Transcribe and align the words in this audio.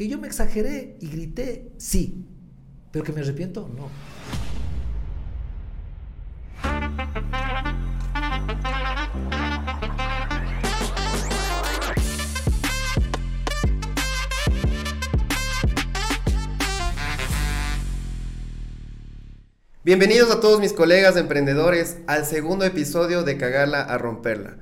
Que 0.00 0.08
yo 0.08 0.18
me 0.18 0.28
exageré 0.28 0.96
y 0.98 1.10
grité, 1.10 1.72
sí. 1.76 2.24
Pero 2.90 3.04
que 3.04 3.12
me 3.12 3.20
arrepiento, 3.20 3.68
no. 3.68 3.90
Bienvenidos 19.84 20.30
a 20.30 20.40
todos 20.40 20.60
mis 20.60 20.72
colegas 20.72 21.18
emprendedores 21.18 21.98
al 22.06 22.24
segundo 22.24 22.64
episodio 22.64 23.22
de 23.22 23.36
Cagarla 23.36 23.82
a 23.82 23.98
Romperla. 23.98 24.56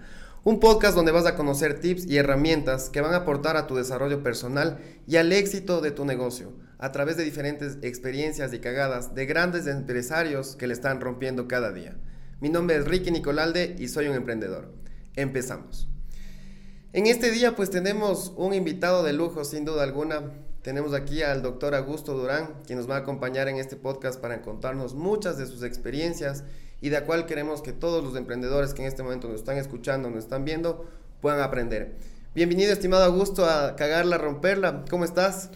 Un 0.44 0.60
podcast 0.60 0.94
donde 0.94 1.10
vas 1.10 1.26
a 1.26 1.34
conocer 1.34 1.80
tips 1.80 2.06
y 2.06 2.16
herramientas 2.16 2.90
que 2.90 3.00
van 3.00 3.12
a 3.12 3.18
aportar 3.18 3.56
a 3.56 3.66
tu 3.66 3.74
desarrollo 3.74 4.22
personal 4.22 4.78
y 5.06 5.16
al 5.16 5.32
éxito 5.32 5.80
de 5.80 5.90
tu 5.90 6.04
negocio 6.04 6.52
a 6.78 6.92
través 6.92 7.16
de 7.16 7.24
diferentes 7.24 7.78
experiencias 7.82 8.54
y 8.54 8.60
cagadas 8.60 9.16
de 9.16 9.26
grandes 9.26 9.66
empresarios 9.66 10.54
que 10.54 10.68
le 10.68 10.74
están 10.74 11.00
rompiendo 11.00 11.48
cada 11.48 11.72
día. 11.72 11.96
Mi 12.40 12.50
nombre 12.50 12.76
es 12.76 12.84
Ricky 12.86 13.10
Nicolalde 13.10 13.74
y 13.80 13.88
soy 13.88 14.06
un 14.06 14.14
emprendedor. 14.14 14.72
Empezamos. 15.16 15.88
En 16.92 17.08
este 17.08 17.32
día 17.32 17.56
pues 17.56 17.70
tenemos 17.70 18.32
un 18.36 18.54
invitado 18.54 19.02
de 19.02 19.14
lujo 19.14 19.44
sin 19.44 19.64
duda 19.64 19.82
alguna. 19.82 20.34
Tenemos 20.62 20.94
aquí 20.94 21.20
al 21.22 21.42
doctor 21.42 21.74
Augusto 21.74 22.14
Durán, 22.14 22.54
quien 22.64 22.78
nos 22.78 22.88
va 22.88 22.94
a 22.94 23.00
acompañar 23.00 23.48
en 23.48 23.56
este 23.56 23.74
podcast 23.74 24.20
para 24.20 24.40
contarnos 24.40 24.94
muchas 24.94 25.36
de 25.36 25.46
sus 25.46 25.64
experiencias 25.64 26.44
y 26.80 26.90
de 26.90 27.00
la 27.00 27.06
cual 27.06 27.26
queremos 27.26 27.62
que 27.62 27.72
todos 27.72 28.04
los 28.04 28.16
emprendedores 28.16 28.74
que 28.74 28.82
en 28.82 28.88
este 28.88 29.02
momento 29.02 29.28
nos 29.28 29.40
están 29.40 29.56
escuchando, 29.56 30.10
nos 30.10 30.24
están 30.24 30.44
viendo, 30.44 30.86
puedan 31.20 31.40
aprender. 31.40 31.96
Bienvenido, 32.34 32.72
estimado 32.72 33.04
Augusto, 33.04 33.44
a 33.46 33.74
Cagarla, 33.74 34.18
Romperla. 34.18 34.84
¿Cómo 34.88 35.04
estás? 35.04 35.50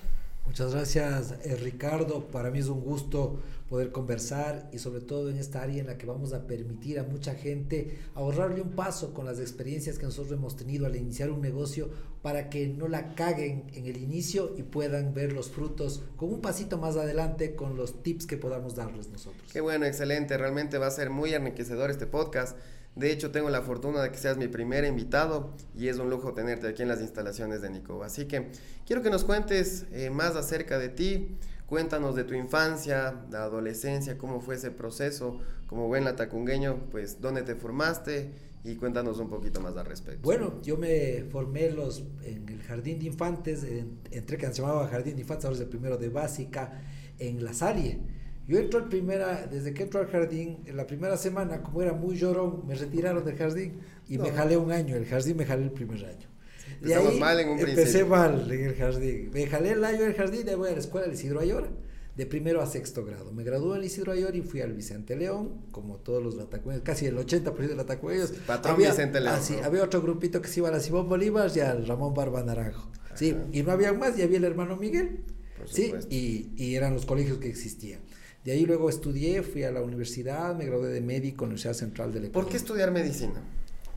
Muchas 0.47 0.75
gracias, 0.75 1.35
eh, 1.45 1.57
Ricardo. 1.57 2.27
Para 2.27 2.51
mí 2.51 2.59
es 2.59 2.67
un 2.67 2.81
gusto 2.81 3.39
poder 3.73 3.91
conversar 3.91 4.69
y 4.71 4.79
sobre 4.79 5.01
todo 5.01 5.31
en 5.31 5.39
esta 5.39 5.63
área 5.63 5.81
en 5.81 5.87
la 5.87 5.97
que 5.97 6.05
vamos 6.05 6.35
a 6.35 6.47
permitir 6.47 6.99
a 6.99 7.05
mucha 7.05 7.35
gente 7.35 8.01
ahorrarle 8.15 8.61
un 8.61 8.73
paso 8.73 9.15
con 9.15 9.25
las 9.25 9.41
experiencias 9.41 9.99
que 9.99 10.05
nosotros 10.05 10.39
hemos 10.39 10.57
tenido 10.57 10.85
al 10.85 10.95
iniciar 10.95 11.31
un 11.31 11.41
negocio 11.41 11.89
para 12.21 12.51
que 12.51 12.69
no 12.69 12.87
la 12.87 13.15
caguen 13.15 13.71
en 13.73 13.87
el 13.87 13.97
inicio 13.97 14.53
y 14.59 14.63
puedan 14.63 15.15
ver 15.15 15.33
los 15.33 15.49
frutos 15.49 16.03
con 16.19 16.29
un 16.35 16.43
pasito 16.43 16.77
más 16.77 16.97
adelante 16.99 17.55
con 17.55 17.75
los 17.75 18.03
tips 18.03 18.27
que 18.27 18.37
podamos 18.37 18.77
darles 18.77 19.09
nosotros. 19.09 19.51
Qué 19.51 19.63
bueno, 19.63 19.87
excelente. 19.87 20.37
Realmente 20.37 20.77
va 20.77 20.89
a 20.89 20.91
ser 20.91 21.09
muy 21.09 21.33
enriquecedor 21.33 21.91
este 21.91 22.07
podcast. 22.07 22.59
De 22.95 23.11
hecho, 23.11 23.31
tengo 23.31 23.49
la 23.49 23.63
fortuna 23.63 24.03
de 24.03 24.11
que 24.11 24.19
seas 24.19 24.37
mi 24.37 24.49
primer 24.49 24.85
invitado 24.85 25.55
y 25.75 25.89
es 25.89 25.97
un 25.97 26.11
lujo 26.11 26.35
tenerte 26.35 26.69
aquí 26.69 26.83
en 26.83 26.89
las 26.89 27.01
instalaciones 27.01 27.63
de 27.63 27.71
Nico. 27.71 28.05
Así 28.05 28.27
que 28.27 28.51
quiero 28.87 29.01
que 29.01 29.09
nos 29.09 29.25
cuentes 29.25 29.87
eh, 29.93 30.11
más 30.11 30.37
acerca 30.37 30.79
de 30.79 30.91
ti, 30.91 31.39
Cuéntanos 31.73 32.15
de 32.15 32.25
tu 32.25 32.35
infancia, 32.35 33.25
la 33.31 33.45
adolescencia, 33.45 34.19
cómo 34.19 34.43
fue 34.43 34.57
ese 34.57 34.71
proceso, 34.71 35.39
como 35.67 35.89
buen 35.89 36.05
latacungueño, 36.05 36.91
pues 36.91 37.23
dónde 37.23 37.41
te 37.45 37.55
formaste 37.55 38.31
y 38.63 38.75
cuéntanos 38.75 39.19
un 39.19 39.31
poquito 39.31 39.59
más 39.63 39.75
al 39.79 39.87
respecto. 39.87 40.21
Bueno, 40.23 40.61
yo 40.61 40.77
me 40.77 41.25
formé 41.31 41.71
los, 41.71 42.05
en 42.25 42.47
el 42.47 42.61
jardín 42.61 42.99
de 42.99 43.07
infantes, 43.07 43.65
entré 44.11 44.37
que 44.37 44.49
se 44.49 44.61
llamaba 44.61 44.87
jardín 44.89 45.15
de 45.15 45.23
infantes, 45.23 45.47
ahora 45.47 45.55
es 45.55 45.63
el 45.63 45.69
primero 45.71 45.97
de 45.97 46.11
básica, 46.11 46.79
en 47.19 47.43
La 47.43 47.55
Salle. 47.55 48.01
Yo 48.47 48.59
entro 48.59 48.79
el 48.79 48.91
primera, 48.91 49.47
desde 49.47 49.73
que 49.73 49.85
entro 49.85 50.01
al 50.01 50.09
jardín, 50.09 50.59
en 50.67 50.77
la 50.77 50.87
primera 50.87 51.17
semana, 51.17 51.63
como 51.63 51.81
era 51.81 51.95
muy 51.95 52.19
llorón, 52.19 52.67
me 52.67 52.75
retiraron 52.75 53.25
del 53.25 53.39
jardín 53.39 53.81
y 54.11 54.19
me 54.19 54.31
jalé 54.31 54.59
un 54.59 54.73
año, 54.73 54.95
el 54.95 55.07
jardín 55.07 55.39
me 55.39 55.47
jalé 55.47 55.63
el 55.63 55.73
primer 55.73 56.05
año. 56.05 56.32
Empezamos 56.81 57.19
mal 57.19 57.41
en 57.41 57.49
un 57.49 57.57
principio. 57.57 57.83
Empecé 57.83 58.05
mal 58.05 58.51
en 58.51 58.65
el 58.65 58.75
jardín. 58.75 59.31
Me 59.33 59.47
jalé 59.47 59.71
el 59.73 59.85
año 59.85 60.03
en 60.03 60.07
el 60.09 60.15
jardín, 60.15 60.45
de 60.45 60.55
voy 60.55 60.69
a 60.71 60.73
la 60.73 60.79
escuela 60.79 61.07
de 61.07 61.15
Isidro 61.15 61.41
Ayora, 61.41 61.69
de 62.17 62.27
primero 62.27 62.61
a 62.61 62.67
sexto 62.67 63.05
grado. 63.05 63.33
Me 63.33 63.45
gradué 63.45 63.79
en 63.79 63.85
Isidro 63.85 64.13
Ayora 64.13 64.37
y 64.37 64.43
fui 64.43 64.61
al 64.61 64.73
Vicente 64.73 65.17
León, 65.17 65.63
como 65.71 65.97
todos 65.97 66.23
los 66.23 66.35
latacueños, 66.35 66.83
casi 66.85 67.07
el 67.07 67.17
80% 67.17 67.55
de 67.55 67.75
latacueños. 67.77 68.33
Patrón 68.47 68.77
Vicente 68.79 69.21
León. 69.21 69.39
Había 69.65 69.85
otro 69.85 70.03
grupito 70.03 70.41
que 70.43 70.49
se 70.49 70.61
iba 70.61 70.69
a 70.69 70.73
la 70.73 70.81
Simón 70.81 71.09
Bolívar 71.09 71.51
y 71.55 71.61
al 71.61 71.87
Ramón 71.87 72.15
Barba 72.15 72.43
Naranjo. 72.43 72.91
Sí, 73.15 73.37
y 73.53 73.63
no 73.63 73.73
había 73.73 73.93
más, 73.93 74.19
y 74.19 74.23
había 74.23 74.39
el 74.39 74.45
hermano 74.45 74.77
Miguel. 74.77 75.21
sí, 75.67 75.93
y, 76.11 76.51
y 76.57 76.75
eran 76.77 76.95
los 76.95 77.05
colegios 77.07 77.39
que 77.39 77.49
existían. 77.49 78.01
De 78.45 78.53
ahí 78.53 78.67
luego 78.67 78.89
estudié, 78.89 79.43
fui 79.43 79.63
a 79.63 79.71
la 79.71 79.83
universidad, 79.83 80.57
me 80.57 80.67
gradué 80.67 80.89
de 80.89 81.01
médico 81.01 81.45
en 81.45 81.51
la 81.51 81.55
Universidad 81.55 81.75
Central 81.75 82.13
del 82.13 82.25
Ecuador. 82.25 82.43
¿Por 82.45 82.51
qué 82.51 82.57
estudiar 82.57 82.91
medicina? 82.91 83.41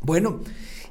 Bueno, 0.02 0.42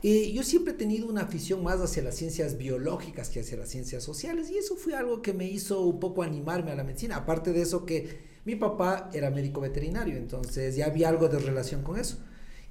eh, 0.03 0.33
yo 0.33 0.43
siempre 0.43 0.75
he 0.75 0.77
tenido 0.77 1.07
una 1.09 1.23
afición 1.23 1.63
más 1.63 1.81
hacia 1.81 2.03
las 2.03 2.15
ciencias 2.15 2.59
biológicas 2.59 3.31
que 3.31 3.41
hacia 3.41 3.57
las 3.57 3.71
ciencias 3.71 4.05
sociales 4.05 4.51
y 4.51 4.59
eso 4.59 4.77
fue 4.77 4.95
algo 4.95 5.23
que 5.23 5.33
me 5.33 5.47
hizo 5.47 5.81
un 5.81 5.99
poco 5.99 6.23
animarme 6.23 6.73
a 6.73 6.75
la 6.75 6.85
medicina. 6.85 7.17
Aparte 7.17 7.53
de 7.53 7.63
eso 7.63 7.87
que 7.87 8.19
mi 8.45 8.55
papá 8.55 9.11
era 9.15 9.31
médico 9.31 9.61
veterinario, 9.61 10.17
entonces 10.17 10.77
ya 10.77 10.87
había 10.87 11.09
algo 11.09 11.29
de 11.29 11.39
relación 11.39 11.83
con 11.83 11.99
eso. 11.99 12.19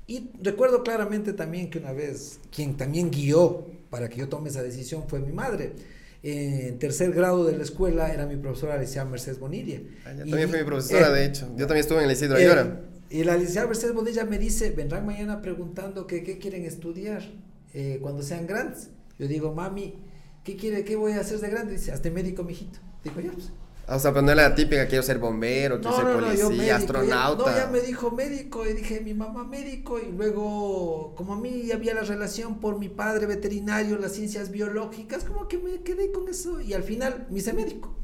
Y 0.06 0.30
recuerdo 0.42 0.84
claramente 0.84 1.34
también 1.34 1.70
que 1.70 1.80
una 1.80 1.94
vez 1.94 2.40
quien 2.54 2.78
también 2.78 3.10
guió 3.10 3.66
para 3.90 4.10
que 4.10 4.18
yo 4.18 4.30
tome 4.30 4.50
esa 4.50 4.62
decisión 4.62 5.06
fue 5.08 5.20
mi 5.20 5.32
madre. 5.32 5.74
En 6.22 6.78
tercer 6.80 7.12
grado 7.14 7.46
de 7.46 7.58
la 7.58 7.64
escuela 7.64 8.14
era 8.14 8.26
mi 8.26 8.38
profesora, 8.38 8.76
Alicia 8.76 9.04
Mercedes 9.06 9.40
Bonilla. 9.40 9.82
Ah, 10.06 10.12
también 10.18 10.50
fue 10.50 10.60
mi 10.60 10.66
profesora, 10.66 11.10
de 11.10 11.26
hecho. 11.26 11.48
Yo 11.58 11.68
también 11.68 11.80
estuve 11.80 11.98
en 11.98 12.06
el 12.06 12.12
Isidro 12.12 12.38
Ayora. 12.38 12.82
Y 13.14 13.24
la 13.24 13.38
licenciada 13.38 13.68
Mercedes 13.68 13.94
Bonilla 13.94 14.26
me 14.26 14.40
dice, 14.40 14.72
vendrán 14.72 15.06
mañana 15.06 15.40
preguntando 15.40 16.08
que 16.08 16.24
qué 16.24 16.40
quieren 16.40 16.66
estudiar 16.66 17.22
eh, 17.76 18.00
cuando 18.02 18.24
sean 18.24 18.48
grandes. 18.48 18.90
Yo 19.20 19.28
digo, 19.28 19.54
mami, 19.54 20.00
¿qué 20.44 20.56
quiere, 20.56 20.84
qué 20.84 20.96
voy 20.96 21.12
a 21.12 21.20
hacer 21.20 21.40
de 21.40 21.48
grande? 21.48 21.74
Dice, 21.74 21.92
hazte 21.92 22.10
médico, 22.10 22.44
mijito. 22.44 22.80
Digo, 23.04 23.22
ya 23.22 23.32
pues. 23.32 23.52
O 23.88 24.00
sea, 24.00 24.12
pero 24.14 24.24
no 24.24 24.32
era 24.32 24.50
la 24.50 24.56
típica, 24.56 24.88
quiero 24.88 25.04
ser 25.04 25.20
bombero, 25.20 25.80
quiero 25.80 25.96
ser 25.96 26.12
policía, 26.12 26.76
astronauta. 26.76 27.52
no, 27.52 27.56
ya 27.56 27.68
me 27.68 27.82
dijo 27.82 28.10
médico 28.10 28.66
y 28.68 28.74
dije, 28.74 29.00
mi 29.02 29.14
mamá 29.14 29.44
médico 29.44 30.00
y 30.00 30.12
luego, 30.12 31.14
como 31.16 31.34
a 31.34 31.40
mí 31.40 31.72
había 31.72 31.94
la 31.94 32.02
relación 32.02 32.60
por 32.60 32.80
mi 32.80 32.90
padre 32.90 33.28
veterinario, 33.28 34.00
las 34.00 34.14
ciencias 34.14 34.50
biológicas, 34.50 35.24
como 35.24 35.48
que 35.48 35.60
me 35.60 35.84
quedé 35.84 36.12
con 36.12 36.28
eso 36.30 36.62
y 36.62 36.74
al 36.74 36.82
final 36.82 37.28
me 37.30 37.38
hice 37.38 37.54
médico. 37.54 37.96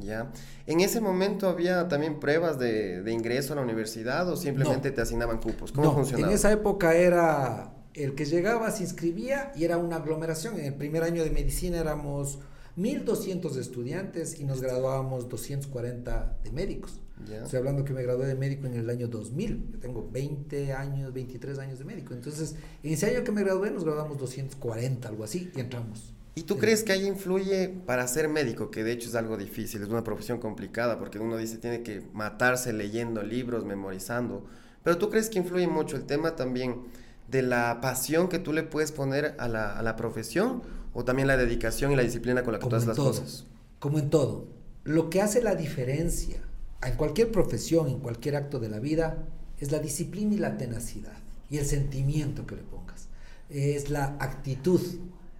Ya. 0.00 0.30
¿En 0.66 0.80
ese 0.80 1.00
momento 1.00 1.48
había 1.48 1.88
también 1.88 2.20
pruebas 2.20 2.58
de, 2.58 3.02
de 3.02 3.12
ingreso 3.12 3.52
a 3.52 3.56
la 3.56 3.62
universidad 3.62 4.28
o 4.28 4.36
simplemente 4.36 4.90
te 4.90 5.00
asignaban 5.00 5.38
cupos? 5.38 5.72
¿Cómo 5.72 5.86
no, 5.86 5.94
funcionaba? 5.94 6.28
En 6.28 6.34
esa 6.34 6.52
época 6.52 6.94
era 6.94 7.72
el 7.94 8.14
que 8.14 8.24
llegaba, 8.24 8.70
se 8.70 8.82
inscribía 8.82 9.52
y 9.56 9.64
era 9.64 9.78
una 9.78 9.96
aglomeración. 9.96 10.58
En 10.58 10.66
el 10.66 10.74
primer 10.74 11.02
año 11.02 11.24
de 11.24 11.30
medicina 11.30 11.78
éramos 11.78 12.38
1.200 12.76 13.56
estudiantes 13.56 14.38
y 14.38 14.44
nos 14.44 14.60
graduábamos 14.60 15.28
240 15.28 16.38
de 16.44 16.52
médicos. 16.52 17.00
Estoy 17.42 17.58
hablando 17.58 17.82
que 17.84 17.94
me 17.94 18.02
gradué 18.02 18.26
de 18.26 18.34
médico 18.34 18.66
en 18.66 18.74
el 18.74 18.90
año 18.90 19.08
2000. 19.08 19.70
Yo 19.72 19.78
tengo 19.78 20.08
20 20.12 20.72
años, 20.74 21.12
23 21.14 21.58
años 21.58 21.78
de 21.78 21.84
médico. 21.86 22.12
Entonces, 22.12 22.54
en 22.82 22.92
ese 22.92 23.06
año 23.06 23.24
que 23.24 23.32
me 23.32 23.42
gradué 23.42 23.70
nos 23.70 23.84
graduamos 23.84 24.18
240, 24.18 25.08
algo 25.08 25.24
así, 25.24 25.50
y 25.54 25.60
entramos. 25.60 26.12
¿Y 26.38 26.42
tú 26.42 26.58
crees 26.58 26.84
que 26.84 26.92
ahí 26.92 27.06
influye 27.06 27.70
para 27.86 28.06
ser 28.06 28.28
médico? 28.28 28.70
Que 28.70 28.84
de 28.84 28.92
hecho 28.92 29.08
es 29.08 29.14
algo 29.14 29.38
difícil, 29.38 29.82
es 29.82 29.88
una 29.88 30.04
profesión 30.04 30.38
complicada, 30.38 30.98
porque 30.98 31.18
uno 31.18 31.38
dice 31.38 31.56
tiene 31.56 31.82
que 31.82 32.02
matarse 32.12 32.74
leyendo 32.74 33.22
libros, 33.22 33.64
memorizando. 33.64 34.44
Pero 34.82 34.98
tú 34.98 35.08
crees 35.08 35.30
que 35.30 35.38
influye 35.38 35.66
mucho 35.66 35.96
el 35.96 36.04
tema 36.04 36.36
también 36.36 36.82
de 37.28 37.40
la 37.40 37.80
pasión 37.80 38.28
que 38.28 38.38
tú 38.38 38.52
le 38.52 38.64
puedes 38.64 38.92
poner 38.92 39.34
a 39.38 39.48
la, 39.48 39.78
a 39.78 39.82
la 39.82 39.96
profesión 39.96 40.62
o 40.92 41.06
también 41.06 41.26
la 41.26 41.38
dedicación 41.38 41.90
y 41.92 41.96
la 41.96 42.02
disciplina 42.02 42.42
con 42.42 42.52
la 42.52 42.58
que 42.58 42.68
tú 42.68 42.76
haces 42.76 42.88
las 42.88 42.98
cosas. 42.98 43.46
Como 43.78 43.98
en 43.98 44.10
todo. 44.10 44.46
Lo 44.84 45.08
que 45.08 45.22
hace 45.22 45.42
la 45.42 45.54
diferencia 45.54 46.36
en 46.82 46.96
cualquier 46.96 47.32
profesión, 47.32 47.88
en 47.88 48.00
cualquier 48.00 48.36
acto 48.36 48.58
de 48.58 48.68
la 48.68 48.78
vida, 48.78 49.26
es 49.58 49.72
la 49.72 49.78
disciplina 49.78 50.34
y 50.34 50.38
la 50.38 50.58
tenacidad 50.58 51.16
y 51.48 51.56
el 51.56 51.64
sentimiento 51.64 52.46
que 52.46 52.56
le 52.56 52.62
pongas. 52.62 53.08
Es 53.48 53.88
la 53.88 54.18
actitud 54.20 54.82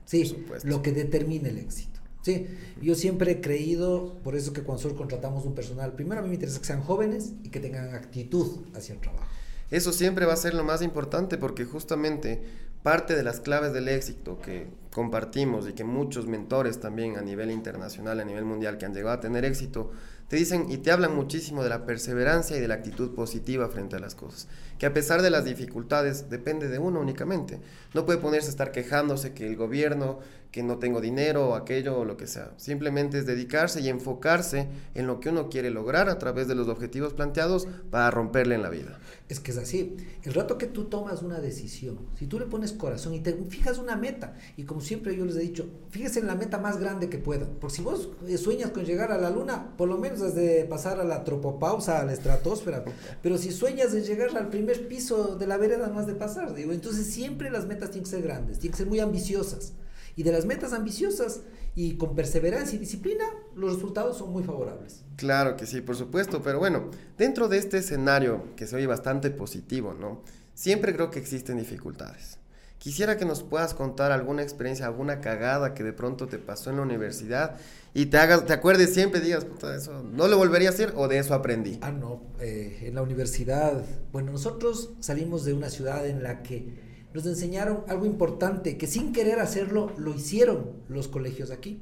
Sí, 0.06 0.46
lo 0.64 0.80
que 0.82 0.92
determina 0.92 1.48
el 1.48 1.58
éxito. 1.58 2.00
Sí, 2.22 2.46
yo 2.82 2.94
siempre 2.94 3.32
he 3.32 3.40
creído, 3.40 4.14
por 4.24 4.34
eso 4.34 4.52
que 4.52 4.62
cuando 4.62 4.78
nosotros 4.78 4.98
contratamos 4.98 5.44
un 5.44 5.54
personal, 5.54 5.92
primero 5.92 6.20
a 6.20 6.22
mí 6.22 6.28
me 6.28 6.34
interesa 6.34 6.58
que 6.58 6.64
sean 6.64 6.82
jóvenes 6.82 7.34
y 7.44 7.50
que 7.50 7.60
tengan 7.60 7.94
actitud 7.94 8.62
hacia 8.74 8.94
el 8.94 9.00
trabajo. 9.00 9.26
Eso 9.70 9.92
siempre 9.92 10.26
va 10.26 10.32
a 10.32 10.36
ser 10.36 10.54
lo 10.54 10.64
más 10.64 10.82
importante 10.82 11.38
porque 11.38 11.64
justamente 11.64 12.42
parte 12.82 13.16
de 13.16 13.24
las 13.24 13.40
claves 13.40 13.72
del 13.72 13.88
éxito 13.88 14.40
que 14.40 14.68
compartimos 14.92 15.68
y 15.68 15.72
que 15.72 15.84
muchos 15.84 16.26
mentores 16.26 16.80
también 16.80 17.16
a 17.16 17.20
nivel 17.20 17.50
internacional, 17.50 18.20
a 18.20 18.24
nivel 18.24 18.44
mundial 18.44 18.78
que 18.78 18.86
han 18.86 18.94
llegado 18.94 19.16
a 19.16 19.20
tener 19.20 19.44
éxito, 19.44 19.90
te 20.28 20.36
dicen 20.36 20.66
y 20.70 20.78
te 20.78 20.90
hablan 20.90 21.14
muchísimo 21.14 21.62
de 21.62 21.68
la 21.68 21.86
perseverancia 21.86 22.56
y 22.56 22.60
de 22.60 22.68
la 22.68 22.74
actitud 22.74 23.14
positiva 23.14 23.68
frente 23.68 23.96
a 23.96 24.00
las 24.00 24.14
cosas. 24.14 24.48
Que 24.78 24.86
a 24.86 24.92
pesar 24.92 25.22
de 25.22 25.30
las 25.30 25.44
dificultades, 25.44 26.28
depende 26.28 26.68
de 26.68 26.78
uno 26.78 27.00
únicamente. 27.00 27.60
No 27.94 28.04
puede 28.04 28.18
ponerse 28.18 28.48
a 28.48 28.50
estar 28.50 28.72
quejándose 28.72 29.32
que 29.32 29.46
el 29.46 29.56
gobierno, 29.56 30.18
que 30.50 30.62
no 30.62 30.78
tengo 30.78 31.02
dinero 31.02 31.50
o 31.50 31.54
aquello 31.54 31.98
o 31.98 32.04
lo 32.04 32.16
que 32.16 32.26
sea. 32.26 32.52
Simplemente 32.56 33.18
es 33.18 33.26
dedicarse 33.26 33.80
y 33.82 33.88
enfocarse 33.88 34.68
en 34.94 35.06
lo 35.06 35.20
que 35.20 35.28
uno 35.28 35.50
quiere 35.50 35.70
lograr 35.70 36.08
a 36.08 36.18
través 36.18 36.48
de 36.48 36.54
los 36.54 36.68
objetivos 36.68 37.12
planteados 37.12 37.68
para 37.90 38.10
romperle 38.10 38.54
en 38.54 38.62
la 38.62 38.70
vida. 38.70 38.98
Es 39.28 39.38
que 39.38 39.50
es 39.50 39.58
así. 39.58 39.96
El 40.22 40.34
rato 40.34 40.56
que 40.56 40.66
tú 40.66 40.84
tomas 40.84 41.22
una 41.22 41.40
decisión, 41.40 41.98
si 42.18 42.26
tú 42.26 42.38
le 42.38 42.46
pones 42.46 42.72
corazón 42.72 43.12
y 43.12 43.20
te 43.20 43.34
fijas 43.50 43.78
una 43.78 43.96
meta, 43.96 44.34
y 44.56 44.64
como 44.64 44.80
siempre 44.80 45.14
yo 45.14 45.24
les 45.24 45.36
he 45.36 45.40
dicho, 45.40 45.68
fíjese 45.90 46.20
en 46.20 46.26
la 46.26 46.36
meta 46.36 46.58
más 46.58 46.78
grande 46.78 47.10
que 47.10 47.18
pueda. 47.18 47.46
Porque 47.60 47.76
si 47.76 47.82
vos 47.82 48.10
eh, 48.26 48.38
sueñas 48.38 48.70
con 48.70 48.84
llegar 48.84 49.12
a 49.12 49.18
la 49.18 49.30
luna, 49.30 49.76
por 49.76 49.88
lo 49.88 49.98
menos 49.98 50.15
desde 50.20 50.64
pasar 50.64 51.00
a 51.00 51.04
la 51.04 51.24
tropopausa, 51.24 52.00
a 52.00 52.04
la 52.04 52.12
estratosfera. 52.12 52.84
Pero 53.22 53.38
si 53.38 53.52
sueñas 53.52 53.94
en 53.94 54.04
llegar 54.04 54.36
al 54.36 54.48
primer 54.48 54.88
piso 54.88 55.36
de 55.36 55.46
la 55.46 55.56
vereda, 55.56 55.88
no 55.88 55.98
has 55.98 56.06
de 56.06 56.14
pasar. 56.14 56.54
Digo, 56.54 56.72
entonces 56.72 57.06
siempre 57.06 57.50
las 57.50 57.66
metas 57.66 57.90
tienen 57.90 58.04
que 58.04 58.10
ser 58.10 58.22
grandes, 58.22 58.58
tienen 58.58 58.72
que 58.72 58.78
ser 58.78 58.86
muy 58.86 59.00
ambiciosas. 59.00 59.72
Y 60.16 60.22
de 60.22 60.32
las 60.32 60.46
metas 60.46 60.72
ambiciosas 60.72 61.40
y 61.74 61.96
con 61.98 62.14
perseverancia 62.14 62.76
y 62.76 62.78
disciplina, 62.78 63.24
los 63.54 63.74
resultados 63.74 64.16
son 64.16 64.32
muy 64.32 64.42
favorables. 64.42 65.04
Claro 65.16 65.56
que 65.56 65.66
sí, 65.66 65.82
por 65.82 65.94
supuesto, 65.94 66.42
pero 66.42 66.58
bueno, 66.58 66.90
dentro 67.18 67.48
de 67.48 67.58
este 67.58 67.78
escenario 67.78 68.54
que 68.56 68.66
se 68.66 68.76
oye 68.76 68.86
bastante 68.86 69.30
positivo, 69.30 69.92
¿no? 69.92 70.22
Siempre 70.54 70.94
creo 70.94 71.10
que 71.10 71.18
existen 71.18 71.58
dificultades. 71.58 72.38
Quisiera 72.78 73.16
que 73.16 73.24
nos 73.24 73.42
puedas 73.42 73.74
contar 73.74 74.12
alguna 74.12 74.42
experiencia, 74.42 74.86
alguna 74.86 75.20
cagada 75.20 75.74
que 75.74 75.82
de 75.82 75.92
pronto 75.92 76.28
te 76.28 76.38
pasó 76.38 76.70
en 76.70 76.76
la 76.76 76.82
universidad 76.82 77.56
y 77.94 78.06
te 78.06 78.18
hagas, 78.18 78.44
te 78.44 78.52
acuerdes 78.52 78.92
siempre, 78.92 79.20
digas, 79.20 79.44
puta, 79.44 79.74
eso 79.74 80.02
no 80.02 80.28
lo 80.28 80.36
volvería 80.36 80.68
a 80.68 80.72
hacer 80.72 80.92
o 80.96 81.08
de 81.08 81.18
eso 81.18 81.34
aprendí. 81.34 81.78
Ah, 81.80 81.90
no, 81.90 82.22
eh, 82.40 82.80
en 82.82 82.94
la 82.94 83.02
universidad, 83.02 83.82
bueno, 84.12 84.32
nosotros 84.32 84.90
salimos 85.00 85.44
de 85.44 85.54
una 85.54 85.70
ciudad 85.70 86.06
en 86.06 86.22
la 86.22 86.42
que 86.42 86.86
nos 87.14 87.24
enseñaron 87.24 87.82
algo 87.88 88.04
importante, 88.04 88.76
que 88.76 88.86
sin 88.86 89.14
querer 89.14 89.40
hacerlo, 89.40 89.90
lo 89.96 90.14
hicieron 90.14 90.72
los 90.88 91.08
colegios 91.08 91.50
aquí. 91.50 91.80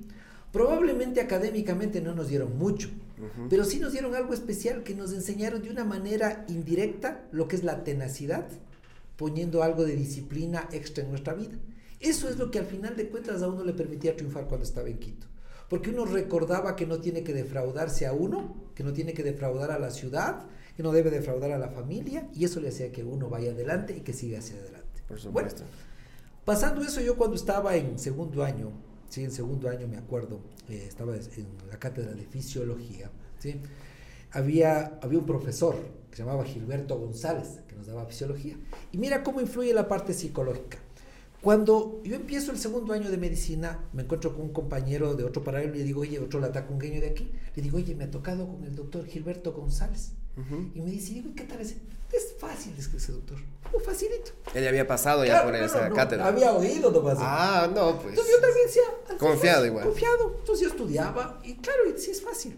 Probablemente 0.53 1.21
académicamente 1.21 2.01
no 2.01 2.15
nos 2.15 2.29
dieron 2.29 2.57
mucho, 2.57 2.89
pero 3.51 3.65
sí 3.65 3.81
nos 3.81 3.91
dieron 3.91 4.15
algo 4.15 4.33
especial, 4.33 4.85
que 4.85 4.95
nos 4.95 5.13
enseñaron 5.13 5.63
de 5.63 5.71
una 5.71 5.85
manera 5.85 6.45
indirecta 6.47 7.27
lo 7.33 7.49
que 7.49 7.57
es 7.57 7.65
la 7.65 7.83
tenacidad, 7.83 8.47
poniendo 9.17 9.63
algo 9.63 9.85
de 9.85 9.97
disciplina 9.97 10.69
extra 10.73 11.05
en 11.05 11.11
nuestra 11.11 11.35
vida. 11.35 11.57
Eso 12.01 12.29
es 12.29 12.37
lo 12.37 12.51
que 12.51 12.59
al 12.59 12.67
final 12.67 12.97
de 12.97 13.09
cuentas 13.09 13.43
a 13.43 13.49
uno 13.49 13.65
le 13.65 13.73
permitía 13.73 14.17
triunfar 14.17 14.47
cuando 14.47 14.67
estaba 14.67 14.89
en 14.89 14.99
Quito. 14.99 15.27
Porque 15.69 15.91
uno 15.91 16.05
recordaba 16.05 16.77
que 16.77 16.87
no 16.87 17.01
tiene 17.01 17.25
que 17.25 17.33
defraudarse 17.33 18.07
a 18.07 18.13
uno, 18.13 18.55
que 18.75 18.85
no 18.85 18.93
tiene 18.93 19.15
que 19.15 19.23
defraudar 19.23 19.71
a 19.71 19.79
la 19.79 19.91
ciudad, 19.91 20.45
que 20.77 20.83
no 20.83 20.93
debe 20.93 21.11
defraudar 21.11 21.53
a 21.53 21.59
la 21.59 21.69
familia, 21.69 22.29
y 22.35 22.45
eso 22.45 22.61
le 22.61 22.69
hacía 22.69 22.93
que 22.93 23.05
uno 23.05 23.31
vaya 23.31 23.53
adelante 23.53 23.97
y 23.97 24.01
que 24.01 24.13
siga 24.13 24.39
hacia 24.39 24.57
adelante. 24.57 25.03
Por 25.09 25.21
supuesto. 25.21 25.65
pasando 26.45 26.83
eso, 26.83 27.01
yo 27.01 27.17
cuando 27.17 27.37
estaba 27.37 27.77
en 27.77 27.99
segundo 27.99 28.45
año, 28.45 28.71
sí, 29.09 29.25
en 29.25 29.31
segundo 29.31 29.69
año 29.69 29.87
me 29.87 29.97
acuerdo, 29.97 30.41
eh, 30.69 30.85
estaba 30.87 31.15
en 31.17 31.47
la 31.71 31.79
cátedra 31.79 32.13
de 32.13 32.25
fisiología, 32.27 33.11
¿sí? 33.39 33.57
Había, 34.33 34.99
había 35.01 35.19
un 35.19 35.27
profesor 35.27 35.77
que 36.15 36.19
se 36.19 36.23
llamaba 36.23 36.45
Gilberto 36.45 36.97
González, 36.97 37.59
que 37.67 37.75
nos 37.75 37.89
daba 37.89 38.07
fisiología. 38.07 38.57
Y 38.93 38.99
mira 38.99 39.25
cómo 39.25 39.41
influye 39.41 39.75
la 39.75 39.89
parte 39.89 40.15
psicológica. 40.15 40.79
Cuando 41.43 42.01
yo 42.05 42.15
empiezo 42.15 42.53
el 42.53 42.59
segundo 42.59 42.93
año 42.93 43.11
de 43.11 43.17
medicina, 43.17 43.81
me 43.93 44.05
encuentro 44.05 44.33
con 44.33 44.43
un 44.43 44.53
compañero 44.53 45.15
de 45.15 45.25
otro 45.25 45.43
paralelo 45.43 45.75
y 45.75 45.79
le 45.79 45.85
digo, 45.85 46.03
oye, 46.03 46.21
otro 46.21 46.39
latacungueño 46.39 47.01
de 47.01 47.09
aquí. 47.09 47.33
Le 47.57 47.63
digo, 47.63 47.79
oye, 47.79 47.97
me 47.97 48.05
ha 48.05 48.11
tocado 48.13 48.47
con 48.47 48.63
el 48.63 48.77
doctor 48.77 49.05
Gilberto 49.07 49.53
González. 49.55 50.13
Y 50.73 50.81
me 50.81 50.93
dice, 50.93 51.15
digo, 51.15 51.31
¿qué 51.35 51.43
tal 51.43 51.61
ese? 51.61 51.79
Es 52.13 52.37
fácil, 52.39 52.75
es 52.79 52.87
que 52.87 52.99
ese 52.99 53.11
doctor. 53.11 53.39
Muy 53.73 53.83
facilito. 53.83 54.31
Él 54.55 54.69
había 54.69 54.87
pasado 54.87 55.25
ya 55.25 55.43
por 55.43 55.57
esa 55.57 55.91
cátedra. 55.91 56.29
Había 56.29 56.53
oído 56.53 56.93
nomás. 56.93 57.19
Ah, 57.19 57.69
no, 57.75 57.97
pues. 57.97 58.11
Entonces 58.11 58.37
yo 58.37 58.41
también 58.41 58.67
decía. 58.69 59.19
Confiado 59.19 59.67
igual. 59.67 59.85
Confiado. 59.85 60.37
Entonces 60.39 60.65
yo 60.65 60.71
estudiaba 60.71 61.41
y 61.43 61.55
claro, 61.57 61.81
sí 61.97 62.13
es 62.13 62.23
fácil. 62.23 62.57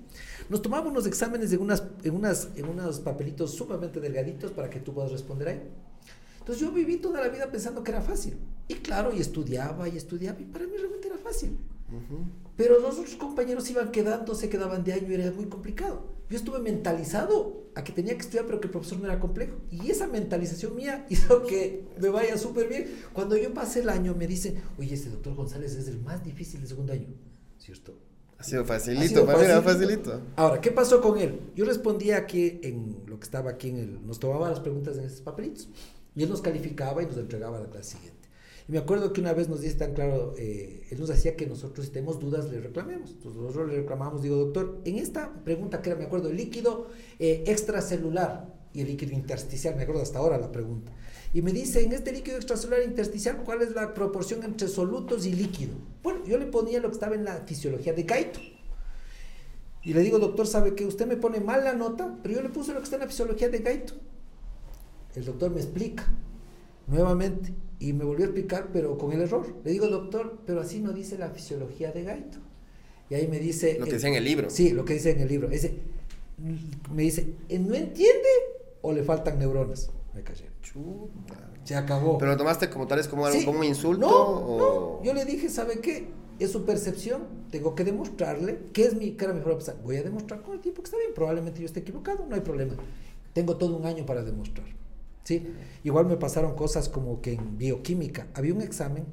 Nos 0.48 0.62
tomamos 0.62 0.90
unos 0.90 1.06
exámenes 1.06 1.52
en, 1.52 1.60
unas, 1.60 1.82
en, 2.04 2.14
unas, 2.14 2.48
en 2.54 2.68
unos 2.68 3.00
papelitos 3.00 3.52
sumamente 3.52 4.00
delgaditos 4.00 4.52
para 4.52 4.70
que 4.70 4.80
tú 4.80 4.94
puedas 4.94 5.10
responder 5.10 5.48
ahí. 5.48 5.62
Entonces 6.38 6.64
yo 6.64 6.72
viví 6.72 6.98
toda 6.98 7.20
la 7.20 7.28
vida 7.28 7.50
pensando 7.50 7.82
que 7.82 7.90
era 7.90 8.00
fácil. 8.00 8.34
Y 8.68 8.74
claro, 8.74 9.12
y 9.12 9.20
estudiaba 9.20 9.88
y 9.88 9.96
estudiaba 9.96 10.40
y 10.40 10.44
para 10.44 10.66
mí 10.66 10.76
realmente 10.76 11.08
era 11.08 11.18
fácil. 11.18 11.58
Pero 12.56 12.80
los 12.80 12.98
otros 12.98 13.14
compañeros 13.16 13.68
iban 13.70 13.90
quedando, 13.90 14.34
se 14.34 14.48
quedaban 14.48 14.84
de 14.84 14.92
año 14.92 15.10
y 15.10 15.14
era 15.14 15.30
muy 15.32 15.46
complicado. 15.46 16.16
Yo 16.28 16.36
estuve 16.36 16.58
mentalizado 16.58 17.66
a 17.74 17.84
que 17.84 17.92
tenía 17.92 18.14
que 18.14 18.20
estudiar, 18.20 18.46
pero 18.46 18.60
que 18.60 18.66
el 18.66 18.72
profesor 18.72 18.98
no 18.98 19.06
era 19.06 19.20
complejo. 19.20 19.56
Y 19.70 19.90
esa 19.90 20.06
mentalización 20.06 20.74
mía 20.74 21.06
hizo 21.10 21.44
que 21.44 21.86
me 22.00 22.08
vaya 22.08 22.36
súper 22.38 22.68
bien. 22.68 22.90
Cuando 23.12 23.36
yo 23.36 23.52
pasé 23.52 23.80
el 23.80 23.88
año, 23.88 24.14
me 24.14 24.26
dicen, 24.26 24.60
oye, 24.78 24.94
este 24.94 25.10
doctor 25.10 25.34
González 25.34 25.74
es 25.74 25.86
el 25.88 26.00
más 26.00 26.24
difícil 26.24 26.60
del 26.60 26.68
segundo 26.68 26.92
año. 26.92 27.08
¿Cierto? 27.58 27.98
Ha 28.38 28.44
sido 28.44 28.64
facilito, 28.64 29.24
para 29.24 29.38
mí 29.38 29.62
facilito. 29.62 30.20
Ahora, 30.36 30.60
¿qué 30.60 30.70
pasó 30.70 31.00
con 31.00 31.18
él? 31.18 31.40
Yo 31.54 31.64
respondía 31.64 32.18
aquí 32.18 32.60
en 32.62 33.02
lo 33.06 33.18
que 33.18 33.24
estaba 33.24 33.50
aquí 33.50 33.70
en 33.70 33.78
el. 33.78 34.06
Nos 34.06 34.18
tomaba 34.18 34.50
las 34.50 34.60
preguntas 34.60 34.98
en 34.98 35.04
esos 35.04 35.22
papelitos. 35.22 35.68
Y 36.14 36.22
él 36.22 36.28
nos 36.28 36.42
calificaba 36.42 37.02
y 37.02 37.06
nos 37.06 37.16
entregaba 37.16 37.60
la 37.60 37.70
clase 37.70 37.96
siguiente. 37.96 38.28
Y 38.68 38.72
me 38.72 38.78
acuerdo 38.78 39.12
que 39.12 39.20
una 39.20 39.32
vez 39.32 39.48
nos 39.48 39.60
dice 39.60 39.76
tan 39.76 39.94
claro, 39.94 40.34
eh, 40.36 40.86
él 40.90 40.98
nos 40.98 41.10
hacía 41.10 41.36
que 41.36 41.46
nosotros 41.46 41.86
si 41.86 41.92
tenemos 41.92 42.18
dudas 42.18 42.50
le 42.50 42.60
reclamemos. 42.60 43.10
Entonces 43.10 43.40
nosotros 43.40 43.70
le 43.70 43.76
reclamamos, 43.76 44.22
digo, 44.22 44.36
doctor, 44.36 44.80
en 44.84 44.96
esta 44.96 45.32
pregunta 45.44 45.80
que 45.80 45.90
era, 45.90 45.98
me 45.98 46.06
acuerdo, 46.06 46.28
el 46.28 46.36
líquido 46.36 46.88
eh, 47.18 47.44
extracelular 47.46 48.54
y 48.72 48.80
el 48.80 48.88
líquido 48.88 49.12
intersticial, 49.12 49.76
me 49.76 49.82
acuerdo 49.82 50.02
hasta 50.02 50.18
ahora 50.18 50.36
la 50.36 50.50
pregunta. 50.50 50.92
Y 51.36 51.42
me 51.42 51.52
dice, 51.52 51.84
en 51.84 51.92
este 51.92 52.12
líquido 52.12 52.38
extracelular 52.38 52.82
intersticial, 52.82 53.42
¿cuál 53.44 53.60
es 53.60 53.72
la 53.72 53.92
proporción 53.92 54.42
entre 54.42 54.68
solutos 54.68 55.26
y 55.26 55.34
líquido? 55.34 55.74
Bueno, 56.02 56.24
yo 56.24 56.38
le 56.38 56.46
ponía 56.46 56.80
lo 56.80 56.88
que 56.88 56.94
estaba 56.94 57.14
en 57.14 57.26
la 57.26 57.42
fisiología 57.44 57.92
de 57.92 58.04
Gaito. 58.04 58.40
Y 59.82 59.92
le 59.92 60.00
digo, 60.00 60.18
doctor, 60.18 60.46
¿sabe 60.46 60.74
que 60.74 60.86
usted 60.86 61.06
me 61.06 61.18
pone 61.18 61.40
mal 61.40 61.62
la 61.62 61.74
nota? 61.74 62.16
Pero 62.22 62.36
yo 62.36 62.42
le 62.42 62.48
puse 62.48 62.72
lo 62.72 62.78
que 62.78 62.84
está 62.84 62.96
en 62.96 63.02
la 63.02 63.08
fisiología 63.08 63.50
de 63.50 63.58
Gaito. 63.58 63.92
El 65.14 65.26
doctor 65.26 65.50
me 65.50 65.60
explica 65.60 66.10
nuevamente 66.86 67.52
y 67.80 67.92
me 67.92 68.06
volvió 68.06 68.24
a 68.24 68.28
explicar, 68.28 68.70
pero 68.72 68.96
con 68.96 69.12
el 69.12 69.20
error. 69.20 69.56
Le 69.62 69.72
digo, 69.72 69.88
doctor, 69.88 70.38
pero 70.46 70.62
así 70.62 70.80
no 70.80 70.94
dice 70.94 71.18
la 71.18 71.28
fisiología 71.28 71.92
de 71.92 72.02
Gaito. 72.02 72.38
Y 73.10 73.14
ahí 73.14 73.28
me 73.28 73.38
dice... 73.40 73.78
Lo 73.78 73.84
que 73.84 73.92
dice 73.92 74.08
en 74.08 74.14
el 74.14 74.24
libro. 74.24 74.48
Sí, 74.48 74.70
lo 74.70 74.86
que 74.86 74.94
dice 74.94 75.10
en 75.10 75.20
el 75.20 75.28
libro. 75.28 75.50
Ese, 75.50 75.74
me 76.90 77.02
dice, 77.02 77.34
¿no 77.50 77.74
entiende 77.74 78.28
o 78.80 78.90
le 78.94 79.02
faltan 79.02 79.38
neuronas? 79.38 79.90
Me 80.14 80.22
callé. 80.22 80.55
Chuta. 80.66 81.52
Se 81.64 81.76
acabó. 81.76 82.18
¿Pero 82.18 82.32
lo 82.32 82.36
tomaste 82.36 82.68
como 82.68 82.86
tal, 82.86 82.98
es 82.98 83.08
como 83.08 83.26
algo, 83.26 83.44
como 83.44 83.60
un 83.60 83.64
insulto? 83.64 84.08
No, 84.08 84.56
no, 84.58 85.02
yo 85.02 85.14
le 85.14 85.24
dije, 85.24 85.48
¿sabe 85.48 85.80
qué? 85.80 86.08
Es 86.38 86.50
su 86.50 86.64
percepción, 86.64 87.22
tengo 87.50 87.74
que 87.74 87.84
demostrarle 87.84 88.58
que 88.72 88.84
es 88.84 88.94
mi 88.94 89.12
cara 89.12 89.32
mejor 89.32 89.58
a 89.66 89.72
Voy 89.82 89.96
a 89.96 90.02
demostrar 90.02 90.42
con 90.42 90.54
el 90.54 90.60
tiempo 90.60 90.82
que 90.82 90.86
está 90.86 90.98
bien, 90.98 91.12
probablemente 91.14 91.60
yo 91.60 91.66
esté 91.66 91.80
equivocado, 91.80 92.26
no 92.28 92.34
hay 92.34 92.42
problema. 92.42 92.74
Tengo 93.32 93.56
todo 93.56 93.76
un 93.76 93.86
año 93.86 94.04
para 94.04 94.22
demostrar. 94.22 94.66
¿sí? 95.24 95.46
Igual 95.84 96.06
me 96.06 96.16
pasaron 96.16 96.54
cosas 96.54 96.88
como 96.88 97.20
que 97.20 97.34
en 97.34 97.56
bioquímica 97.56 98.26
había 98.34 98.52
un 98.52 98.60
examen, 98.60 99.06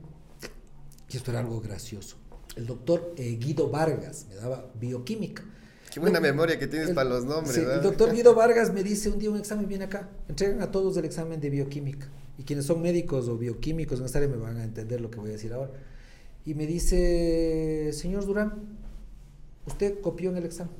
y 1.09 1.17
esto 1.17 1.31
era 1.31 1.39
algo 1.39 1.61
gracioso. 1.61 2.17
El 2.55 2.65
doctor 2.67 3.13
eh, 3.17 3.37
Guido 3.39 3.69
Vargas 3.69 4.25
me 4.29 4.35
daba 4.35 4.71
bioquímica. 4.79 5.43
Qué 5.93 5.99
buena 5.99 6.19
memoria 6.19 6.57
que 6.57 6.65
tienes 6.65 6.89
para 6.89 7.07
los 7.07 7.23
nombres. 7.23 7.55
el 7.55 7.83
doctor 7.83 8.11
Guido 8.11 8.33
Vargas 8.33 8.73
me 8.73 8.81
dice 8.81 9.09
un 9.09 9.19
día 9.19 9.29
un 9.29 9.37
examen, 9.37 9.67
viene 9.67 9.83
acá, 9.83 10.09
entregan 10.27 10.59
a 10.63 10.71
todos 10.71 10.97
el 10.97 11.05
examen 11.05 11.39
de 11.39 11.51
bioquímica. 11.51 12.07
Y 12.39 12.43
quienes 12.43 12.65
son 12.65 12.81
médicos 12.81 13.27
o 13.27 13.37
bioquímicos 13.37 13.99
en 13.99 14.07
esta 14.07 14.17
área 14.17 14.27
me 14.27 14.37
van 14.37 14.57
a 14.57 14.63
entender 14.63 15.01
lo 15.01 15.11
que 15.11 15.19
voy 15.19 15.29
a 15.29 15.33
decir 15.33 15.53
ahora. 15.53 15.69
Y 16.45 16.55
me 16.55 16.65
dice, 16.65 17.91
señor 17.93 18.25
Durán, 18.25 18.75
usted 19.67 20.01
copió 20.01 20.31
en 20.31 20.37
el 20.37 20.45
examen. 20.45 20.73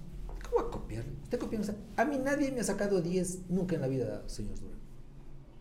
¿Cómo 0.50 0.64
va 0.64 0.70
a 0.70 0.72
copiar? 0.72 1.06
Usted 1.22 1.38
copió 1.38 1.60
en 1.60 1.64
el 1.64 1.70
examen. 1.70 1.88
A 1.96 2.06
mí 2.06 2.18
nadie 2.18 2.52
me 2.52 2.62
ha 2.62 2.64
sacado 2.64 3.00
10 3.00 3.50
nunca 3.50 3.76
en 3.76 3.82
la 3.82 3.88
vida, 3.88 4.24
señor 4.26 4.60
Durán. 4.60 4.80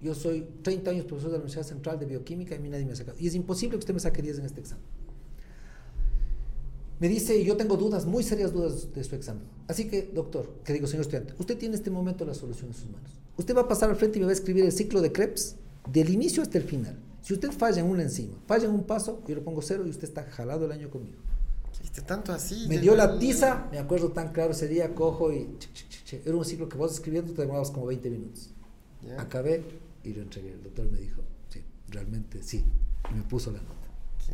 Yo 0.00 0.14
soy 0.14 0.48
30 0.62 0.90
años 0.92 1.04
profesor 1.04 1.30
de 1.30 1.36
la 1.36 1.42
Universidad 1.42 1.66
Central 1.66 1.98
de 1.98 2.06
Bioquímica 2.06 2.54
y 2.54 2.58
a 2.58 2.60
mí 2.60 2.70
nadie 2.70 2.86
me 2.86 2.92
ha 2.92 2.96
sacado. 2.96 3.18
Y 3.20 3.26
es 3.26 3.34
imposible 3.34 3.76
que 3.76 3.80
usted 3.80 3.92
me 3.92 4.00
saque 4.00 4.22
10 4.22 4.38
en 4.38 4.46
este 4.46 4.60
examen. 4.60 5.01
Me 7.02 7.08
dice, 7.08 7.42
yo 7.42 7.56
tengo 7.56 7.76
dudas, 7.76 8.06
muy 8.06 8.22
serias 8.22 8.52
dudas 8.52 8.94
de 8.94 9.02
su 9.02 9.16
examen. 9.16 9.42
Así 9.66 9.88
que, 9.88 10.08
doctor, 10.14 10.54
que 10.64 10.72
digo, 10.72 10.86
señor 10.86 11.00
estudiante, 11.00 11.34
usted 11.36 11.58
tiene 11.58 11.74
en 11.74 11.80
este 11.80 11.90
momento 11.90 12.24
la 12.24 12.32
solución 12.32 12.68
en 12.68 12.74
sus 12.74 12.88
manos. 12.88 13.10
Usted 13.36 13.56
va 13.56 13.62
a 13.62 13.66
pasar 13.66 13.90
al 13.90 13.96
frente 13.96 14.18
y 14.18 14.20
me 14.20 14.26
va 14.26 14.30
a 14.30 14.34
escribir 14.34 14.64
el 14.64 14.70
ciclo 14.70 15.00
de 15.00 15.10
Krebs 15.10 15.56
del 15.90 16.10
inicio 16.10 16.44
hasta 16.44 16.58
el 16.58 16.62
final. 16.62 16.96
Si 17.20 17.34
usted 17.34 17.50
falla 17.50 17.80
en 17.80 17.86
una 17.86 18.04
enzima, 18.04 18.36
falla 18.46 18.66
en 18.66 18.70
un 18.70 18.84
paso, 18.84 19.20
yo 19.26 19.34
le 19.34 19.40
pongo 19.40 19.60
cero 19.62 19.82
y 19.84 19.90
usted 19.90 20.04
está 20.04 20.22
jalado 20.22 20.66
el 20.66 20.70
año 20.70 20.90
conmigo. 20.90 21.18
¿Viste 21.80 22.02
tanto 22.02 22.32
así? 22.32 22.66
Me 22.68 22.78
dio 22.78 22.94
la 22.94 23.18
tiza, 23.18 23.66
me 23.72 23.80
acuerdo 23.80 24.12
tan 24.12 24.30
claro 24.30 24.52
ese 24.52 24.68
día, 24.68 24.94
cojo 24.94 25.32
y... 25.32 25.58
Era 26.24 26.36
un 26.36 26.44
ciclo 26.44 26.68
que 26.68 26.78
vos 26.78 26.92
escribiendo 26.92 27.32
te 27.32 27.42
demorabas 27.42 27.72
como 27.72 27.86
20 27.86 28.10
minutos. 28.10 28.50
Acabé, 29.18 29.64
y 30.04 30.12
lo 30.12 30.22
entregué. 30.22 30.52
El 30.52 30.62
doctor 30.62 30.88
me 30.88 30.98
dijo, 30.98 31.20
sí, 31.48 31.64
realmente 31.88 32.44
sí. 32.44 32.64
me 33.12 33.22
puso 33.22 33.50
la 33.50 33.58
nota. 33.58 33.81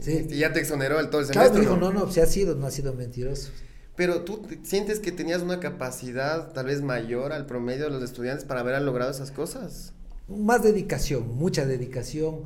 Sí. 0.00 0.26
Y 0.30 0.38
ya 0.38 0.52
te 0.52 0.60
exoneró 0.60 1.00
el 1.00 1.10
todo 1.10 1.20
el 1.20 1.26
semestre. 1.26 1.50
Claro, 1.50 1.60
dijo, 1.60 1.76
no, 1.76 1.92
no, 1.92 2.10
se 2.10 2.22
ha 2.22 2.26
sido, 2.26 2.54
no 2.54 2.66
ha 2.66 2.70
sido 2.70 2.94
mentiroso. 2.94 3.50
Pero 3.96 4.22
tú 4.22 4.46
sientes 4.62 5.00
que 5.00 5.10
tenías 5.10 5.42
una 5.42 5.58
capacidad 5.58 6.52
tal 6.52 6.66
vez 6.66 6.82
mayor 6.82 7.32
al 7.32 7.46
promedio 7.46 7.86
de 7.86 7.90
los 7.90 8.02
estudiantes 8.02 8.44
para 8.44 8.60
haber 8.60 8.80
logrado 8.82 9.10
esas 9.10 9.32
cosas. 9.32 9.92
Más 10.28 10.62
dedicación, 10.62 11.36
mucha 11.36 11.66
dedicación. 11.66 12.44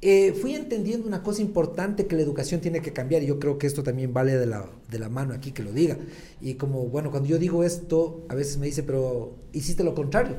Eh, 0.00 0.32
fui 0.32 0.54
entendiendo 0.54 1.06
una 1.06 1.22
cosa 1.22 1.42
importante 1.42 2.06
que 2.06 2.16
la 2.16 2.22
educación 2.22 2.62
tiene 2.62 2.80
que 2.80 2.94
cambiar 2.94 3.22
y 3.22 3.26
yo 3.26 3.38
creo 3.38 3.58
que 3.58 3.66
esto 3.66 3.82
también 3.82 4.14
vale 4.14 4.36
de 4.36 4.46
la, 4.46 4.70
de 4.90 4.98
la 4.98 5.10
mano 5.10 5.34
aquí 5.34 5.52
que 5.52 5.62
lo 5.62 5.72
diga. 5.72 5.98
Y 6.40 6.54
como, 6.54 6.86
bueno, 6.86 7.10
cuando 7.10 7.28
yo 7.28 7.38
digo 7.38 7.62
esto, 7.62 8.24
a 8.30 8.34
veces 8.34 8.56
me 8.56 8.64
dice, 8.64 8.82
pero 8.82 9.36
hiciste 9.52 9.84
lo 9.84 9.94
contrario. 9.94 10.36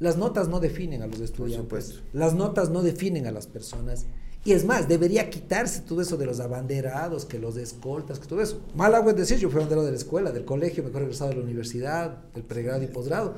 Las 0.00 0.18
notas 0.18 0.48
no 0.48 0.60
definen 0.60 1.00
a 1.00 1.06
los 1.06 1.20
estudiantes. 1.20 1.66
Por 1.66 1.82
supuesto. 1.82 2.08
Las 2.12 2.34
notas 2.34 2.68
no 2.68 2.82
definen 2.82 3.26
a 3.26 3.30
las 3.30 3.46
personas. 3.46 4.04
Y 4.44 4.52
es 4.52 4.64
más, 4.66 4.88
debería 4.88 5.30
quitarse 5.30 5.80
todo 5.80 6.02
eso 6.02 6.18
de 6.18 6.26
los 6.26 6.38
abanderados, 6.38 7.24
que 7.24 7.38
los 7.38 7.56
escoltas, 7.56 8.18
que 8.18 8.26
todo 8.26 8.42
eso. 8.42 8.60
Mal 8.74 8.94
hago 8.94 9.08
es 9.08 9.16
decir, 9.16 9.38
yo 9.38 9.48
fui 9.48 9.56
abanderado 9.56 9.86
de 9.86 9.92
la 9.92 9.96
escuela, 9.96 10.32
del 10.32 10.44
colegio, 10.44 10.84
mejor 10.84 11.02
egresado 11.02 11.30
de 11.30 11.36
la 11.36 11.42
universidad, 11.42 12.24
del 12.34 12.44
pregrado 12.44 12.82
y 12.82 12.88
posgrado. 12.88 13.34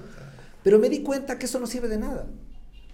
Pero 0.65 0.81
me 0.81 0.89
di 0.89 1.05
cuenta 1.05 1.39
que 1.39 1.47
eso 1.47 1.61
no 1.61 1.69
sirve 1.69 1.87
de 1.87 1.99
nada. 1.99 2.27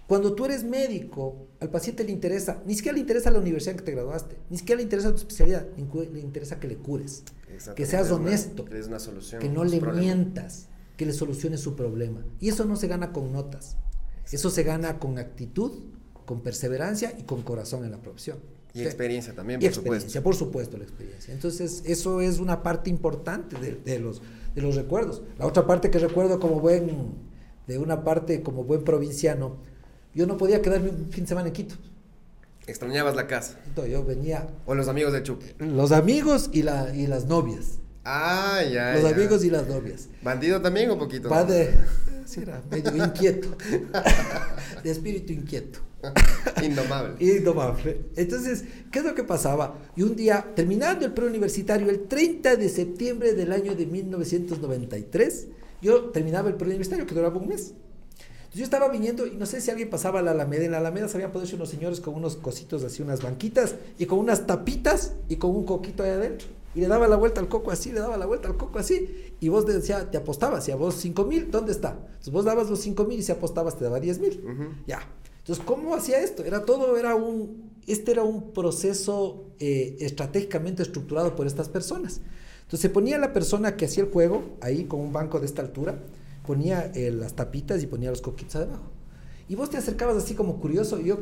Cuando 0.05 0.35
tú 0.35 0.45
eres 0.45 0.63
médico, 0.63 1.47
al 1.59 1.69
paciente 1.69 2.03
le 2.03 2.11
interesa, 2.11 2.61
ni 2.67 2.75
siquiera 2.75 2.93
le 2.93 3.01
interesa 3.01 3.31
la 3.31 3.39
universidad 3.39 3.71
en 3.71 3.77
que 3.77 3.85
te 3.85 3.91
graduaste, 3.93 4.37
ni 4.49 4.57
siquiera 4.57 4.77
le 4.77 4.83
interesa 4.83 5.09
tu 5.09 5.15
especialidad, 5.15 5.65
le 5.75 6.19
interesa 6.19 6.59
que 6.59 6.67
le 6.67 6.75
cures, 6.75 7.23
que 7.75 7.85
seas 7.87 8.11
honesto, 8.11 8.65
que, 8.65 8.81
una 8.81 8.99
solución 8.99 9.41
que 9.41 9.49
no 9.49 9.63
le 9.63 9.79
mientas, 9.79 10.67
que 10.97 11.07
le 11.07 11.13
soluciones 11.13 11.61
su 11.61 11.75
problema. 11.75 12.23
Y 12.39 12.49
eso 12.49 12.65
no 12.65 12.75
se 12.75 12.87
gana 12.87 13.11
con 13.11 13.31
notas, 13.31 13.77
eso 14.31 14.51
se 14.51 14.61
gana 14.61 14.99
con 14.99 15.17
actitud, 15.17 15.71
con 16.25 16.41
perseverancia 16.41 17.13
y 17.17 17.23
con 17.23 17.41
corazón 17.41 17.85
en 17.85 17.91
la 17.91 17.97
profesión. 17.97 18.37
Y 18.73 18.81
experiencia 18.81 19.35
también, 19.35 19.59
por 19.59 19.69
experiencia, 19.69 20.23
por 20.23 20.35
supuesto, 20.35 20.77
la 20.77 20.83
experiencia. 20.83 21.31
Entonces, 21.31 21.83
eso 21.85 22.21
es 22.21 22.39
una 22.39 22.63
parte 22.63 22.89
importante 22.89 23.55
de, 23.59 23.99
los, 23.99 24.21
de 24.55 24.61
los 24.63 24.75
recuerdos. 24.75 25.21
La 25.37 25.45
otra 25.45 25.67
parte 25.67 25.91
que 25.91 25.99
recuerdo 25.99 26.39
como 26.39 26.59
buen, 26.59 26.89
de 27.67 27.77
una 27.77 28.03
parte 28.03 28.41
como 28.41 28.63
buen 28.63 28.83
provinciano, 28.83 29.57
yo 30.15 30.25
no 30.25 30.37
podía 30.37 30.61
quedarme 30.61 30.89
un 30.89 31.09
fin 31.11 31.25
de 31.25 31.27
semana 31.27 31.49
en 31.49 31.53
Quito. 31.53 31.75
¿Extrañabas 32.65 33.15
la 33.15 33.27
casa? 33.27 33.59
yo 33.75 34.03
venía... 34.05 34.47
¿O 34.65 34.73
los 34.73 34.87
amigos 34.87 35.13
de 35.13 35.21
Chup? 35.21 35.43
Los 35.59 35.91
amigos 35.91 36.49
y, 36.51 36.63
la, 36.63 36.95
y 36.95 37.05
las 37.05 37.25
novias. 37.25 37.79
Ah, 38.05 38.61
ya. 38.63 38.95
Los 38.95 39.11
amigos 39.11 39.43
y 39.43 39.49
las 39.49 39.67
novias. 39.67 40.09
¿Bandido 40.21 40.61
también 40.61 40.89
o 40.89 40.97
poquito? 40.97 41.29
Padre, 41.29 41.77
sí, 42.25 42.41
era 42.41 42.61
medio 42.71 43.05
inquieto. 43.05 43.55
de 44.83 44.91
espíritu 44.91 45.31
inquieto. 45.33 45.79
Indomable. 46.63 47.15
Indomable. 47.19 48.05
Entonces, 48.15 48.65
¿qué 48.91 48.99
es 48.99 49.05
lo 49.05 49.15
que 49.15 49.23
pasaba? 49.23 49.77
Y 49.95 50.03
un 50.03 50.15
día, 50.15 50.53
terminando 50.55 51.05
el 51.05 51.13
preuniversitario, 51.13 51.89
el 51.89 52.07
30 52.07 52.55
de 52.55 52.69
septiembre 52.69 53.33
del 53.33 53.51
año 53.51 53.75
de 53.75 53.85
1993, 53.85 55.47
yo 55.81 56.05
terminaba 56.11 56.49
el 56.49 56.55
preuniversitario, 56.55 57.05
que 57.05 57.15
duraba 57.15 57.37
un 57.37 57.47
mes. 57.47 57.73
Entonces 58.53 58.59
yo 58.59 58.63
estaba 58.63 58.87
viniendo 58.89 59.25
y 59.25 59.35
no 59.35 59.45
sé 59.45 59.61
si 59.61 59.71
alguien 59.71 59.89
pasaba 59.89 60.19
a 60.19 60.21
la 60.21 60.31
Alameda. 60.31 60.65
En 60.65 60.71
la 60.71 60.77
Alameda 60.77 61.07
se 61.07 61.17
habían 61.17 61.31
puesto 61.31 61.55
unos 61.55 61.69
señores 61.69 61.99
con 61.99 62.13
unos 62.13 62.35
cositos 62.35 62.83
así, 62.83 63.01
unas 63.01 63.21
banquitas 63.21 63.75
y 63.97 64.05
con 64.05 64.19
unas 64.19 64.45
tapitas 64.45 65.13
y 65.27 65.37
con 65.37 65.55
un 65.55 65.65
coquito 65.65 66.03
ahí 66.03 66.11
adentro. 66.11 66.47
Y 66.75 66.81
le 66.81 66.87
daba 66.87 67.07
la 67.07 67.15
vuelta 67.15 67.39
al 67.39 67.47
coco 67.47 67.71
así, 67.71 67.91
le 67.91 67.99
daba 67.99 68.17
la 68.17 68.25
vuelta 68.25 68.47
al 68.47 68.57
coco 68.57 68.79
así. 68.79 69.33
Y 69.39 69.49
vos 69.49 69.65
decía, 69.65 70.09
te 70.09 70.17
apostabas. 70.17 70.67
Y 70.67 70.71
a 70.71 70.75
vos 70.75 70.95
5 70.95 71.25
mil, 71.25 71.51
¿dónde 71.51 71.71
está? 71.71 71.97
Entonces 72.05 72.33
vos 72.33 72.45
dabas 72.45 72.69
los 72.69 72.79
5 72.79 73.05
mil 73.05 73.19
y 73.19 73.23
si 73.23 73.31
apostabas 73.31 73.77
te 73.77 73.83
daba 73.83 73.99
10 73.99 74.19
mil. 74.19 74.43
Ya. 74.87 74.99
Entonces, 75.43 75.65
¿cómo 75.65 75.93
hacía 75.93 76.21
esto? 76.21 76.45
Era 76.45 76.63
todo, 76.63 76.95
era 76.95 77.15
un, 77.15 77.69
este 77.85 78.11
era 78.11 78.23
un 78.23 78.53
proceso 78.53 79.51
eh, 79.59 79.97
estratégicamente 79.99 80.83
estructurado 80.83 81.35
por 81.35 81.47
estas 81.47 81.67
personas. 81.67 82.21
Entonces 82.61 82.79
se 82.79 82.89
ponía 82.89 83.17
la 83.17 83.33
persona 83.33 83.75
que 83.75 83.83
hacía 83.83 84.05
el 84.05 84.09
juego 84.09 84.55
ahí 84.61 84.85
con 84.85 85.01
un 85.01 85.11
banco 85.11 85.41
de 85.41 85.45
esta 85.45 85.61
altura, 85.61 85.99
ponía 86.47 86.89
eh, 86.95 87.11
las 87.11 87.33
tapitas 87.33 87.83
y 87.83 87.87
ponía 87.87 88.09
los 88.09 88.21
coquitos 88.21 88.55
abajo. 88.55 88.89
Y 89.49 89.55
vos 89.55 89.69
te 89.69 89.75
acercabas 89.75 90.15
así 90.15 90.33
como 90.33 90.61
curioso, 90.61 90.97
yo, 91.01 91.19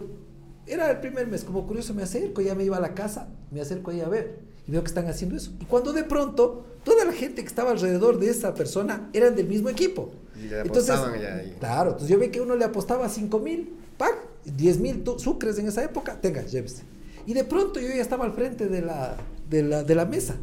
era 0.68 0.92
el 0.92 1.00
primer 1.00 1.26
mes, 1.26 1.44
como 1.44 1.66
curioso 1.66 1.96
me 1.96 2.04
acerco, 2.04 2.42
ya 2.42 2.54
me 2.54 2.64
iba 2.64 2.78
a 2.78 2.80
la 2.80 2.94
casa, 2.94 3.28
me 3.50 3.60
acerco 3.60 3.90
ahí 3.90 4.02
a 4.02 4.08
ver, 4.08 4.38
y 4.68 4.72
veo 4.72 4.84
que 4.84 4.88
están 4.88 5.08
haciendo 5.08 5.36
eso. 5.36 5.52
Y 5.60 5.66
cuando 5.66 5.94
de 5.94 6.04
pronto, 6.04 6.64
toda 6.84 7.06
la 7.06 7.12
gente 7.12 7.42
que 7.42 7.48
estaba 7.48 7.72
alrededor 7.72 8.20
de 8.20 8.30
esa 8.30 8.54
persona 8.54 9.10
eran 9.14 9.36
del 9.36 9.48
mismo 9.48 9.70
equipo. 9.70 10.12
Y 10.40 10.48
le 10.48 10.60
apostaban 10.60 11.20
ya 11.20 11.38
ahí. 11.38 11.56
Claro, 11.60 11.92
entonces 11.94 12.10
yo 12.10 12.20
vi 12.20 12.30
que 12.30 12.40
uno 12.40 12.56
le 12.56 12.66
apostaba 12.66 13.10
5 13.10 13.40
mil 13.40 13.81
paga 14.02 14.18
10 14.46 14.80
mil 14.80 15.04
sucres 15.18 15.60
en 15.60 15.68
esa 15.68 15.84
época, 15.84 16.20
tenga, 16.20 16.44
llévese. 16.44 16.84
Y 17.28 17.34
de 17.34 17.44
pronto 17.44 17.80
yo 17.80 17.88
ya 17.88 18.02
estaba 18.02 18.26
al 18.26 18.34
frente 18.34 18.68
de 18.68 18.82
la, 18.82 19.16
de 19.48 19.62
la, 19.62 19.84
de 19.84 19.94
la 19.94 20.06
mesa. 20.06 20.36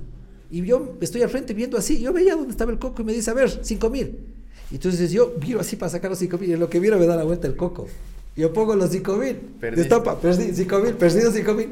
Y 0.50 0.64
yo 0.64 0.96
estoy 1.00 1.22
al 1.22 1.28
frente 1.28 1.54
viendo 1.54 1.76
así. 1.76 2.00
Yo 2.00 2.12
veía 2.12 2.36
dónde 2.36 2.52
estaba 2.52 2.70
el 2.70 2.78
coco 2.78 3.02
y 3.02 3.04
me 3.04 3.12
dice, 3.12 3.30
a 3.30 3.34
ver, 3.34 3.50
5 3.50 3.90
mil. 3.90 4.18
Y 4.70 4.76
entonces 4.76 5.10
yo 5.10 5.34
miro 5.40 5.60
así 5.60 5.74
para 5.74 5.90
sacar 5.90 6.10
los 6.10 6.20
5 6.20 6.38
mil. 6.38 6.50
Y 6.50 6.52
en 6.52 6.60
lo 6.60 6.70
que 6.70 6.80
miro 6.80 6.98
me 6.98 7.06
da 7.06 7.16
la 7.16 7.24
vuelta 7.24 7.48
el 7.48 7.56
coco. 7.56 7.88
Yo 8.36 8.52
pongo 8.52 8.76
los 8.76 8.90
5 8.90 9.16
mil. 9.16 9.36
Destapa, 9.60 10.20
perdí 10.20 10.54
5 10.54 10.78
mil, 10.78 10.94
perdido 10.94 11.32
5 11.32 11.54
mil. 11.54 11.70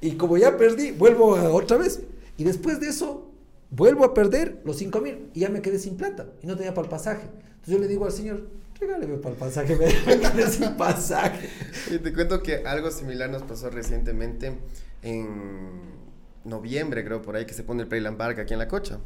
Y 0.00 0.12
como 0.12 0.36
ya 0.36 0.56
perdí, 0.56 0.90
vuelvo 0.90 1.36
a 1.36 1.48
otra 1.50 1.76
vez. 1.76 2.00
Y 2.36 2.44
después 2.44 2.80
de 2.80 2.88
eso, 2.88 3.30
vuelvo 3.70 4.04
a 4.04 4.12
perder 4.12 4.60
los 4.64 4.76
5 4.76 5.00
mil. 5.00 5.30
Y 5.32 5.40
ya 5.40 5.48
me 5.48 5.62
quedé 5.62 5.78
sin 5.78 5.96
plata. 5.96 6.26
Y 6.42 6.48
no 6.48 6.56
tenía 6.56 6.74
para 6.74 6.86
el 6.86 6.90
pasaje. 6.90 7.22
Entonces 7.22 7.74
yo 7.74 7.78
le 7.78 7.86
digo 7.86 8.04
al 8.04 8.12
señor, 8.12 8.42
regáleme 8.80 9.18
para 9.18 9.34
el 9.34 9.38
pasaje, 9.38 9.76
me 10.06 10.18
quedé 10.18 10.48
sin 10.48 10.76
pasaje. 10.76 11.48
Y 11.90 11.98
te 11.98 12.12
cuento 12.12 12.42
que 12.42 12.64
algo 12.66 12.90
similar 12.90 13.30
nos 13.30 13.42
pasó 13.42 13.70
recientemente 13.70 14.58
en 15.02 16.00
noviembre, 16.44 17.04
creo, 17.04 17.22
por 17.22 17.36
ahí, 17.36 17.46
que 17.46 17.54
se 17.54 17.62
pone 17.62 17.82
el 17.82 17.88
Playland 17.88 18.16
Park 18.16 18.38
aquí 18.38 18.54
en 18.54 18.58
La 18.58 18.68
Cocha. 18.68 18.98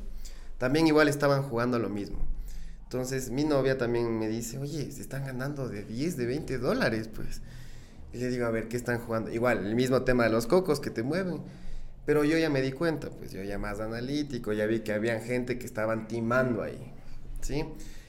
También 0.58 0.86
igual 0.86 1.08
estaban 1.08 1.42
jugando 1.42 1.78
lo 1.78 1.88
mismo. 1.88 2.18
Entonces 2.84 3.30
mi 3.30 3.44
novia 3.44 3.76
también 3.76 4.18
me 4.18 4.28
dice, 4.28 4.58
oye, 4.58 4.90
se 4.92 5.02
están 5.02 5.26
ganando 5.26 5.68
de 5.68 5.82
10, 5.84 6.16
de 6.16 6.26
20 6.26 6.58
dólares, 6.58 7.08
pues. 7.12 7.42
Y 8.12 8.18
le 8.18 8.28
digo, 8.28 8.46
a 8.46 8.50
ver, 8.50 8.68
¿qué 8.68 8.76
están 8.76 9.00
jugando? 9.00 9.32
Igual, 9.32 9.66
el 9.66 9.74
mismo 9.74 10.02
tema 10.02 10.24
de 10.24 10.30
los 10.30 10.46
cocos 10.46 10.78
que 10.78 10.90
te 10.90 11.02
mueven. 11.02 11.42
Pero 12.06 12.22
yo 12.22 12.38
ya 12.38 12.50
me 12.50 12.60
di 12.60 12.70
cuenta, 12.70 13.10
pues 13.10 13.32
yo 13.32 13.42
ya 13.42 13.58
más 13.58 13.80
analítico, 13.80 14.52
ya 14.52 14.66
vi 14.66 14.80
que 14.80 14.92
había 14.92 15.18
gente 15.20 15.58
que 15.58 15.64
estaban 15.64 16.06
timando 16.06 16.62
ahí, 16.62 16.92
¿sí? 17.40 17.64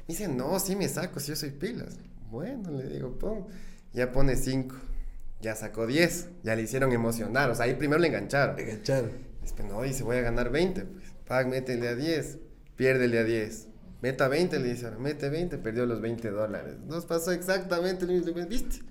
Me 0.08 0.14
dice, 0.14 0.28
no, 0.28 0.60
sí 0.60 0.76
me 0.76 0.88
saco, 0.88 1.20
si 1.20 1.30
yo 1.30 1.36
soy 1.36 1.52
pilas. 1.52 1.98
Bueno, 2.30 2.72
le 2.72 2.88
digo, 2.88 3.18
pon. 3.18 3.48
Ya 3.94 4.12
pone 4.12 4.36
5. 4.36 4.76
Ya 5.42 5.56
sacó 5.56 5.88
10. 5.88 6.30
Ya 6.44 6.56
le 6.56 6.64
hicieron 6.64 6.92
emocionar. 6.92 7.50
O 7.50 7.56
sea, 7.56 7.66
ahí 7.66 7.76
primero 7.76 8.00
le 8.00 8.08
engancharon. 8.08 8.56
Le 8.56 8.64
engancharon. 8.64 9.12
Dice, 9.42 9.64
no, 9.64 9.82
dice, 9.82 10.04
voy 10.04 10.18
a 10.18 10.22
ganar 10.22 10.52
20. 10.52 10.82
Pues, 10.82 11.06
pag, 11.26 11.48
métele 11.48 11.88
a 11.88 11.96
10. 11.96 12.38
Piérdele 12.76 13.20
a 13.20 13.24
10. 13.24 13.68
Meta 14.02 14.28
20, 14.28 14.60
le 14.60 14.74
dice, 14.74 14.92
mete 15.00 15.30
20, 15.30 15.58
perdió 15.58 15.86
los 15.88 16.02
20 16.02 16.30
dólares. 16.30 16.76
Nos 16.86 17.06
pasó 17.06 17.32
exactamente 17.32 18.06
lo 18.06 18.14
mismo. 18.14 18.34
¿Viste? 18.48 18.82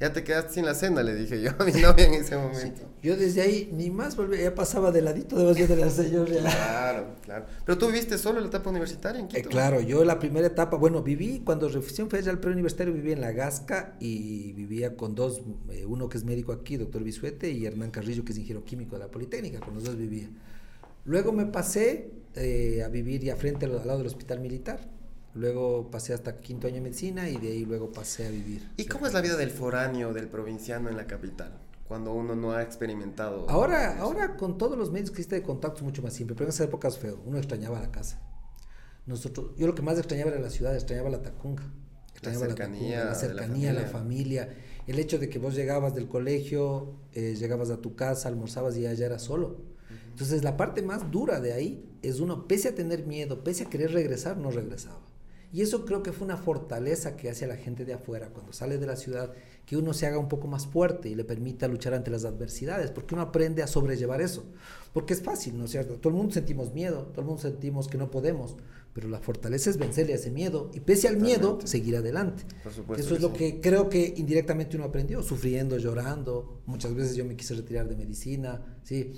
Ya 0.00 0.12
te 0.12 0.22
quedaste 0.22 0.54
sin 0.54 0.64
la 0.64 0.74
cena, 0.74 1.02
le 1.02 1.16
dije 1.16 1.42
yo 1.42 1.50
a 1.58 1.64
mi 1.64 1.72
novia 1.82 2.06
en 2.06 2.14
ese 2.14 2.36
momento. 2.36 2.82
yo 3.02 3.16
desde 3.16 3.40
ahí 3.40 3.68
ni 3.72 3.90
más 3.90 4.14
volví, 4.14 4.38
ya 4.38 4.54
pasaba 4.54 4.92
de 4.92 5.02
ladito 5.02 5.36
de 5.52 5.66
de 5.66 5.76
la 5.76 5.90
señora. 5.90 6.32
Claro, 6.40 7.06
claro. 7.24 7.46
Pero 7.64 7.78
tú 7.78 7.86
viviste 7.88 8.16
solo 8.16 8.40
la 8.40 8.46
etapa 8.46 8.70
universitaria 8.70 9.20
en 9.20 9.26
Quito. 9.26 9.40
Eh, 9.40 9.50
claro, 9.50 9.80
yo 9.80 10.04
la 10.04 10.20
primera 10.20 10.46
etapa, 10.46 10.76
bueno, 10.76 11.02
viví 11.02 11.42
cuando 11.44 11.68
recién 11.68 12.08
fue 12.08 12.20
al 12.20 12.38
preuniversitario, 12.38 12.94
viví 12.94 13.10
en 13.10 13.20
La 13.20 13.32
Gasca 13.32 13.96
y 13.98 14.52
vivía 14.52 14.96
con 14.96 15.16
dos, 15.16 15.42
eh, 15.70 15.84
uno 15.84 16.08
que 16.08 16.18
es 16.18 16.24
médico 16.24 16.52
aquí, 16.52 16.76
doctor 16.76 17.02
Bisuete, 17.02 17.50
y 17.50 17.66
Hernán 17.66 17.90
Carrillo, 17.90 18.24
que 18.24 18.30
es 18.30 18.38
ingeniero 18.38 18.64
químico 18.64 18.94
de 18.96 19.00
la 19.00 19.10
Politécnica, 19.10 19.58
con 19.58 19.74
los 19.74 19.82
dos 19.82 19.96
vivía. 19.96 20.28
Luego 21.06 21.32
me 21.32 21.46
pasé 21.46 22.12
eh, 22.36 22.84
a 22.84 22.88
vivir 22.88 23.22
ya 23.22 23.34
frente 23.34 23.66
al 23.66 23.72
lado 23.84 23.98
del 23.98 24.06
hospital 24.06 24.38
militar 24.38 24.78
Luego 25.38 25.88
pasé 25.88 26.12
hasta 26.14 26.40
quinto 26.40 26.66
año 26.66 26.76
de 26.76 26.82
medicina 26.82 27.28
y 27.28 27.36
de 27.36 27.48
ahí 27.48 27.64
luego 27.64 27.92
pasé 27.92 28.26
a 28.26 28.30
vivir. 28.30 28.68
¿Y 28.76 28.86
cómo 28.86 29.06
es 29.06 29.12
la 29.12 29.20
vida 29.20 29.36
del 29.36 29.50
foráneo, 29.50 30.12
del 30.12 30.26
provinciano 30.26 30.88
en 30.88 30.96
la 30.96 31.06
capital? 31.06 31.52
Cuando 31.86 32.12
uno 32.12 32.34
no 32.34 32.52
ha 32.52 32.62
experimentado. 32.62 33.48
Ahora, 33.48 33.98
ahora 34.00 34.36
con 34.36 34.58
todos 34.58 34.76
los 34.76 34.90
medios 34.90 35.10
que 35.10 35.14
existe 35.14 35.36
de 35.36 35.42
contacto 35.42 35.78
es 35.78 35.82
mucho 35.84 36.02
más 36.02 36.12
simple, 36.12 36.34
pero 36.34 36.46
en 36.46 36.50
esa 36.50 36.64
época 36.64 36.88
es 36.88 36.98
feo. 36.98 37.22
Uno 37.24 37.38
extrañaba 37.38 37.80
la 37.80 37.92
casa. 37.92 38.20
Nosotros, 39.06 39.52
yo 39.56 39.68
lo 39.68 39.76
que 39.76 39.82
más 39.82 39.96
extrañaba 39.96 40.32
era 40.32 40.40
la 40.40 40.50
ciudad, 40.50 40.74
extrañaba 40.74 41.08
la 41.08 41.22
tacunga. 41.22 41.62
Extrañaba 42.10 42.46
la 42.46 42.50
cercanía, 42.50 43.04
la, 43.04 43.14
cercanía 43.14 43.72
la, 43.72 43.86
familia. 43.86 44.52
El 44.88 44.98
hecho 44.98 45.20
de 45.20 45.30
que 45.30 45.38
vos 45.38 45.54
llegabas 45.54 45.94
del 45.94 46.08
colegio, 46.08 46.96
eh, 47.12 47.36
llegabas 47.38 47.70
a 47.70 47.80
tu 47.80 47.94
casa, 47.94 48.28
almorzabas 48.28 48.76
y 48.76 48.82
ya 48.82 48.90
eras 48.90 49.22
solo. 49.22 49.62
Entonces 50.10 50.42
la 50.42 50.56
parte 50.56 50.82
más 50.82 51.12
dura 51.12 51.40
de 51.40 51.52
ahí 51.52 51.88
es 52.02 52.18
uno, 52.18 52.48
pese 52.48 52.68
a 52.68 52.74
tener 52.74 53.06
miedo, 53.06 53.44
pese 53.44 53.64
a 53.64 53.70
querer 53.70 53.92
regresar, 53.92 54.36
no 54.36 54.50
regresaba. 54.50 55.07
Y 55.52 55.62
eso 55.62 55.84
creo 55.86 56.02
que 56.02 56.12
fue 56.12 56.26
una 56.26 56.36
fortaleza 56.36 57.16
que 57.16 57.30
hace 57.30 57.46
a 57.46 57.48
la 57.48 57.56
gente 57.56 57.84
de 57.84 57.94
afuera 57.94 58.28
cuando 58.28 58.52
sale 58.52 58.76
de 58.76 58.86
la 58.86 58.96
ciudad, 58.96 59.32
que 59.64 59.76
uno 59.76 59.94
se 59.94 60.06
haga 60.06 60.18
un 60.18 60.28
poco 60.28 60.46
más 60.46 60.66
fuerte 60.66 61.08
y 61.08 61.14
le 61.14 61.24
permita 61.24 61.68
luchar 61.68 61.94
ante 61.94 62.10
las 62.10 62.24
adversidades, 62.24 62.90
porque 62.90 63.14
uno 63.14 63.22
aprende 63.22 63.62
a 63.62 63.66
sobrellevar 63.66 64.20
eso. 64.20 64.44
Porque 64.92 65.14
es 65.14 65.22
fácil, 65.22 65.56
¿no 65.56 65.64
es 65.64 65.70
cierto? 65.70 65.94
Todo 65.94 66.10
el 66.10 66.16
mundo 66.16 66.34
sentimos 66.34 66.72
miedo, 66.72 67.06
todo 67.12 67.22
el 67.22 67.26
mundo 67.26 67.42
sentimos 67.42 67.88
que 67.88 67.98
no 67.98 68.10
podemos, 68.10 68.56
pero 68.92 69.08
la 69.08 69.20
fortaleza 69.20 69.70
es 69.70 69.78
vencerle 69.78 70.12
a 70.12 70.16
ese 70.16 70.30
miedo 70.30 70.70
y 70.74 70.80
pese 70.80 71.08
al 71.08 71.18
miedo, 71.18 71.58
seguir 71.64 71.96
adelante. 71.96 72.44
Por 72.62 72.72
supuesto 72.72 73.06
eso 73.06 73.14
es 73.14 73.22
lo 73.22 73.32
que 73.32 73.60
creo 73.60 73.88
que 73.88 74.14
indirectamente 74.16 74.76
uno 74.76 74.86
aprendió, 74.86 75.22
sufriendo, 75.22 75.78
llorando. 75.78 76.62
Muchas 76.66 76.94
veces 76.94 77.16
yo 77.16 77.24
me 77.24 77.36
quise 77.36 77.54
retirar 77.54 77.88
de 77.88 77.96
medicina, 77.96 78.78
¿sí? 78.82 79.12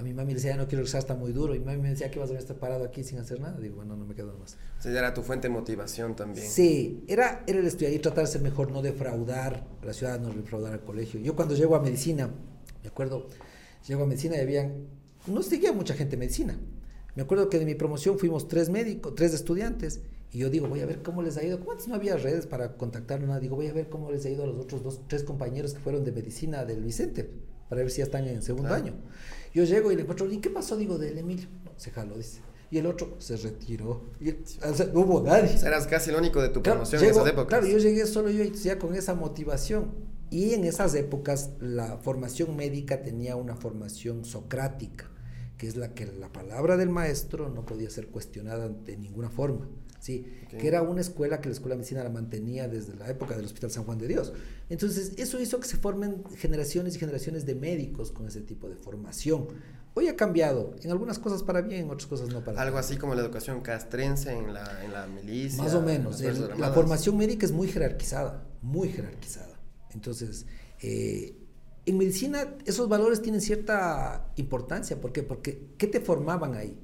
A 0.00 0.02
mi 0.02 0.14
mami 0.14 0.32
le 0.32 0.36
decía, 0.36 0.52
ya 0.52 0.56
no 0.56 0.66
quiero 0.66 0.78
regresar, 0.78 1.00
está 1.00 1.14
muy 1.14 1.30
duro. 1.30 1.54
Y 1.54 1.58
mi 1.58 1.66
mami 1.66 1.82
me 1.82 1.90
decía, 1.90 2.10
¿qué 2.10 2.18
vas 2.18 2.30
a 2.30 2.38
estar 2.38 2.56
parado 2.56 2.84
aquí 2.84 3.04
sin 3.04 3.18
hacer 3.18 3.38
nada? 3.38 3.58
Digo, 3.60 3.76
bueno, 3.76 3.96
no 3.96 4.06
me 4.06 4.14
quedo 4.14 4.34
más. 4.38 4.56
O 4.78 4.82
sea, 4.82 4.98
era 4.98 5.12
tu 5.12 5.22
fuente 5.22 5.48
de 5.48 5.52
motivación 5.52 6.16
también. 6.16 6.48
Sí, 6.48 7.04
era, 7.06 7.44
era 7.46 7.58
el 7.58 7.66
estudiar 7.66 7.92
y 7.92 7.98
tratar 7.98 8.24
de 8.24 8.30
ser 8.32 8.40
mejor, 8.40 8.72
no 8.72 8.80
defraudar 8.80 9.66
a 9.82 9.84
la 9.84 9.92
ciudad, 9.92 10.18
no 10.18 10.30
defraudar 10.30 10.72
al 10.72 10.80
colegio. 10.80 11.20
Yo 11.20 11.36
cuando 11.36 11.54
llego 11.54 11.76
a 11.76 11.80
medicina, 11.80 12.30
me 12.82 12.88
acuerdo, 12.88 13.26
llego 13.86 14.04
a 14.04 14.06
medicina 14.06 14.36
y 14.38 14.40
habían, 14.40 14.86
no 15.26 15.42
seguía 15.42 15.74
mucha 15.74 15.92
gente 15.92 16.14
en 16.14 16.20
medicina. 16.20 16.58
Me 17.14 17.22
acuerdo 17.22 17.50
que 17.50 17.58
de 17.58 17.66
mi 17.66 17.74
promoción 17.74 18.18
fuimos 18.18 18.48
tres 18.48 18.70
médicos, 18.70 19.14
tres 19.14 19.34
estudiantes, 19.34 20.00
y 20.32 20.38
yo 20.38 20.48
digo, 20.48 20.66
voy 20.66 20.80
a 20.80 20.86
ver 20.86 21.02
cómo 21.02 21.20
les 21.20 21.36
ha 21.36 21.44
ido. 21.44 21.60
¿Cuántos 21.60 21.88
no 21.88 21.94
había 21.94 22.16
redes 22.16 22.46
para 22.46 22.76
contactar? 22.78 23.20
Nada. 23.20 23.38
Digo, 23.38 23.56
voy 23.56 23.66
a 23.66 23.74
ver 23.74 23.90
cómo 23.90 24.10
les 24.10 24.24
ha 24.24 24.30
ido 24.30 24.44
a 24.44 24.46
los 24.46 24.60
otros 24.60 24.82
dos, 24.82 25.00
tres 25.08 25.24
compañeros 25.24 25.74
que 25.74 25.80
fueron 25.80 26.04
de 26.04 26.12
medicina 26.12 26.64
del 26.64 26.82
Vicente, 26.82 27.28
para 27.68 27.82
ver 27.82 27.90
si 27.90 27.98
ya 27.98 28.04
están 28.04 28.26
en 28.26 28.40
segundo 28.40 28.72
año. 28.72 28.94
Yo 29.52 29.64
llego 29.64 29.90
y 29.90 29.96
le 29.96 30.02
encuentro, 30.02 30.30
¿y 30.30 30.38
qué 30.38 30.50
pasó? 30.50 30.76
Digo, 30.76 30.98
del 30.98 31.18
Emilio. 31.18 31.48
No, 31.64 31.72
se 31.76 31.90
jaló, 31.90 32.16
dice. 32.16 32.40
Y 32.70 32.78
el 32.78 32.86
otro 32.86 33.16
se 33.18 33.36
retiró. 33.36 34.10
Y 34.20 34.30
o 34.30 34.74
sea, 34.74 34.86
no 34.86 35.00
hubo 35.00 35.22
nadie. 35.22 35.56
Eras 35.56 35.88
casi 35.88 36.10
el 36.10 36.16
único 36.16 36.40
de 36.40 36.50
tu 36.50 36.62
promoción 36.62 37.02
en 37.02 37.10
esas 37.10 37.26
épocas. 37.26 37.48
Claro, 37.48 37.66
yo 37.66 37.78
llegué 37.78 38.06
solo 38.06 38.30
yo 38.30 38.44
y 38.44 38.52
ya 38.52 38.78
con 38.78 38.94
esa 38.94 39.14
motivación. 39.14 39.90
Y 40.30 40.54
en 40.54 40.64
esas 40.64 40.94
épocas 40.94 41.50
la 41.58 41.98
formación 41.98 42.54
médica 42.56 43.02
tenía 43.02 43.34
una 43.34 43.56
formación 43.56 44.24
socrática, 44.24 45.10
que 45.58 45.66
es 45.66 45.76
la 45.76 45.94
que 45.94 46.06
la 46.06 46.32
palabra 46.32 46.76
del 46.76 46.88
maestro 46.88 47.48
no 47.48 47.66
podía 47.66 47.90
ser 47.90 48.06
cuestionada 48.06 48.68
de 48.68 48.96
ninguna 48.96 49.30
forma. 49.30 49.68
¿Sí? 50.00 50.26
que 50.48 50.66
era 50.66 50.82
una 50.82 51.00
escuela 51.00 51.40
que 51.40 51.48
la 51.48 51.52
Escuela 51.52 51.74
de 51.74 51.78
Medicina 51.78 52.02
la 52.02 52.10
mantenía 52.10 52.66
desde 52.66 52.96
la 52.96 53.08
época 53.08 53.36
del 53.36 53.44
Hospital 53.44 53.70
San 53.70 53.84
Juan 53.84 53.98
de 53.98 54.08
Dios. 54.08 54.32
Entonces, 54.68 55.12
eso 55.16 55.40
hizo 55.40 55.60
que 55.60 55.68
se 55.68 55.76
formen 55.76 56.24
generaciones 56.36 56.96
y 56.96 56.98
generaciones 56.98 57.46
de 57.46 57.54
médicos 57.54 58.10
con 58.10 58.26
ese 58.26 58.40
tipo 58.40 58.68
de 58.68 58.74
formación. 58.74 59.48
Hoy 59.94 60.08
ha 60.08 60.16
cambiado, 60.16 60.74
en 60.82 60.90
algunas 60.90 61.18
cosas 61.18 61.42
para 61.42 61.60
bien, 61.60 61.84
en 61.84 61.90
otras 61.90 62.06
cosas 62.06 62.28
no 62.28 62.42
para 62.42 62.60
Algo 62.60 62.78
así 62.78 62.96
como 62.96 63.14
la 63.14 63.22
educación 63.22 63.60
castrense 63.60 64.32
en 64.32 64.52
la, 64.54 64.84
en 64.84 64.92
la 64.92 65.06
milicia. 65.06 65.62
Más 65.62 65.74
o 65.74 65.82
menos. 65.82 66.20
la 66.20 66.72
formación 66.72 67.16
médica 67.16 67.46
es 67.46 67.52
muy 67.52 67.68
jerarquizada, 67.68 68.44
muy 68.62 68.88
jerarquizada. 68.88 69.60
Entonces, 69.92 70.46
eh, 70.80 71.36
en 71.86 71.98
medicina 71.98 72.56
esos 72.64 72.88
valores 72.88 73.20
tienen 73.20 73.40
cierta 73.40 74.32
importancia. 74.36 75.00
¿Por 75.00 75.12
qué? 75.12 75.22
Porque 75.22 75.70
¿qué 75.76 75.86
te 75.86 76.00
formaban 76.00 76.54
ahí? 76.54 76.78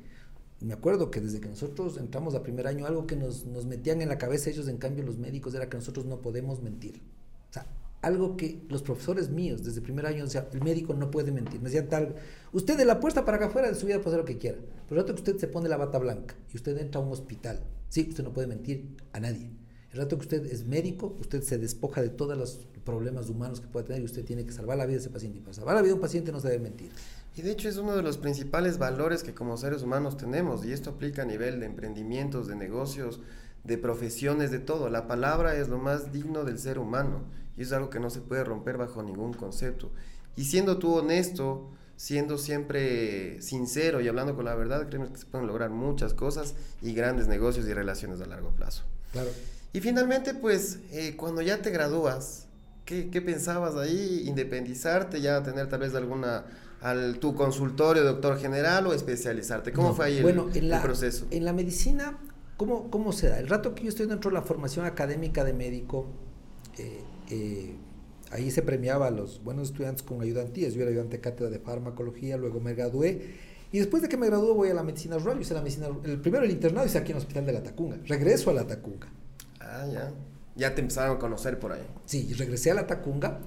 Me 0.61 0.73
acuerdo 0.73 1.11
que 1.11 1.21
desde 1.21 1.41
que 1.41 1.49
nosotros 1.49 1.99
entramos 1.99 2.35
a 2.35 2.43
primer 2.43 2.67
año, 2.67 2.87
algo 2.87 3.07
que 3.07 3.17
nos, 3.17 3.45
nos, 3.45 3.67
metían 3.67 4.01
en 4.01 4.09
la 4.09 4.19
cabeza 4.19 4.51
ellos, 4.51 4.69
en 4.69 4.79
cambio 4.79 5.05
los 5.05 5.19
médicos, 5.19 5.55
era 5.55 5.69
que 5.69 5.77
nosotros 5.77 6.07
no 6.07 6.23
podemos 6.23 6.63
mentir. 6.63 7.03
O 7.51 7.53
sea, 7.53 7.67
algo 8.03 8.37
que 8.37 8.63
los 8.69 8.83
profesores 8.83 9.31
míos 9.31 9.65
desde 9.65 9.81
primer 9.81 10.07
año, 10.07 10.25
o 10.25 10.55
el 10.55 10.63
médico 10.63 10.95
no 10.95 11.11
puede 11.11 11.33
mentir. 11.33 11.61
Me 11.61 11.69
decían 11.69 11.89
tal, 11.89 12.15
usted 12.53 12.77
de 12.77 12.85
la 12.85 13.01
puerta 13.01 13.25
para 13.25 13.37
acá 13.37 13.47
afuera 13.47 13.69
de 13.69 13.75
su 13.75 13.87
vida 13.87 13.97
puede 13.99 14.17
hacer 14.17 14.21
lo 14.21 14.25
que 14.25 14.39
quiera, 14.39 14.59
pero 14.89 15.01
el 15.01 15.07
rato 15.07 15.15
que 15.15 15.31
usted 15.31 15.39
se 15.39 15.49
pone 15.49 15.69
la 15.69 15.77
bata 15.77 15.99
blanca 15.99 16.35
y 16.53 16.57
usted 16.57 16.79
entra 16.79 17.01
a 17.01 17.05
un 17.05 17.13
hospital, 17.13 17.61
sí, 17.89 18.07
usted 18.09 18.25
no 18.25 18.33
puede 18.33 18.47
mentir 18.47 18.97
a 19.13 19.21
nadie. 19.21 19.51
El 19.93 19.99
rato 19.99 20.17
que 20.19 20.23
usted 20.23 20.47
es 20.47 20.67
médico, 20.67 21.17
usted 21.21 21.43
se 21.43 21.59
despoja 21.59 22.03
de 22.03 22.11
todos 22.11 22.37
los 22.37 22.67
problemas 22.85 23.29
humanos 23.31 23.61
que 23.61 23.67
puede 23.67 23.87
tener 23.87 24.03
y 24.03 24.05
usted 24.05 24.25
tiene 24.25 24.45
que 24.45 24.53
salvar 24.53 24.77
la 24.77 24.85
vida 24.85 24.97
de 24.97 25.01
ese 25.01 25.11
paciente. 25.11 25.39
Y 25.39 25.41
para 25.41 25.55
salvar 25.55 25.75
la 25.75 25.81
vida 25.81 25.89
de 25.91 25.95
un 25.95 26.01
paciente 26.01 26.31
no 26.33 26.41
se 26.41 26.49
debe 26.49 26.63
mentir. 26.63 26.91
Y 27.37 27.43
de 27.43 27.53
hecho 27.53 27.69
es 27.69 27.77
uno 27.77 27.95
de 27.95 28.03
los 28.03 28.17
principales 28.17 28.79
valores 28.79 29.23
que 29.23 29.35
como 29.35 29.59
seres 29.59 29.83
humanos 29.83 30.17
tenemos 30.17 30.65
y 30.65 30.73
esto 30.73 30.91
aplica 30.91 31.23
a 31.23 31.27
nivel 31.27 31.61
de 31.61 31.67
emprendimientos, 31.67 32.49
de 32.49 32.57
negocios, 32.57 33.21
de 33.63 33.77
profesiones, 33.77 34.51
de 34.51 34.59
todo. 34.59 34.89
La 34.89 35.07
palabra 35.07 35.55
es 35.55 35.69
lo 35.69 35.77
más 35.77 36.13
digno 36.13 36.45
del 36.45 36.59
ser 36.59 36.79
humano 36.79 37.25
y 37.59 37.63
es 37.63 37.73
algo 37.73 37.91
que 37.91 38.01
no 38.01 38.09
se 38.09 38.23
puede 38.23 38.43
romper 38.43 38.79
bajo 38.79 39.03
ningún 39.03 39.35
concepto. 39.35 39.93
Y 40.35 40.45
siendo 40.45 40.79
tú 40.79 40.95
honesto, 40.95 41.69
siendo 41.97 42.39
siempre 42.39 43.43
sincero 43.43 44.01
y 44.01 44.09
hablando 44.09 44.35
con 44.35 44.47
la 44.47 44.55
verdad, 44.55 44.87
creemos 44.89 45.11
que 45.11 45.19
se 45.19 45.27
pueden 45.27 45.47
lograr 45.47 45.69
muchas 45.69 46.15
cosas 46.15 46.55
y 46.81 46.95
grandes 46.95 47.29
negocios 47.29 47.67
y 47.69 47.75
relaciones 47.75 48.19
a 48.23 48.27
largo 48.27 48.53
plazo. 48.53 48.85
Claro. 49.13 49.29
Y 49.75 49.81
finalmente, 49.81 50.33
pues, 50.33 50.79
eh, 50.91 51.17
cuando 51.17 51.43
ya 51.43 51.61
te 51.61 51.71
gradúas, 51.71 52.47
¿qué, 52.87 53.11
¿qué, 53.11 53.21
pensabas 53.21 53.77
ahí? 53.77 54.25
¿Independizarte, 54.27 55.21
ya 55.21 55.43
tener 55.43 55.69
tal 55.69 55.81
vez 55.81 55.95
alguna 55.95 56.47
al 56.87 57.19
tu 57.19 57.35
consultorio 57.35 58.05
doctor 58.05 58.39
general 58.39 58.87
o 58.87 58.93
especializarte? 58.93 59.73
¿Cómo 59.73 59.93
fue 59.93 60.07
ahí 60.07 60.23
bueno, 60.23 60.49
el, 60.51 60.57
en 60.57 60.69
la, 60.69 60.83
proceso? 60.83 61.27
En 61.33 61.45
la 61.45 61.53
medicina, 61.53 62.17
¿cómo, 62.57 62.91
¿cómo 62.91 63.13
se 63.13 63.29
da? 63.29 63.41
El 63.41 63.49
rato 63.49 63.75
que 63.75 63.83
yo 63.83 63.89
estoy 63.89 64.07
dentro 64.07 64.31
de 64.31 64.35
la 64.35 64.43
formación 64.43 64.87
académica 64.87 65.43
de 65.43 65.53
médico, 65.53 66.07
eh, 66.79 67.01
eh, 67.31 67.75
ahí 68.31 68.53
se 68.53 68.63
premiaba 68.63 69.09
a 69.09 69.11
los 69.11 69.43
buenos 69.43 69.71
estudiantes 69.71 70.05
con 70.05 70.23
ayudantías. 70.23 70.75
Yo 70.75 70.83
era 70.83 70.91
ayudante 70.93 71.17
de 71.17 71.21
cátedra 71.21 71.51
de 71.51 71.59
farmacología, 71.59 72.37
luego 72.37 72.61
me 72.61 72.75
gradué. 72.75 73.35
Y 73.73 73.79
después 73.79 74.01
de 74.01 74.09
que 74.09 74.17
me 74.17 74.29
gradué 74.29 74.53
voy 74.55 74.69
a 74.69 74.75
la 74.75 74.85
medicina 74.85 75.19
rural. 75.19 75.39
Yo 75.39 75.43
hice 75.43 75.55
la 75.55 75.63
medicina, 75.63 75.89
el 76.05 76.21
primero 76.21 76.45
el 76.45 76.53
internado 76.53 76.87
hice 76.87 76.99
aquí 76.99 77.11
en 77.11 77.17
el 77.17 77.23
hospital 77.23 77.47
de 77.47 77.53
la 77.53 77.65
Tacunga. 77.65 77.99
Regreso 78.05 78.51
a 78.51 78.55
la 78.55 78.65
Tacunga. 78.65 79.09
Ah, 79.59 79.87
ya. 79.93 80.13
Ya 80.55 80.73
te 80.73 80.83
empezaron 80.83 81.17
a 81.17 81.19
conocer 81.19 81.59
por 81.59 81.73
ahí. 81.73 81.85
Sí, 82.05 82.33
regresé 82.35 82.71
a 82.71 82.75
la 82.75 82.87
Tacunga 82.87 83.41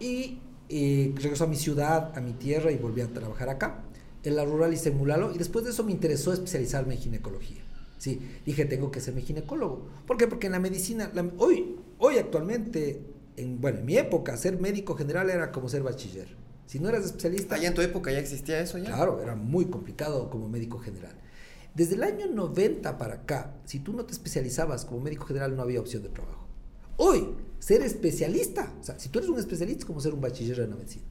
y 0.00 0.40
eh, 0.70 1.12
regresó 1.16 1.44
a 1.44 1.46
mi 1.48 1.56
ciudad, 1.56 2.16
a 2.16 2.20
mi 2.20 2.32
tierra 2.32 2.70
y 2.70 2.76
volví 2.76 3.00
a 3.00 3.08
trabajar 3.08 3.48
acá. 3.48 3.82
En 4.22 4.36
la 4.36 4.44
rural 4.44 4.72
hice 4.72 4.92
Mulalo 4.92 5.34
y 5.34 5.38
después 5.38 5.64
de 5.64 5.72
eso 5.72 5.82
me 5.82 5.90
interesó 5.90 6.32
especializarme 6.32 6.94
en 6.94 7.00
ginecología. 7.00 7.62
Sí, 7.98 8.20
dije, 8.46 8.64
tengo 8.64 8.90
que 8.90 9.00
ser 9.00 9.14
mi 9.14 9.22
ginecólogo. 9.22 9.88
¿Por 10.06 10.16
qué? 10.16 10.26
Porque 10.26 10.46
en 10.46 10.52
la 10.52 10.60
medicina, 10.60 11.10
hoy, 11.38 11.76
hoy 11.98 12.18
actualmente, 12.18 13.02
en, 13.36 13.60
bueno, 13.60 13.80
en 13.80 13.84
mi 13.84 13.96
época, 13.96 14.36
ser 14.36 14.60
médico 14.60 14.94
general 14.94 15.28
era 15.28 15.50
como 15.50 15.68
ser 15.68 15.82
bachiller. 15.82 16.28
Si 16.66 16.78
no 16.78 16.88
eras 16.88 17.04
especialista... 17.04 17.56
¿Allá 17.56 17.68
en 17.68 17.74
tu 17.74 17.80
época 17.80 18.12
ya 18.12 18.20
existía 18.20 18.60
eso 18.60 18.78
ya? 18.78 18.94
Claro, 18.94 19.20
era 19.20 19.34
muy 19.34 19.66
complicado 19.66 20.30
como 20.30 20.48
médico 20.48 20.78
general. 20.78 21.14
Desde 21.74 21.96
el 21.96 22.04
año 22.04 22.26
90 22.26 22.96
para 22.96 23.14
acá, 23.14 23.54
si 23.64 23.80
tú 23.80 23.92
no 23.92 24.04
te 24.04 24.12
especializabas 24.12 24.84
como 24.84 25.00
médico 25.00 25.26
general, 25.26 25.56
no 25.56 25.62
había 25.62 25.80
opción 25.80 26.02
de 26.02 26.10
trabajo. 26.10 26.39
Hoy, 27.02 27.34
ser 27.58 27.80
especialista, 27.80 28.74
o 28.78 28.84
sea, 28.84 28.98
si 28.98 29.08
tú 29.08 29.20
eres 29.20 29.30
un 29.30 29.38
especialista, 29.38 29.80
es 29.80 29.84
como 29.86 30.02
ser 30.02 30.12
un 30.12 30.20
bachiller 30.20 30.60
en 30.60 30.68
la 30.68 30.76
medicina. 30.76 31.06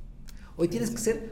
Hoy 0.56 0.67
tienes 0.67 0.91
que 0.91 0.99
ser 0.99 1.32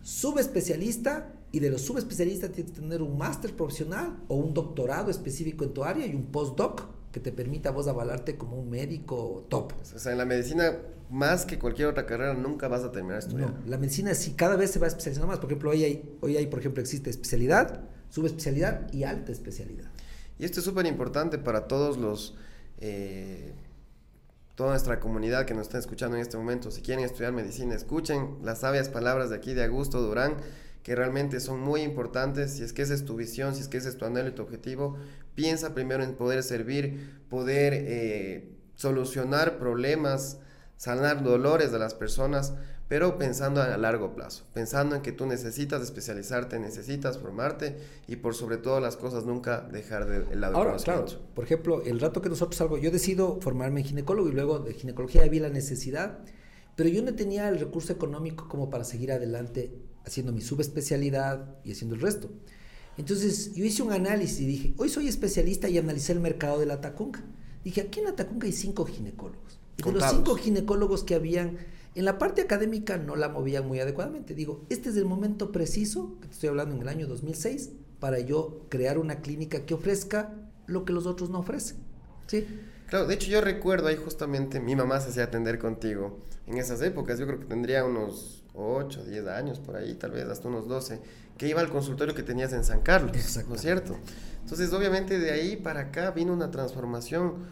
subespecialista 0.00 1.34
y 1.52 1.60
de 1.60 1.68
los 1.68 1.82
subespecialistas 1.82 2.50
tienes 2.52 2.72
que 2.72 2.80
tener 2.80 3.02
un 3.02 3.18
máster 3.18 3.54
profesional 3.54 4.16
o 4.28 4.36
un 4.36 4.54
doctorado 4.54 5.10
específico 5.10 5.62
en 5.64 5.74
tu 5.74 5.84
área 5.84 6.06
y 6.06 6.14
un 6.14 6.24
postdoc 6.24 6.84
que 7.12 7.20
te 7.20 7.32
permita 7.32 7.68
a 7.68 7.72
vos 7.72 7.86
avalarte 7.86 8.38
como 8.38 8.58
un 8.58 8.70
médico 8.70 9.44
top. 9.50 9.74
O 9.94 9.98
sea, 9.98 10.12
en 10.12 10.16
la 10.16 10.24
medicina, 10.24 10.78
más 11.10 11.44
que 11.44 11.58
cualquier 11.58 11.88
otra 11.88 12.06
carrera, 12.06 12.32
nunca 12.32 12.66
vas 12.66 12.84
a 12.84 12.90
terminar 12.90 13.18
estudiando. 13.18 13.58
No, 13.58 13.66
la 13.66 13.76
medicina 13.76 14.14
sí 14.14 14.32
cada 14.32 14.56
vez 14.56 14.70
se 14.70 14.78
va 14.78 14.86
especializando 14.86 15.26
más. 15.26 15.38
Por 15.38 15.50
ejemplo, 15.50 15.68
hoy 15.68 15.84
hay, 15.84 16.16
hoy 16.22 16.38
hay 16.38 16.46
por 16.46 16.60
ejemplo, 16.60 16.80
existe 16.80 17.10
especialidad, 17.10 17.84
subespecialidad 18.08 18.90
y 18.90 19.04
alta 19.04 19.32
especialidad. 19.32 19.90
Y 20.38 20.46
esto 20.46 20.60
es 20.60 20.64
súper 20.64 20.86
importante 20.86 21.36
para 21.36 21.68
todos 21.68 21.98
los... 21.98 22.38
Eh, 22.80 23.52
toda 24.58 24.70
nuestra 24.70 24.98
comunidad 24.98 25.46
que 25.46 25.54
nos 25.54 25.68
está 25.68 25.78
escuchando 25.78 26.16
en 26.16 26.22
este 26.22 26.36
momento, 26.36 26.72
si 26.72 26.82
quieren 26.82 27.04
estudiar 27.04 27.32
medicina, 27.32 27.76
escuchen 27.76 28.38
las 28.42 28.58
sabias 28.58 28.88
palabras 28.88 29.30
de 29.30 29.36
aquí 29.36 29.54
de 29.54 29.62
Augusto 29.62 30.02
Durán, 30.02 30.34
que 30.82 30.96
realmente 30.96 31.38
son 31.38 31.60
muy 31.60 31.82
importantes. 31.82 32.54
Si 32.54 32.64
es 32.64 32.72
que 32.72 32.82
esa 32.82 32.94
es 32.94 33.04
tu 33.04 33.14
visión, 33.14 33.54
si 33.54 33.60
es 33.60 33.68
que 33.68 33.76
ese 33.76 33.88
es 33.88 33.96
tu 33.96 34.04
anhelo 34.04 34.30
y 34.30 34.32
tu 34.32 34.42
objetivo, 34.42 34.96
piensa 35.36 35.74
primero 35.74 36.02
en 36.02 36.16
poder 36.16 36.42
servir, 36.42 37.22
poder 37.30 37.72
eh, 37.72 38.50
solucionar 38.74 39.60
problemas, 39.60 40.38
sanar 40.76 41.22
dolores 41.22 41.70
de 41.70 41.78
las 41.78 41.94
personas, 41.94 42.54
pero 42.88 43.18
pensando 43.18 43.60
a 43.60 43.76
largo 43.76 44.14
plazo, 44.14 44.44
pensando 44.54 44.96
en 44.96 45.02
que 45.02 45.12
tú 45.12 45.26
necesitas 45.26 45.82
especializarte, 45.82 46.58
necesitas 46.58 47.18
formarte 47.18 47.76
y 48.06 48.16
por 48.16 48.34
sobre 48.34 48.56
todo 48.56 48.80
las 48.80 48.96
cosas 48.96 49.26
nunca 49.26 49.60
dejar 49.60 50.06
de 50.06 50.34
lado 50.34 50.56
Ahora, 50.56 50.76
claro, 50.76 51.04
por 51.34 51.44
ejemplo, 51.44 51.82
el 51.82 52.00
rato 52.00 52.22
que 52.22 52.30
nosotros 52.30 52.56
salgo, 52.56 52.78
yo 52.78 52.90
decido 52.90 53.40
formarme 53.42 53.80
en 53.80 53.86
ginecólogo 53.86 54.30
y 54.30 54.32
luego 54.32 54.58
de 54.60 54.72
ginecología 54.72 55.22
vi 55.28 55.38
la 55.38 55.50
necesidad, 55.50 56.20
pero 56.76 56.88
yo 56.88 57.02
no 57.02 57.14
tenía 57.14 57.48
el 57.50 57.60
recurso 57.60 57.92
económico 57.92 58.48
como 58.48 58.70
para 58.70 58.84
seguir 58.84 59.12
adelante 59.12 59.74
haciendo 60.06 60.32
mi 60.32 60.40
subespecialidad 60.40 61.56
y 61.64 61.72
haciendo 61.72 61.94
el 61.94 62.00
resto. 62.00 62.30
Entonces 62.96 63.54
yo 63.54 63.64
hice 63.64 63.82
un 63.82 63.92
análisis 63.92 64.40
y 64.40 64.46
dije, 64.46 64.74
hoy 64.78 64.88
soy 64.88 65.08
especialista 65.08 65.68
y 65.68 65.76
analicé 65.76 66.12
el 66.12 66.20
mercado 66.20 66.58
de 66.58 66.66
la 66.66 66.80
Tacunga. 66.80 67.22
Dije, 67.62 67.82
aquí 67.82 67.98
en 67.98 68.06
la 68.06 68.16
Tacunga 68.16 68.46
hay 68.46 68.52
cinco 68.52 68.86
ginecólogos. 68.86 69.60
Y 69.76 69.82
de 69.82 69.92
los 69.92 70.10
cinco 70.10 70.34
ginecólogos 70.36 71.04
que 71.04 71.14
habían 71.14 71.58
en 71.98 72.04
la 72.04 72.16
parte 72.16 72.42
académica 72.42 72.96
no 72.96 73.16
la 73.16 73.28
movían 73.28 73.66
muy 73.66 73.80
adecuadamente. 73.80 74.32
Digo, 74.32 74.64
este 74.68 74.90
es 74.90 74.96
el 74.96 75.04
momento 75.04 75.50
preciso, 75.50 76.16
que 76.20 76.28
te 76.28 76.34
estoy 76.34 76.48
hablando 76.50 76.76
en 76.76 76.82
el 76.82 76.88
año 76.88 77.08
2006, 77.08 77.70
para 77.98 78.20
yo 78.20 78.66
crear 78.68 78.98
una 78.98 79.16
clínica 79.16 79.66
que 79.66 79.74
ofrezca 79.74 80.32
lo 80.66 80.84
que 80.84 80.92
los 80.92 81.06
otros 81.06 81.28
no 81.30 81.40
ofrecen. 81.40 81.78
¿Sí? 82.28 82.46
Claro, 82.86 83.08
de 83.08 83.14
hecho 83.14 83.28
yo 83.28 83.40
recuerdo 83.40 83.88
ahí 83.88 83.96
justamente 83.96 84.60
mi 84.60 84.76
mamá 84.76 85.00
se 85.00 85.08
hacía 85.08 85.24
atender 85.24 85.58
contigo 85.58 86.20
en 86.46 86.58
esas 86.58 86.80
épocas, 86.82 87.18
yo 87.18 87.26
creo 87.26 87.40
que 87.40 87.46
tendría 87.46 87.84
unos 87.84 88.44
8, 88.54 89.04
10 89.04 89.26
años 89.26 89.58
por 89.58 89.74
ahí, 89.74 89.94
tal 89.94 90.12
vez 90.12 90.26
hasta 90.26 90.46
unos 90.46 90.68
12, 90.68 91.00
que 91.36 91.48
iba 91.48 91.60
al 91.60 91.68
consultorio 91.68 92.14
que 92.14 92.22
tenías 92.22 92.52
en 92.52 92.62
San 92.62 92.80
Carlos, 92.82 93.10
¿no 93.48 93.54
es 93.56 93.60
cierto? 93.60 93.96
Entonces 94.42 94.72
obviamente 94.72 95.18
de 95.18 95.32
ahí 95.32 95.56
para 95.56 95.80
acá 95.80 96.12
vino 96.12 96.32
una 96.32 96.52
transformación 96.52 97.44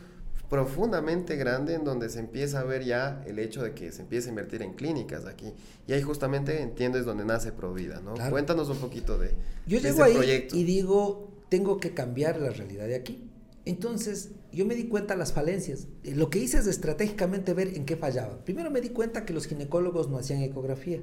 profundamente 0.48 1.36
grande 1.36 1.74
en 1.74 1.84
donde 1.84 2.08
se 2.08 2.20
empieza 2.20 2.60
a 2.60 2.64
ver 2.64 2.84
ya 2.84 3.22
el 3.26 3.38
hecho 3.38 3.62
de 3.62 3.74
que 3.74 3.90
se 3.92 4.02
empieza 4.02 4.28
a 4.28 4.30
invertir 4.30 4.62
en 4.62 4.74
clínicas 4.74 5.26
aquí. 5.26 5.52
Y 5.86 5.92
ahí 5.92 6.02
justamente 6.02 6.62
entiendo 6.62 6.98
es 6.98 7.04
donde 7.04 7.24
nace 7.24 7.52
Provida, 7.52 8.00
¿no? 8.00 8.14
Cuéntanos 8.30 8.68
un 8.68 8.78
poquito 8.78 9.18
de, 9.18 9.30
Yo 9.66 9.78
llego 9.78 10.04
ahí 10.04 10.14
proyecto. 10.14 10.56
Y 10.56 10.64
digo, 10.64 11.30
tengo 11.48 11.78
que 11.78 11.94
cambiar 11.94 12.40
la 12.40 12.50
realidad 12.50 12.86
de 12.86 12.94
aquí. 12.94 13.30
Entonces, 13.64 14.30
yo 14.52 14.64
me 14.64 14.76
di 14.76 14.84
cuenta 14.84 15.14
de 15.14 15.18
las 15.18 15.32
falencias. 15.32 15.88
Lo 16.04 16.30
que 16.30 16.38
hice 16.38 16.58
es 16.58 16.68
estratégicamente 16.68 17.52
ver 17.52 17.68
en 17.74 17.84
qué 17.84 17.96
fallaba. 17.96 18.44
Primero 18.44 18.70
me 18.70 18.80
di 18.80 18.90
cuenta 18.90 19.24
que 19.24 19.32
los 19.32 19.46
ginecólogos 19.46 20.08
no 20.08 20.18
hacían 20.18 20.42
ecografía. 20.42 21.00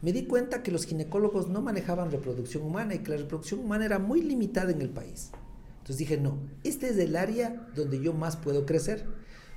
Me 0.00 0.12
di 0.12 0.26
cuenta 0.26 0.62
que 0.62 0.70
los 0.70 0.86
ginecólogos 0.86 1.48
no 1.48 1.60
manejaban 1.60 2.12
reproducción 2.12 2.62
humana 2.62 2.94
y 2.94 3.00
que 3.00 3.10
la 3.10 3.16
reproducción 3.16 3.58
humana 3.58 3.84
era 3.84 3.98
muy 3.98 4.22
limitada 4.22 4.70
en 4.70 4.80
el 4.80 4.90
país. 4.90 5.32
Entonces 5.88 6.06
dije, 6.06 6.20
no, 6.20 6.38
este 6.64 6.90
es 6.90 6.98
el 6.98 7.16
área 7.16 7.66
donde 7.74 7.98
yo 7.98 8.12
más 8.12 8.36
puedo 8.36 8.66
crecer. 8.66 9.06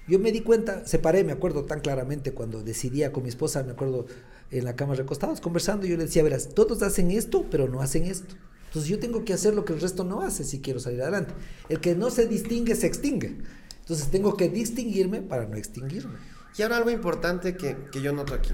Yo 0.08 0.18
me 0.18 0.32
di 0.32 0.40
cuenta, 0.40 0.88
separé, 0.88 1.26
me 1.26 1.34
acuerdo 1.34 1.66
tan 1.66 1.82
claramente 1.82 2.32
cuando 2.32 2.64
decidía 2.64 3.12
con 3.12 3.24
mi 3.24 3.30
esposa, 3.30 3.64
me 3.64 3.74
acuerdo 3.74 4.06
en 4.50 4.64
la 4.64 4.78
cama 4.78 4.96
recostados 4.96 5.42
conversando, 5.42 5.86
yo 5.86 5.98
le 5.98 6.06
decía, 6.06 6.24
verás, 6.24 6.48
todos 6.56 6.84
hacen 6.84 7.12
esto, 7.12 7.46
pero 7.52 7.68
no 7.68 7.82
hacen 7.82 8.06
esto. 8.06 8.36
Entonces 8.68 8.90
yo 8.90 8.98
tengo 8.98 9.26
que 9.26 9.34
hacer 9.34 9.54
lo 9.54 9.66
que 9.66 9.74
el 9.74 9.82
resto 9.82 10.06
no 10.06 10.22
hace 10.22 10.46
si 10.46 10.62
quiero 10.62 10.80
salir 10.80 11.02
adelante. 11.02 11.34
El 11.68 11.82
que 11.82 11.96
no 11.96 12.10
se 12.10 12.26
distingue, 12.28 12.76
se 12.76 12.88
extingue. 12.88 13.36
Entonces 13.82 14.08
tengo 14.08 14.38
que 14.38 14.48
distinguirme 14.48 15.22
para 15.22 15.46
no 15.48 15.58
extinguirme. 15.58 16.16
Y 16.58 16.62
ahora 16.62 16.78
algo 16.78 16.92
importante 16.92 17.58
que, 17.58 17.76
que 17.92 18.02
yo 18.02 18.14
noto 18.14 18.34
aquí. 18.34 18.54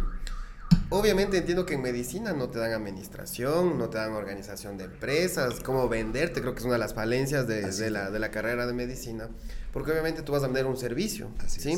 Obviamente 0.90 1.38
entiendo 1.38 1.66
que 1.66 1.74
en 1.74 1.82
medicina 1.82 2.32
no 2.32 2.50
te 2.50 2.60
dan 2.60 2.72
administración, 2.72 3.78
no 3.78 3.90
te 3.90 3.98
dan 3.98 4.14
organización 4.14 4.78
de 4.78 4.86
empresas, 4.86 5.60
cómo 5.60 5.90
venderte, 5.90 6.40
creo 6.40 6.54
que 6.54 6.60
es 6.60 6.66
una 6.66 6.76
de 6.76 6.80
las 6.80 6.94
falencias 6.94 7.46
de, 7.46 7.92
la, 7.92 8.10
de 8.10 8.20
la, 8.20 8.32
carrera 8.32 8.66
de 8.66 8.72
medicina, 8.72 9.28
porque 9.74 9.92
obviamente 9.92 10.22
tú 10.22 10.32
vas 10.32 10.44
a 10.44 10.48
vender 10.48 10.66
un 10.66 10.78
servicio, 10.78 11.30
¿sí? 11.46 11.78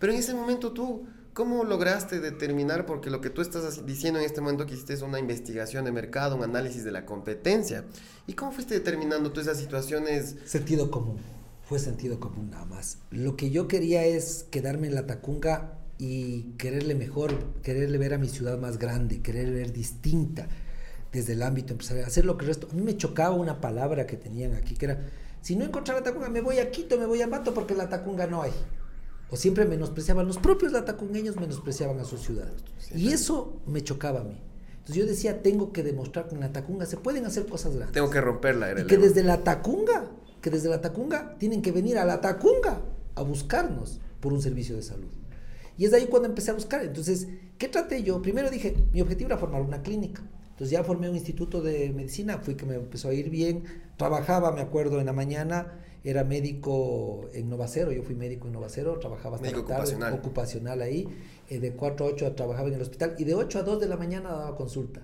Pero 0.00 0.12
en 0.12 0.18
ese 0.18 0.34
momento 0.34 0.72
tú, 0.72 1.06
¿cómo 1.34 1.62
lograste 1.62 2.18
determinar, 2.18 2.84
porque 2.84 3.10
lo 3.10 3.20
que 3.20 3.30
tú 3.30 3.42
estás 3.42 3.86
diciendo 3.86 4.18
en 4.18 4.26
este 4.26 4.40
momento 4.40 4.66
que 4.66 4.74
hiciste 4.74 4.94
es 4.94 5.02
una 5.02 5.20
investigación 5.20 5.84
de 5.84 5.92
mercado, 5.92 6.34
un 6.34 6.42
análisis 6.42 6.82
de 6.82 6.90
la 6.90 7.06
competencia, 7.06 7.84
¿y 8.26 8.32
cómo 8.32 8.50
fuiste 8.50 8.74
determinando 8.74 9.30
tú 9.30 9.40
esas 9.40 9.58
situaciones? 9.58 10.34
Sentido 10.46 10.90
común, 10.90 11.18
fue 11.62 11.78
sentido 11.78 12.18
común 12.18 12.50
nada 12.50 12.64
más. 12.64 12.98
Lo 13.12 13.36
que 13.36 13.52
yo 13.52 13.68
quería 13.68 14.04
es 14.04 14.46
quedarme 14.50 14.88
en 14.88 14.96
la 14.96 15.06
tacunga 15.06 15.78
y 15.98 16.52
quererle 16.56 16.94
mejor, 16.94 17.32
quererle 17.62 17.98
ver 17.98 18.14
a 18.14 18.18
mi 18.18 18.28
ciudad 18.28 18.56
más 18.58 18.78
grande, 18.78 19.20
querer 19.20 19.52
ver 19.52 19.72
distinta 19.72 20.48
desde 21.12 21.32
el 21.32 21.42
ámbito 21.42 21.72
empresarial, 21.72 22.06
hacer 22.06 22.24
lo 22.24 22.38
que 22.38 22.44
el 22.44 22.48
resto. 22.48 22.68
A 22.70 22.74
mí 22.74 22.82
me 22.82 22.96
chocaba 22.96 23.34
una 23.34 23.60
palabra 23.60 24.06
que 24.06 24.16
tenían 24.16 24.54
aquí, 24.54 24.74
que 24.74 24.86
era, 24.86 25.00
si 25.40 25.56
no 25.56 25.64
encontraba 25.64 26.00
la 26.00 26.04
Tacunga, 26.04 26.28
me 26.28 26.40
voy 26.40 26.58
a 26.58 26.70
Quito, 26.70 26.98
me 26.98 27.06
voy 27.06 27.20
a 27.22 27.26
Mato, 27.26 27.52
porque 27.52 27.74
la 27.74 27.88
Tacunga 27.88 28.26
no 28.26 28.42
hay. 28.42 28.52
O 29.30 29.36
siempre 29.36 29.64
menospreciaban, 29.66 30.26
los 30.26 30.38
propios 30.38 30.72
latacungueños 30.72 31.36
menospreciaban 31.36 32.00
a 32.00 32.04
su 32.04 32.16
ciudad. 32.16 32.48
y 32.94 33.12
eso 33.12 33.60
me 33.66 33.82
chocaba 33.82 34.20
a 34.20 34.24
mí. 34.24 34.40
Entonces 34.70 34.96
yo 34.96 35.06
decía, 35.06 35.42
tengo 35.42 35.70
que 35.70 35.82
demostrar 35.82 36.28
que 36.28 36.34
en 36.34 36.40
la 36.40 36.50
Tacunga 36.50 36.86
se 36.86 36.96
pueden 36.96 37.26
hacer 37.26 37.44
cosas 37.44 37.74
grandes. 37.74 37.92
Tengo 37.92 38.08
que 38.08 38.22
romperla. 38.22 38.70
Era 38.70 38.80
y 38.80 38.86
que 38.86 38.96
desde 38.96 39.22
la 39.22 39.44
Tacunga, 39.44 40.10
que 40.40 40.48
desde 40.48 40.70
la 40.70 40.80
Tacunga 40.80 41.36
tienen 41.38 41.60
que 41.60 41.72
venir 41.72 41.98
a 41.98 42.06
la 42.06 42.22
Tacunga 42.22 42.80
a 43.14 43.22
buscarnos 43.22 44.00
por 44.20 44.32
un 44.32 44.40
servicio 44.40 44.76
de 44.76 44.82
salud. 44.82 45.10
Y 45.78 45.84
es 45.84 45.92
de 45.92 45.98
ahí 45.98 46.06
cuando 46.06 46.28
empecé 46.28 46.50
a 46.50 46.54
buscar. 46.54 46.84
Entonces, 46.84 47.28
¿qué 47.56 47.68
traté 47.68 48.02
yo? 48.02 48.20
Primero 48.20 48.50
dije, 48.50 48.74
mi 48.92 49.00
objetivo 49.00 49.28
era 49.28 49.38
formar 49.38 49.62
una 49.62 49.80
clínica. 49.80 50.22
Entonces 50.50 50.70
ya 50.70 50.82
formé 50.82 51.08
un 51.08 51.14
instituto 51.14 51.62
de 51.62 51.90
medicina, 51.90 52.38
fui 52.38 52.56
que 52.56 52.66
me 52.66 52.74
empezó 52.74 53.10
a 53.10 53.14
ir 53.14 53.30
bien. 53.30 53.62
Trabajaba, 53.96 54.50
me 54.50 54.60
acuerdo, 54.60 54.98
en 54.98 55.06
la 55.06 55.12
mañana, 55.12 55.78
era 56.02 56.24
médico 56.24 57.28
en 57.32 57.48
Novacero, 57.48 57.92
yo 57.92 58.02
fui 58.02 58.16
médico 58.16 58.48
en 58.48 58.54
Novacero, 58.54 58.98
trabajaba 58.98 59.36
hasta 59.36 59.46
médico 59.46 59.64
tarde, 59.66 59.82
ocupacional. 59.82 60.12
ocupacional 60.14 60.82
ahí. 60.82 61.08
Eh, 61.48 61.60
de 61.60 61.72
4 61.74 62.06
a 62.06 62.08
8 62.08 62.32
trabajaba 62.32 62.66
en 62.68 62.74
el 62.74 62.82
hospital 62.82 63.14
y 63.18 63.24
de 63.24 63.36
8 63.36 63.60
a 63.60 63.62
2 63.62 63.80
de 63.80 63.86
la 63.86 63.96
mañana 63.96 64.30
daba 64.30 64.56
consulta. 64.56 65.00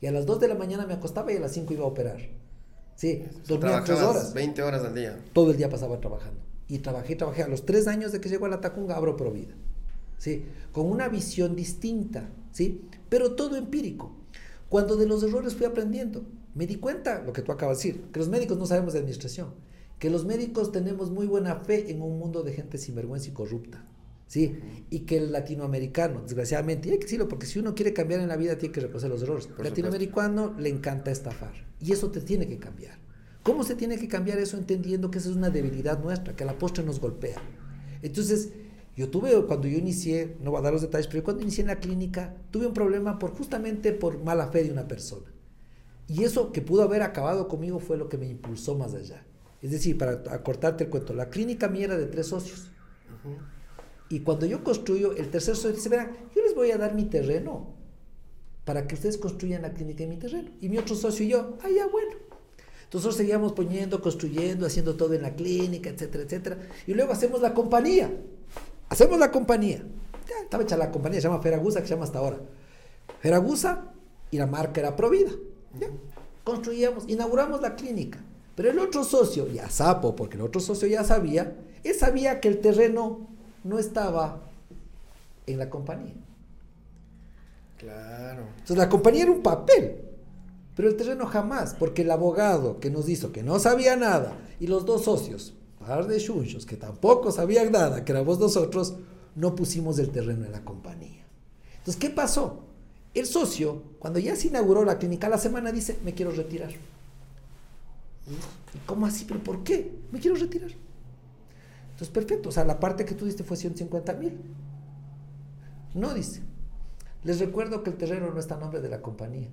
Y 0.00 0.08
a 0.08 0.12
las 0.12 0.26
2 0.26 0.40
de 0.40 0.48
la 0.48 0.56
mañana 0.56 0.86
me 0.86 0.94
acostaba 0.94 1.32
y 1.32 1.36
a 1.36 1.40
las 1.40 1.52
5 1.52 1.72
iba 1.72 1.84
a 1.84 1.88
operar. 1.88 2.18
Sí, 2.96 3.24
dormía 3.46 3.84
3 3.84 4.02
horas. 4.02 4.34
20 4.34 4.62
horas 4.62 4.84
al 4.84 4.94
día. 4.94 5.20
Todo 5.32 5.52
el 5.52 5.56
día 5.56 5.70
pasaba 5.70 6.00
trabajando. 6.00 6.40
Y 6.66 6.80
trabajé, 6.80 7.14
trabajé. 7.14 7.44
A 7.44 7.48
los 7.48 7.64
3 7.64 7.86
años 7.86 8.10
de 8.10 8.20
que 8.20 8.28
llegó 8.28 8.46
a 8.46 8.48
la 8.48 8.60
Tacunga 8.60 8.96
abro 8.96 9.16
Provida. 9.16 9.54
¿Sí? 10.18 10.44
Con 10.72 10.86
una 10.86 11.08
visión 11.08 11.56
distinta, 11.56 12.30
¿sí? 12.52 12.82
Pero 13.08 13.34
todo 13.34 13.56
empírico. 13.56 14.16
Cuando 14.68 14.96
de 14.96 15.06
los 15.06 15.22
errores 15.22 15.54
fui 15.54 15.66
aprendiendo, 15.66 16.26
me 16.54 16.66
di 16.66 16.76
cuenta, 16.76 17.22
lo 17.22 17.32
que 17.32 17.42
tú 17.42 17.52
acabas 17.52 17.82
de 17.82 17.88
decir, 17.88 18.04
que 18.12 18.18
los 18.18 18.28
médicos 18.28 18.58
no 18.58 18.66
sabemos 18.66 18.92
de 18.92 19.00
administración, 19.00 19.54
que 19.98 20.10
los 20.10 20.24
médicos 20.24 20.72
tenemos 20.72 21.10
muy 21.10 21.26
buena 21.26 21.56
fe 21.56 21.90
en 21.90 22.02
un 22.02 22.18
mundo 22.18 22.42
de 22.42 22.52
gente 22.52 22.78
sinvergüenza 22.78 23.28
y 23.28 23.32
corrupta. 23.32 23.84
¿sí? 24.26 24.58
Y 24.90 25.00
que 25.00 25.18
el 25.18 25.32
latinoamericano, 25.32 26.22
desgraciadamente, 26.22 26.88
y 26.88 26.92
hay 26.92 26.98
que 26.98 27.04
decirlo, 27.04 27.28
porque 27.28 27.46
si 27.46 27.58
uno 27.58 27.74
quiere 27.74 27.92
cambiar 27.92 28.20
en 28.20 28.28
la 28.28 28.36
vida 28.36 28.58
tiene 28.58 28.72
que 28.72 28.80
reconocer 28.80 29.10
los 29.10 29.22
errores. 29.22 29.48
El 29.58 29.64
latinoamericano 29.64 30.54
le 30.58 30.68
encanta 30.68 31.10
estafar 31.10 31.52
y 31.80 31.92
eso 31.92 32.10
te 32.10 32.20
tiene 32.20 32.46
que 32.46 32.58
cambiar. 32.58 32.98
¿Cómo 33.42 33.62
se 33.62 33.76
tiene 33.76 33.96
que 33.98 34.08
cambiar 34.08 34.38
eso 34.38 34.56
entendiendo 34.56 35.10
que 35.10 35.18
esa 35.18 35.30
es 35.30 35.36
una 35.36 35.50
debilidad 35.50 36.02
nuestra, 36.02 36.34
que 36.34 36.42
a 36.42 36.46
la 36.46 36.58
postre 36.58 36.84
nos 36.84 36.98
golpea? 36.98 37.40
Entonces, 38.02 38.50
yo 38.96 39.10
tuve, 39.10 39.30
cuando 39.46 39.68
yo 39.68 39.76
inicié, 39.76 40.36
no 40.40 40.50
voy 40.50 40.60
a 40.60 40.62
dar 40.62 40.72
los 40.72 40.80
detalles, 40.80 41.06
pero 41.06 41.22
cuando 41.22 41.42
inicié 41.42 41.60
en 41.60 41.68
la 41.68 41.80
clínica, 41.80 42.34
tuve 42.50 42.66
un 42.66 42.72
problema 42.72 43.18
por 43.18 43.30
justamente 43.30 43.92
por 43.92 44.22
mala 44.24 44.48
fe 44.48 44.64
de 44.64 44.72
una 44.72 44.88
persona. 44.88 45.30
Y 46.08 46.24
eso 46.24 46.50
que 46.50 46.62
pudo 46.62 46.82
haber 46.82 47.02
acabado 47.02 47.46
conmigo 47.46 47.78
fue 47.78 47.98
lo 47.98 48.08
que 48.08 48.16
me 48.16 48.26
impulsó 48.26 48.74
más 48.74 48.94
allá. 48.94 49.26
Es 49.60 49.70
decir, 49.70 49.98
para 49.98 50.22
acortarte 50.30 50.84
el 50.84 50.90
cuento, 50.90 51.12
la 51.12 51.28
clínica 51.28 51.68
mía 51.68 51.86
era 51.86 51.98
de 51.98 52.06
tres 52.06 52.28
socios. 52.28 52.70
Y 54.08 54.20
cuando 54.20 54.46
yo 54.46 54.64
construyo, 54.64 55.14
el 55.16 55.30
tercer 55.30 55.56
socio 55.56 55.72
dice, 55.72 55.88
verán, 55.88 56.12
yo 56.34 56.42
les 56.42 56.54
voy 56.54 56.70
a 56.70 56.78
dar 56.78 56.94
mi 56.94 57.04
terreno 57.04 57.74
para 58.64 58.86
que 58.86 58.94
ustedes 58.94 59.18
construyan 59.18 59.62
la 59.62 59.74
clínica 59.74 60.04
en 60.04 60.10
mi 60.10 60.16
terreno. 60.16 60.50
Y 60.60 60.68
mi 60.68 60.78
otro 60.78 60.94
socio 60.94 61.26
y 61.26 61.30
yo, 61.30 61.58
ah, 61.62 61.68
ya, 61.68 61.86
bueno. 61.88 62.12
Entonces 62.84 63.14
seguíamos 63.14 63.52
poniendo, 63.52 64.00
construyendo, 64.00 64.64
haciendo 64.64 64.94
todo 64.94 65.12
en 65.12 65.22
la 65.22 65.34
clínica, 65.34 65.90
etcétera, 65.90 66.24
etcétera. 66.24 66.58
Y 66.86 66.94
luego 66.94 67.12
hacemos 67.12 67.42
la 67.42 67.52
compañía. 67.52 68.10
Hacemos 68.88 69.18
la 69.18 69.30
compañía. 69.30 69.84
Ya, 70.28 70.42
estaba 70.42 70.62
hecha 70.62 70.76
la 70.76 70.90
compañía, 70.90 71.20
se 71.20 71.28
llama 71.28 71.42
Feragusa, 71.42 71.80
que 71.80 71.86
se 71.86 71.94
llama 71.94 72.04
hasta 72.04 72.18
ahora. 72.18 72.38
Feragusa 73.20 73.92
y 74.30 74.38
la 74.38 74.46
marca 74.46 74.80
era 74.80 74.96
Provida. 74.96 75.32
¿ya? 75.78 75.88
Construíamos, 76.44 77.04
inauguramos 77.08 77.60
la 77.60 77.74
clínica. 77.74 78.20
Pero 78.54 78.70
el 78.70 78.78
otro 78.78 79.04
socio, 79.04 79.48
ya 79.48 79.68
sapo, 79.68 80.16
porque 80.16 80.36
el 80.36 80.42
otro 80.42 80.60
socio 80.60 80.88
ya 80.88 81.04
sabía, 81.04 81.56
él 81.84 81.94
sabía 81.94 82.40
que 82.40 82.48
el 82.48 82.60
terreno 82.60 83.28
no 83.64 83.78
estaba 83.78 84.40
en 85.46 85.58
la 85.58 85.68
compañía. 85.68 86.14
Claro. 87.76 88.44
Entonces 88.52 88.78
la 88.78 88.88
compañía 88.88 89.24
era 89.24 89.32
un 89.32 89.42
papel, 89.42 90.00
pero 90.74 90.88
el 90.88 90.96
terreno 90.96 91.26
jamás, 91.26 91.74
porque 91.78 92.02
el 92.02 92.10
abogado 92.10 92.80
que 92.80 92.90
nos 92.90 93.08
hizo 93.08 93.32
que 93.32 93.42
no 93.42 93.58
sabía 93.58 93.96
nada 93.96 94.38
y 94.58 94.66
los 94.66 94.86
dos 94.86 95.04
socios 95.04 95.54
de 95.86 96.18
chunchos 96.18 96.66
que 96.66 96.76
tampoco 96.76 97.30
sabían 97.30 97.70
nada, 97.70 98.04
que 98.04 98.12
éramos 98.12 98.38
nosotros, 98.38 98.96
no 99.36 99.54
pusimos 99.54 99.98
el 99.98 100.10
terreno 100.10 100.44
en 100.44 100.52
la 100.52 100.64
compañía. 100.64 101.24
Entonces, 101.78 101.96
¿qué 101.96 102.10
pasó? 102.10 102.64
El 103.14 103.26
socio, 103.26 103.82
cuando 103.98 104.18
ya 104.18 104.34
se 104.34 104.48
inauguró 104.48 104.84
la 104.84 104.98
clínica, 104.98 105.28
la 105.28 105.38
semana 105.38 105.72
dice, 105.72 105.98
me 106.04 106.12
quiero 106.12 106.32
retirar. 106.32 106.72
¿Cómo 108.84 109.06
así? 109.06 109.24
¿Pero 109.24 109.42
por 109.42 109.62
qué? 109.62 109.92
Me 110.10 110.18
quiero 110.18 110.36
retirar. 110.36 110.70
Entonces, 111.92 112.08
perfecto. 112.12 112.48
O 112.48 112.52
sea, 112.52 112.64
la 112.64 112.80
parte 112.80 113.04
que 113.04 113.14
tú 113.14 113.24
diste 113.24 113.44
fue 113.44 113.56
150 113.56 114.12
mil. 114.14 114.38
No, 115.94 116.12
dice. 116.12 116.42
Les 117.24 117.38
recuerdo 117.38 117.82
que 117.82 117.90
el 117.90 117.96
terreno 117.96 118.30
no 118.30 118.38
está 118.38 118.56
a 118.56 118.58
nombre 118.58 118.80
de 118.80 118.88
la 118.88 119.00
compañía. 119.00 119.48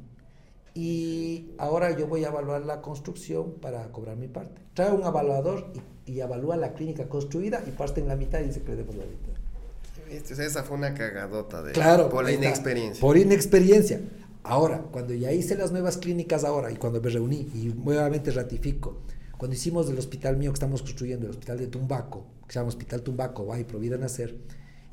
Y 0.76 1.52
ahora 1.58 1.96
yo 1.96 2.08
voy 2.08 2.24
a 2.26 2.30
evaluar 2.30 2.66
la 2.66 2.82
construcción 2.82 3.54
para 3.62 3.92
cobrar 3.92 4.18
mi 4.18 4.28
parte. 4.28 4.62
Trae 4.74 4.92
un 4.92 5.04
evaluador 5.04 5.72
y 5.76 5.80
y 6.06 6.20
evalúa 6.20 6.58
la 6.58 6.74
clínica 6.74 7.08
construida 7.08 7.64
y 7.66 7.72
parte 7.72 8.02
en 8.02 8.08
la 8.08 8.16
mitad 8.16 8.40
y 8.42 8.48
dice 8.48 8.62
que 8.62 8.72
le 8.72 8.78
demos 8.78 8.96
la 8.96 9.06
mitad. 9.06 10.40
esa 10.40 10.64
fue 10.64 10.78
una 10.78 10.94
cagadota 10.94 11.64
de 11.64 11.72
claro, 11.72 12.10
por 12.10 12.24
la 12.24 12.32
inexperiencia. 12.32 13.02
Por 13.02 13.18
inexperiencia. 13.18 14.02
Ahora, 14.44 14.80
cuando 14.92 15.14
ya 15.14 15.32
hice 15.32 15.56
las 15.56 15.72
nuevas 15.72 15.98
clínicas 15.98 16.44
ahora 16.44 16.72
y 16.72 16.76
cuando 16.76 17.02
me 17.02 17.10
reuní 17.10 17.50
y 17.54 17.74
nuevamente 17.74 18.32
ratifico, 18.32 18.98
cuando 19.38 19.56
hicimos 19.56 19.88
del 19.88 19.98
hospital 19.98 20.36
mío 20.36 20.52
que 20.52 20.56
estamos 20.56 20.82
construyendo, 20.82 21.26
el 21.26 21.32
hospital 21.32 21.58
de 21.58 21.68
Tumbaco, 21.68 22.26
que 22.46 22.54
se 22.54 22.60
llama 22.60 22.70
Hospital 22.70 23.02
Tumbaco, 23.02 23.46
va 23.46 23.60
y 23.60 23.64
Provida 23.64 23.98
Nacer, 23.98 24.38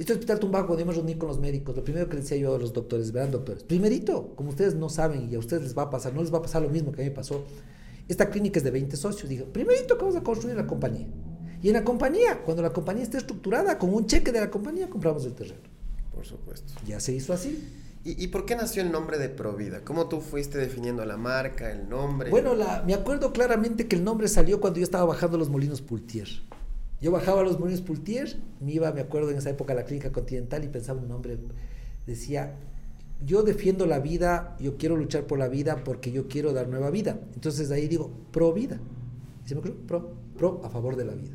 este 0.01 0.15
hospital 0.15 0.41
Tumbaco, 0.41 0.69
cuando 0.69 0.87
me 0.87 0.93
reuní 0.93 1.15
con 1.17 1.29
los 1.29 1.39
médicos, 1.39 1.77
lo 1.77 1.85
primero 1.85 2.09
que 2.09 2.17
les 2.17 2.25
decía 2.25 2.39
yo 2.39 2.55
a 2.55 2.59
los 2.59 2.73
doctores, 2.73 3.13
verán 3.13 3.31
doctores, 3.31 3.63
primerito, 3.63 4.35
como 4.35 4.49
ustedes 4.49 4.75
no 4.75 4.89
saben 4.89 5.31
y 5.31 5.35
a 5.35 5.39
ustedes 5.39 5.63
les 5.63 5.77
va 5.77 5.83
a 5.83 5.91
pasar, 5.91 6.15
no 6.15 6.23
les 6.23 6.33
va 6.33 6.39
a 6.39 6.43
pasar 6.43 6.63
lo 6.63 6.71
mismo 6.71 6.91
que 6.91 7.03
a 7.03 7.05
mí 7.05 7.11
me 7.11 7.15
pasó, 7.15 7.45
esta 8.09 8.31
clínica 8.31 8.59
es 8.59 8.65
de 8.65 8.71
20 8.71 8.97
socios. 8.97 9.29
Digo, 9.29 9.45
primerito 9.47 9.97
que 9.97 10.03
vamos 10.03 10.17
a 10.17 10.23
construir 10.23 10.57
la 10.57 10.67
compañía. 10.67 11.07
Y 11.63 11.69
en 11.69 11.75
la 11.75 11.85
compañía, 11.85 12.43
cuando 12.43 12.63
la 12.63 12.71
compañía 12.71 13.03
esté 13.03 13.19
estructurada, 13.19 13.79
con 13.79 13.95
un 13.95 14.07
cheque 14.07 14.33
de 14.33 14.41
la 14.41 14.51
compañía, 14.51 14.89
compramos 14.89 15.25
el 15.27 15.35
terreno. 15.35 15.61
Por 16.13 16.27
supuesto. 16.27 16.73
Ya 16.87 16.99
se 16.99 17.13
hizo 17.13 17.33
así. 17.33 17.63
¿Y, 18.03 18.29
por 18.29 18.47
qué 18.47 18.57
nació 18.57 18.83
el 18.83 18.91
nombre 18.91 19.19
de 19.19 19.29
Provida? 19.29 19.85
¿Cómo 19.85 20.09
tú 20.09 20.23
fuiste 20.23 20.57
definiendo 20.57 21.05
la 21.05 21.19
marca, 21.19 21.71
el 21.71 21.87
nombre? 21.87 22.31
Bueno, 22.31 22.55
la, 22.55 22.83
me 22.87 22.95
acuerdo 22.95 23.31
claramente 23.31 23.89
que 23.89 23.97
el 23.97 24.03
nombre 24.03 24.27
salió 24.27 24.59
cuando 24.59 24.79
yo 24.79 24.85
estaba 24.85 25.05
bajando 25.05 25.37
los 25.37 25.51
molinos 25.51 25.83
Pultier. 25.83 26.27
Yo 27.01 27.11
bajaba 27.11 27.41
a 27.41 27.45
los 27.45 27.59
Molinos 27.59 27.81
Pultier, 27.81 28.37
me 28.61 28.73
iba, 28.73 28.93
me 28.93 29.01
acuerdo 29.01 29.31
en 29.31 29.39
esa 29.39 29.51
época 29.51 29.73
a 29.73 29.77
la 29.77 29.85
clínica 29.85 30.13
continental 30.13 30.65
y 30.65 30.69
pensaba 30.69 31.01
un 31.01 31.09
nombre, 31.09 31.39
decía, 32.07 32.57
yo 33.25 33.43
defiendo 33.43 33.87
la 33.87 34.01
vida, 34.01 34.57
yo 34.61 34.77
quiero 34.77 34.97
luchar 34.97 35.27
por 35.27 35.39
la 35.39 35.49
vida 35.49 35.83
porque 35.85 36.13
yo 36.13 36.29
quiero 36.29 36.53
dar 36.53 36.69
nueva 36.69 36.91
vida. 36.91 37.21
Entonces 37.35 37.71
ahí 37.71 37.89
digo, 37.89 38.11
pro 38.31 38.53
vida. 38.53 38.81
se 39.45 39.55
me 39.55 39.61
ocurrió, 39.61 39.77
pro, 39.87 40.15
pro 40.37 40.61
a 40.65 40.71
favor 40.71 40.97
de 40.97 41.05
la 41.05 41.15
vida. 41.15 41.33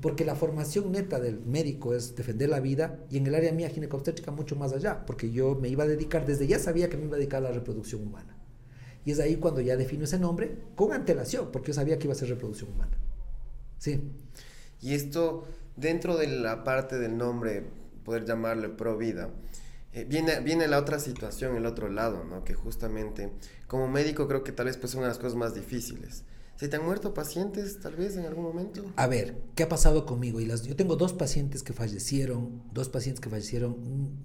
Porque 0.00 0.24
la 0.24 0.34
formación 0.34 0.92
neta 0.92 1.18
del 1.18 1.40
médico 1.40 1.94
es 1.94 2.14
defender 2.14 2.48
la 2.48 2.60
vida 2.60 3.04
y 3.10 3.16
en 3.16 3.26
el 3.26 3.34
área 3.34 3.52
mía 3.52 3.70
ginecobstétrica 3.70 4.30
mucho 4.30 4.54
más 4.54 4.72
allá, 4.72 5.04
porque 5.06 5.32
yo 5.32 5.54
me 5.54 5.68
iba 5.68 5.84
a 5.84 5.86
dedicar, 5.86 6.26
desde 6.26 6.46
ya 6.46 6.58
sabía 6.58 6.88
que 6.88 6.96
me 6.96 7.06
iba 7.06 7.16
a 7.16 7.18
dedicar 7.18 7.44
a 7.44 7.48
la 7.48 7.52
reproducción 7.52 8.02
humana. 8.02 8.36
Y 9.04 9.12
es 9.12 9.20
ahí 9.20 9.36
cuando 9.36 9.60
ya 9.60 9.76
defino 9.76 10.04
ese 10.04 10.18
nombre 10.18 10.56
con 10.74 10.92
antelación, 10.92 11.50
porque 11.50 11.68
yo 11.68 11.74
sabía 11.74 11.98
que 11.98 12.04
iba 12.04 12.12
a 12.12 12.16
ser 12.16 12.28
reproducción 12.28 12.70
humana. 12.72 12.98
Sí. 13.78 14.00
Y 14.86 14.94
esto, 14.94 15.42
dentro 15.74 16.16
de 16.16 16.28
la 16.28 16.62
parte 16.62 16.96
del 16.96 17.18
nombre, 17.18 17.64
poder 18.04 18.24
llamarle 18.24 18.68
pro 18.68 18.96
vida, 18.96 19.30
eh, 19.92 20.06
viene, 20.08 20.38
viene 20.38 20.68
la 20.68 20.78
otra 20.78 21.00
situación, 21.00 21.56
el 21.56 21.66
otro 21.66 21.88
lado, 21.88 22.22
¿no? 22.22 22.44
Que 22.44 22.54
justamente, 22.54 23.32
como 23.66 23.88
médico 23.88 24.28
creo 24.28 24.44
que 24.44 24.52
tal 24.52 24.66
vez 24.66 24.76
pues 24.76 24.92
de 24.92 25.00
las 25.00 25.18
cosas 25.18 25.34
más 25.34 25.56
difíciles. 25.56 26.22
¿Se 26.54 26.68
te 26.68 26.76
han 26.76 26.84
muerto 26.84 27.14
pacientes 27.14 27.80
tal 27.80 27.96
vez 27.96 28.16
en 28.16 28.26
algún 28.26 28.44
momento? 28.44 28.84
A 28.94 29.08
ver, 29.08 29.36
¿qué 29.56 29.64
ha 29.64 29.68
pasado 29.68 30.06
conmigo? 30.06 30.38
Y 30.38 30.46
las, 30.46 30.62
yo 30.62 30.76
tengo 30.76 30.94
dos 30.94 31.12
pacientes 31.12 31.64
que 31.64 31.72
fallecieron, 31.72 32.62
dos 32.72 32.88
pacientes 32.88 33.20
que 33.20 33.28
fallecieron, 33.28 33.76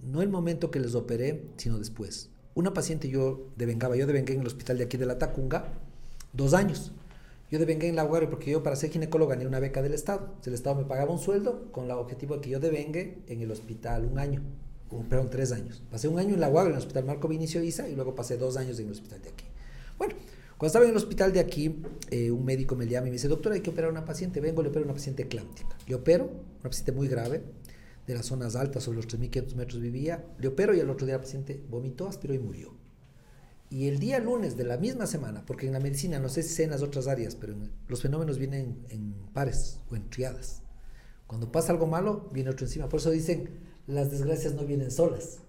no 0.03 0.21
el 0.21 0.29
momento 0.29 0.69
que 0.69 0.79
les 0.79 0.93
operé, 0.93 1.49
sino 1.57 1.79
después. 1.79 2.29
Una 2.53 2.71
paciente 2.71 3.09
yo 3.09 3.47
devengaba, 3.55 3.95
yo 3.95 4.05
devengué 4.05 4.35
en 4.35 4.41
el 4.41 4.47
hospital 4.47 4.77
de 4.77 4.83
aquí 4.83 4.97
de 4.97 5.07
la 5.07 5.17
Tacunga, 5.17 5.73
dos 6.33 6.53
años. 6.53 6.91
Yo 7.51 7.59
devengué 7.59 7.89
en 7.89 7.97
la 7.97 8.05
UAR 8.05 8.29
porque 8.29 8.49
yo 8.49 8.63
para 8.63 8.77
ser 8.77 8.91
ginecólogo 8.91 9.29
gané 9.29 9.45
una 9.45 9.59
beca 9.59 9.81
del 9.81 9.93
Estado. 9.93 10.35
El 10.45 10.53
Estado 10.53 10.77
me 10.77 10.85
pagaba 10.85 11.11
un 11.11 11.19
sueldo 11.19 11.69
con 11.73 11.83
el 11.83 11.91
objetivo 11.91 12.35
de 12.35 12.41
que 12.41 12.49
yo 12.49 12.61
devengue 12.61 13.23
en 13.27 13.41
el 13.41 13.51
hospital 13.51 14.05
un 14.05 14.19
año, 14.19 14.41
perdón, 15.09 15.29
tres 15.29 15.51
años. 15.51 15.83
Pasé 15.91 16.07
un 16.07 16.17
año 16.17 16.33
en 16.33 16.39
la 16.39 16.49
UAR, 16.49 16.67
en 16.67 16.71
el 16.71 16.77
hospital 16.77 17.03
Marco 17.03 17.27
Vinicio 17.27 17.61
Isa, 17.61 17.89
y 17.89 17.95
luego 17.95 18.15
pasé 18.15 18.37
dos 18.37 18.55
años 18.55 18.79
en 18.79 18.85
el 18.85 18.93
hospital 18.93 19.21
de 19.21 19.29
aquí. 19.31 19.43
Bueno, 19.97 20.15
cuando 20.57 20.67
estaba 20.67 20.85
en 20.85 20.91
el 20.91 20.97
hospital 20.97 21.33
de 21.33 21.41
aquí, 21.41 21.81
eh, 22.09 22.31
un 22.31 22.45
médico 22.45 22.77
me 22.77 22.87
llama 22.87 23.07
y 23.07 23.09
me 23.09 23.15
dice, 23.15 23.27
doctor, 23.27 23.51
hay 23.51 23.59
que 23.59 23.69
operar 23.69 23.91
una 23.91 24.05
paciente. 24.05 24.39
Vengo, 24.39 24.63
le 24.63 24.69
opero 24.69 24.85
una 24.85 24.93
paciente 24.93 25.23
eclántica. 25.23 25.77
Le 25.87 25.95
opero, 25.95 26.29
una 26.61 26.69
paciente 26.69 26.93
muy 26.93 27.09
grave, 27.09 27.43
de 28.07 28.13
las 28.13 28.27
zonas 28.27 28.55
altas, 28.55 28.83
sobre 28.83 28.95
los 28.95 29.09
3.500 29.09 29.55
metros 29.55 29.81
vivía. 29.81 30.23
Le 30.39 30.47
opero 30.47 30.73
y 30.73 30.79
al 30.79 30.89
otro 30.89 31.05
día 31.05 31.15
la 31.15 31.21
paciente 31.21 31.61
vomitó, 31.69 32.07
aspiró 32.07 32.33
y 32.33 32.39
murió. 32.39 32.80
Y 33.71 33.87
el 33.87 33.99
día 33.99 34.19
lunes 34.19 34.57
de 34.57 34.65
la 34.65 34.75
misma 34.75 35.07
semana, 35.07 35.45
porque 35.45 35.65
en 35.65 35.71
la 35.71 35.79
medicina, 35.79 36.19
no 36.19 36.27
sé 36.27 36.43
si 36.43 36.49
sé 36.49 36.63
en 36.65 36.71
las 36.71 36.81
otras 36.81 37.07
áreas, 37.07 37.35
pero 37.35 37.55
los 37.87 38.01
fenómenos 38.01 38.37
vienen 38.37 38.85
en 38.89 39.13
pares 39.33 39.79
o 39.89 39.95
en 39.95 40.09
triadas. 40.09 40.61
Cuando 41.25 41.53
pasa 41.53 41.71
algo 41.71 41.87
malo, 41.87 42.29
viene 42.33 42.49
otro 42.49 42.65
encima. 42.65 42.89
Por 42.89 42.99
eso 42.99 43.11
dicen, 43.11 43.61
las 43.87 44.11
desgracias 44.11 44.55
no 44.55 44.65
vienen 44.65 44.91
solas. 44.91 45.39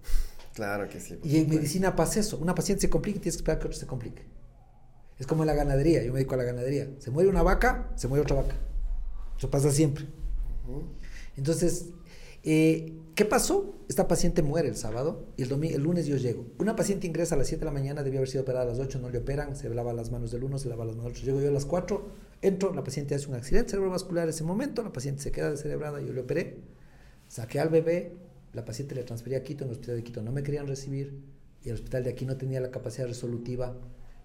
Claro 0.55 0.89
que 0.89 1.01
sí. 1.01 1.19
Y 1.25 1.39
en 1.39 1.51
medicina 1.51 1.97
pasa 1.97 2.21
eso. 2.21 2.39
Una 2.39 2.55
paciente 2.55 2.83
se 2.83 2.91
complica 2.91 3.19
y 3.19 3.21
tienes 3.23 3.39
que 3.39 3.41
esperar 3.41 3.59
que 3.59 3.67
otro 3.67 3.79
se 3.81 3.89
complique. 3.89 4.23
Es 5.19 5.27
como 5.27 5.43
en 5.43 5.49
la 5.49 5.55
ganadería. 5.55 6.05
Yo 6.05 6.13
me 6.13 6.19
dedico 6.19 6.35
a 6.35 6.39
la 6.39 6.45
ganadería. 6.45 6.91
Se 6.99 7.11
muere 7.11 7.29
una 7.29 7.43
vaca, 7.43 7.91
se 7.97 8.07
muere 8.07 8.23
otra 8.23 8.37
vaca. 8.37 8.55
Eso 9.37 9.51
pasa 9.51 9.73
siempre. 9.73 10.07
Entonces, 11.37 11.87
eh, 12.45 12.97
¿Qué 13.15 13.27
pasó? 13.27 13.75
Esta 13.91 14.09
paciente 14.09 14.43
muere 14.43 14.69
el 14.69 14.77
sábado 14.77 15.27
y 15.37 15.43
el, 15.43 15.51
domingo, 15.51 15.77
el 15.77 15.83
lunes 15.83 16.07
yo 16.07 16.17
llego. 16.17 16.47
Una 16.59 16.75
paciente 16.75 17.07
ingresa 17.07 17.35
a 17.35 17.39
las 17.39 17.47
7 17.47 17.61
de 17.61 17.67
la 17.67 17.71
mañana, 17.71 18.03
debía 18.03 18.21
haber 18.21 18.29
sido 18.29 18.43
operada 18.43 18.65
a 18.65 18.69
las 18.69 18.79
8, 18.79 19.01
no 19.01 19.11
le 19.11 19.19
operan, 19.19 19.55
se 19.55 19.69
lava 19.69 19.93
las 19.93 20.11
manos 20.11 20.31
del 20.31 20.45
uno, 20.45 20.59
se 20.59 20.71
lava 20.71 20.87
las 20.87 20.97
manos 20.97 21.13
del 21.13 21.21
otro. 21.21 21.27
Llego 21.27 21.43
yo 21.43 21.49
a 21.49 21.53
las 21.53 21.67
4, 21.67 22.03
entro, 22.41 22.73
la 22.73 22.83
paciente 22.83 23.15
hace 23.15 23.29
un 23.29 23.35
accidente 23.35 23.71
cerebrovascular 23.71 24.25
en 24.25 24.31
ese 24.31 24.45
momento, 24.45 24.83
la 24.83 24.93
paciente 24.93 25.23
se 25.23 25.31
queda 25.31 25.51
descerebrada, 25.51 26.01
yo 26.01 26.13
le 26.15 26.23
operé, 26.23 26.57
saqué 27.29 27.61
al 27.61 27.69
bebé, 27.69 28.17
la 28.55 28.65
paciente 28.65 28.95
le 28.95 29.05
transferí 29.05 29.35
a 29.35 29.43
Quito, 29.43 29.65
en 29.65 29.71
el 29.71 29.73
hospital 29.75 29.97
de 29.97 30.05
Quito 30.05 30.23
no 30.23 30.33
me 30.33 30.43
querían 30.43 30.67
recibir 30.67 31.21
y 31.63 31.69
el 31.69 31.75
hospital 31.75 32.05
de 32.05 32.11
aquí 32.11 32.25
no 32.25 32.37
tenía 32.39 32.61
la 32.61 32.71
capacidad 32.71 33.07
resolutiva. 33.07 33.77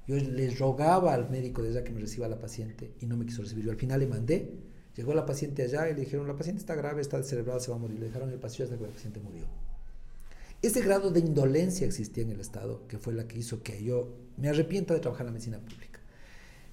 Yo 0.07 0.15
les 0.15 0.57
rogaba 0.59 1.13
al 1.13 1.29
médico 1.29 1.61
de 1.61 1.83
que 1.83 1.91
me 1.91 1.99
reciba 1.99 2.25
a 2.25 2.29
la 2.29 2.39
paciente 2.39 2.93
y 3.01 3.05
no 3.05 3.17
me 3.17 3.25
quiso 3.25 3.41
recibir. 3.41 3.65
Yo 3.65 3.71
al 3.71 3.77
final 3.77 3.99
le 3.99 4.07
mandé 4.07 4.53
Llegó 4.97 5.13
la 5.13 5.27
paciente 5.27 5.61
allá 5.61 5.87
y 5.89 5.93
le 5.93 6.01
dijeron, 6.01 6.27
la 6.27 6.35
paciente 6.35 6.59
está 6.59 6.73
grave, 6.73 7.01
está 7.01 7.17
descerebrada, 7.17 7.59
se 7.59 7.69
va 7.69 7.77
a 7.77 7.79
morir. 7.79 7.99
Le 7.99 8.07
dejaron 8.07 8.31
el 8.31 8.39
pasillo 8.39 8.65
hasta 8.65 8.77
que 8.77 8.83
la 8.83 8.89
paciente 8.89 9.19
murió. 9.19 9.45
Ese 10.63 10.81
grado 10.81 11.11
de 11.11 11.19
indolencia 11.19 11.85
existía 11.85 12.23
en 12.23 12.31
el 12.31 12.39
Estado, 12.39 12.87
que 12.87 12.97
fue 12.97 13.13
la 13.13 13.27
que 13.27 13.37
hizo 13.37 13.61
que 13.61 13.83
yo 13.83 14.17
me 14.37 14.49
arrepienta 14.49 14.95
de 14.95 14.99
trabajar 14.99 15.21
en 15.21 15.27
la 15.27 15.33
medicina 15.33 15.59
pública. 15.59 15.99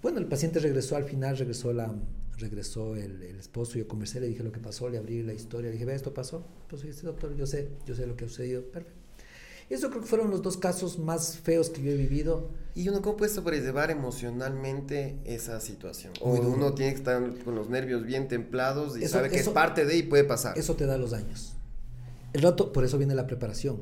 Bueno, 0.01 0.21
el 0.21 0.27
paciente 0.27 0.59
regresó 0.59 0.97
al 0.97 1.05
final, 1.05 1.37
regresó, 1.37 1.75
la, 1.75 1.95
regresó 2.39 2.97
el, 2.97 3.23
esposo, 3.23 3.79
yo 3.79 3.87
conversé, 3.87 4.21
le 4.21 4.29
dije 4.29 4.43
lo 4.43 4.53
que 4.53 4.61
pasó, 4.61 4.89
le 4.89 4.97
abrí 4.97 5.23
la 5.23 5.35
historia, 5.35 5.69
le 5.69 5.73
dije, 5.73 5.85
ve, 5.85 5.95
esto 5.95 6.15
pasó. 6.15 6.47
Pues 6.69 6.83
este 6.85 7.07
doctor, 7.07 7.37
yo 7.37 7.47
sé, 7.47 7.69
yo 7.85 7.95
sé 7.95 8.07
lo 8.07 8.17
que 8.17 8.25
ha 8.25 8.29
sucedido. 8.29 8.63
Perfecto. 8.65 8.94
Eso 9.71 9.89
creo 9.89 10.03
que 10.03 10.09
fueron 10.09 10.31
los 10.31 10.43
dos 10.43 10.57
casos 10.57 10.99
más 10.99 11.39
feos 11.39 11.71
que 11.71 11.83
yo 11.83 11.91
he 11.91 11.97
vivido. 11.97 12.51
¿Y 12.75 12.89
uno 12.89 13.03
cómo 13.03 13.17
puede 13.17 13.33
sobrellevar 13.33 13.91
emocionalmente 13.91 15.19
esa 15.25 15.61
situación? 15.61 16.13
O 16.21 16.33
uno 16.33 16.75
tiene 16.75 16.93
que 16.93 16.99
estar 16.99 17.35
con 17.45 17.55
los 17.55 17.71
nervios 17.71 18.05
bien 18.05 18.29
templados 18.29 18.97
y 18.97 19.07
sabe 19.07 19.31
que 19.31 19.39
es 19.39 19.49
parte 19.49 19.85
de 19.85 19.97
y 19.97 20.03
puede 20.03 20.25
pasar. 20.25 20.59
Eso 20.59 20.75
te 20.75 20.87
da 20.87 20.99
los 20.99 21.13
años. 21.13 21.55
El 22.33 22.43
rato, 22.43 22.73
por 22.73 22.85
eso 22.85 22.99
viene 22.99 23.15
la 23.15 23.27
preparación. 23.27 23.81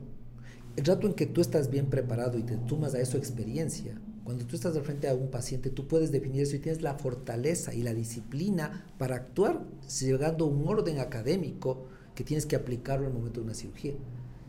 El 0.76 0.84
rato 0.84 1.06
en 1.06 1.14
que 1.14 1.26
tú 1.26 1.40
estás 1.40 1.70
bien 1.70 1.86
preparado 1.86 2.38
y 2.38 2.42
te 2.42 2.56
tomas 2.56 2.94
a 2.94 3.00
eso 3.00 3.18
experiencia, 3.18 3.98
cuando 4.24 4.46
tú 4.46 4.56
estás 4.56 4.74
de 4.74 4.82
frente 4.82 5.08
a 5.08 5.14
un 5.14 5.30
paciente, 5.30 5.68
tú 5.70 5.88
puedes 5.88 6.12
definir 6.12 6.42
eso 6.42 6.56
y 6.56 6.60
tienes 6.60 6.80
la 6.80 6.94
fortaleza 6.94 7.74
y 7.74 7.82
la 7.82 7.92
disciplina 7.92 8.86
para 8.98 9.16
actuar 9.16 9.64
llegando 10.00 10.44
a 10.44 10.48
un 10.48 10.66
orden 10.68 11.00
académico 11.00 11.86
que 12.14 12.24
tienes 12.24 12.46
que 12.46 12.56
aplicarlo 12.56 13.06
en 13.06 13.12
el 13.12 13.18
momento 13.18 13.40
de 13.40 13.46
una 13.46 13.54
cirugía. 13.54 13.94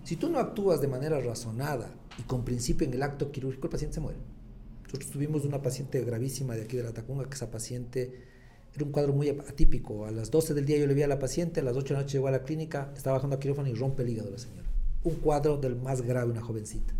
Si 0.04 0.18
tú 0.18 0.30
no 0.30 0.39
actúas 0.39 0.82
de 0.82 0.88
manera 0.88 1.20
razonada 1.22 1.94
y 2.20 2.24
con 2.24 2.44
principio 2.44 2.86
en 2.86 2.94
el 2.94 3.04
acto 3.04 3.32
quirúrgico, 3.32 3.68
el 3.68 3.72
paciente 3.72 3.96
se 3.96 4.02
muere. 4.02 4.20
Nosotros 4.84 5.12
tuvimos 5.12 5.46
una 5.46 5.62
paciente 5.62 6.04
gravísima 6.04 6.56
de 6.56 6.63
aquí 6.63 6.76
de 6.76 6.84
la 6.84 6.92
Tacunga, 6.92 7.26
que 7.26 7.36
esa 7.36 7.50
paciente 7.50 8.13
era 8.76 8.84
un 8.84 8.92
cuadro 8.92 9.13
muy 9.13 9.30
atípico. 9.30 10.06
A 10.06 10.12
las 10.12 10.30
12 10.30 10.54
del 10.54 10.66
día 10.66 10.78
yo 10.78 10.88
le 10.88 10.94
vi 10.94 11.04
a 11.04 11.08
la 11.08 11.20
paciente, 11.20 11.62
a 11.62 11.63
las 11.63 11.78
8 11.78 11.88
de 11.88 11.94
la 11.94 12.00
noche 12.02 12.13
llegó 12.18 12.28
a 12.28 12.32
la 12.32 12.44
clínica, 12.44 12.92
estaba 12.96 13.16
bajando 13.16 13.38
a 13.38 13.39
quirófano 13.39 13.70
y 13.70 13.74
rompe 13.76 14.04
el 14.04 14.10
hígado 14.10 14.30
la 14.30 14.38
señora. 14.38 14.68
Un 15.04 15.16
cuadro 15.16 15.58
del 15.58 15.78
más 15.78 16.02
grave, 16.02 16.32
una 16.32 16.42
jovencita. 16.42 16.94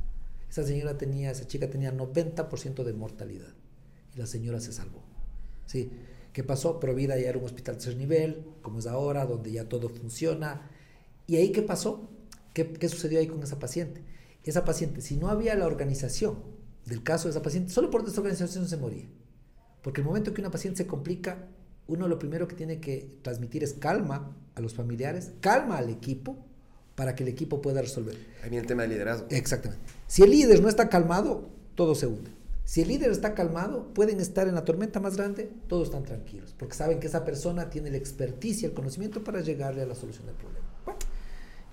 Esa 0.50 0.64
señora 0.64 0.98
tenía, 0.98 1.32
esa 1.32 1.46
chica 1.46 1.70
tenía 1.70 1.94
90% 1.94 2.84
de 2.84 2.94
mortalidad 2.94 3.54
y 4.16 4.20
la 4.20 4.28
señora 4.28 4.62
se 4.62 4.72
salvó. 4.72 5.02
¿Sí? 5.66 5.92
¿Qué 6.32 6.44
pasó? 6.44 6.80
Provida 6.80 7.20
ya 7.20 7.30
era 7.30 7.38
un 7.38 7.46
hospital 7.46 7.76
de 7.76 7.82
tercer 7.82 7.98
nivel, 7.98 8.46
como 8.62 8.80
es 8.80 8.88
ahora, 8.88 9.26
donde 9.26 9.52
ya 9.52 9.68
todo 9.68 9.90
funciona. 9.90 10.70
¿Y 11.28 11.36
ahí 11.36 11.52
qué 11.52 11.62
pasó? 11.62 12.10
¿Qué, 12.54 12.88
sucedió 12.88 13.20
ahí 13.20 13.28
con 13.28 13.42
esa 13.44 13.60
paciente? 13.60 14.04
Esa 14.44 14.64
paciente, 14.66 15.02
si 15.02 15.18
no 15.18 15.30
había 15.30 15.56
la 15.56 15.66
organización 15.66 16.38
del 16.86 17.02
caso 17.02 17.26
de 17.26 17.32
esa 17.32 17.42
paciente, 17.42 17.72
solo 17.72 17.90
por 17.90 18.06
desorganización 18.06 18.68
se 18.68 18.78
moría. 18.78 19.10
Porque 19.82 20.02
el 20.02 20.08
momento 20.08 20.34
que 20.34 20.42
una 20.42 20.52
paciente 20.52 20.84
se 20.84 20.88
complica, 20.88 21.48
uno 21.88 22.08
lo 22.08 22.20
primero 22.20 22.48
que 22.48 22.56
tiene 22.56 22.80
que 22.80 23.18
transmitir 23.22 23.64
es 23.64 23.74
calma 23.74 24.36
a 24.56 24.62
los 24.62 24.74
familiares, 24.74 25.32
calma 25.42 25.78
al 25.78 25.90
equipo, 25.90 26.38
para 26.96 27.16
que 27.16 27.24
el 27.24 27.30
equipo 27.30 27.62
pueda 27.62 27.82
resolver. 27.82 28.16
Ahí 28.44 28.50
viene 28.50 28.62
el 28.62 28.68
tema 28.68 28.84
del 28.84 28.92
liderazgo. 28.92 29.28
Exactamente. 29.30 29.84
Si 30.08 30.22
el 30.22 30.30
líder 30.30 30.62
no 30.62 30.70
está 30.70 30.90
calmado, 30.90 31.50
todo 31.76 31.96
se 31.96 32.08
hunde. 32.08 32.32
Si 32.66 32.82
el 32.82 32.88
líder 32.88 33.12
está 33.12 33.34
calmado, 33.34 33.94
pueden 33.94 34.20
estar 34.22 34.48
en 34.48 34.56
la 34.56 34.64
tormenta 34.64 35.00
más 35.00 35.18
grande, 35.18 35.52
todos 35.68 35.90
están 35.90 36.04
tranquilos, 36.04 36.56
porque 36.58 36.76
saben 36.76 37.00
que 37.00 37.08
esa 37.08 37.26
persona 37.26 37.70
tiene 37.70 37.92
la 37.92 37.98
experticia, 37.98 38.68
el 38.68 38.74
conocimiento 38.74 39.24
para 39.24 39.42
llegarle 39.42 39.82
a 39.82 39.86
la 39.86 39.96
solución 39.96 40.28
del 40.28 40.36
problema. 40.36 40.63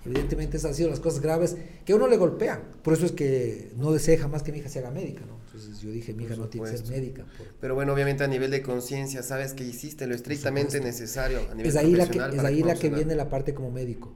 Evidentemente 0.05 0.57
esas 0.57 0.71
han 0.71 0.75
sido 0.75 0.89
las 0.89 1.01
cosas 1.01 1.21
graves 1.21 1.57
que 1.85 1.93
a 1.93 1.97
uno 1.97 2.09
le 2.09 2.17
golpean. 2.17 2.63
Por 2.83 2.95
eso 2.95 3.05
es 3.05 3.13
que 3.13 3.71
no 3.77 3.93
desee 3.93 4.17
jamás 4.17 4.43
que 4.43 4.51
mi 4.51 4.59
hija 4.59 4.69
se 4.69 4.79
haga 4.79 4.91
médica, 4.91 5.27
¿no? 5.27 5.39
Entonces 5.47 5.81
yo 5.81 5.91
dije, 5.91 6.15
mi 6.15 6.25
hija 6.25 6.37
no 6.37 6.49
tiene 6.49 6.71
que 6.71 6.77
ser 6.79 6.87
médica. 6.89 7.27
Pero 7.61 7.75
bueno, 7.75 7.93
obviamente 7.93 8.25
a 8.25 8.27
nivel 8.27 8.51
de 8.51 8.63
conciencia, 8.63 9.23
sabes 9.23 9.53
que 9.53 9.65
hiciste 9.65 10.07
lo 10.07 10.15
estrictamente 10.15 10.81
necesario 10.81 11.41
a 11.51 11.55
nivel 11.55 11.71
es 11.71 11.77
ahí 11.77 11.95
la 11.95 12.09
que, 12.09 12.19
Es 12.19 12.45
ahí 12.45 12.63
la 12.63 12.75
que 12.77 12.89
viene 12.89 13.15
la 13.15 13.29
parte 13.29 13.53
como 13.53 13.71
médico. 13.71 14.15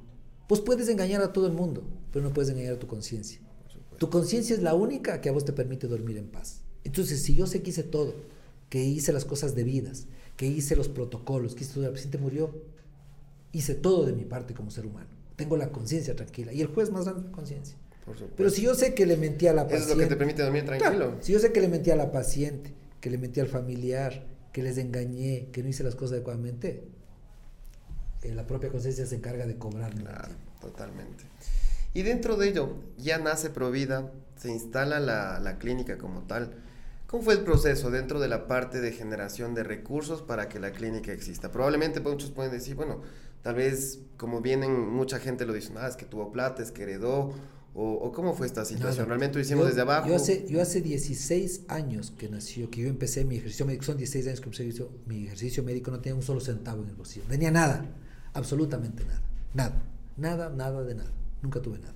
Pues 0.48 0.60
puedes 0.60 0.88
engañar 0.88 1.20
a 1.20 1.32
todo 1.32 1.46
el 1.46 1.52
mundo, 1.52 1.84
pero 2.12 2.24
no 2.24 2.32
puedes 2.32 2.50
engañar 2.50 2.74
a 2.74 2.78
tu 2.78 2.86
conciencia. 2.86 3.40
Tu 3.98 4.08
conciencia 4.08 4.54
es 4.54 4.62
la 4.62 4.74
única 4.74 5.20
que 5.20 5.28
a 5.28 5.32
vos 5.32 5.44
te 5.44 5.52
permite 5.52 5.86
dormir 5.86 6.16
en 6.16 6.28
paz. 6.28 6.62
Entonces, 6.82 7.22
si 7.22 7.34
yo 7.34 7.46
sé 7.46 7.62
que 7.62 7.70
hice 7.70 7.82
todo, 7.82 8.14
que 8.68 8.82
hice 8.82 9.12
las 9.12 9.24
cosas 9.24 9.54
debidas, 9.54 10.06
que 10.36 10.46
hice 10.46 10.76
los 10.76 10.88
protocolos, 10.88 11.54
que 11.54 11.64
hice 11.64 11.74
todo, 11.74 11.86
el 11.86 11.92
paciente 11.92 12.18
murió, 12.18 12.54
hice 13.52 13.74
todo 13.74 14.04
de 14.04 14.12
mi 14.12 14.24
parte 14.24 14.52
como 14.54 14.70
ser 14.70 14.86
humano 14.86 15.23
tengo 15.36 15.56
la 15.56 15.70
conciencia 15.70 16.14
tranquila. 16.14 16.52
Y 16.52 16.60
el 16.60 16.68
juez 16.68 16.90
más 16.90 17.04
grande 17.04 17.24
la 17.24 17.32
conciencia. 17.32 17.76
Pero 18.36 18.50
si 18.50 18.62
yo 18.62 18.74
sé 18.74 18.94
que 18.94 19.06
le 19.06 19.16
mentí 19.16 19.46
a 19.46 19.52
la 19.52 19.64
paciente. 19.64 19.84
Eso 19.84 19.92
es 19.92 19.98
lo 19.98 20.02
que 20.02 20.08
te 20.08 20.16
permite 20.16 20.42
dormir 20.42 20.64
tranquilo. 20.64 21.16
si 21.20 21.32
yo 21.32 21.38
sé 21.38 21.52
que 21.52 21.60
le 21.60 21.68
mentí 21.68 21.90
a 21.90 21.96
la 21.96 22.12
paciente, 22.12 22.72
que 23.00 23.10
le 23.10 23.18
mentí 23.18 23.40
al 23.40 23.48
familiar, 23.48 24.26
que 24.52 24.62
les 24.62 24.78
engañé, 24.78 25.48
que 25.52 25.62
no 25.62 25.68
hice 25.68 25.82
las 25.82 25.94
cosas 25.94 26.12
adecuadamente, 26.12 26.84
eh, 28.22 28.34
la 28.34 28.46
propia 28.46 28.70
conciencia 28.70 29.06
se 29.06 29.16
encarga 29.16 29.46
de 29.46 29.56
cobrarme. 29.56 30.02
Claro, 30.02 30.34
totalmente. 30.60 31.24
Y 31.94 32.02
dentro 32.02 32.36
de 32.36 32.48
ello, 32.48 32.76
ya 32.98 33.18
nace 33.18 33.50
Provida, 33.50 34.12
se 34.36 34.50
instala 34.50 35.00
la, 35.00 35.38
la 35.40 35.58
clínica 35.58 35.96
como 35.96 36.22
tal. 36.22 36.52
¿Cómo 37.06 37.22
fue 37.22 37.34
el 37.34 37.44
proceso 37.44 37.90
dentro 37.90 38.18
de 38.18 38.28
la 38.28 38.48
parte 38.48 38.80
de 38.80 38.90
generación 38.92 39.54
de 39.54 39.62
recursos 39.62 40.20
para 40.20 40.48
que 40.48 40.58
la 40.58 40.72
clínica 40.72 41.12
exista? 41.12 41.52
Probablemente 41.52 42.00
muchos 42.00 42.30
pueden 42.30 42.50
decir, 42.52 42.74
bueno, 42.74 43.02
tal 43.44 43.54
vez 43.54 44.00
como 44.16 44.40
vienen, 44.40 44.88
mucha 44.90 45.20
gente 45.20 45.44
lo 45.44 45.52
dice, 45.52 45.70
ah, 45.76 45.87
es 45.87 45.96
que 45.96 46.07
tuvo 46.07 46.33
plata, 46.33 46.62
es 46.62 46.72
que 46.72 46.83
heredó, 46.83 47.35
o, 47.74 48.11
cómo 48.12 48.35
fue 48.35 48.46
esta 48.46 48.64
situación. 48.64 49.07
¿Realmente 49.07 49.35
lo 49.35 49.42
hicimos 49.42 49.66
desde 49.66 49.83
abajo? 49.83 50.09
Yo 50.09 50.16
hace, 50.16 50.46
yo 50.48 50.62
hace 50.62 50.80
16 50.80 51.62
años 51.68 52.12
que 52.16 52.28
nació, 52.28 52.70
que 52.70 52.83
yo 52.83 52.88
empecé 52.88 53.24
mi 53.24 53.37
ejercicio 53.37 53.66
médico, 53.66 53.85
son 53.85 53.98
16 53.98 54.26
años 54.28 54.40
que 54.40 54.46
empecé 54.46 54.88
mi 55.07 55.26
ejercicio 55.26 55.62
médico, 55.62 55.90
no 55.90 56.00
tenía 56.00 56.14
un 56.14 56.22
solo 56.22 56.40
centavo 56.40 56.83
en 56.85 56.88
el 56.88 56.94
bolsillo, 56.94 57.24
no 57.24 57.30
tenía 57.30 57.50
nada, 57.50 57.85
absolutamente 58.33 59.04
nada, 59.04 59.22
nada, 59.52 59.83
nada, 60.16 60.50
nada 60.50 60.85
de 60.85 60.94
nada, 60.94 61.11
nunca 61.42 61.61
tuve 61.61 61.78
nada. 61.80 61.94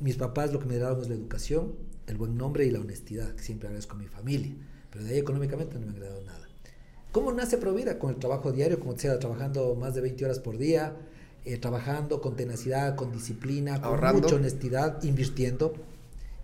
Mis 0.00 0.16
papás 0.16 0.52
lo 0.52 0.58
que 0.58 0.66
me 0.66 0.74
dieron 0.74 1.00
es 1.00 1.08
la 1.08 1.14
educación, 1.14 1.74
el 2.08 2.16
buen 2.16 2.36
nombre 2.36 2.66
y 2.66 2.70
la 2.70 2.80
honestidad, 2.80 3.34
que 3.36 3.42
siempre 3.42 3.68
agradezco 3.68 3.94
a 3.94 3.98
mi 3.98 4.08
familia, 4.08 4.52
pero 4.90 5.04
de 5.04 5.12
ahí 5.12 5.18
económicamente 5.18 5.78
no 5.78 5.86
me 5.86 5.92
han 5.92 6.00
dado 6.00 6.22
nada. 6.24 6.48
¿Cómo 7.12 7.30
nace 7.30 7.58
Provida? 7.58 7.98
Con 7.98 8.08
el 8.08 8.16
trabajo 8.16 8.52
diario, 8.52 8.80
como 8.80 8.94
decía, 8.94 9.18
trabajando 9.18 9.74
más 9.74 9.94
de 9.94 10.00
20 10.00 10.24
horas 10.24 10.38
por 10.38 10.56
día, 10.56 10.96
eh, 11.44 11.58
trabajando 11.58 12.22
con 12.22 12.36
tenacidad, 12.36 12.96
con 12.96 13.12
disciplina, 13.12 13.82
con 13.82 14.00
mucha 14.14 14.36
honestidad, 14.36 15.02
invirtiendo, 15.02 15.74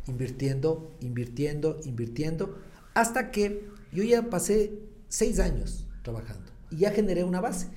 invirtiendo, 0.06 0.92
invirtiendo, 1.00 1.80
invirtiendo, 1.84 2.58
hasta 2.92 3.30
que 3.30 3.66
yo 3.92 4.04
ya 4.04 4.28
pasé 4.28 4.78
seis 5.08 5.40
años 5.40 5.86
trabajando 6.02 6.52
y 6.70 6.76
ya 6.76 6.90
generé 6.90 7.24
una 7.24 7.40
base. 7.40 7.68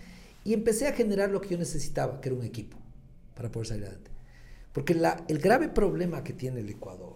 Y 0.43 0.53
empecé 0.53 0.89
a 0.89 0.93
generar 0.93 1.29
lo 1.29 1.39
que 1.39 1.47
yo 1.47 1.57
necesitaba, 1.57 2.19
que 2.19 2.27
era 2.27 2.37
un 2.37 2.43
equipo, 2.43 2.75
para 3.35 3.49
poder 3.49 3.67
salir 3.67 3.85
adelante. 3.85 4.11
Porque 4.73 4.95
la, 4.95 5.23
el 5.29 5.39
grave 5.39 5.69
problema 5.69 6.25
que 6.25 6.33
tiene 6.33 6.59
el 6.59 6.69
Ecuador 6.69 7.15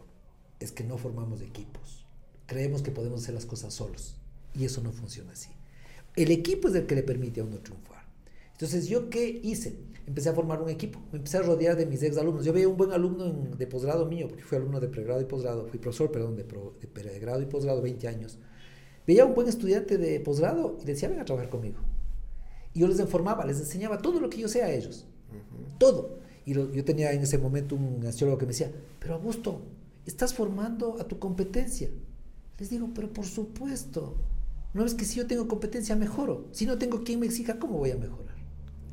es 0.62 0.72
que 0.72 0.86
no 0.86 0.98
formamos 0.98 1.42
equipos. 1.42 2.06
Creemos 2.46 2.82
que 2.82 2.92
podemos 2.92 3.24
hacer 3.24 3.34
las 3.34 3.46
cosas 3.46 3.74
solos. 3.74 4.16
Y 4.54 4.64
eso 4.64 4.82
no 4.82 4.94
funciona 4.94 5.34
así. 5.34 5.50
El 6.16 6.32
equipo 6.32 6.70
es 6.70 6.76
el 6.76 6.86
que 6.86 6.96
le 6.96 7.04
permite 7.04 7.42
a 7.42 7.44
uno 7.44 7.58
triunfar. 7.60 8.06
Entonces, 8.52 8.88
¿yo 8.88 9.10
qué 9.10 9.42
hice? 9.44 9.76
Empecé 10.08 10.30
a 10.30 10.34
formar 10.34 10.62
un 10.62 10.70
equipo. 10.70 11.00
Me 11.12 11.18
empecé 11.18 11.38
a 11.38 11.42
rodear 11.42 11.76
de 11.76 11.86
mis 11.86 12.02
ex 12.04 12.18
alumnos. 12.18 12.46
Yo 12.46 12.54
veía 12.54 12.70
un 12.70 12.78
buen 12.78 12.92
alumno 12.92 13.26
de 13.26 13.68
posgrado 13.68 14.06
mío, 14.06 14.28
porque 14.30 14.44
fui 14.44 14.58
alumno 14.58 14.80
de 14.80 14.88
pregrado 14.88 15.20
y 15.20 15.26
posgrado. 15.26 15.68
Fui 15.68 15.80
profesor, 15.80 16.12
perdón, 16.12 16.36
de, 16.36 16.44
de 16.44 16.88
pregrado 16.88 17.42
y 17.42 17.46
posgrado, 17.46 17.82
20 17.82 18.08
años. 18.08 18.38
Veía 19.06 19.26
un 19.26 19.36
buen 19.36 19.48
estudiante 19.48 19.98
de 19.98 20.20
posgrado 20.20 20.78
y 20.82 20.86
decía, 20.86 21.10
ven 21.10 21.20
a 21.20 21.26
trabajar 21.26 21.50
conmigo. 21.50 21.80
Y 22.74 22.80
yo 22.80 22.88
les 22.88 23.00
informaba, 23.00 23.46
les 23.46 23.60
enseñaba 23.60 23.98
todo 23.98 24.20
lo 24.20 24.30
que 24.30 24.38
yo 24.38 24.48
sé 24.48 24.64
a 24.64 24.74
ellos. 24.74 25.06
Todo. 25.78 26.20
Y 26.46 26.54
yo 26.54 26.86
tenía 26.86 27.12
en 27.12 27.22
ese 27.24 27.38
momento 27.38 27.76
un 27.76 28.06
astrólogo 28.06 28.38
que 28.38 28.46
me 28.46 28.52
decía, 28.52 28.72
pero 29.00 29.16
Augusto, 29.16 29.62
estás 30.06 30.34
formando 30.34 30.98
a 31.00 31.08
tu 31.08 31.18
competencia. 31.20 31.90
Les 32.60 32.70
digo, 32.70 32.90
pero 32.94 33.12
por 33.12 33.26
supuesto, 33.26 34.16
no 34.76 34.86
es 34.86 34.94
que 34.94 35.06
si 35.06 35.16
yo 35.16 35.26
tengo 35.26 35.48
competencia 35.48 35.96
mejoro, 35.96 36.50
si 36.52 36.66
no 36.66 36.78
tengo 36.78 37.02
quien 37.06 37.22
me 37.22 37.28
exija, 37.28 37.58
¿cómo 37.58 37.78
voy 37.78 37.92
a 37.92 37.96
mejorar? 37.96 38.36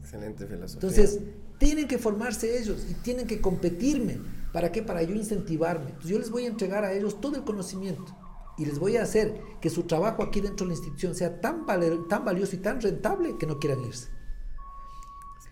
Excelente 0.01 0.47
filosofía. 0.47 0.89
Entonces, 0.89 1.21
tienen 1.59 1.89
que 1.89 1.99
formarse 1.99 2.57
ellos 2.57 2.87
y 2.89 2.95
tienen 2.95 3.27
que 3.27 3.41
competirme. 3.41 4.21
¿Para 4.53 4.71
qué? 4.71 4.83
Para 4.83 5.03
yo 5.03 5.17
incentivarme. 5.17 5.87
Entonces, 5.87 6.11
yo 6.13 6.21
les 6.21 6.31
voy 6.31 6.45
a 6.45 6.47
entregar 6.47 6.85
a 6.85 6.93
ellos 6.93 7.21
todo 7.21 7.35
el 7.35 7.43
conocimiento 7.43 8.17
y 8.57 8.65
les 8.65 8.79
voy 8.79 8.97
a 8.97 9.03
hacer 9.03 9.41
que 9.61 9.71
su 9.71 9.83
trabajo 9.83 10.23
aquí 10.23 10.41
dentro 10.41 10.67
de 10.67 10.73
la 10.73 10.79
institución 10.79 11.17
sea 11.17 11.41
tan, 11.41 11.67
tan 12.09 12.25
valioso 12.25 12.55
y 12.55 12.61
tan 12.61 12.81
rentable 12.81 13.37
que 13.37 13.47
no 13.47 13.59
quieran 13.59 13.85
irse. 13.85 14.07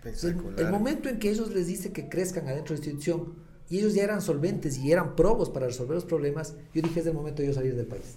El, 0.05 0.37
el, 0.59 0.71
momento 0.71 1.09
en 1.09 1.19
que 1.19 1.29
ellos 1.29 1.53
les 1.53 1.67
dice 1.67 1.93
que 1.93 2.09
crezcan 2.09 2.47
adentro 2.47 2.77
de 2.77 2.83
la 2.83 2.87
institución, 2.87 3.35
y 3.69 3.79
ellos 3.79 3.95
ya 3.95 4.05
eran 4.05 4.23
solventes 4.23 4.79
y 4.79 4.93
eran 4.93 5.17
probos 5.17 5.51
para 5.51 5.67
resolver 5.67 5.97
los 5.97 6.05
problemas, 6.05 6.55
yo 6.73 6.83
dije 6.83 7.01
es 7.01 7.07
el 7.07 7.15
momento 7.15 7.43
de 7.43 7.49
yo 7.49 7.55
salir 7.55 7.75
del 7.75 7.87
país. 7.87 8.17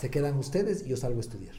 Se 0.00 0.10
quedan 0.10 0.38
ustedes 0.38 0.84
y 0.84 0.88
yo 0.88 0.96
salgo 0.96 1.18
a 1.18 1.20
estudiar. 1.20 1.54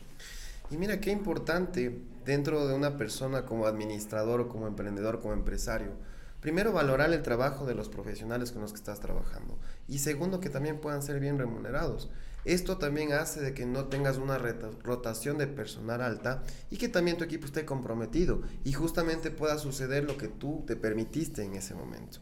Y 0.69 0.77
mira 0.77 0.99
qué 0.99 1.11
importante 1.11 1.99
dentro 2.25 2.67
de 2.67 2.73
una 2.73 2.97
persona 2.97 3.45
como 3.45 3.67
administrador 3.67 4.41
o 4.41 4.49
como 4.49 4.67
emprendedor, 4.67 5.21
como 5.21 5.33
empresario. 5.33 5.91
Primero, 6.39 6.73
valorar 6.73 7.13
el 7.13 7.21
trabajo 7.21 7.65
de 7.65 7.75
los 7.75 7.89
profesionales 7.89 8.51
con 8.51 8.61
los 8.61 8.73
que 8.73 8.77
estás 8.77 8.99
trabajando. 8.99 9.57
Y 9.87 9.99
segundo, 9.99 10.39
que 10.39 10.49
también 10.49 10.81
puedan 10.81 11.01
ser 11.01 11.19
bien 11.19 11.37
remunerados. 11.37 12.09
Esto 12.45 12.77
también 12.77 13.13
hace 13.13 13.39
de 13.39 13.53
que 13.53 13.65
no 13.65 13.85
tengas 13.85 14.17
una 14.17 14.37
rotación 14.37 15.37
de 15.37 15.47
personal 15.47 16.01
alta 16.01 16.43
y 16.69 16.77
que 16.77 16.89
también 16.89 17.17
tu 17.17 17.23
equipo 17.23 17.45
esté 17.45 17.63
comprometido 17.63 18.41
y 18.65 18.73
justamente 18.73 19.31
pueda 19.31 19.57
suceder 19.57 20.03
lo 20.03 20.17
que 20.17 20.27
tú 20.27 20.63
te 20.67 20.75
permitiste 20.75 21.43
en 21.43 21.55
ese 21.55 21.73
momento. 21.73 22.19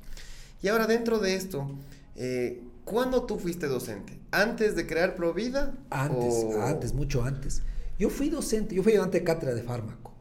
Y 0.62 0.68
ahora 0.68 0.86
dentro 0.86 1.18
de 1.18 1.36
esto, 1.36 1.72
eh, 2.16 2.62
¿cuándo 2.92 3.24
tú 3.24 3.40
fuiste 3.40 3.68
docente? 3.68 4.20
¿Antes 4.32 4.76
de 4.76 4.86
crear 4.86 5.16
Provida? 5.16 5.74
Antes, 5.90 6.46
antes, 6.60 6.94
mucho 6.94 7.24
antes. 7.24 7.62
Yo 7.98 8.10
fui 8.10 8.30
docente, 8.30 8.76
yo 8.76 8.84
fui 8.84 8.92
ayudante 8.92 9.20
de 9.20 9.24
cátedra 9.24 9.56
de 9.56 9.64
fármaco. 9.64 10.12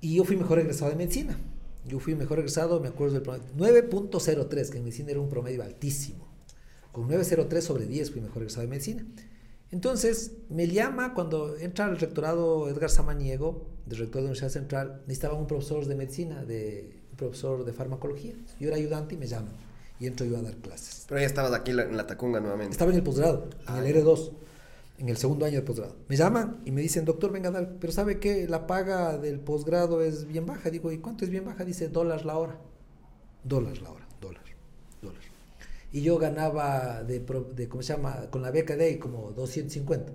Y 0.00 0.14
yo 0.14 0.24
fui 0.24 0.36
mejor 0.36 0.60
egresado 0.60 0.92
de 0.92 0.96
medicina. 0.96 1.36
Yo 1.84 1.98
fui 1.98 2.14
mejor 2.14 2.38
egresado, 2.38 2.78
me 2.78 2.88
acuerdo 2.88 3.14
del 3.14 3.22
promedio, 3.22 3.46
9.03, 3.56 4.70
que 4.70 4.78
en 4.78 4.84
medicina 4.84 5.10
era 5.10 5.20
un 5.20 5.28
promedio 5.28 5.64
altísimo. 5.64 6.28
Con 6.92 7.08
9.03 7.08 7.60
sobre 7.60 7.86
10 7.86 8.12
fui 8.12 8.20
mejor 8.20 8.42
egresado 8.42 8.62
de 8.62 8.68
medicina. 8.68 9.04
Entonces, 9.72 10.32
me 10.50 10.68
llama 10.68 11.12
cuando 11.12 11.56
entra 11.56 11.86
al 11.86 11.98
rectorado 11.98 12.68
Edgar 12.68 12.90
Samaniego, 12.90 13.66
del 13.84 13.98
rector 13.98 14.16
de 14.16 14.28
la 14.28 14.30
Universidad 14.30 14.50
Central, 14.50 15.02
necesitaba 15.06 15.34
un 15.34 15.48
profesor 15.48 15.86
de 15.86 15.94
medicina, 15.96 16.44
de 16.44 17.00
profesor 17.16 17.64
de 17.64 17.72
farmacología. 17.72 18.34
Yo 18.60 18.68
era 18.68 18.76
ayudante 18.76 19.16
y 19.16 19.18
me 19.18 19.26
llaman. 19.26 19.67
Y 20.00 20.06
entro 20.06 20.26
yo 20.26 20.36
a 20.38 20.42
dar 20.42 20.54
clases. 20.56 21.04
Pero 21.08 21.20
ya 21.20 21.26
estabas 21.26 21.52
aquí 21.52 21.72
en 21.72 21.96
la 21.96 22.06
Tacunga 22.06 22.40
nuevamente. 22.40 22.72
Estaba 22.72 22.90
en 22.90 22.98
el 22.98 23.02
posgrado, 23.02 23.48
en 23.66 23.84
el 23.84 23.96
ah, 23.96 24.00
R2, 24.00 24.32
en 24.98 25.08
el 25.08 25.16
segundo 25.16 25.44
año 25.44 25.56
de 25.56 25.62
posgrado. 25.62 25.96
Me 26.08 26.16
llaman 26.16 26.60
y 26.64 26.70
me 26.70 26.82
dicen, 26.82 27.04
doctor, 27.04 27.32
venga 27.32 27.48
a 27.48 27.52
dar, 27.52 27.76
pero 27.80 27.92
¿sabe 27.92 28.18
qué? 28.18 28.46
La 28.48 28.66
paga 28.66 29.18
del 29.18 29.40
posgrado 29.40 30.02
es 30.02 30.26
bien 30.26 30.46
baja. 30.46 30.70
Digo, 30.70 30.92
¿y 30.92 30.98
cuánto 30.98 31.24
es 31.24 31.30
bien 31.30 31.44
baja? 31.44 31.64
Dice, 31.64 31.88
dólar 31.88 32.24
la 32.24 32.36
hora. 32.36 32.58
Dólar 33.42 33.78
la 33.78 33.90
hora, 33.90 34.06
dólar, 34.20 34.42
dólar. 35.02 35.22
Y 35.92 36.02
yo 36.02 36.18
ganaba 36.18 37.02
de, 37.02 37.20
de, 37.54 37.68
¿cómo 37.68 37.82
se 37.82 37.94
llama? 37.94 38.26
Con 38.30 38.42
la 38.42 38.50
beca 38.50 38.76
de 38.76 38.84
ahí 38.84 38.98
como 38.98 39.32
250. 39.32 40.12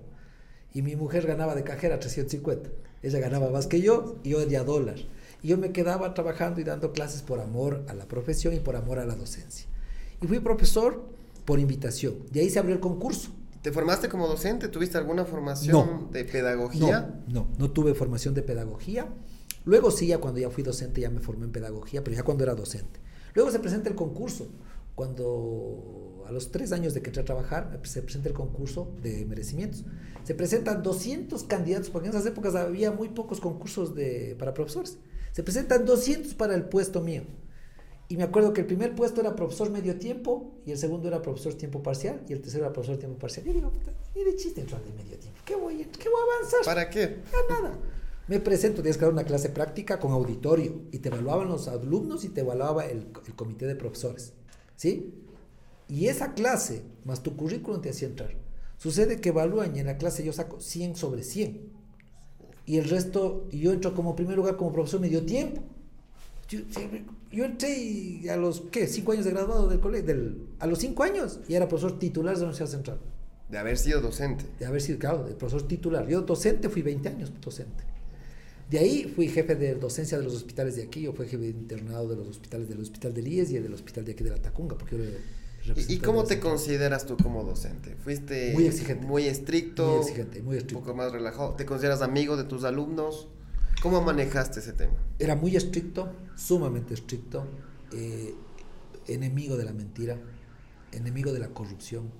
Y 0.72 0.82
mi 0.82 0.96
mujer 0.96 1.26
ganaba 1.26 1.54
de 1.54 1.62
cajera 1.62 1.98
350. 1.98 2.70
Ella 3.02 3.18
ganaba 3.18 3.50
más 3.50 3.66
que 3.66 3.80
yo 3.80 4.16
y 4.22 4.30
yo 4.30 4.46
ya 4.46 4.64
dólar. 4.64 4.96
Y 5.42 5.48
yo 5.48 5.58
me 5.58 5.72
quedaba 5.72 6.14
trabajando 6.14 6.60
y 6.60 6.64
dando 6.64 6.92
clases 6.92 7.22
por 7.22 7.40
amor 7.40 7.84
a 7.88 7.94
la 7.94 8.06
profesión 8.06 8.54
y 8.54 8.60
por 8.60 8.76
amor 8.76 8.98
a 8.98 9.04
la 9.04 9.14
docencia. 9.14 9.66
Y 10.22 10.26
fui 10.26 10.40
profesor 10.40 11.04
por 11.44 11.58
invitación. 11.58 12.14
De 12.30 12.40
ahí 12.40 12.50
se 12.50 12.58
abrió 12.58 12.74
el 12.74 12.80
concurso. 12.80 13.30
¿Te 13.62 13.72
formaste 13.72 14.08
como 14.08 14.26
docente? 14.26 14.68
¿Tuviste 14.68 14.98
alguna 14.98 15.24
formación 15.24 16.10
de 16.12 16.24
pedagogía? 16.24 17.14
No, 17.26 17.46
no, 17.46 17.48
no 17.58 17.70
tuve 17.70 17.94
formación 17.94 18.34
de 18.34 18.42
pedagogía. 18.42 19.08
Luego 19.64 19.90
sí, 19.90 20.06
ya 20.06 20.18
cuando 20.18 20.40
ya 20.40 20.50
fui 20.50 20.62
docente 20.62 21.00
ya 21.00 21.08
me 21.08 21.20
formé 21.20 21.46
en 21.46 21.52
pedagogía, 21.52 22.04
pero 22.04 22.16
ya 22.16 22.22
cuando 22.22 22.44
era 22.44 22.54
docente. 22.54 23.00
Luego 23.34 23.50
se 23.50 23.58
presenta 23.58 23.88
el 23.88 23.94
concurso. 23.94 24.48
Cuando 24.94 26.22
a 26.26 26.30
los 26.30 26.50
tres 26.50 26.72
años 26.72 26.94
de 26.94 27.02
que 27.02 27.08
entré 27.08 27.22
a 27.22 27.24
trabajar, 27.24 27.80
se 27.82 28.02
presenta 28.02 28.28
el 28.28 28.34
concurso 28.34 28.92
de 29.02 29.24
merecimientos. 29.24 29.84
Se 30.22 30.34
presentan 30.34 30.82
200 30.82 31.42
candidatos, 31.44 31.90
porque 31.90 32.08
en 32.08 32.14
esas 32.14 32.26
épocas 32.26 32.54
había 32.54 32.92
muy 32.92 33.08
pocos 33.08 33.40
concursos 33.40 33.94
de, 33.94 34.36
para 34.38 34.54
profesores. 34.54 34.98
Se 35.32 35.42
presentan 35.42 35.84
200 35.84 36.34
para 36.34 36.54
el 36.54 36.64
puesto 36.66 37.00
mío. 37.00 37.24
Y 38.08 38.16
me 38.16 38.22
acuerdo 38.22 38.52
que 38.52 38.60
el 38.60 38.66
primer 38.66 38.94
puesto 38.94 39.20
era 39.20 39.34
profesor 39.34 39.70
medio 39.70 39.98
tiempo, 39.98 40.52
y 40.66 40.72
el 40.72 40.78
segundo 40.78 41.08
era 41.08 41.22
profesor 41.22 41.54
tiempo 41.54 41.82
parcial, 41.82 42.22
y 42.28 42.32
el 42.32 42.40
tercero 42.40 42.64
era 42.64 42.72
profesor 42.72 42.98
tiempo 42.98 43.18
parcial. 43.18 43.46
Y 43.46 43.48
yo 43.48 43.54
digo, 43.54 43.72
ni 44.14 44.24
de 44.24 44.36
chiste 44.36 44.60
entrar 44.60 44.82
de 44.84 44.92
medio 44.92 45.18
tiempo. 45.18 45.40
¿Qué 45.44 45.54
voy, 45.54 45.76
qué 45.84 46.08
voy 46.08 46.20
a 46.20 46.36
avanzar? 46.36 46.60
¿Para 46.64 46.90
qué? 46.90 47.22
Ya 47.32 47.54
nada. 47.54 47.78
Me 48.28 48.40
presento, 48.40 48.82
tienes 48.82 48.96
que 48.96 49.04
dar 49.04 49.12
una 49.12 49.24
clase 49.24 49.48
práctica 49.50 49.98
con 49.98 50.12
auditorio, 50.12 50.82
y 50.92 50.98
te 50.98 51.08
evaluaban 51.08 51.48
los 51.48 51.68
alumnos 51.68 52.24
y 52.24 52.28
te 52.28 52.42
evaluaba 52.42 52.86
el, 52.86 53.08
el 53.26 53.34
comité 53.34 53.66
de 53.66 53.76
profesores. 53.76 54.32
¿Sí? 54.76 55.14
Y 55.88 56.08
esa 56.08 56.34
clase, 56.34 56.82
más 57.04 57.22
tu 57.22 57.36
currículum 57.36 57.80
te 57.80 57.90
hacía 57.90 58.08
entrar. 58.08 58.34
Sucede 58.78 59.20
que 59.20 59.30
evalúan 59.30 59.76
y 59.76 59.80
en 59.80 59.86
la 59.86 59.96
clase 59.96 60.24
yo 60.24 60.32
saco 60.32 60.60
100 60.60 60.96
sobre 60.96 61.22
100 61.22 61.74
y 62.66 62.78
el 62.78 62.88
resto, 62.88 63.46
y 63.50 63.60
yo 63.60 63.72
entro 63.72 63.94
como 63.94 64.16
primer 64.16 64.36
lugar 64.36 64.56
como 64.56 64.72
profesor 64.72 65.00
medio 65.00 65.24
tiempo. 65.24 65.62
Yo, 66.48 67.44
entré 67.44 68.30
a 68.30 68.36
los, 68.36 68.62
¿qué? 68.70 68.86
Cinco 68.86 69.12
años 69.12 69.24
de 69.24 69.32
graduado 69.32 69.68
del 69.68 69.80
colegio, 69.80 70.06
del, 70.06 70.46
a 70.58 70.66
los 70.66 70.78
cinco 70.78 71.02
años, 71.02 71.40
y 71.48 71.54
era 71.54 71.68
profesor 71.68 71.98
titular 71.98 72.34
de 72.34 72.40
la 72.40 72.46
Universidad 72.48 72.68
Central. 72.68 73.00
De 73.48 73.58
haber 73.58 73.78
sido 73.78 74.00
docente. 74.00 74.44
De 74.58 74.66
haber 74.66 74.80
sido, 74.80 74.98
claro, 74.98 75.24
de 75.24 75.34
profesor 75.34 75.66
titular. 75.66 76.06
Yo 76.06 76.22
docente 76.22 76.68
fui 76.68 76.82
20 76.82 77.08
años 77.08 77.32
docente. 77.40 77.84
De 78.70 78.78
ahí 78.78 79.12
fui 79.14 79.28
jefe 79.28 79.54
de 79.54 79.74
docencia 79.74 80.18
de 80.18 80.24
los 80.24 80.34
hospitales 80.34 80.76
de 80.76 80.84
aquí, 80.84 81.02
yo 81.02 81.12
fui 81.12 81.26
jefe 81.26 81.44
de 81.44 81.50
internado 81.50 82.08
de 82.08 82.16
los 82.16 82.28
hospitales 82.28 82.68
del 82.68 82.80
Hospital 82.80 83.12
del 83.12 83.28
IES 83.28 83.50
y 83.50 83.58
del 83.58 83.74
Hospital 83.74 84.04
de 84.04 84.12
aquí 84.12 84.24
de 84.24 84.30
la 84.30 84.40
Tacunga, 84.40 84.76
porque 84.76 84.96
yo 84.96 85.74
¿Y 85.88 85.98
cómo 85.98 86.24
te 86.24 86.40
consideras 86.40 87.06
tú 87.06 87.16
como 87.16 87.42
docente? 87.42 87.96
¿Fuiste 88.02 88.52
muy 88.52 88.66
exigente? 88.66 89.06
Muy 89.06 89.26
estricto. 89.26 89.86
Muy 89.86 90.00
exigente, 90.00 90.42
muy 90.42 90.56
estricto. 90.56 90.78
Un 90.78 90.84
poco 90.84 90.96
más 90.96 91.12
relajado. 91.12 91.54
¿Te 91.54 91.64
consideras 91.64 92.02
amigo 92.02 92.36
de 92.36 92.44
tus 92.44 92.64
alumnos? 92.64 93.28
¿Cómo 93.84 94.00
manejaste 94.00 94.60
ese 94.60 94.72
tema? 94.72 94.94
Era 95.18 95.36
muy 95.36 95.56
estricto, 95.56 96.10
sumamente 96.36 96.94
estricto, 96.94 97.46
eh, 97.92 98.34
enemigo 99.06 99.58
de 99.58 99.66
la 99.66 99.74
mentira, 99.74 100.16
enemigo 100.90 101.34
de 101.34 101.38
la 101.38 101.48
corrupción. 101.48 102.10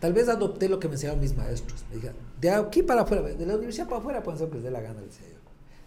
Tal 0.00 0.12
vez 0.12 0.28
adopté 0.28 0.68
lo 0.68 0.78
que 0.78 0.88
me 0.88 0.96
enseñaron 0.96 1.18
mis 1.18 1.34
maestros. 1.34 1.86
Me 1.88 1.94
dijeron, 1.96 2.18
de 2.38 2.50
aquí 2.50 2.82
para 2.82 3.00
afuera, 3.00 3.22
de 3.22 3.46
la 3.46 3.54
universidad 3.54 3.86
para 3.86 4.00
afuera 4.00 4.22
pueden 4.22 4.38
ser 4.38 4.50
que 4.50 4.56
les 4.56 4.64
dé 4.64 4.70
la 4.70 4.82
gana, 4.82 5.00
decía 5.00 5.28
yo. 5.28 5.38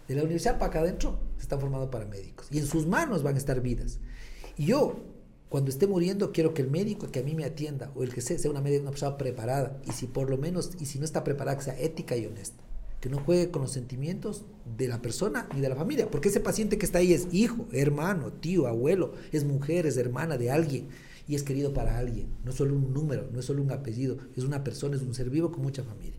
De 0.08 0.16
la 0.16 0.22
universidad 0.22 0.58
para 0.58 0.70
acá 0.70 0.80
adentro 0.80 1.20
se 1.36 1.42
están 1.42 1.60
formando 1.60 1.88
paramédicos. 1.88 2.48
Y 2.50 2.58
en 2.58 2.66
sus 2.66 2.84
manos 2.84 3.22
van 3.22 3.36
a 3.36 3.38
estar 3.38 3.60
vidas. 3.60 4.00
Y 4.56 4.66
yo, 4.66 4.96
cuando 5.50 5.70
esté 5.70 5.86
muriendo, 5.86 6.32
quiero 6.32 6.52
que 6.52 6.62
el 6.62 6.70
médico 6.72 7.12
que 7.12 7.20
a 7.20 7.22
mí 7.22 7.36
me 7.36 7.44
atienda, 7.44 7.92
o 7.94 8.02
el 8.02 8.12
que 8.12 8.22
sea, 8.22 8.36
sea 8.40 8.50
una, 8.50 8.58
una 8.58 8.90
persona 8.90 9.16
preparada. 9.18 9.80
Y 9.86 9.92
si 9.92 10.08
por 10.08 10.28
lo 10.28 10.36
menos, 10.36 10.72
y 10.80 10.86
si 10.86 10.98
no 10.98 11.04
está 11.04 11.22
preparada, 11.22 11.58
que 11.58 11.62
sea 11.62 11.78
ética 11.78 12.16
y 12.16 12.26
honesta. 12.26 12.64
Que 13.04 13.10
no 13.10 13.18
juegue 13.18 13.50
con 13.50 13.60
los 13.60 13.70
sentimientos 13.70 14.46
de 14.78 14.88
la 14.88 15.02
persona 15.02 15.46
ni 15.54 15.60
de 15.60 15.68
la 15.68 15.76
familia. 15.76 16.10
Porque 16.10 16.30
ese 16.30 16.40
paciente 16.40 16.78
que 16.78 16.86
está 16.86 17.00
ahí 17.00 17.12
es 17.12 17.28
hijo, 17.32 17.68
hermano, 17.70 18.32
tío, 18.32 18.66
abuelo, 18.66 19.12
es 19.30 19.44
mujer, 19.44 19.84
es 19.84 19.98
hermana 19.98 20.38
de 20.38 20.50
alguien 20.50 20.88
y 21.28 21.34
es 21.34 21.42
querido 21.42 21.74
para 21.74 21.98
alguien. 21.98 22.28
No 22.44 22.52
es 22.52 22.56
solo 22.56 22.74
un 22.74 22.94
número, 22.94 23.28
no 23.30 23.40
es 23.40 23.44
solo 23.44 23.60
un 23.60 23.70
apellido, 23.72 24.16
es 24.34 24.44
una 24.44 24.64
persona, 24.64 24.96
es 24.96 25.02
un 25.02 25.12
ser 25.12 25.28
vivo 25.28 25.52
con 25.52 25.60
mucha 25.60 25.84
familia. 25.84 26.18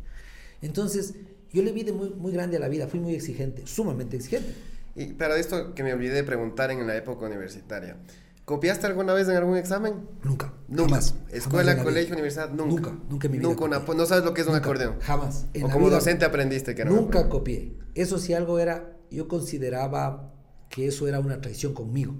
Entonces, 0.62 1.16
yo 1.52 1.64
le 1.64 1.72
vi 1.72 1.82
de 1.82 1.92
muy, 1.92 2.12
muy 2.12 2.32
grande 2.32 2.58
a 2.58 2.60
la 2.60 2.68
vida, 2.68 2.88
fui 2.88 3.00
muy 3.00 3.16
exigente, 3.16 3.66
sumamente 3.66 4.18
exigente. 4.18 4.54
Y 4.96 5.08
para 5.14 5.40
esto 5.40 5.74
que 5.74 5.82
me 5.82 5.92
olvidé 5.92 6.14
de 6.14 6.24
preguntar 6.24 6.70
en 6.70 6.86
la 6.86 6.96
época 6.96 7.26
universitaria. 7.26 7.98
¿Copiaste 8.46 8.86
alguna 8.86 9.14
vez 9.14 9.28
en 9.28 9.36
algún 9.38 9.58
examen? 9.58 10.08
Nunca. 10.24 10.54
Nunca. 10.68 10.84
Jamás. 10.90 11.16
Escuela, 11.32 11.72
Jamás 11.72 11.86
colegio, 11.86 12.14
universidad, 12.14 12.50
nunca. 12.52 12.92
Nunca, 12.92 13.06
nunca 13.10 13.26
en 13.28 13.32
mi 13.32 13.40
vida 13.40 13.50
Nunca 13.50 13.64
una- 13.66 13.80
no 13.80 14.06
sabes 14.06 14.24
lo 14.24 14.34
que 14.36 14.42
es 14.42 14.48
un 14.48 14.56
acordeón. 14.56 15.00
Jamás. 15.02 15.48
En 15.54 15.64
o 15.64 15.70
como 15.72 15.88
vida 15.88 15.96
docente 15.96 16.26
aprendiste 16.26 16.76
que 16.76 16.86
no. 16.86 16.92
Nunca 16.92 17.28
copié. 17.28 17.76
Eso 17.96 18.20
si 18.20 18.34
algo 18.36 18.60
era, 18.60 18.96
yo 19.10 19.28
consideraba 19.28 20.32
que 20.70 20.88
eso 20.88 21.08
era 21.08 21.20
una 21.20 21.42
traición 21.42 21.74
conmigo. 21.74 22.14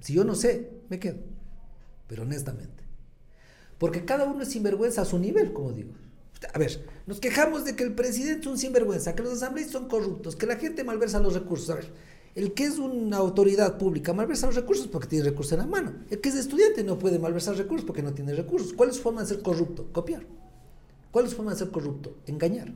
Si 0.00 0.14
yo 0.14 0.24
no 0.24 0.34
sé, 0.34 0.70
me 0.88 0.98
quedo. 0.98 1.18
Pero 2.06 2.22
honestamente. 2.22 2.84
Porque 3.76 4.06
cada 4.06 4.24
uno 4.24 4.42
es 4.42 4.48
sinvergüenza 4.48 5.02
a 5.02 5.04
su 5.04 5.18
nivel, 5.18 5.52
como 5.52 5.72
digo. 5.72 5.92
A 6.54 6.58
ver, 6.58 6.84
nos 7.06 7.20
quejamos 7.20 7.64
de 7.66 7.76
que 7.76 7.84
el 7.84 7.94
presidente 7.94 8.42
es 8.42 8.46
un 8.46 8.58
sinvergüenza, 8.58 9.14
que 9.14 9.22
los 9.22 9.34
asambleístas 9.34 9.72
son 9.72 9.88
corruptos, 9.88 10.36
que 10.36 10.46
la 10.46 10.56
gente 10.56 10.84
malversa 10.84 11.20
los 11.20 11.34
recursos. 11.34 11.68
A 11.70 11.74
ver, 11.74 11.92
el 12.34 12.54
que 12.54 12.64
es 12.64 12.78
una 12.78 13.16
autoridad 13.16 13.78
pública 13.78 14.12
malversa 14.12 14.46
los 14.46 14.54
recursos 14.54 14.86
porque 14.86 15.08
tiene 15.08 15.30
recursos 15.30 15.52
en 15.52 15.58
la 15.58 15.66
mano. 15.66 15.94
El 16.10 16.20
que 16.20 16.28
es 16.28 16.36
estudiante 16.36 16.84
no 16.84 16.98
puede 16.98 17.18
malversar 17.18 17.56
recursos 17.56 17.86
porque 17.86 18.02
no 18.02 18.14
tiene 18.14 18.34
recursos. 18.34 18.72
¿Cuál 18.72 18.90
es 18.90 18.96
su 18.96 19.02
forma 19.02 19.22
de 19.22 19.28
ser 19.28 19.42
corrupto? 19.42 19.92
Copiar. 19.92 20.24
¿Cuál 21.10 21.24
es 21.24 21.30
su 21.30 21.36
forma 21.36 21.52
de 21.52 21.58
ser 21.58 21.70
corrupto? 21.70 22.18
Engañar. 22.26 22.72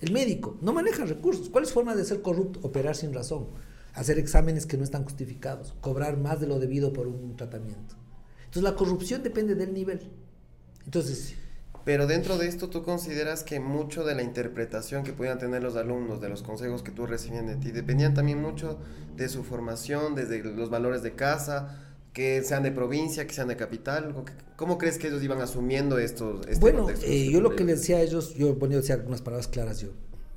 El 0.00 0.12
médico 0.12 0.58
no 0.60 0.72
maneja 0.72 1.04
recursos. 1.04 1.48
¿Cuál 1.48 1.64
es 1.64 1.68
su 1.70 1.74
forma 1.74 1.96
de 1.96 2.04
ser 2.04 2.22
corrupto? 2.22 2.60
Operar 2.62 2.94
sin 2.94 3.12
razón. 3.12 3.48
Hacer 3.94 4.18
exámenes 4.18 4.66
que 4.66 4.76
no 4.76 4.84
están 4.84 5.04
justificados. 5.04 5.74
Cobrar 5.80 6.16
más 6.16 6.40
de 6.40 6.46
lo 6.46 6.58
debido 6.58 6.92
por 6.92 7.08
un 7.08 7.36
tratamiento. 7.36 7.96
Entonces 8.44 8.62
la 8.62 8.76
corrupción 8.76 9.22
depende 9.22 9.54
del 9.54 9.72
nivel. 9.72 10.10
Entonces, 10.84 11.34
Pero 11.84 12.06
dentro 12.06 12.38
de 12.38 12.46
esto, 12.46 12.68
¿tú 12.70 12.82
consideras 12.84 13.42
que 13.42 13.58
mucho 13.58 14.04
de 14.04 14.14
la 14.14 14.22
interpretación 14.22 15.02
que 15.02 15.12
podían 15.12 15.38
tener 15.38 15.62
los 15.62 15.74
alumnos, 15.76 16.20
de 16.20 16.28
los 16.28 16.42
consejos 16.42 16.82
que 16.82 16.92
tú 16.92 17.06
recibían 17.06 17.46
de 17.46 17.56
ti, 17.56 17.72
dependían 17.72 18.14
también 18.14 18.40
mucho 18.40 18.78
de 19.16 19.28
su 19.28 19.42
formación, 19.42 20.14
desde 20.14 20.44
los 20.44 20.70
valores 20.70 21.02
de 21.02 21.14
casa, 21.14 21.78
que 22.12 22.42
sean 22.44 22.62
de 22.62 22.70
provincia, 22.70 23.26
que 23.26 23.34
sean 23.34 23.48
de 23.48 23.56
capital? 23.56 24.14
¿O 24.16 24.24
que- 24.24 24.32
¿Cómo 24.56 24.78
crees 24.78 24.96
que 24.98 25.08
ellos 25.08 25.22
iban 25.24 25.40
asumiendo 25.40 25.98
estos 25.98 26.46
este 26.46 26.60
bueno, 26.60 26.84
contexto 26.84 27.06
eh, 27.06 27.30
yo 27.32 27.40
lo 27.40 27.56
que 27.56 27.64
les 27.64 27.80
decía 27.80 27.96
a 27.96 28.02
ellos, 28.02 28.34
yo 28.34 28.56
ponía 28.58 28.76
decía 28.76 28.94
algunas 28.94 29.22
palabras 29.22 29.48
claras, 29.48 29.80
yo 29.80 29.88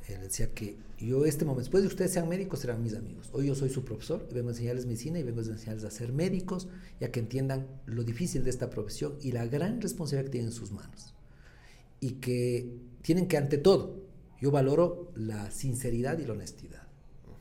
eh, 0.08 0.14
les 0.14 0.22
decía 0.30 0.52
que 0.52 0.78
yo 0.98 1.26
este 1.26 1.46
momento, 1.46 1.60
después 1.62 1.84
de 1.84 1.90
ustedes 1.90 2.12
sean 2.14 2.28
médicos, 2.30 2.60
serán 2.60 2.82
mis 2.82 2.96
amigos. 2.96 3.30
Hoy 3.34 3.48
yo 3.48 3.56
soy 3.56 3.70
su 3.70 3.84
profesor 3.84 4.26
y 4.32 4.34
vengo 4.34 4.48
a 4.50 4.52
enseñarles 4.54 4.86
medicina 4.86 5.20
y 5.20 5.24
vengo 5.24 5.42
a 5.42 5.44
enseñarles 5.44 5.84
a 5.84 5.92
ser 5.92 6.12
médicos, 6.14 6.70
ya 7.00 7.12
que 7.12 7.20
entiendan 7.20 7.68
lo 7.86 8.04
difícil 8.04 8.44
de 8.46 8.50
esta 8.50 8.70
profesión 8.70 9.16
y 9.22 9.32
la 9.34 9.46
gran 9.46 9.82
responsabilidad 9.82 10.26
que 10.26 10.32
tienen 10.32 10.50
en 10.52 10.56
sus 10.56 10.72
manos. 10.72 11.15
Y 12.00 12.14
que 12.14 12.70
tienen 13.02 13.28
que, 13.28 13.38
ante 13.38 13.58
todo, 13.58 14.02
yo 14.42 14.52
valoro 14.52 15.12
la 15.16 15.50
sinceridad 15.52 16.20
y 16.20 16.26
la 16.26 16.34
honestidad. 16.34 16.84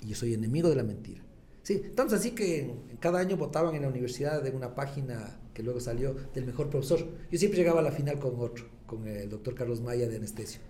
Y 0.00 0.08
yo 0.08 0.16
soy 0.16 0.34
enemigo 0.34 0.68
de 0.70 0.76
la 0.76 0.84
mentira. 0.84 1.22
Sí, 1.62 1.82
tanto 1.94 2.14
así 2.16 2.32
que 2.32 2.74
cada 3.00 3.18
año 3.20 3.36
votaban 3.36 3.74
en 3.74 3.82
la 3.82 3.88
universidad 3.88 4.42
de 4.42 4.50
una 4.50 4.74
página 4.74 5.40
que 5.54 5.62
luego 5.62 5.80
salió 5.80 6.14
del 6.34 6.44
mejor 6.44 6.68
profesor. 6.68 7.00
Yo 7.30 7.38
siempre 7.38 7.58
llegaba 7.58 7.80
a 7.80 7.82
la 7.82 7.92
final 7.92 8.18
con 8.18 8.34
otro, 8.38 8.66
con 8.86 9.06
el 9.08 9.30
doctor 9.30 9.54
Carlos 9.54 9.80
Maya 9.80 10.06
de 10.08 10.16
anestesio. 10.16 10.60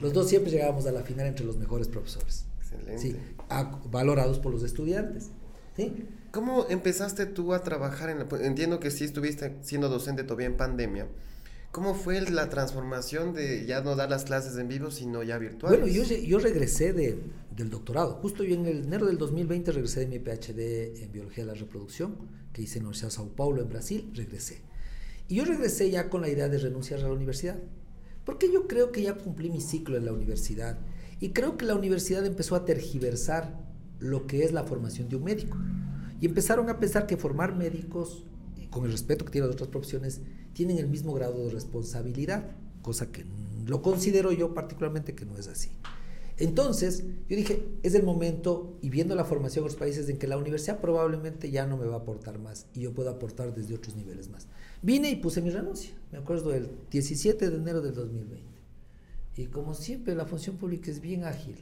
Los 0.00 0.12
dos 0.12 0.28
siempre 0.28 0.50
llegábamos 0.50 0.86
a 0.86 0.92
la 0.92 1.02
final 1.02 1.26
entre 1.26 1.44
los 1.44 1.58
mejores 1.58 1.86
profesores. 1.86 2.46
Excelente. 2.58 2.98
Sí, 2.98 3.16
a- 3.50 3.80
valorados 3.90 4.38
por 4.40 4.52
los 4.52 4.62
estudiantes. 4.64 5.30
¿sí? 5.76 6.06
¿Cómo 6.32 6.66
empezaste 6.70 7.26
tú 7.26 7.52
a 7.54 7.62
trabajar 7.62 8.10
en 8.10 8.18
la... 8.18 8.26
Entiendo 8.44 8.80
que 8.80 8.90
sí 8.90 9.04
estuviste 9.04 9.56
siendo 9.60 9.88
docente 9.88 10.24
todavía 10.24 10.46
en 10.46 10.56
pandemia. 10.56 11.06
¿Cómo 11.72 11.94
fue 11.94 12.20
la 12.20 12.50
transformación 12.50 13.32
de 13.32 13.64
ya 13.64 13.80
no 13.80 13.96
dar 13.96 14.10
las 14.10 14.24
clases 14.24 14.58
en 14.58 14.68
vivo, 14.68 14.90
sino 14.90 15.22
ya 15.22 15.38
virtuales? 15.38 15.80
Bueno, 15.80 15.90
yo, 15.90 16.04
yo 16.04 16.38
regresé 16.38 16.92
de, 16.92 17.18
del 17.56 17.70
doctorado. 17.70 18.16
Justo 18.16 18.44
yo 18.44 18.54
en 18.56 18.66
el 18.66 18.84
enero 18.84 19.06
del 19.06 19.16
2020 19.16 19.72
regresé 19.72 20.00
de 20.00 20.06
mi 20.06 20.18
PhD 20.18 21.02
en 21.02 21.10
Biología 21.10 21.46
de 21.46 21.52
la 21.52 21.58
Reproducción, 21.58 22.14
que 22.52 22.60
hice 22.60 22.78
en 22.78 22.84
la 22.84 22.88
Universidad 22.88 23.08
de 23.08 23.14
Sao 23.14 23.28
Paulo, 23.30 23.62
en 23.62 23.70
Brasil, 23.70 24.12
regresé. 24.14 24.60
Y 25.28 25.36
yo 25.36 25.46
regresé 25.46 25.90
ya 25.90 26.10
con 26.10 26.20
la 26.20 26.28
idea 26.28 26.50
de 26.50 26.58
renunciar 26.58 27.00
a 27.00 27.04
la 27.04 27.14
universidad. 27.14 27.58
Porque 28.26 28.52
yo 28.52 28.68
creo 28.68 28.92
que 28.92 29.00
ya 29.00 29.14
cumplí 29.14 29.48
mi 29.48 29.62
ciclo 29.62 29.96
en 29.96 30.04
la 30.04 30.12
universidad. 30.12 30.78
Y 31.20 31.30
creo 31.30 31.56
que 31.56 31.64
la 31.64 31.74
universidad 31.74 32.26
empezó 32.26 32.54
a 32.54 32.66
tergiversar 32.66 33.58
lo 33.98 34.26
que 34.26 34.44
es 34.44 34.52
la 34.52 34.64
formación 34.64 35.08
de 35.08 35.16
un 35.16 35.24
médico. 35.24 35.56
Y 36.20 36.26
empezaron 36.26 36.68
a 36.68 36.78
pensar 36.78 37.06
que 37.06 37.16
formar 37.16 37.56
médicos, 37.56 38.26
con 38.72 38.84
el 38.84 38.90
respeto 38.90 39.24
que 39.24 39.30
tienen 39.30 39.48
las 39.48 39.54
otras 39.54 39.70
profesiones, 39.70 40.20
tienen 40.54 40.78
el 40.78 40.88
mismo 40.88 41.12
grado 41.14 41.44
de 41.44 41.50
responsabilidad, 41.52 42.50
cosa 42.80 43.12
que 43.12 43.24
lo 43.66 43.82
considero 43.82 44.32
yo 44.32 44.54
particularmente 44.54 45.14
que 45.14 45.24
no 45.24 45.38
es 45.38 45.46
así. 45.46 45.70
Entonces, 46.38 47.04
yo 47.28 47.36
dije, 47.36 47.68
es 47.82 47.94
el 47.94 48.02
momento, 48.02 48.76
y 48.80 48.90
viendo 48.90 49.14
la 49.14 49.24
formación 49.24 49.62
en 49.62 49.68
los 49.68 49.76
países, 49.76 50.08
en 50.08 50.18
que 50.18 50.26
la 50.26 50.38
universidad 50.38 50.80
probablemente 50.80 51.50
ya 51.50 51.66
no 51.66 51.76
me 51.76 51.86
va 51.86 51.96
a 51.96 51.98
aportar 51.98 52.38
más 52.38 52.66
y 52.74 52.80
yo 52.80 52.92
puedo 52.92 53.10
aportar 53.10 53.54
desde 53.54 53.74
otros 53.74 53.94
niveles 53.94 54.28
más. 54.28 54.48
Vine 54.80 55.10
y 55.10 55.16
puse 55.16 55.42
mi 55.42 55.50
renuncia, 55.50 55.92
me 56.10 56.18
acuerdo 56.18 56.50
del 56.50 56.68
17 56.90 57.50
de 57.50 57.56
enero 57.56 57.82
del 57.82 57.94
2020. 57.94 58.44
Y 59.36 59.46
como 59.46 59.74
siempre, 59.74 60.14
la 60.14 60.26
función 60.26 60.56
pública 60.56 60.90
es 60.90 61.00
bien 61.00 61.24
ágil. 61.24 61.56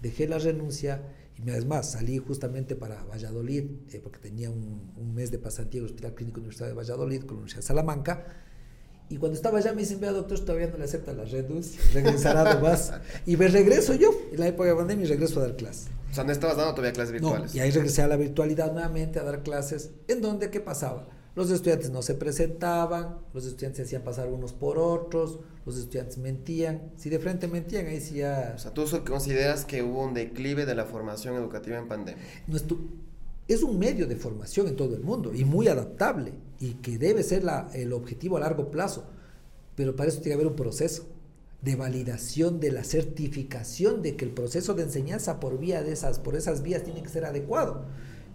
Dejé 0.00 0.28
la 0.28 0.38
renuncia 0.38 1.02
y 1.44 1.50
además 1.50 1.92
salí 1.92 2.18
justamente 2.18 2.76
para 2.76 3.02
Valladolid, 3.04 3.64
eh, 3.92 4.00
porque 4.02 4.18
tenía 4.18 4.50
un, 4.50 4.92
un 4.96 5.14
mes 5.14 5.30
de 5.30 5.38
pasantía 5.38 5.78
en 5.80 5.84
el 5.86 5.90
Hospital 5.90 6.14
Clínico 6.14 6.38
Universidad 6.40 6.68
de 6.68 6.74
Valladolid 6.74 7.20
con 7.20 7.28
la 7.28 7.34
Universidad 7.34 7.60
de 7.60 7.66
Salamanca. 7.66 8.26
Y 9.08 9.18
cuando 9.18 9.36
estaba 9.36 9.58
allá 9.58 9.72
me 9.72 9.82
dicen, 9.82 10.00
vea 10.00 10.10
doctor, 10.12 10.40
todavía 10.40 10.66
no 10.68 10.78
le 10.78 10.84
acepta 10.84 11.12
la 11.12 11.24
renuncia, 11.24 11.80
regresará 11.94 12.54
nomás. 12.54 12.92
Y 13.24 13.36
me 13.36 13.46
regreso 13.48 13.94
yo, 13.94 14.10
en 14.32 14.40
la 14.40 14.48
época 14.48 14.68
de 14.70 14.74
pandemia, 14.74 15.04
y 15.04 15.08
regreso 15.08 15.38
a 15.40 15.44
dar 15.44 15.56
clases. 15.56 15.88
O 16.10 16.14
sea, 16.14 16.24
no 16.24 16.32
estabas 16.32 16.56
dando 16.56 16.72
todavía 16.74 16.92
clases 16.92 17.20
No, 17.20 17.28
virtuales. 17.28 17.54
y 17.54 17.60
ahí 17.60 17.70
regresé 17.70 18.02
a 18.02 18.08
la 18.08 18.16
virtualidad 18.16 18.72
nuevamente 18.72 19.20
a 19.20 19.22
dar 19.22 19.42
clases, 19.42 19.90
en 20.08 20.22
donde, 20.22 20.50
¿qué 20.50 20.60
pasaba? 20.60 21.06
Los 21.36 21.50
estudiantes 21.50 21.90
no 21.90 22.00
se 22.02 22.14
presentaban, 22.14 23.18
los 23.34 23.44
estudiantes 23.44 23.76
se 23.76 23.82
hacían 23.84 24.02
pasar 24.02 24.28
unos 24.28 24.52
por 24.54 24.78
otros, 24.78 25.38
los 25.66 25.76
estudiantes 25.76 26.16
mentían. 26.16 26.90
Si 26.96 27.10
de 27.10 27.18
frente 27.18 27.46
mentían, 27.46 27.86
ahí 27.86 28.00
sí 28.00 28.16
ya... 28.16 28.54
O 28.56 28.58
sea, 28.58 28.72
tú 28.72 28.84
consideras 29.06 29.66
que 29.66 29.82
hubo 29.82 30.02
un 30.02 30.14
declive 30.14 30.64
de 30.64 30.74
la 30.74 30.86
formación 30.86 31.34
educativa 31.36 31.76
en 31.78 31.88
pandemia. 31.88 32.22
nuestro- 32.46 32.78
es 33.48 33.62
un 33.62 33.78
medio 33.78 34.08
de 34.08 34.16
formación 34.16 34.66
en 34.66 34.74
todo 34.76 34.96
el 34.96 35.02
mundo 35.02 35.32
y 35.32 35.44
muy 35.44 35.68
adaptable 35.68 36.32
y 36.58 36.72
que 36.74 36.98
debe 36.98 37.22
ser 37.22 37.44
la- 37.44 37.68
el 37.74 37.92
objetivo 37.92 38.38
a 38.38 38.40
largo 38.40 38.70
plazo. 38.72 39.04
Pero 39.76 39.94
para 39.94 40.08
eso 40.08 40.18
tiene 40.20 40.30
que 40.30 40.34
haber 40.42 40.46
un 40.48 40.56
proceso 40.56 41.06
de 41.62 41.76
validación 41.76 42.60
de 42.60 42.72
la 42.72 42.82
certificación 42.82 44.00
de 44.02 44.16
que 44.16 44.24
el 44.24 44.30
proceso 44.32 44.74
de 44.74 44.84
enseñanza 44.84 45.38
por 45.38 45.58
vía 45.58 45.82
de 45.82 45.92
esas, 45.92 46.18
por 46.18 46.34
esas 46.34 46.62
vías 46.62 46.82
tiene 46.82 47.02
que 47.02 47.08
ser 47.08 47.24
adecuado. 47.24 47.84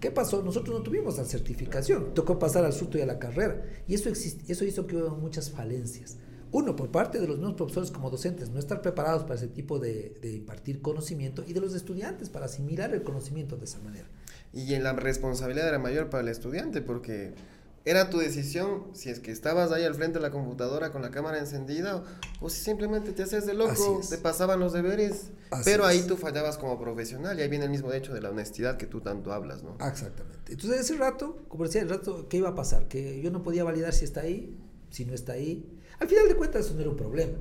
¿Qué 0.01 0.09
pasó? 0.09 0.41
Nosotros 0.41 0.75
no 0.75 0.83
tuvimos 0.83 1.19
la 1.19 1.25
certificación, 1.25 2.15
tocó 2.15 2.39
pasar 2.39 2.65
al 2.65 2.73
surto 2.73 2.97
y 2.97 3.01
a 3.01 3.05
la 3.05 3.19
carrera. 3.19 3.63
Y 3.87 3.93
eso, 3.93 4.09
eso 4.09 4.65
hizo 4.65 4.87
que 4.87 4.97
hubo 4.97 5.15
muchas 5.15 5.51
falencias. 5.51 6.17
Uno, 6.51 6.75
por 6.75 6.89
parte 6.89 7.19
de 7.19 7.27
los 7.27 7.37
mismos 7.37 7.53
profesores 7.53 7.91
como 7.91 8.09
docentes, 8.09 8.49
no 8.49 8.57
estar 8.57 8.81
preparados 8.81 9.23
para 9.23 9.35
ese 9.35 9.47
tipo 9.47 9.77
de, 9.77 10.17
de 10.19 10.33
impartir 10.33 10.81
conocimiento 10.81 11.43
y 11.47 11.53
de 11.53 11.61
los 11.61 11.75
estudiantes 11.75 12.29
para 12.29 12.47
asimilar 12.47 12.91
el 12.95 13.03
conocimiento 13.03 13.57
de 13.57 13.65
esa 13.65 13.79
manera. 13.79 14.07
Y 14.51 14.73
en 14.73 14.83
la 14.83 14.93
responsabilidad 14.93 15.67
era 15.67 15.77
mayor 15.77 16.09
para 16.09 16.23
el 16.23 16.29
estudiante 16.29 16.81
porque 16.81 17.35
era 17.83 18.09
tu 18.09 18.19
decisión 18.19 18.85
si 18.93 19.09
es 19.09 19.19
que 19.19 19.31
estabas 19.31 19.71
ahí 19.71 19.83
al 19.83 19.95
frente 19.95 20.19
de 20.19 20.21
la 20.21 20.29
computadora 20.31 20.91
con 20.91 21.01
la 21.01 21.09
cámara 21.09 21.39
encendida 21.39 21.97
o, 21.97 22.45
o 22.45 22.49
si 22.49 22.61
simplemente 22.63 23.11
te 23.11 23.23
hacías 23.23 23.45
de 23.47 23.53
loco, 23.55 24.01
te 24.07 24.17
pasaban 24.19 24.59
los 24.59 24.73
deberes, 24.73 25.31
Así 25.49 25.63
pero 25.65 25.85
ahí 25.85 25.99
es. 25.99 26.07
tú 26.07 26.15
fallabas 26.15 26.57
como 26.57 26.79
profesional 26.79 27.39
y 27.39 27.41
ahí 27.41 27.49
viene 27.49 27.65
el 27.65 27.71
mismo 27.71 27.91
hecho 27.91 28.13
de 28.13 28.21
la 28.21 28.29
honestidad 28.29 28.77
que 28.77 28.85
tú 28.85 29.01
tanto 29.01 29.33
hablas, 29.33 29.63
¿no? 29.63 29.73
Exactamente. 29.85 30.51
Entonces, 30.53 30.81
ese 30.81 30.95
rato, 30.97 31.43
como 31.47 31.63
decía, 31.63 31.81
el 31.81 31.89
rato, 31.89 32.27
¿qué 32.29 32.37
iba 32.37 32.49
a 32.49 32.55
pasar? 32.55 32.87
Que 32.87 33.19
yo 33.21 33.31
no 33.31 33.41
podía 33.41 33.63
validar 33.63 33.93
si 33.93 34.05
está 34.05 34.21
ahí, 34.21 34.55
si 34.89 35.05
no 35.05 35.13
está 35.13 35.33
ahí. 35.33 35.79
Al 35.99 36.07
final 36.07 36.27
de 36.27 36.35
cuentas, 36.35 36.65
eso 36.65 36.75
no 36.75 36.81
era 36.81 36.89
un 36.89 36.97
problema. 36.97 37.37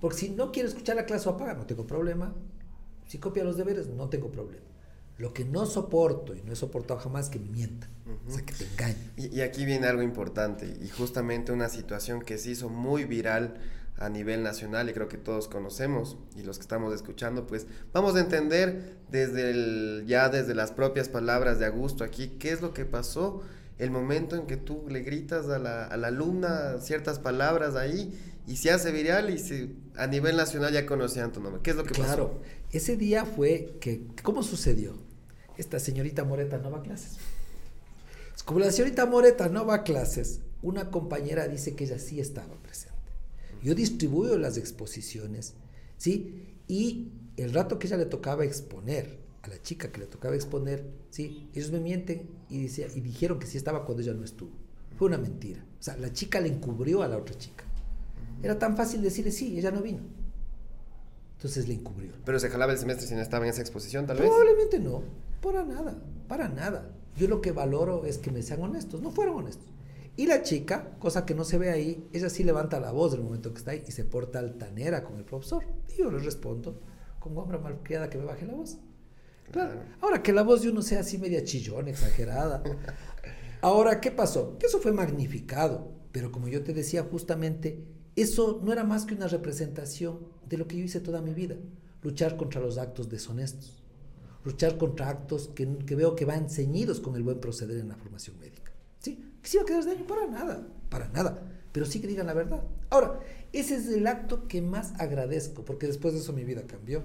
Porque 0.00 0.18
si 0.18 0.30
no 0.30 0.52
quiere 0.52 0.68
escuchar 0.68 0.96
la 0.96 1.04
clase 1.06 1.28
o 1.28 1.32
apaga, 1.32 1.54
no 1.54 1.66
tengo 1.66 1.86
problema. 1.86 2.34
Si 3.06 3.18
copia 3.18 3.42
los 3.42 3.56
deberes, 3.56 3.88
no 3.88 4.08
tengo 4.08 4.30
problema. 4.30 4.64
Lo 5.18 5.34
que 5.34 5.44
no 5.44 5.66
soporto 5.66 6.34
y 6.34 6.42
no 6.42 6.52
he 6.52 6.56
soportado 6.56 6.98
jamás 7.00 7.28
que 7.28 7.38
me 7.38 7.50
mientan, 7.50 7.90
o 8.26 8.30
sea, 8.30 8.44
que 8.46 8.54
te 8.54 8.64
engañen. 8.64 9.12
Y, 9.16 9.36
y, 9.36 9.40
aquí 9.42 9.64
viene 9.64 9.86
algo 9.86 10.02
importante 10.02 10.66
y 10.80 10.88
justamente 10.88 11.52
una 11.52 11.68
situación 11.68 12.22
que 12.22 12.38
se 12.38 12.52
hizo 12.52 12.68
muy 12.68 13.04
viral 13.04 13.54
a 13.98 14.08
nivel 14.08 14.42
nacional 14.42 14.88
y 14.88 14.92
creo 14.92 15.08
que 15.08 15.18
todos 15.18 15.48
conocemos 15.48 16.16
y 16.36 16.42
los 16.42 16.58
que 16.58 16.62
estamos 16.62 16.94
escuchando 16.94 17.48
pues 17.48 17.66
vamos 17.92 18.14
a 18.14 18.20
entender 18.20 18.96
desde 19.10 19.50
el, 19.50 20.04
ya 20.06 20.28
desde 20.28 20.54
las 20.54 20.70
propias 20.70 21.08
palabras 21.08 21.58
de 21.58 21.66
Augusto 21.66 22.04
aquí 22.04 22.28
qué 22.38 22.52
es 22.52 22.62
lo 22.62 22.72
que 22.72 22.84
pasó 22.84 23.42
el 23.78 23.90
momento 23.90 24.36
en 24.36 24.46
que 24.46 24.56
tú 24.56 24.84
le 24.88 25.00
gritas 25.00 25.48
a 25.48 25.58
la, 25.58 25.84
a 25.84 25.96
la 25.96 26.08
alumna 26.08 26.78
ciertas 26.80 27.18
palabras 27.18 27.74
ahí 27.74 28.16
y 28.46 28.56
se 28.56 28.70
hace 28.70 28.92
viral 28.92 29.30
y 29.30 29.38
se, 29.38 29.70
a 29.96 30.06
nivel 30.06 30.36
nacional 30.36 30.72
ya 30.72 30.86
conocían 30.86 31.32
tu 31.32 31.40
nombre. 31.40 31.60
¿Qué 31.62 31.70
es 31.70 31.76
lo 31.76 31.84
que 31.84 31.92
claro, 31.92 32.28
pasó? 32.28 32.38
Claro, 32.38 32.42
ese 32.72 32.96
día 32.96 33.26
fue 33.26 33.76
que, 33.78 34.06
¿cómo 34.22 34.42
sucedió? 34.42 34.94
Esta 35.58 35.78
señorita 35.80 36.24
Moreta 36.24 36.56
no 36.58 36.70
va 36.70 36.78
a 36.78 36.82
clases. 36.82 37.18
Como 38.44 38.60
la 38.60 38.70
señorita 38.70 39.04
Moreta 39.04 39.48
no 39.48 39.66
va 39.66 39.74
a 39.74 39.82
clases, 39.82 40.40
una 40.62 40.90
compañera 40.90 41.48
dice 41.48 41.74
que 41.74 41.84
ella 41.84 41.98
sí 41.98 42.20
estaba 42.20 42.54
presente. 42.62 42.96
Yo 43.62 43.74
distribuyo 43.74 44.38
las 44.38 44.56
exposiciones, 44.56 45.54
¿sí? 45.98 46.46
Y 46.68 47.12
el 47.36 47.52
rato 47.52 47.78
que 47.78 47.88
ella 47.88 47.96
le 47.96 48.06
tocaba 48.06 48.44
exponer, 48.44 49.18
a 49.42 49.48
la 49.48 49.60
chica 49.60 49.92
que 49.92 50.00
le 50.00 50.06
tocaba 50.06 50.34
exponer, 50.34 50.86
¿sí? 51.10 51.50
Ellos 51.54 51.72
me 51.72 51.80
mienten 51.80 52.30
y, 52.48 52.62
decía, 52.62 52.86
y 52.94 53.00
dijeron 53.00 53.38
que 53.38 53.46
sí 53.46 53.58
estaba 53.58 53.84
cuando 53.84 54.02
ella 54.02 54.14
no 54.14 54.24
estuvo. 54.24 54.52
Fue 54.96 55.08
una 55.08 55.18
mentira. 55.18 55.64
O 55.78 55.82
sea, 55.82 55.96
la 55.96 56.12
chica 56.12 56.40
le 56.40 56.48
encubrió 56.48 57.02
a 57.02 57.08
la 57.08 57.18
otra 57.18 57.36
chica. 57.36 57.64
Era 58.42 58.58
tan 58.58 58.76
fácil 58.76 59.02
decirle, 59.02 59.32
sí, 59.32 59.58
ella 59.58 59.72
no 59.72 59.82
vino. 59.82 60.00
Entonces 61.36 61.68
le 61.68 61.74
encubrió. 61.74 62.12
¿Pero 62.24 62.38
se 62.38 62.48
jalaba 62.48 62.72
el 62.72 62.78
semestre 62.78 63.06
si 63.06 63.14
no 63.14 63.20
estaba 63.20 63.44
en 63.44 63.50
esa 63.50 63.60
exposición, 63.60 64.06
tal 64.06 64.18
vez? 64.18 64.28
Probablemente 64.28 64.78
no. 64.78 65.02
Para 65.42 65.64
nada. 65.64 66.02
Para 66.26 66.48
nada. 66.48 66.90
Yo 67.16 67.28
lo 67.28 67.40
que 67.40 67.52
valoro 67.52 68.04
es 68.04 68.18
que 68.18 68.30
me 68.30 68.42
sean 68.42 68.62
honestos. 68.62 69.02
No 69.02 69.10
fueron 69.10 69.38
honestos. 69.38 69.66
Y 70.16 70.26
la 70.26 70.42
chica, 70.42 70.96
cosa 70.98 71.24
que 71.24 71.34
no 71.34 71.44
se 71.44 71.58
ve 71.58 71.70
ahí, 71.70 72.08
ella 72.12 72.28
sí 72.28 72.42
levanta 72.42 72.80
la 72.80 72.90
voz 72.90 73.12
del 73.12 73.22
momento 73.22 73.52
que 73.52 73.58
está 73.58 73.70
ahí 73.70 73.84
y 73.86 73.92
se 73.92 74.04
porta 74.04 74.40
altanera 74.40 75.04
con 75.04 75.16
el 75.16 75.24
profesor. 75.24 75.64
Y 75.88 75.98
yo 75.98 76.10
le 76.10 76.18
respondo, 76.18 76.80
como 77.20 77.40
hombre 77.40 77.58
malcriada 77.58 78.10
que 78.10 78.18
me 78.18 78.24
baje 78.24 78.46
la 78.46 78.54
voz. 78.54 78.78
Claro. 79.52 79.72
claro. 79.72 79.86
Ahora 80.00 80.22
que 80.22 80.32
la 80.32 80.42
voz 80.42 80.62
de 80.62 80.70
uno 80.70 80.82
sea 80.82 81.00
así 81.00 81.18
media 81.18 81.44
chillón, 81.44 81.88
exagerada. 81.88 82.62
Ahora, 83.60 84.00
¿qué 84.00 84.10
pasó? 84.10 84.58
Que 84.58 84.66
eso 84.66 84.80
fue 84.80 84.92
magnificado. 84.92 85.92
Pero 86.12 86.32
como 86.32 86.48
yo 86.48 86.62
te 86.62 86.72
decía, 86.72 87.04
justamente 87.04 87.84
eso 88.16 88.60
no 88.64 88.72
era 88.72 88.82
más 88.82 89.04
que 89.04 89.14
una 89.14 89.28
representación 89.28 90.18
de 90.48 90.58
lo 90.58 90.66
que 90.66 90.76
yo 90.76 90.84
hice 90.84 91.00
toda 91.00 91.22
mi 91.22 91.34
vida, 91.34 91.54
luchar 92.02 92.36
contra 92.36 92.60
los 92.60 92.78
actos 92.78 93.08
deshonestos, 93.08 93.84
luchar 94.44 94.78
contra 94.78 95.08
actos 95.08 95.50
que, 95.54 95.68
que 95.78 95.94
veo 95.94 96.16
que 96.16 96.24
van 96.24 96.48
ceñidos 96.48 97.00
con 97.00 97.16
el 97.16 97.22
buen 97.22 97.40
proceder 97.40 97.78
en 97.78 97.88
la 97.88 97.96
formación 97.96 98.38
médica. 98.38 98.72
¿Sí? 99.00 99.22
Que 99.42 99.48
se 99.48 99.56
iba 99.56 99.62
a 99.64 99.66
quedar 99.66 99.84
daño 99.84 100.06
para 100.06 100.26
nada, 100.26 100.66
para 100.88 101.08
nada, 101.08 101.42
pero 101.72 101.86
sí 101.86 102.00
que 102.00 102.06
digan 102.06 102.26
la 102.26 102.34
verdad. 102.34 102.62
Ahora, 102.90 103.20
ese 103.52 103.76
es 103.76 103.88
el 103.88 104.06
acto 104.06 104.48
que 104.48 104.62
más 104.62 104.92
agradezco, 105.00 105.64
porque 105.64 105.86
después 105.86 106.14
de 106.14 106.20
eso 106.20 106.32
mi 106.32 106.44
vida 106.44 106.62
cambió. 106.66 107.04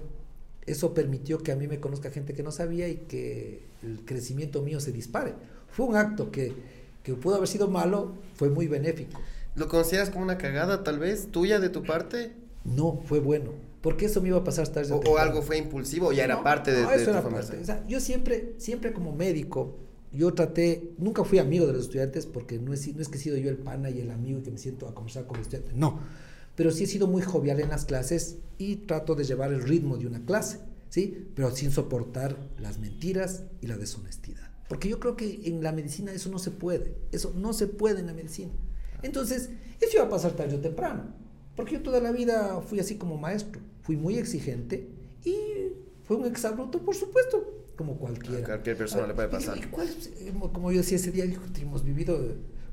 Eso 0.66 0.94
permitió 0.94 1.38
que 1.38 1.52
a 1.52 1.56
mí 1.56 1.68
me 1.68 1.78
conozca 1.78 2.10
gente 2.10 2.32
que 2.32 2.42
no 2.42 2.50
sabía 2.50 2.88
y 2.88 2.96
que 2.96 3.66
el 3.82 4.04
crecimiento 4.04 4.62
mío 4.62 4.80
se 4.80 4.92
dispare. 4.92 5.34
Fue 5.70 5.86
un 5.86 5.96
acto 5.96 6.30
que, 6.30 6.54
que 7.02 7.14
pudo 7.14 7.36
haber 7.36 7.48
sido 7.48 7.68
malo, 7.68 8.14
fue 8.34 8.48
muy 8.48 8.66
benéfico. 8.66 9.20
¿Lo 9.56 9.68
consideras 9.68 10.10
como 10.10 10.24
una 10.24 10.38
cagada, 10.38 10.82
tal 10.82 10.98
vez, 10.98 11.28
tuya 11.30 11.60
de 11.60 11.68
tu 11.68 11.82
parte? 11.82 12.32
No, 12.64 13.02
fue 13.04 13.20
bueno. 13.20 13.52
Porque 13.84 14.06
eso 14.06 14.22
me 14.22 14.28
iba 14.28 14.38
a 14.38 14.44
pasar 14.44 14.66
tarde 14.68 14.90
o, 14.94 14.96
o, 14.96 15.18
algo 15.18 15.42
fue 15.42 15.58
impulsivo 15.58 16.10
ya 16.10 16.26
no, 16.26 16.32
era 16.32 16.42
parte 16.42 16.72
de, 16.72 16.84
no, 16.84 16.88
de 16.88 16.96
eso 16.96 17.10
era 17.10 17.22
parte. 17.22 17.58
O 17.58 17.64
sea, 17.66 17.86
yo 17.86 18.00
siempre, 18.00 18.54
siempre 18.56 18.94
como 18.94 19.12
médico, 19.12 19.76
yo 20.10 20.32
traté, 20.32 20.94
nunca 20.96 21.22
fui 21.22 21.38
amigo 21.38 21.66
de 21.66 21.74
los 21.74 21.82
estudiantes 21.82 22.24
porque 22.24 22.58
no 22.58 22.72
es, 22.72 22.94
no 22.94 23.02
es 23.02 23.10
que 23.10 23.18
he 23.18 23.20
sido 23.20 23.36
yo 23.36 23.50
el 23.50 23.58
pana 23.58 23.90
y 23.90 24.00
el 24.00 24.10
amigo 24.10 24.42
que 24.42 24.50
me 24.50 24.56
siento 24.56 24.88
a 24.88 24.94
conversar 24.94 25.26
con 25.26 25.36
los 25.36 25.48
estudiantes. 25.48 25.76
No. 25.76 26.00
Pero 26.56 26.70
sí 26.70 26.84
he 26.84 26.86
sido 26.86 27.08
muy 27.08 27.20
jovial 27.20 27.60
en 27.60 27.68
las 27.68 27.84
clases 27.84 28.38
y 28.56 28.76
trato 28.76 29.14
de 29.16 29.24
llevar 29.24 29.52
el 29.52 29.62
ritmo 29.62 29.98
de 29.98 30.06
una 30.06 30.24
clase, 30.24 30.60
¿sí? 30.88 31.28
Pero 31.34 31.54
sin 31.54 31.70
soportar 31.70 32.38
las 32.58 32.78
mentiras 32.78 33.42
y 33.60 33.66
la 33.66 33.76
deshonestidad. 33.76 34.50
Porque 34.66 34.88
yo 34.88 34.98
creo 34.98 35.14
que 35.14 35.42
en 35.44 35.62
la 35.62 35.72
medicina 35.72 36.10
eso 36.10 36.30
no 36.30 36.38
se 36.38 36.52
puede. 36.52 36.96
Eso 37.12 37.34
no 37.36 37.52
se 37.52 37.66
puede 37.66 38.00
en 38.00 38.06
la 38.06 38.14
medicina. 38.14 38.52
Entonces, 39.02 39.50
eso 39.78 39.98
iba 39.98 40.06
a 40.06 40.08
pasar 40.08 40.32
tarde 40.32 40.56
o 40.56 40.60
temprano, 40.60 41.12
porque 41.56 41.74
yo 41.74 41.82
toda 41.82 42.00
la 42.00 42.12
vida 42.12 42.60
fui 42.62 42.80
así 42.80 42.96
como 42.96 43.16
maestro, 43.16 43.60
fui 43.82 43.96
muy 43.96 44.18
exigente 44.18 44.88
y 45.24 45.36
fue 46.04 46.16
un 46.16 46.26
exabrupto, 46.26 46.80
por 46.80 46.94
supuesto, 46.94 47.64
como 47.76 47.96
cualquiera. 47.96 48.40
A 48.40 48.44
cualquier 48.44 48.76
persona 48.76 49.04
ah, 49.04 49.08
le 49.08 49.14
puede 49.14 49.28
pasar. 49.28 49.56
Y, 49.56 49.62
cuál, 49.62 49.88
como 50.52 50.70
yo 50.72 50.78
decía 50.78 50.96
ese 50.96 51.10
día, 51.10 51.24
hemos 51.60 51.84
vivido 51.84 52.18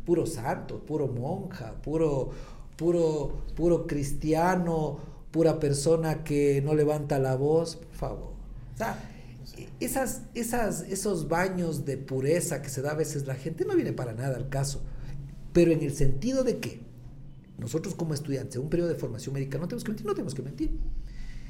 puro 0.06 0.26
santo, 0.26 0.80
puro 0.80 1.08
monja, 1.08 1.74
puro, 1.82 2.32
puro, 2.76 3.44
puro 3.56 3.88
cristiano, 3.88 5.00
pura 5.32 5.60
persona 5.60 6.24
que 6.24 6.62
no 6.62 6.76
levanta 6.76 7.20
la 7.20 7.36
voz, 7.36 7.76
por 7.76 7.96
favor. 7.96 8.34
O 8.74 8.78
sea, 8.78 8.98
esas, 9.80 10.24
esas, 10.34 10.82
esos 10.82 11.28
baños 11.28 11.86
de 11.86 11.98
pureza 11.98 12.62
que 12.62 12.70
se 12.70 12.82
da 12.82 12.92
a 12.92 12.96
veces 12.96 13.28
la 13.28 13.36
gente 13.36 13.64
no 13.66 13.76
viene 13.76 13.94
para 13.94 14.14
nada 14.14 14.36
al 14.36 14.50
caso 14.50 14.82
pero 15.54 15.72
en 15.72 15.82
el 15.82 15.94
sentido 15.94 16.44
de 16.44 16.60
que 16.60 16.82
nosotros 17.62 17.94
como 17.96 18.14
estudiantes, 18.14 18.56
en 18.56 18.64
un 18.64 18.70
periodo 18.70 18.90
de 18.90 18.96
formación 18.96 19.34
médica, 19.36 19.58
no 19.60 19.68
tenemos 19.68 19.84
que 19.84 19.92
mentir, 19.92 20.08
no 20.08 20.14
tenemos 20.14 20.36
que 20.36 20.42
mentir. 20.42 20.72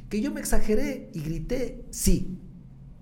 Que 0.09 0.22
yo 0.22 0.32
me 0.32 0.41
exageré 0.41 1.09
y 1.14 1.22
grité, 1.22 1.86
sí, 1.89 2.38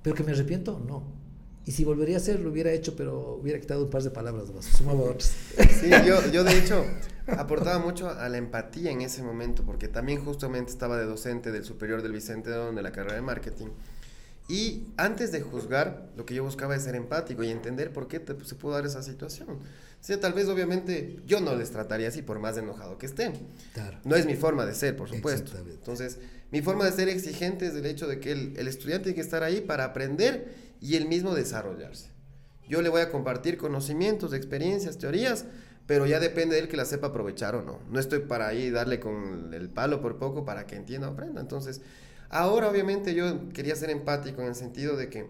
pero 0.03 0.15
que 0.15 0.23
me 0.23 0.31
arrepiento, 0.31 0.79
no. 0.79 1.17
Y 1.65 1.71
si 1.71 1.83
volvería 1.83 2.17
a 2.17 2.19
hacer, 2.19 2.39
lo 2.39 2.51
hubiera 2.51 2.71
hecho, 2.71 2.95
pero 2.95 3.39
hubiera 3.41 3.59
quitado 3.59 3.83
un 3.83 3.89
par 3.89 4.03
de 4.03 4.11
palabras 4.11 4.53
más, 4.53 4.65
sumaba 4.65 5.01
otras. 5.01 5.33
Sí, 5.81 5.89
yo, 6.05 6.31
yo 6.31 6.43
de 6.43 6.57
hecho 6.57 6.85
aportaba 7.27 7.79
mucho 7.79 8.09
a 8.09 8.29
la 8.29 8.37
empatía 8.37 8.91
en 8.91 9.01
ese 9.01 9.23
momento, 9.23 9.63
porque 9.63 9.87
también 9.87 10.23
justamente 10.23 10.71
estaba 10.71 10.97
de 10.97 11.05
docente 11.05 11.51
del 11.51 11.63
superior 11.63 12.03
del 12.03 12.11
Vicente 12.11 12.51
de 12.51 12.81
la 12.81 12.91
carrera 12.91 13.15
de 13.15 13.21
marketing. 13.21 13.67
Y 14.49 14.87
antes 14.97 15.31
de 15.31 15.41
juzgar, 15.41 16.09
lo 16.17 16.25
que 16.25 16.33
yo 16.33 16.43
buscaba 16.43 16.75
es 16.75 16.81
ser 16.81 16.95
empático 16.95 17.43
y 17.43 17.51
entender 17.51 17.93
por 17.93 18.07
qué 18.07 18.19
te, 18.19 18.33
se 18.43 18.55
pudo 18.55 18.73
dar 18.73 18.85
esa 18.85 19.03
situación. 19.03 19.59
Sí, 20.01 20.17
tal 20.17 20.33
vez 20.33 20.47
obviamente 20.47 21.19
yo 21.27 21.39
no 21.39 21.53
les 21.55 21.69
trataría 21.69 22.07
así 22.07 22.23
por 22.23 22.39
más 22.39 22.57
enojado 22.57 22.97
que 22.97 23.05
estén. 23.05 23.33
Claro. 23.75 23.99
No 24.03 24.15
es 24.15 24.25
mi 24.25 24.35
forma 24.35 24.65
de 24.65 24.73
ser, 24.73 24.95
por 24.95 25.07
supuesto. 25.07 25.51
Entonces, 25.55 26.17
mi 26.49 26.63
forma 26.63 26.85
de 26.85 26.91
ser 26.93 27.09
exigente 27.09 27.67
es 27.67 27.75
el 27.75 27.85
hecho 27.85 28.07
de 28.07 28.19
que 28.19 28.31
el, 28.31 28.53
el, 28.57 28.67
estudiante 28.67 29.03
tiene 29.03 29.15
que 29.15 29.21
estar 29.21 29.43
ahí 29.43 29.61
para 29.61 29.85
aprender 29.85 30.51
y 30.81 30.95
él 30.95 31.07
mismo 31.07 31.35
desarrollarse. 31.35 32.09
Yo 32.67 32.81
le 32.81 32.89
voy 32.89 33.01
a 33.01 33.11
compartir 33.11 33.55
conocimientos, 33.55 34.33
experiencias, 34.33 34.97
teorías, 34.97 35.45
pero 35.85 36.07
ya 36.07 36.19
depende 36.19 36.55
de 36.55 36.61
él 36.61 36.67
que 36.69 36.77
la 36.77 36.85
sepa 36.85 37.07
aprovechar 37.07 37.55
o 37.55 37.61
no. 37.61 37.79
No 37.91 37.99
estoy 37.99 38.19
para 38.19 38.47
ahí 38.47 38.71
darle 38.71 38.99
con 38.99 39.53
el 39.53 39.69
palo 39.69 40.01
por 40.01 40.17
poco 40.17 40.43
para 40.43 40.65
que 40.65 40.75
entienda 40.75 41.09
o 41.09 41.13
aprenda. 41.13 41.39
Entonces, 41.39 41.81
ahora 42.29 42.69
obviamente 42.69 43.13
yo 43.13 43.49
quería 43.49 43.75
ser 43.75 43.89
empático 43.89 44.41
en 44.41 44.47
el 44.47 44.55
sentido 44.55 44.95
de 44.95 45.09
que 45.09 45.27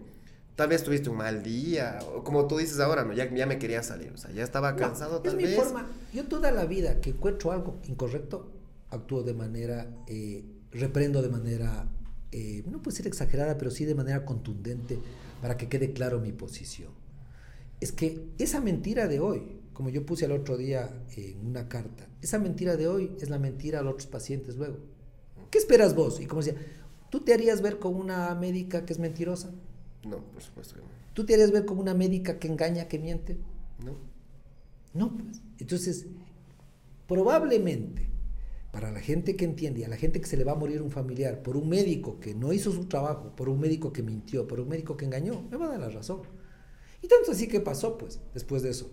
Tal 0.60 0.68
vez 0.68 0.84
tuviste 0.84 1.08
un 1.08 1.16
mal 1.16 1.42
día, 1.42 2.00
o 2.14 2.22
como 2.22 2.46
tú 2.46 2.58
dices 2.58 2.80
ahora, 2.80 3.02
¿no? 3.02 3.14
Ya, 3.14 3.34
ya 3.34 3.46
me 3.46 3.58
quería 3.58 3.82
salir, 3.82 4.12
o 4.12 4.18
sea, 4.18 4.30
ya 4.30 4.44
estaba 4.44 4.76
cansado 4.76 5.14
no, 5.14 5.20
tal 5.22 5.32
es 5.32 5.42
vez. 5.42 5.50
mi 5.52 5.56
forma. 5.56 5.88
Yo 6.12 6.26
toda 6.26 6.50
la 6.52 6.66
vida 6.66 7.00
que 7.00 7.10
encuentro 7.10 7.52
algo 7.52 7.78
incorrecto, 7.88 8.52
actúo 8.90 9.22
de 9.22 9.32
manera, 9.32 9.88
eh, 10.06 10.44
reprendo 10.70 11.22
de 11.22 11.30
manera, 11.30 11.88
eh, 12.30 12.62
no 12.70 12.82
puede 12.82 12.94
ser 12.94 13.06
exagerada, 13.06 13.56
pero 13.56 13.70
sí 13.70 13.86
de 13.86 13.94
manera 13.94 14.26
contundente 14.26 14.98
para 15.40 15.56
que 15.56 15.70
quede 15.70 15.94
claro 15.94 16.20
mi 16.20 16.32
posición. 16.32 16.90
Es 17.80 17.90
que 17.90 18.26
esa 18.36 18.60
mentira 18.60 19.08
de 19.08 19.18
hoy, 19.18 19.62
como 19.72 19.88
yo 19.88 20.04
puse 20.04 20.26
el 20.26 20.32
otro 20.32 20.58
día 20.58 20.90
en 21.16 21.46
una 21.46 21.70
carta, 21.70 22.06
esa 22.20 22.38
mentira 22.38 22.76
de 22.76 22.86
hoy 22.86 23.16
es 23.18 23.30
la 23.30 23.38
mentira 23.38 23.78
a 23.78 23.82
los 23.82 23.94
otros 23.94 24.08
pacientes 24.08 24.56
luego. 24.56 24.76
¿Qué 25.50 25.56
esperas 25.56 25.94
vos? 25.94 26.20
Y 26.20 26.26
como 26.26 26.42
decía, 26.42 26.60
¿tú 27.10 27.20
te 27.20 27.34
harías 27.34 27.60
ver 27.60 27.78
con 27.78 27.94
una 27.94 28.34
médica 28.34 28.86
que 28.86 28.92
es 28.92 28.98
mentirosa? 28.98 29.50
No, 30.04 30.18
por 30.18 30.42
supuesto 30.42 30.76
que 30.76 30.80
no. 30.80 30.86
¿Tú 31.12 31.26
te 31.26 31.34
harías 31.34 31.50
ver 31.50 31.66
como 31.66 31.80
una 31.80 31.94
médica 31.94 32.38
que 32.38 32.48
engaña, 32.48 32.88
que 32.88 32.98
miente? 32.98 33.36
No. 33.84 33.96
No, 34.94 35.16
pues. 35.16 35.42
Entonces, 35.58 36.06
probablemente, 37.06 38.08
para 38.72 38.90
la 38.90 39.00
gente 39.00 39.36
que 39.36 39.44
entiende, 39.44 39.84
a 39.84 39.88
la 39.88 39.96
gente 39.96 40.20
que 40.20 40.26
se 40.26 40.36
le 40.36 40.44
va 40.44 40.52
a 40.52 40.56
morir 40.56 40.80
un 40.80 40.90
familiar 40.90 41.42
por 41.42 41.56
un 41.56 41.68
médico 41.68 42.20
que 42.20 42.34
no 42.34 42.52
hizo 42.52 42.70
su 42.72 42.86
trabajo, 42.86 43.34
por 43.36 43.48
un 43.48 43.60
médico 43.60 43.92
que 43.92 44.02
mintió, 44.02 44.46
por 44.46 44.60
un 44.60 44.68
médico 44.68 44.96
que 44.96 45.04
engañó, 45.04 45.42
me 45.50 45.56
va 45.56 45.66
a 45.66 45.70
dar 45.70 45.80
la 45.80 45.88
razón. 45.90 46.22
Y 47.02 47.08
tanto 47.08 47.32
así 47.32 47.48
que 47.48 47.60
pasó, 47.60 47.98
pues, 47.98 48.20
después 48.32 48.62
de 48.62 48.70
eso. 48.70 48.90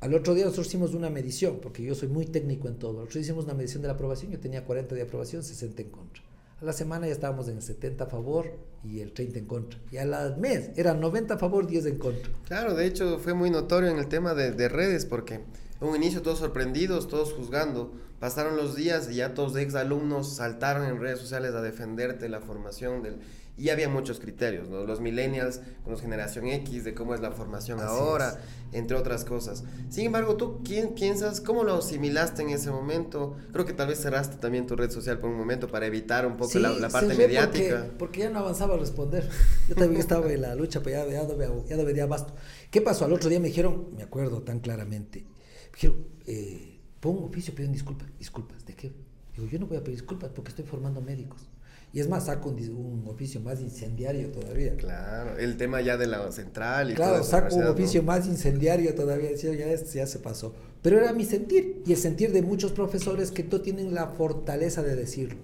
Al 0.00 0.14
otro 0.14 0.34
día 0.34 0.44
nosotros 0.44 0.68
hicimos 0.68 0.94
una 0.94 1.10
medición, 1.10 1.58
porque 1.60 1.82
yo 1.82 1.94
soy 1.94 2.08
muy 2.08 2.26
técnico 2.26 2.68
en 2.68 2.78
todo. 2.78 2.94
Nosotros 2.94 3.16
hicimos 3.24 3.44
una 3.44 3.54
medición 3.54 3.82
de 3.82 3.88
la 3.88 3.94
aprobación, 3.94 4.30
yo 4.30 4.38
tenía 4.38 4.64
40 4.64 4.94
de 4.94 5.02
aprobación, 5.02 5.42
60 5.42 5.82
en 5.82 5.90
contra. 5.90 6.22
A 6.60 6.64
la 6.64 6.72
semana 6.72 7.06
ya 7.06 7.12
estábamos 7.12 7.48
en 7.48 7.56
el 7.56 7.62
70 7.62 8.04
a 8.04 8.06
favor 8.06 8.50
y 8.82 9.00
el 9.00 9.12
30 9.12 9.40
en 9.40 9.46
contra. 9.46 9.78
Y 9.90 9.98
al 9.98 10.38
mes 10.38 10.70
eran 10.76 11.00
90 11.00 11.34
a 11.34 11.38
favor, 11.38 11.66
10 11.66 11.86
en 11.86 11.98
contra. 11.98 12.30
Claro, 12.46 12.74
de 12.74 12.86
hecho 12.86 13.18
fue 13.18 13.34
muy 13.34 13.50
notorio 13.50 13.90
en 13.90 13.98
el 13.98 14.08
tema 14.08 14.32
de, 14.32 14.52
de 14.52 14.68
redes 14.68 15.04
porque 15.04 15.42
un 15.80 15.94
inicio 15.94 16.22
todos 16.22 16.38
sorprendidos, 16.38 17.08
todos 17.08 17.34
juzgando. 17.34 17.92
Pasaron 18.20 18.56
los 18.56 18.74
días 18.74 19.10
y 19.10 19.16
ya 19.16 19.34
todos 19.34 19.54
ex 19.56 19.74
alumnos 19.74 20.36
saltaron 20.36 20.86
en 20.86 20.98
redes 20.98 21.18
sociales 21.18 21.54
a 21.54 21.60
defenderte 21.60 22.28
la 22.30 22.40
formación 22.40 23.02
del... 23.02 23.18
y 23.58 23.70
había 23.70 23.88
muchos 23.88 24.20
criterios, 24.20 24.68
¿no? 24.68 24.84
Los 24.84 25.00
millennials 25.00 25.60
con 25.82 25.92
los 25.92 26.02
generación 26.02 26.46
X, 26.46 26.84
de 26.84 26.94
cómo 26.94 27.14
es 27.14 27.20
la 27.20 27.30
formación 27.30 27.80
ahora, 27.80 28.38
entre 28.72 28.96
otras 28.96 29.24
cosas. 29.24 29.64
Sin 29.88 30.06
embargo, 30.06 30.36
¿tú 30.36 30.60
quién 30.62 30.94
piensas, 30.94 31.40
cómo 31.40 31.64
lo 31.64 31.76
asimilaste 31.76 32.42
en 32.42 32.50
ese 32.50 32.70
momento? 32.70 33.36
Creo 33.52 33.64
que 33.64 33.72
tal 33.72 33.88
vez 33.88 34.00
cerraste 34.00 34.36
también 34.36 34.66
tu 34.66 34.76
red 34.76 34.90
social 34.90 35.18
por 35.18 35.30
un 35.30 35.38
momento 35.38 35.68
para 35.68 35.86
evitar 35.86 36.26
un 36.26 36.36
poco 36.36 36.58
la, 36.58 36.88
parte 36.90 37.14
mediática. 37.14 37.78
Porque, 37.78 37.96
porque, 37.98 38.20
ya 38.20 38.30
no 38.30 38.40
avanzaba 38.40 38.74
a 38.74 38.78
responder. 38.78 39.28
Yo 39.68 39.74
también 39.74 40.00
estaba 40.00 40.30
en 40.30 40.42
la 40.42 40.54
lucha, 40.54 40.82
pero 40.82 41.04
ya, 41.04 41.10
ya, 41.10 41.22
no, 41.22 41.66
ya 41.66 41.76
no 41.76 41.84
venía 41.84 42.04
abasto. 42.04 42.34
¿Qué 42.70 42.82
pasó? 42.82 43.06
Al 43.06 43.12
otro 43.14 43.30
día 43.30 43.40
me 43.40 43.48
dijeron, 43.48 43.88
me 43.96 44.02
acuerdo 44.02 44.42
tan 44.42 44.60
claramente, 44.60 45.20
me 45.20 45.72
dijeron, 45.72 46.06
eh, 46.26 46.78
pon 47.00 47.24
oficio, 47.24 47.54
piden 47.54 47.72
disculpas. 47.72 48.08
¿Disculpas? 48.18 48.66
¿De 48.66 48.74
qué? 48.74 48.92
Digo, 49.34 49.48
yo 49.48 49.58
no 49.58 49.66
voy 49.66 49.78
a 49.78 49.80
pedir 49.80 49.98
disculpas 49.98 50.30
porque 50.30 50.50
estoy 50.50 50.66
formando 50.66 51.00
médicos. 51.00 51.48
Y 51.96 52.00
es 52.00 52.10
más, 52.10 52.26
saco 52.26 52.50
un, 52.50 53.04
oficio 53.06 53.40
más 53.40 53.58
incendiario 53.62 54.30
todavía. 54.30 54.76
Claro, 54.76 55.38
el 55.38 55.56
tema 55.56 55.80
ya 55.80 55.96
de 55.96 56.06
la 56.06 56.30
central 56.30 56.90
y 56.90 56.94
Claro, 56.94 57.24
saco 57.24 57.56
un 57.56 57.64
oficio 57.64 58.02
más 58.02 58.26
incendiario 58.26 58.94
todavía, 58.94 59.30
decía, 59.30 59.54
ya, 59.54 59.74
ya 59.74 60.06
se 60.06 60.18
pasó. 60.18 60.52
Pero 60.82 60.98
era 60.98 61.14
mi 61.14 61.24
sentir 61.24 61.80
y 61.86 61.92
el 61.92 61.96
sentir 61.96 62.32
de 62.32 62.42
muchos 62.42 62.72
profesores 62.72 63.30
que 63.30 63.44
no 63.44 63.62
tienen 63.62 63.94
la 63.94 64.08
fortaleza 64.08 64.82
de 64.82 64.94
decirlo. 64.94 65.38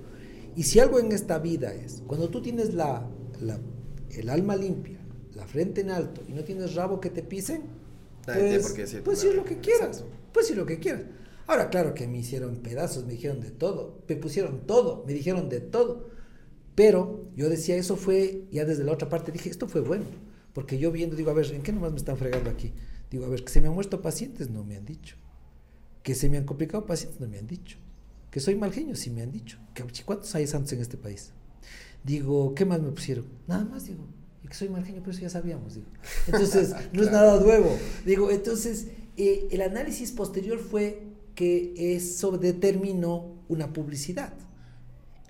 Y 0.55 0.65
si 0.65 0.79
algo 0.79 1.01
en 1.01 1.13
esta 1.13 1.39
vida 1.39 1.73
es, 1.73 2.03
cuando 2.07 2.29
tú 2.29 2.43
tienes 2.43 2.75
la, 2.75 3.09
la 3.41 3.59
el 4.11 4.29
alma 4.29 4.55
limpia, 4.55 4.99
la 5.35 5.47
frente 5.47 5.81
en 5.81 5.89
alto 5.89 6.21
y 6.29 6.35
no 6.35 6.45
tienes 6.45 6.75
rabo 6.75 7.01
que 7.01 7.09
te 7.09 7.23
pisen, 7.23 7.63
pues, 8.27 8.77
decir 8.77 9.03
pues 9.03 9.25
lo 9.25 9.47
que 9.47 9.57
quieras, 9.57 10.05
pues 10.35 10.49
decir 10.49 10.59
lo 10.59 10.67
que 10.67 10.79
quieras. 10.79 11.05
Ahora, 11.47 11.71
claro 11.71 11.95
que 11.95 12.07
me 12.07 12.19
hicieron 12.19 12.57
pedazos, 12.57 13.07
me 13.07 13.13
dijeron 13.13 13.41
de 13.41 13.53
todo, 13.53 14.03
me 14.07 14.17
pusieron 14.17 14.67
todo, 14.67 15.03
me 15.07 15.15
dijeron 15.15 15.49
de 15.49 15.61
todo. 15.61 16.12
Pero 16.75 17.31
yo 17.37 17.49
decía, 17.49 17.77
eso 17.77 17.97
fue, 17.97 18.45
ya 18.51 18.65
desde 18.65 18.85
la 18.85 18.93
otra 18.93 19.09
parte 19.09 19.33
dije, 19.33 19.51
esto 19.51 19.69
fue 19.69 19.81
bueno. 19.81 20.05
Porque 20.53 20.79
yo 20.79 20.93
viendo, 20.93 21.17
digo, 21.17 21.31
a 21.31 21.35
ver, 21.35 21.53
¿en 21.53 21.63
qué 21.63 21.73
nomás 21.73 21.93
me 21.93 21.99
están 21.99 22.17
fregando 22.17 22.51
aquí? 22.51 22.73
Digo, 23.11 23.25
a 23.25 23.29
ver, 23.29 23.45
que 23.45 23.51
se 23.51 23.61
me 23.61 23.69
han 23.69 23.75
muerto 23.75 24.03
pacientes, 24.03 24.51
no 24.51 24.65
me 24.65 24.77
han 24.77 24.85
dicho. 24.85 25.17
Que 26.03 26.15
se 26.15 26.29
me 26.29 26.37
han 26.37 26.45
complicado 26.45 26.87
pacientes, 26.87 27.21
no 27.21 27.29
me 27.29 27.39
han 27.39 27.47
dicho. 27.47 27.79
Que 28.31 28.41
soy 28.41 28.57
mal 28.57 28.73
genio, 28.73 28.97
sí 28.97 29.11
me 29.11 29.23
han 29.23 29.33
dicho. 29.33 29.59
¿Cuántos 30.05 30.35
hay 30.35 30.47
santos 30.47 30.73
en 30.73 30.81
este 30.81 30.97
país? 30.97 31.33
Digo, 32.05 32.55
¿qué 32.55 32.65
más 32.65 32.81
me 32.81 32.91
pusieron? 32.91 33.27
Nada 33.47 33.65
más, 33.65 33.87
digo. 33.87 34.07
Y 34.43 34.49
que 34.49 34.55
soy 34.55 34.69
mal 34.69 34.85
genio, 34.85 35.03
pero 35.03 35.13
eso 35.13 35.21
ya 35.21 35.31
sabíamos, 35.31 35.75
digo. 35.75 35.87
Entonces, 36.27 36.75
no 36.93 37.03
es 37.03 37.13
nada 37.13 37.41
nuevo. 37.41 37.77
Digo, 38.05 38.31
entonces, 38.31 38.89
eh, 39.17 39.49
el 39.51 39.61
análisis 39.63 40.13
posterior 40.13 40.59
fue 40.59 41.03
que 41.35 41.75
eso 41.97 42.39
determinó 42.39 43.45
una 43.49 43.73
publicidad. 43.73 44.33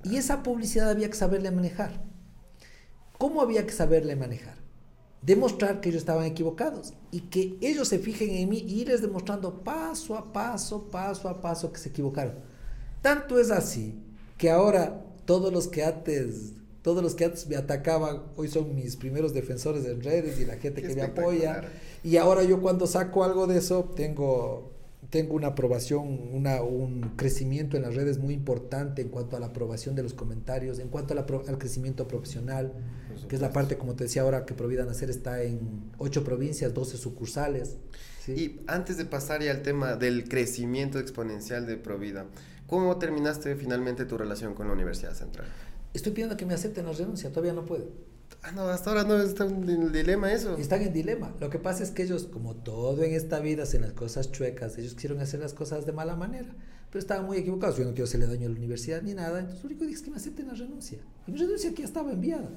Y 0.04 0.16
esa 0.16 0.42
publicidad 0.42 0.90
había 0.90 1.08
que 1.08 1.16
saberle 1.16 1.50
manejar. 1.50 2.02
¿Cómo 3.18 3.40
había 3.40 3.66
que 3.66 3.72
saberle 3.72 4.16
manejar? 4.16 4.56
Demostrar 5.22 5.80
que 5.80 5.90
ellos 5.90 6.02
estaban 6.02 6.24
equivocados 6.24 6.94
y 7.12 7.20
que 7.20 7.56
ellos 7.60 7.86
se 7.86 8.00
fijen 8.00 8.30
en 8.30 8.48
mí 8.48 8.58
y 8.58 8.80
irles 8.80 9.00
demostrando 9.00 9.62
paso 9.62 10.16
a 10.16 10.32
paso, 10.32 10.88
paso 10.90 11.28
a 11.28 11.40
paso 11.40 11.72
que 11.72 11.78
se 11.78 11.90
equivocaron. 11.90 12.34
Tanto 13.00 13.38
es 13.38 13.52
así 13.52 13.94
que 14.38 14.50
ahora 14.50 15.04
todos 15.24 15.52
los 15.52 15.68
que 15.68 15.84
antes, 15.84 16.54
todos 16.82 17.00
los 17.00 17.14
que 17.14 17.26
antes 17.26 17.46
me 17.46 17.54
atacaban, 17.54 18.22
hoy 18.36 18.48
son 18.48 18.74
mis 18.74 18.96
primeros 18.96 19.32
defensores 19.32 19.84
en 19.84 20.02
redes 20.02 20.40
y 20.40 20.44
la 20.44 20.56
gente 20.56 20.82
que 20.82 20.94
me 20.96 21.02
apoya. 21.02 21.62
Y 22.02 22.16
ahora 22.16 22.42
yo 22.42 22.60
cuando 22.60 22.88
saco 22.88 23.22
algo 23.22 23.46
de 23.46 23.58
eso, 23.58 23.84
tengo 23.94 24.71
tengo 25.12 25.34
una 25.34 25.48
aprobación, 25.48 26.30
una, 26.32 26.62
un 26.62 27.12
crecimiento 27.16 27.76
en 27.76 27.82
las 27.82 27.94
redes 27.94 28.18
muy 28.18 28.32
importante 28.32 29.02
en 29.02 29.10
cuanto 29.10 29.36
a 29.36 29.40
la 29.40 29.48
aprobación 29.48 29.94
de 29.94 30.02
los 30.02 30.14
comentarios, 30.14 30.78
en 30.78 30.88
cuanto 30.88 31.12
al 31.12 31.58
crecimiento 31.58 32.08
profesional, 32.08 32.72
que 33.28 33.36
es 33.36 33.42
la 33.42 33.52
parte, 33.52 33.76
como 33.76 33.94
te 33.94 34.04
decía 34.04 34.22
ahora, 34.22 34.46
que 34.46 34.54
Provida 34.54 34.86
Nacer 34.86 35.10
está 35.10 35.42
en 35.42 35.92
ocho 35.98 36.24
provincias, 36.24 36.72
12 36.72 36.96
sucursales. 36.96 37.76
Y 38.26 38.60
antes 38.66 38.96
de 38.96 39.04
pasar 39.04 39.42
ya 39.42 39.50
al 39.50 39.60
tema 39.60 39.96
del 39.96 40.30
crecimiento 40.30 40.98
exponencial 40.98 41.66
de 41.66 41.76
Provida, 41.76 42.24
¿cómo 42.66 42.96
terminaste 42.96 43.54
finalmente 43.54 44.06
tu 44.06 44.16
relación 44.16 44.54
con 44.54 44.66
la 44.68 44.72
Universidad 44.72 45.12
Central? 45.12 45.46
Estoy 45.92 46.12
pidiendo 46.12 46.38
que 46.38 46.46
me 46.46 46.54
acepten 46.54 46.86
la 46.86 46.92
renuncia, 46.92 47.28
todavía 47.28 47.52
no 47.52 47.66
puedo. 47.66 47.84
Ah, 48.42 48.50
no, 48.52 48.68
hasta 48.68 48.90
ahora 48.90 49.04
no 49.04 49.20
está 49.20 49.44
en 49.44 49.92
dilema 49.92 50.32
eso. 50.32 50.56
Están 50.56 50.82
en 50.82 50.92
dilema. 50.92 51.34
Lo 51.40 51.50
que 51.50 51.58
pasa 51.58 51.82
es 51.82 51.90
que 51.90 52.02
ellos, 52.02 52.24
como 52.24 52.54
todo 52.56 53.02
en 53.04 53.12
esta 53.12 53.40
vida, 53.40 53.62
hacen 53.64 53.82
las 53.82 53.92
cosas 53.92 54.32
chuecas. 54.32 54.78
Ellos 54.78 54.94
quisieron 54.94 55.20
hacer 55.20 55.40
las 55.40 55.54
cosas 55.54 55.86
de 55.86 55.92
mala 55.92 56.16
manera. 56.16 56.48
Pero 56.90 57.00
estaban 57.00 57.26
muy 57.26 57.38
equivocados. 57.38 57.76
Yo 57.76 57.84
no 57.84 57.90
quiero 57.90 58.04
hacerle 58.04 58.26
daño 58.26 58.46
a 58.46 58.50
la 58.50 58.56
universidad 58.56 59.02
ni 59.02 59.14
nada. 59.14 59.40
Entonces, 59.40 59.62
lo 59.62 59.68
único 59.68 59.80
que 59.80 59.86
dije 59.86 59.98
es 59.98 60.04
que 60.04 60.10
me 60.10 60.16
acepten 60.16 60.48
la 60.48 60.54
renuncia. 60.54 60.98
Y 61.26 61.32
mi 61.32 61.38
renuncia 61.38 61.70
aquí 61.70 61.82
ya 61.82 61.86
estaba 61.86 62.12
enviada. 62.12 62.50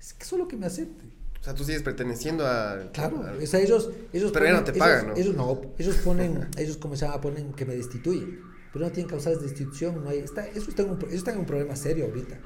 Es 0.00 0.12
que 0.12 0.24
solo 0.24 0.48
que 0.48 0.56
me 0.56 0.66
acepten. 0.66 1.12
O 1.40 1.44
sea, 1.44 1.54
tú 1.54 1.62
sigues 1.62 1.82
perteneciendo 1.82 2.44
a. 2.46 2.90
Claro, 2.92 3.24
o 3.40 3.46
sea, 3.46 3.60
ellos. 3.60 3.90
ellos 4.12 4.32
pero 4.32 4.46
ya 4.46 4.52
no 4.52 4.64
te 4.64 4.72
pagan, 4.72 5.08
¿no? 5.08 5.16
Ellos 5.16 5.36
no. 5.36 5.60
Ellos 5.78 5.96
ponen, 5.98 6.48
ellos, 6.58 6.76
como 6.76 6.96
se 6.96 7.06
llama, 7.06 7.20
ponen 7.20 7.52
que 7.52 7.64
me 7.64 7.76
destituyen. 7.76 8.40
Pero 8.72 8.84
no 8.84 8.90
tienen 8.90 9.08
causales 9.08 9.38
de 9.40 9.46
destitución. 9.46 10.02
No 10.02 10.10
hay, 10.10 10.18
está, 10.18 10.46
eso 10.48 10.68
está 10.68 10.82
en 10.82 10.98
está 11.12 11.32
en 11.32 11.38
un 11.38 11.46
problema 11.46 11.76
serio 11.76 12.06
ahorita 12.06 12.40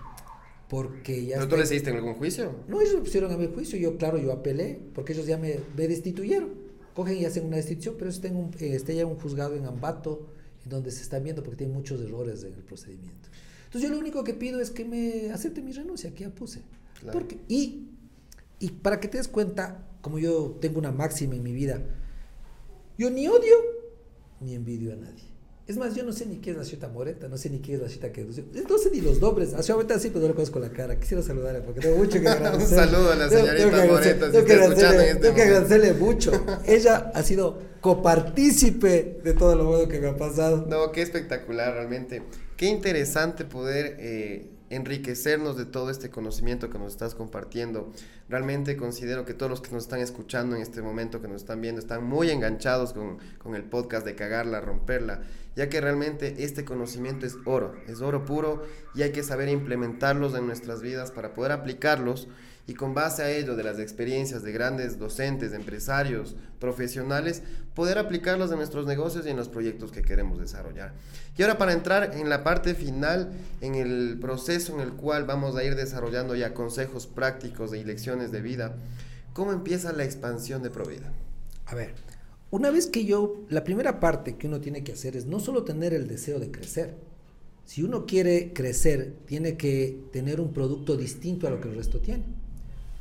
porque 0.71 1.27
ya... 1.27 1.35
¿Pero 1.35 1.49
tú 1.49 1.57
le 1.57 1.67
seguiste 1.67 1.91
en 1.91 1.97
algún 1.97 2.15
juicio? 2.15 2.55
No, 2.69 2.81
ellos 2.81 2.95
me 2.95 3.01
pusieron 3.01 3.33
a 3.33 3.37
mi 3.37 3.49
juicio, 3.49 3.77
yo 3.77 3.99
claro, 3.99 4.19
yo 4.19 4.31
apelé, 4.33 4.81
porque 4.95 5.15
ellos 5.15 5.27
ya 5.27 5.37
me, 5.37 5.59
destituyeron. 5.77 6.51
Cogen 6.95 7.19
y 7.19 7.25
hacen 7.25 7.45
una 7.45 7.57
destitución, 7.57 7.97
pero 7.99 8.09
eso 8.09 8.21
un, 8.29 8.55
eh, 8.61 8.77
está 8.77 8.93
ya 8.93 9.05
un 9.05 9.17
juzgado 9.17 9.57
en 9.57 9.67
Ambato, 9.67 10.29
en 10.63 10.71
donde 10.71 10.93
se 10.93 11.03
están 11.03 11.25
viendo 11.25 11.43
porque 11.43 11.57
tiene 11.57 11.73
muchos 11.73 12.01
errores 12.01 12.45
en 12.45 12.55
el 12.55 12.63
procedimiento. 12.63 13.29
Entonces 13.65 13.91
yo 13.91 13.95
lo 13.95 14.01
único 14.01 14.23
que 14.23 14.33
pido 14.33 14.61
es 14.61 14.71
que 14.71 14.85
me 14.85 15.33
acepte 15.33 15.61
mi 15.61 15.73
renuncia, 15.73 16.15
que 16.15 16.23
ya 16.25 16.31
puse. 16.31 16.63
Porque, 17.13 17.39
y, 17.49 17.89
y 18.61 18.71
para 18.71 19.01
que 19.01 19.09
te 19.09 19.19
des 19.19 19.27
cuenta, 19.27 19.89
como 20.03 20.21
yo 20.21 20.57
tengo 20.61 20.79
una 20.79 20.93
máxima 20.93 21.35
en 21.35 21.43
mi 21.43 21.53
vida, 21.53 21.83
yo 22.97 23.11
ni 23.11 23.27
odio 23.27 23.57
ni 24.41 24.55
envidio 24.55 24.93
a 24.93 24.97
nadie. 24.97 25.30
Es 25.71 25.77
más, 25.77 25.95
yo 25.95 26.03
no 26.03 26.13
sé 26.13 26.27
ni 26.27 26.39
qué 26.39 26.51
es 26.51 26.57
la 26.57 26.65
ciudad 26.65 26.91
Moreta, 26.91 27.29
no 27.29 27.39
sé 27.39 27.49
ni 27.49 27.61
qué 27.61 27.75
es 27.75 27.81
la 27.81 27.89
ciudad 27.89 28.11
que 28.11 28.25
No 28.25 28.77
sé 28.77 28.91
ni 28.91 29.01
los 29.01 29.21
nombres. 29.21 29.55
Hace 29.55 29.71
ahorita 29.71 30.01
sí, 30.01 30.09
pero 30.09 30.23
no 30.23 30.27
le 30.27 30.35
conozco 30.35 30.59
la 30.59 30.71
cara. 30.71 30.99
Quisiera 30.99 31.23
saludarle 31.23 31.61
porque 31.61 31.79
tengo 31.79 31.97
mucho 31.97 32.21
que 32.21 32.29
agradecer. 32.29 32.77
Un 32.77 32.91
saludo 32.91 33.13
a 33.13 33.15
la 33.15 33.31
señorita 33.31 33.87
Moreta, 33.87 34.33
si 34.33 34.37
está 34.37 34.55
escuchando 34.65 35.01
en 35.01 35.09
este 35.11 35.21
Tengo 35.21 35.35
que 35.37 35.43
agradecerle 35.43 35.95
mucho. 35.95 36.33
Ella 36.67 37.13
ha 37.15 37.23
sido 37.23 37.61
copartícipe 37.81 39.21
de 39.23 39.33
todo 39.33 39.55
lo 39.55 39.67
bueno 39.67 39.87
que 39.87 40.01
me 40.01 40.09
ha 40.09 40.17
pasado. 40.17 40.67
No, 40.69 40.91
qué 40.91 41.03
espectacular, 41.03 41.73
realmente. 41.73 42.25
Qué 42.57 42.67
interesante 42.67 43.45
poder 43.45 43.95
eh, 44.01 44.51
enriquecernos 44.71 45.57
de 45.57 45.67
todo 45.67 45.91
este 45.91 46.11
conocimiento 46.11 46.71
que 46.71 46.79
nos 46.79 46.93
estás 46.93 47.15
compartiendo. 47.15 47.93
Realmente 48.29 48.77
considero 48.77 49.25
que 49.25 49.35
todos 49.35 49.51
los 49.51 49.61
que 49.61 49.73
nos 49.73 49.83
están 49.83 50.01
escuchando 50.01 50.57
en 50.57 50.63
este 50.63 50.81
momento, 50.81 51.21
que 51.21 51.29
nos 51.29 51.43
están 51.43 51.61
viendo, 51.61 51.81
están 51.81 52.05
muy 52.05 52.31
enganchados 52.31 52.93
con, 52.93 53.19
con, 53.39 53.57
el 53.57 53.65
podcast 53.65 54.07
de 54.07 54.15
cagarla, 54.15 54.61
romperla, 54.61 55.23
ya 55.57 55.69
que 55.69 55.81
realmente 55.81 56.37
este 56.45 56.65
conocimiento 56.65 57.27
es 57.27 57.37
oro, 57.45 57.75
es 57.89 58.01
oro 58.01 58.25
puro 58.25 58.63
y 58.95 59.03
hay 59.03 59.11
que 59.11 59.25
saber 59.25 59.49
implementarlos 59.49 60.35
en 60.35 60.47
nuestras 60.47 60.81
vidas 60.81 61.11
para 61.11 61.35
poder 61.35 61.53
aplicarlos 61.53 62.29
y 62.71 62.75
con 62.75 62.95
base 62.95 63.25
a 63.25 63.31
ello 63.33 63.57
de 63.57 63.65
las 63.65 63.81
experiencias 63.81 64.45
de 64.45 64.53
grandes 64.53 64.97
docentes, 64.97 65.53
empresarios, 65.53 66.37
profesionales, 66.61 67.43
poder 67.75 67.99
aplicarlos 67.99 68.53
en 68.53 68.59
nuestros 68.59 68.87
negocios 68.87 69.27
y 69.27 69.31
en 69.31 69.37
los 69.37 69.49
proyectos 69.49 69.91
que 69.91 70.03
queremos 70.03 70.39
desarrollar. 70.39 70.93
Y 71.37 71.43
ahora 71.43 71.59
para 71.59 71.73
entrar 71.73 72.15
en 72.15 72.29
la 72.29 72.45
parte 72.45 72.77
final, 72.77 73.33
en 73.61 73.75
el 73.75 74.19
proceso 74.21 74.73
en 74.75 74.83
el 74.83 74.93
cual 74.93 75.25
vamos 75.25 75.57
a 75.57 75.65
ir 75.65 75.75
desarrollando 75.75 76.37
ya 76.37 76.55
consejos 76.55 77.09
prácticos 77.09 77.75
y 77.75 77.83
lecciones 77.83 78.31
de 78.31 78.41
vida, 78.41 78.77
¿cómo 79.33 79.51
empieza 79.51 79.93
la 79.93 80.05
expansión 80.05 80.63
de 80.63 80.71
Provida? 80.71 81.13
A 81.67 81.75
ver, 81.75 81.95
una 82.53 82.71
vez 82.71 82.87
que 82.87 83.05
yo, 83.05 83.47
la 83.49 83.65
primera 83.65 83.99
parte 83.99 84.37
que 84.37 84.47
uno 84.47 84.61
tiene 84.61 84.85
que 84.85 84.93
hacer 84.93 85.17
es 85.17 85.27
no 85.27 85.41
solo 85.41 85.65
tener 85.65 85.93
el 85.93 86.07
deseo 86.07 86.39
de 86.39 86.53
crecer, 86.53 86.95
si 87.65 87.83
uno 87.83 88.07
quiere 88.07 88.53
crecer, 88.53 89.17
tiene 89.27 89.57
que 89.57 90.05
tener 90.13 90.41
un 90.41 90.53
producto 90.53 90.97
distinto 90.97 91.49
a 91.49 91.51
lo 91.51 91.61
que 91.61 91.69
el 91.69 91.75
resto 91.75 91.99
tiene. 91.99 92.23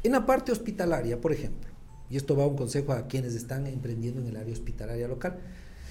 En 0.04 0.14
la 0.14 0.26
parte 0.26 0.52
hospitalaria, 0.52 1.20
por 1.20 1.34
ejemplo, 1.34 1.70
y 2.10 2.18
esto 2.18 2.36
va 2.36 2.48
un 2.48 2.56
consejo 2.56 2.94
a 2.94 3.08
quienes 3.08 3.36
están 3.36 3.68
emprendiendo 3.68 4.22
en 4.22 4.28
el 4.28 4.38
área 4.38 4.54
hospitalaria 4.54 5.08
local, 5.08 5.40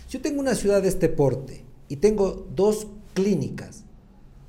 si 0.06 0.14
yo 0.14 0.22
tengo 0.22 0.40
una 0.40 0.54
ciudad 0.54 0.82
de 0.82 0.88
este 0.88 1.08
porte 1.08 1.64
y 1.88 1.96
tengo 1.96 2.48
dos 2.54 2.86
clínicas, 3.14 3.84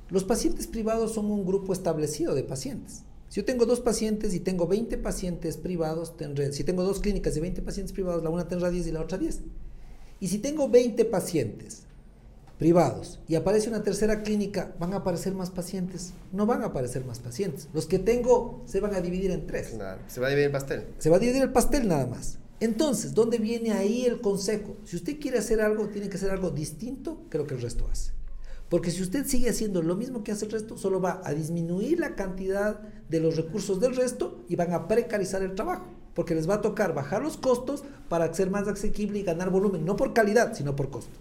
los 0.08 0.24
pacientes 0.24 0.66
privados 0.66 1.12
son 1.12 1.26
un 1.26 1.44
grupo 1.44 1.72
establecido 1.72 2.34
de 2.34 2.42
pacientes. 2.42 3.02
Si 3.28 3.40
yo 3.40 3.44
tengo 3.44 3.64
dos 3.64 3.80
pacientes 3.80 4.34
y 4.34 4.40
tengo 4.40 4.66
20 4.66 4.98
pacientes 4.98 5.56
privados, 5.56 6.16
tendré, 6.16 6.52
si 6.52 6.64
tengo 6.64 6.82
dos 6.82 6.98
clínicas 6.98 7.34
de 7.34 7.40
20 7.40 7.62
pacientes 7.62 7.92
privados, 7.92 8.24
la 8.24 8.30
una 8.30 8.48
tendrá 8.48 8.70
10 8.70 8.88
y 8.88 8.92
la 8.92 9.02
otra 9.02 9.18
10. 9.18 9.42
Y 10.18 10.28
si 10.28 10.38
tengo 10.38 10.68
20 10.68 11.04
pacientes 11.04 11.84
privados 12.60 13.18
y 13.26 13.36
aparece 13.36 13.70
una 13.70 13.82
tercera 13.82 14.22
clínica, 14.22 14.74
van 14.78 14.92
a 14.92 14.98
aparecer 14.98 15.34
más 15.34 15.50
pacientes. 15.50 16.12
No 16.30 16.44
van 16.44 16.62
a 16.62 16.66
aparecer 16.66 17.06
más 17.06 17.18
pacientes. 17.18 17.68
Los 17.72 17.86
que 17.86 17.98
tengo 17.98 18.62
se 18.66 18.80
van 18.80 18.94
a 18.94 19.00
dividir 19.00 19.30
en 19.30 19.46
tres. 19.46 19.74
se 20.06 20.20
va 20.20 20.26
a 20.26 20.30
dividir 20.30 20.46
el 20.46 20.52
pastel. 20.52 20.84
Se 20.98 21.08
va 21.08 21.16
a 21.16 21.18
dividir 21.18 21.42
el 21.42 21.52
pastel 21.52 21.88
nada 21.88 22.06
más. 22.06 22.38
Entonces, 22.60 23.14
¿dónde 23.14 23.38
viene 23.38 23.72
ahí 23.72 24.04
el 24.04 24.20
consejo? 24.20 24.76
Si 24.84 24.94
usted 24.94 25.18
quiere 25.18 25.38
hacer 25.38 25.62
algo, 25.62 25.88
tiene 25.88 26.10
que 26.10 26.18
hacer 26.18 26.30
algo 26.30 26.50
distinto 26.50 27.22
que 27.30 27.38
lo 27.38 27.46
que 27.46 27.54
el 27.54 27.62
resto 27.62 27.88
hace. 27.90 28.12
Porque 28.68 28.90
si 28.90 29.02
usted 29.02 29.26
sigue 29.26 29.48
haciendo 29.48 29.80
lo 29.80 29.96
mismo 29.96 30.22
que 30.22 30.30
hace 30.30 30.44
el 30.44 30.52
resto, 30.52 30.76
solo 30.76 31.00
va 31.00 31.22
a 31.24 31.32
disminuir 31.32 31.98
la 31.98 32.14
cantidad 32.14 32.78
de 33.08 33.20
los 33.20 33.36
recursos 33.36 33.80
del 33.80 33.96
resto 33.96 34.44
y 34.48 34.56
van 34.56 34.74
a 34.74 34.86
precarizar 34.86 35.42
el 35.42 35.54
trabajo. 35.54 35.86
Porque 36.14 36.34
les 36.34 36.48
va 36.48 36.56
a 36.56 36.60
tocar 36.60 36.92
bajar 36.92 37.22
los 37.22 37.38
costos 37.38 37.84
para 38.10 38.32
ser 38.34 38.50
más 38.50 38.68
asequible 38.68 39.20
y 39.20 39.22
ganar 39.22 39.48
volumen, 39.48 39.86
no 39.86 39.96
por 39.96 40.12
calidad, 40.12 40.54
sino 40.54 40.76
por 40.76 40.90
costo. 40.90 41.18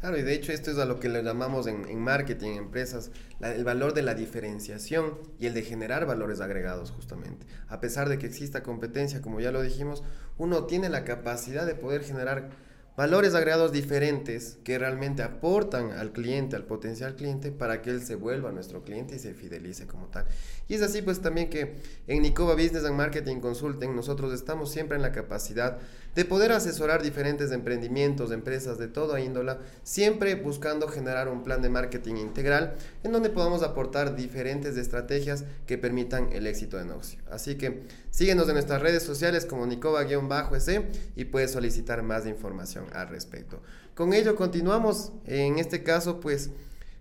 Claro, 0.00 0.16
y 0.16 0.22
de 0.22 0.32
hecho 0.32 0.52
esto 0.52 0.70
es 0.70 0.78
a 0.78 0.84
lo 0.84 1.00
que 1.00 1.08
le 1.08 1.24
llamamos 1.24 1.66
en, 1.66 1.98
marketing, 1.98 2.52
en 2.52 2.58
empresas, 2.58 3.10
el 3.40 3.64
valor 3.64 3.94
de 3.94 4.02
la 4.02 4.14
diferenciación 4.14 5.18
y 5.40 5.46
el 5.46 5.54
de 5.54 5.62
generar 5.62 6.06
valores 6.06 6.40
agregados 6.40 6.92
justamente. 6.92 7.46
A 7.66 7.80
pesar 7.80 8.08
de 8.08 8.16
que 8.18 8.26
exista 8.26 8.62
competencia, 8.62 9.20
como 9.20 9.40
ya 9.40 9.50
lo 9.50 9.60
dijimos, 9.60 10.04
uno 10.36 10.66
tiene 10.66 10.88
la 10.88 11.04
capacidad 11.04 11.66
de 11.66 11.74
poder 11.74 12.04
generar 12.04 12.50
valores 12.96 13.34
agregados 13.34 13.72
diferentes 13.72 14.58
que 14.64 14.78
realmente 14.78 15.22
aportan 15.22 15.90
al 15.90 16.12
cliente, 16.12 16.54
al 16.54 16.64
potencial 16.64 17.16
cliente, 17.16 17.50
para 17.50 17.82
que 17.82 17.90
él 17.90 18.02
se 18.02 18.14
vuelva 18.14 18.52
nuestro 18.52 18.82
cliente 18.82 19.16
y 19.16 19.18
se 19.18 19.34
fidelice 19.34 19.88
como 19.88 20.06
tal. 20.06 20.26
Y 20.68 20.74
es 20.74 20.82
así 20.82 21.00
pues 21.00 21.20
también 21.20 21.48
que 21.48 21.76
en 22.06 22.22
Nicoba 22.22 22.52
Business 22.52 22.84
and 22.84 22.94
Marketing 22.94 23.40
Consulting 23.40 23.96
nosotros 23.96 24.32
estamos 24.34 24.70
siempre 24.70 24.96
en 24.96 25.02
la 25.02 25.12
capacidad 25.12 25.78
de 26.14 26.24
poder 26.24 26.52
asesorar 26.52 27.02
diferentes 27.02 27.52
emprendimientos, 27.52 28.32
empresas 28.32 28.76
de 28.76 28.88
toda 28.88 29.20
índola, 29.20 29.60
siempre 29.82 30.34
buscando 30.34 30.88
generar 30.88 31.28
un 31.28 31.42
plan 31.42 31.62
de 31.62 31.70
marketing 31.70 32.16
integral 32.16 32.74
en 33.02 33.12
donde 33.12 33.30
podamos 33.30 33.62
aportar 33.62 34.14
diferentes 34.14 34.76
estrategias 34.76 35.44
que 35.66 35.78
permitan 35.78 36.30
el 36.32 36.46
éxito 36.46 36.76
de 36.76 36.84
negocio. 36.84 37.18
Así 37.30 37.54
que 37.56 37.84
síguenos 38.10 38.48
en 38.48 38.54
nuestras 38.54 38.82
redes 38.82 39.02
sociales 39.02 39.46
como 39.46 39.66
Nicoba-S 39.66 40.82
y 41.16 41.24
puedes 41.24 41.52
solicitar 41.52 42.02
más 42.02 42.26
información 42.26 42.86
al 42.92 43.08
respecto. 43.08 43.62
Con 43.94 44.12
ello 44.12 44.36
continuamos, 44.36 45.12
en 45.24 45.58
este 45.58 45.82
caso 45.82 46.20
pues 46.20 46.50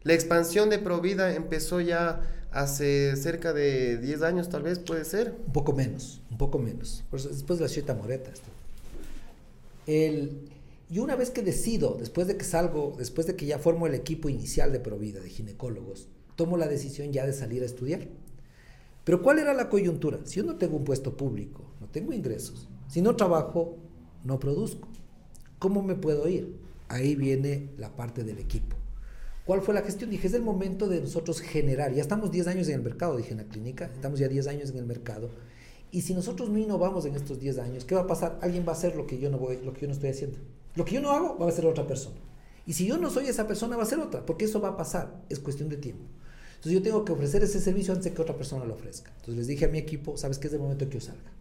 la 0.04 0.14
expansión 0.14 0.70
de 0.70 0.80
Provida 0.80 1.34
empezó 1.34 1.82
ya 1.82 2.22
hace 2.58 3.16
cerca 3.16 3.54
de 3.54 3.98
10 3.98 4.24
años 4.24 4.50
tal 4.50 4.64
vez, 4.64 4.80
puede 4.80 5.06
ser. 5.06 5.36
Un 5.46 5.54
poco 5.54 5.74
menos, 5.74 6.22
un 6.32 6.38
poco 6.38 6.58
menos. 6.58 7.04
Después 7.12 7.60
de 7.60 7.66
la 7.66 7.70
ciudad 7.70 7.96
Moreta. 7.96 8.32
El, 9.86 10.50
y 10.90 11.00
una 11.00 11.16
vez 11.16 11.30
que 11.30 11.44
decido, 11.44 11.96
después 12.00 12.28
de 12.28 12.36
que 12.36 12.44
salgo, 12.44 12.96
después 12.98 13.28
de 13.28 13.36
que 13.36 13.46
ya 13.46 13.60
formo 13.60 13.88
el 13.88 13.94
equipo 13.94 14.28
inicial 14.28 14.72
de 14.72 14.80
Provida, 14.80 15.20
de 15.22 15.30
ginecólogos, 15.30 16.08
tomo 16.36 16.58
la 16.58 16.68
decisión 16.68 17.14
ya 17.14 17.26
de 17.26 17.34
salir 17.34 17.62
a 17.62 17.66
estudiar. 17.66 18.08
Pero 19.04 19.22
¿cuál 19.22 19.40
era 19.40 19.54
la 19.54 19.70
coyuntura? 19.70 20.20
Si 20.26 20.38
yo 20.38 20.44
no 20.44 20.58
tengo 20.58 20.78
un 20.78 20.84
puesto 20.84 21.16
público, 21.16 21.64
no 21.80 21.88
tengo 21.88 22.12
ingresos, 22.12 22.68
si 22.90 23.02
no 23.02 23.16
trabajo, 23.16 23.78
no 24.24 24.40
produzco. 24.40 24.90
¿Cómo 25.60 25.84
me 25.84 25.96
puedo 25.96 26.28
ir? 26.28 26.58
Ahí 26.90 27.16
viene 27.16 27.70
la 27.78 27.96
parte 27.96 28.24
del 28.24 28.40
equipo. 28.40 28.76
¿Cuál 29.48 29.62
fue 29.62 29.74
la 29.74 29.82
gestión? 29.82 30.10
Dije, 30.10 30.28
es 30.28 30.34
el 30.34 30.42
momento 30.42 30.90
de 30.90 31.00
nosotros 31.00 31.40
generar, 31.40 31.94
ya 31.94 32.02
estamos 32.02 32.32
10 32.32 32.48
años 32.48 32.68
en 32.68 32.76
el 32.76 32.82
mercado, 32.82 33.16
dije 33.16 33.32
en 33.32 33.38
la 33.38 33.46
clínica, 33.46 33.86
estamos 33.86 34.20
ya 34.20 34.28
10 34.28 34.46
años 34.48 34.70
en 34.72 34.78
el 34.78 34.86
mercado, 34.86 35.30
y 35.90 36.02
si 36.02 36.14
nosotros 36.14 36.50
no 36.50 36.58
innovamos 36.58 37.06
en 37.06 37.16
estos 37.16 37.40
10 37.40 37.60
años, 37.60 37.86
¿qué 37.86 37.96
va 37.96 38.02
a 38.02 38.08
pasar? 38.08 38.38
Alguien 38.42 38.66
va 38.68 38.74
a 38.74 38.76
hacer 38.76 38.98
lo 38.98 39.08
que 39.08 39.18
yo 39.20 39.30
no 39.30 39.38
voy, 39.38 39.58
lo 39.64 39.72
que 39.72 39.82
yo 39.82 39.88
no 39.88 39.94
estoy 39.94 40.10
haciendo. 40.10 40.38
Lo 40.76 40.84
que 40.84 40.96
yo 40.96 41.02
no 41.02 41.12
hago 41.12 41.38
va 41.40 41.48
a 41.48 41.52
ser 41.52 41.66
otra 41.66 41.88
persona. 41.88 42.18
Y 42.66 42.74
si 42.74 42.86
yo 42.86 42.98
no 42.98 43.10
soy 43.10 43.28
esa 43.28 43.48
persona, 43.48 43.78
va 43.78 43.84
a 43.84 43.86
ser 43.86 44.00
otra, 44.00 44.26
porque 44.26 44.44
eso 44.44 44.60
va 44.60 44.68
a 44.68 44.78
pasar, 44.78 45.24
es 45.30 45.40
cuestión 45.40 45.70
de 45.70 45.78
tiempo. 45.78 46.04
Entonces 46.50 46.74
yo 46.74 46.82
tengo 46.82 47.06
que 47.06 47.14
ofrecer 47.14 47.42
ese 47.42 47.62
servicio 47.62 47.94
antes 47.94 48.04
de 48.04 48.14
que 48.14 48.22
otra 48.22 48.36
persona 48.36 48.66
lo 48.66 48.74
ofrezca. 48.74 49.12
Entonces 49.12 49.38
les 49.38 49.48
dije 49.48 49.64
a 49.64 49.70
mi 49.70 49.78
equipo, 49.78 50.18
¿sabes 50.18 50.40
qué 50.40 50.48
es 50.48 50.54
el 50.54 50.60
momento 50.60 50.90
que 50.90 50.96
yo 50.96 51.02
salga? 51.02 51.32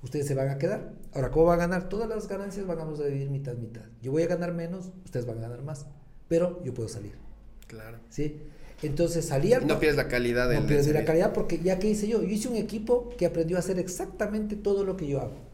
ustedes 0.00 0.28
se 0.28 0.34
van 0.34 0.48
a 0.48 0.58
quedar. 0.58 0.92
Ahora, 1.12 1.32
¿cómo 1.32 1.46
va 1.46 1.54
a 1.54 1.56
ganar? 1.56 1.88
Todas 1.88 2.08
las 2.08 2.28
ganancias 2.28 2.64
van 2.68 2.78
a 2.78 2.84
dividir 2.84 3.30
mitad, 3.30 3.54
mitad. 3.54 3.82
Yo 4.00 4.12
voy 4.12 4.22
a 4.22 4.28
ganar 4.28 4.54
menos, 4.54 4.90
ustedes 5.04 5.26
van 5.26 5.38
a 5.38 5.40
ganar 5.40 5.62
más, 5.62 5.86
pero 6.28 6.62
yo 6.62 6.72
puedo 6.72 6.88
salir. 6.88 7.27
Claro. 7.68 7.98
¿Sí? 8.10 8.40
Entonces 8.82 9.26
salía... 9.26 9.60
no 9.60 9.78
pierdes 9.78 9.96
la 9.96 10.08
calidad 10.08 10.48
del 10.48 10.60
No 10.60 10.66
pierdes 10.66 10.88
la 10.88 11.04
calidad 11.04 11.32
porque 11.32 11.58
ya 11.58 11.78
que 11.78 11.88
hice 11.90 12.08
yo, 12.08 12.22
yo 12.22 12.28
hice 12.28 12.48
un 12.48 12.56
equipo 12.56 13.10
que 13.16 13.26
aprendió 13.26 13.56
a 13.56 13.60
hacer 13.60 13.78
exactamente 13.78 14.56
todo 14.56 14.84
lo 14.84 14.96
que 14.96 15.06
yo 15.06 15.20
hago. 15.20 15.48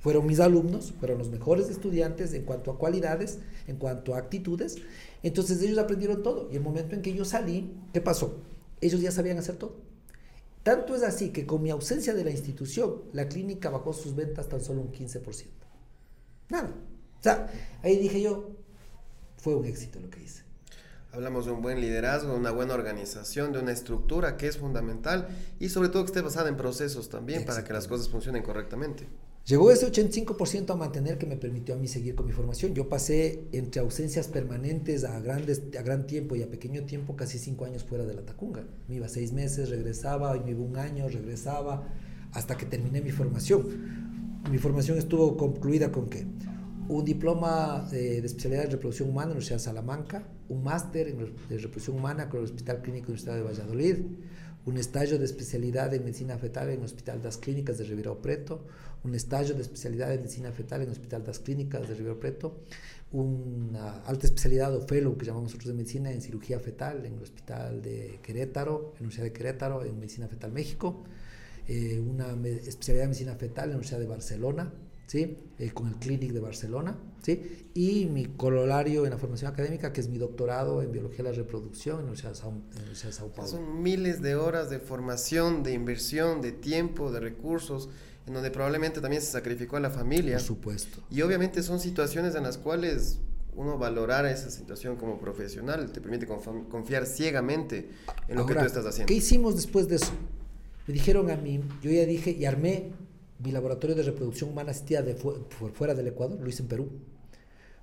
Fueron 0.00 0.26
mis 0.26 0.38
alumnos, 0.38 0.94
fueron 0.98 1.18
los 1.18 1.30
mejores 1.30 1.68
estudiantes 1.68 2.32
en 2.32 2.44
cuanto 2.44 2.70
a 2.70 2.78
cualidades, 2.78 3.40
en 3.66 3.76
cuanto 3.76 4.14
a 4.14 4.18
actitudes. 4.18 4.76
Entonces 5.24 5.60
ellos 5.60 5.78
aprendieron 5.78 6.22
todo. 6.22 6.48
Y 6.52 6.56
el 6.56 6.62
momento 6.62 6.94
en 6.94 7.02
que 7.02 7.12
yo 7.12 7.24
salí, 7.24 7.72
¿qué 7.92 8.00
pasó? 8.00 8.40
Ellos 8.80 9.00
ya 9.00 9.10
sabían 9.10 9.38
hacer 9.38 9.56
todo. 9.56 9.76
Tanto 10.62 10.94
es 10.94 11.02
así 11.02 11.30
que 11.30 11.46
con 11.46 11.62
mi 11.62 11.70
ausencia 11.70 12.14
de 12.14 12.24
la 12.24 12.30
institución, 12.30 13.02
la 13.12 13.28
clínica 13.28 13.70
bajó 13.70 13.92
sus 13.92 14.14
ventas 14.14 14.48
tan 14.48 14.60
solo 14.60 14.82
un 14.82 14.92
15%. 14.92 15.46
Nada. 16.50 16.70
O 17.18 17.22
sea, 17.22 17.50
ahí 17.82 17.96
dije 17.96 18.20
yo, 18.20 18.50
fue 19.36 19.56
un 19.56 19.64
éxito 19.64 19.98
lo 19.98 20.10
que 20.10 20.22
hice. 20.22 20.47
Hablamos 21.10 21.46
de 21.46 21.52
un 21.52 21.62
buen 21.62 21.80
liderazgo, 21.80 22.32
de 22.32 22.38
una 22.38 22.50
buena 22.50 22.74
organización, 22.74 23.52
de 23.52 23.60
una 23.60 23.72
estructura 23.72 24.36
que 24.36 24.46
es 24.46 24.58
fundamental 24.58 25.28
y 25.58 25.70
sobre 25.70 25.88
todo 25.88 26.04
que 26.04 26.08
esté 26.08 26.20
basada 26.20 26.50
en 26.50 26.56
procesos 26.56 27.08
también 27.08 27.46
para 27.46 27.64
que 27.64 27.72
las 27.72 27.88
cosas 27.88 28.10
funcionen 28.10 28.42
correctamente. 28.42 29.06
Llegó 29.46 29.70
ese 29.70 29.90
85% 29.90 30.70
a 30.70 30.76
mantener 30.76 31.16
que 31.16 31.24
me 31.24 31.38
permitió 31.38 31.74
a 31.74 31.78
mí 31.78 31.88
seguir 31.88 32.14
con 32.14 32.26
mi 32.26 32.32
formación. 32.32 32.74
Yo 32.74 32.90
pasé 32.90 33.44
entre 33.52 33.80
ausencias 33.80 34.28
permanentes 34.28 35.04
a, 35.04 35.18
grandes, 35.20 35.62
a 35.78 35.80
gran 35.80 36.06
tiempo 36.06 36.36
y 36.36 36.42
a 36.42 36.50
pequeño 36.50 36.84
tiempo 36.84 37.16
casi 37.16 37.38
cinco 37.38 37.64
años 37.64 37.84
fuera 37.84 38.04
de 38.04 38.12
la 38.12 38.26
Tacunga. 38.26 38.64
Me 38.88 38.96
iba 38.96 39.08
seis 39.08 39.32
meses, 39.32 39.70
regresaba, 39.70 40.36
y 40.36 40.40
me 40.40 40.50
iba 40.50 40.60
un 40.60 40.76
año, 40.76 41.08
regresaba, 41.08 41.88
hasta 42.32 42.58
que 42.58 42.66
terminé 42.66 43.00
mi 43.00 43.10
formación. 43.10 44.42
Mi 44.50 44.58
formación 44.58 44.98
estuvo 44.98 45.38
concluida 45.38 45.90
con 45.90 46.10
qué? 46.10 46.26
Un 46.88 47.04
diploma 47.04 47.86
de 47.90 48.18
especialidad 48.24 48.64
en 48.64 48.70
reproducción 48.70 49.10
humana 49.10 49.24
en 49.24 49.28
la 49.28 49.32
Universidad 49.34 49.58
de 49.58 49.64
Salamanca, 49.64 50.26
un 50.48 50.64
máster 50.64 51.08
en 51.08 51.18
reproducción 51.18 51.96
humana 51.96 52.30
con 52.30 52.40
el 52.40 52.44
Hospital 52.46 52.80
Clínico 52.80 53.12
de 53.12 53.18
la 53.18 53.32
Universidad 53.32 53.36
de 53.36 53.42
Valladolid, 53.42 53.96
un 54.64 54.78
estallo 54.78 55.18
de 55.18 55.26
especialidad 55.26 55.92
en 55.92 56.02
medicina 56.02 56.38
fetal 56.38 56.70
en 56.70 56.78
el 56.78 56.84
Hospital 56.86 57.20
das 57.20 57.36
Clínicas 57.36 57.76
de 57.76 57.84
Ribeirão 57.84 58.16
Preto, 58.22 58.64
un 59.04 59.14
estallo 59.14 59.54
de 59.54 59.60
especialidad 59.60 60.14
en 60.14 60.20
medicina 60.20 60.50
fetal 60.50 60.80
en 60.80 60.86
el 60.86 60.92
Hospital 60.92 61.24
das 61.24 61.40
Clínicas 61.40 61.86
de 61.86 61.94
Ribeirão 61.94 62.18
Preto, 62.18 62.60
una 63.12 64.00
alta 64.04 64.26
especialidad 64.26 64.74
o 64.74 64.80
fellow 64.80 65.14
que 65.18 65.26
llamamos 65.26 65.52
nosotros 65.52 65.68
de 65.68 65.74
medicina 65.74 66.10
en 66.10 66.22
cirugía 66.22 66.58
fetal 66.58 67.04
en 67.04 67.16
el 67.16 67.22
Hospital 67.22 67.82
de 67.82 68.18
Querétaro, 68.22 68.76
en 68.76 68.94
la 68.94 69.00
Universidad 69.00 69.24
de 69.24 69.32
Querétaro 69.34 69.84
en 69.84 69.94
medicina 69.98 70.26
fetal 70.26 70.52
México, 70.52 71.04
eh, 71.66 72.00
una 72.00 72.32
especialidad 72.66 73.04
en 73.04 73.10
medicina 73.10 73.34
fetal 73.34 73.64
en 73.64 73.70
la 73.72 73.76
Universidad 73.76 74.00
de 74.00 74.06
Barcelona, 74.06 74.72
¿sí? 75.08 75.38
Eh, 75.58 75.70
con 75.72 75.88
el 75.88 75.96
Clinic 75.96 76.32
de 76.32 76.38
Barcelona, 76.38 76.96
¿sí? 77.22 77.70
y 77.74 78.06
mi 78.06 78.26
corolario 78.26 79.04
en 79.04 79.10
la 79.10 79.18
formación 79.18 79.50
académica, 79.50 79.92
que 79.92 80.00
es 80.00 80.08
mi 80.08 80.18
doctorado 80.18 80.82
en 80.82 80.92
biología 80.92 81.24
de 81.24 81.30
la 81.30 81.32
reproducción 81.32 82.00
en 82.00 82.06
la 82.06 82.12
Universidad 82.12 82.32
de 82.32 83.12
Sao, 83.12 83.32
Paulo. 83.32 83.50
Son 83.50 83.82
miles 83.82 84.22
de 84.22 84.36
horas 84.36 84.70
de 84.70 84.78
formación, 84.78 85.62
de 85.62 85.72
inversión, 85.72 86.42
de 86.42 86.52
tiempo, 86.52 87.10
de 87.10 87.20
recursos, 87.20 87.88
en 88.26 88.34
donde 88.34 88.50
probablemente 88.50 89.00
también 89.00 89.22
se 89.22 89.32
sacrificó 89.32 89.78
a 89.78 89.80
la 89.80 89.90
familia. 89.90 90.34
Por 90.34 90.42
supuesto. 90.42 91.02
Y 91.10 91.22
obviamente 91.22 91.62
son 91.62 91.80
situaciones 91.80 92.34
en 92.34 92.42
las 92.42 92.58
cuales 92.58 93.18
uno 93.56 93.78
valorar 93.78 94.26
esa 94.26 94.50
situación 94.50 94.96
como 94.96 95.18
profesional 95.18 95.90
te 95.90 96.00
permite 96.00 96.26
confiar 96.26 97.06
ciegamente 97.06 97.88
en 98.28 98.36
lo 98.36 98.44
que 98.44 98.54
tú 98.54 98.60
estás 98.60 98.84
haciendo. 98.84 99.08
¿Qué 99.08 99.14
hicimos 99.14 99.56
después 99.56 99.88
de 99.88 99.96
eso? 99.96 100.12
Me 100.86 100.94
dijeron 100.94 101.30
a 101.30 101.36
mí, 101.36 101.60
yo 101.82 101.90
ya 101.90 102.04
dije 102.04 102.30
y 102.30 102.44
armé 102.44 102.92
mi 103.38 103.52
laboratorio 103.52 103.94
de 103.94 104.02
reproducción 104.02 104.50
humana 104.50 104.72
asistida 104.72 105.02
de 105.02 105.14
por 105.14 105.72
fuera 105.72 105.94
del 105.94 106.08
Ecuador, 106.08 106.40
lo 106.40 106.48
hice 106.48 106.62
en 106.62 106.68
Perú. 106.68 106.88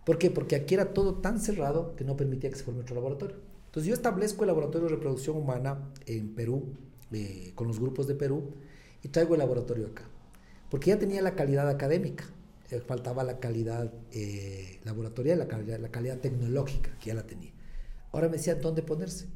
¿Por 0.06 0.18
qué? 0.18 0.30
Porque 0.30 0.56
aquí 0.56 0.76
era 0.76 0.94
todo 0.94 1.16
tan 1.16 1.40
cerrado 1.40 1.96
que 1.96 2.04
no 2.04 2.16
permitía 2.16 2.50
que 2.50 2.58
se 2.58 2.64
forme 2.64 2.82
otro 2.82 2.96
laboratorio. 2.96 3.38
Entonces 3.68 3.88
yo 3.88 3.94
establezco 3.94 4.44
el 4.44 4.48
laboratorio 4.48 4.88
de 4.88 4.96
reproducción 4.96 5.36
humana 5.36 5.92
en 6.06 6.36
Perú, 6.36 6.74
eh, 7.12 7.52
con 7.56 7.68
los 7.68 7.80
grupos 7.80 8.08
de 8.08 8.16
Perú, 8.16 8.54
y 9.02 9.08
traigo 9.08 9.34
el 9.34 9.40
laboratorio 9.40 9.88
acá. 9.88 10.04
Porque 10.70 10.92
ya 10.92 11.00
tenía 11.00 11.22
la 11.22 11.36
calidad 11.36 11.68
académica, 11.70 12.26
eh, 12.70 12.80
faltaba 12.80 13.24
la 13.24 13.40
calidad 13.40 13.92
eh, 14.12 14.80
laboratorial, 14.84 15.40
la 15.40 15.48
calidad, 15.48 15.80
la 15.80 15.90
calidad 15.90 16.20
tecnológica, 16.20 16.92
que 17.00 17.08
ya 17.08 17.16
la 17.16 17.24
tenía. 17.24 17.52
Ahora 18.12 18.28
me 18.28 18.38
decían 18.38 18.62
dónde 18.62 18.84
ponerse. 18.84 19.28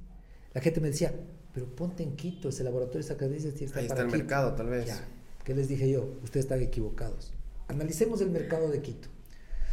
La 0.53 0.61
gente 0.61 0.79
me 0.81 0.89
decía, 0.89 1.13
pero 1.53 1.65
ponte 1.75 2.03
en 2.03 2.15
Quito, 2.15 2.49
ese 2.49 2.63
laboratorio 2.63 3.01
esa 3.01 3.15
académica 3.15 3.49
está 3.49 3.79
Ahí 3.79 3.87
está 3.87 4.01
el 4.01 4.09
mercado, 4.09 4.53
tal 4.53 4.69
vez. 4.69 5.01
¿Qué 5.49 5.55
les 5.55 5.67
dije 5.67 5.89
yo? 5.89 6.01
Ustedes 6.21 6.45
están 6.45 6.61
equivocados. 6.61 7.33
Analicemos 7.67 8.21
el 8.21 8.29
mercado 8.29 8.69
de 8.69 8.83
Quito. 8.83 9.09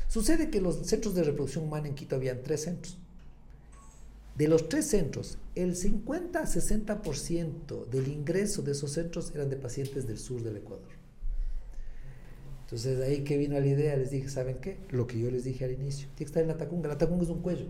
Sucede 0.09 0.49
que 0.49 0.62
los 0.62 0.87
centros 0.87 1.14
de 1.14 1.22
reproducción 1.22 1.64
humana 1.64 1.87
en 1.87 1.95
Quito 1.95 2.16
habían 2.16 2.43
tres 2.43 2.62
centros. 2.62 2.97
De 4.37 4.49
los 4.49 4.70
tres 4.70 4.87
centros, 4.87 5.37
el 5.55 5.77
50-60% 5.77 7.91
del 7.91 8.09
ingreso 8.09 8.62
de 8.62 8.72
esos 8.72 8.93
centros 8.93 9.35
eran 9.35 9.51
de 9.51 9.57
pacientes 9.57 10.07
del 10.07 10.16
sur 10.16 10.43
del 10.43 10.57
Ecuador. 10.57 10.89
Entonces, 12.62 12.99
ahí 13.03 13.22
que 13.22 13.37
vino 13.37 13.61
la 13.61 13.66
idea, 13.66 13.99
les 13.99 14.11
dije, 14.11 14.31
¿saben 14.31 14.57
qué? 14.62 14.79
Lo 14.89 15.07
que 15.07 15.18
yo 15.18 15.31
les 15.31 15.45
dije 15.45 15.66
al 15.66 15.72
inicio, 15.72 16.09
tiene 16.14 16.16
que 16.16 16.24
estar 16.24 16.41
en 16.41 16.49
la 16.49 16.57
Tacunga. 16.57 16.89
La 16.89 16.97
Tacunga 16.97 17.24
es 17.24 17.29
un 17.29 17.43
cuello. 17.43 17.66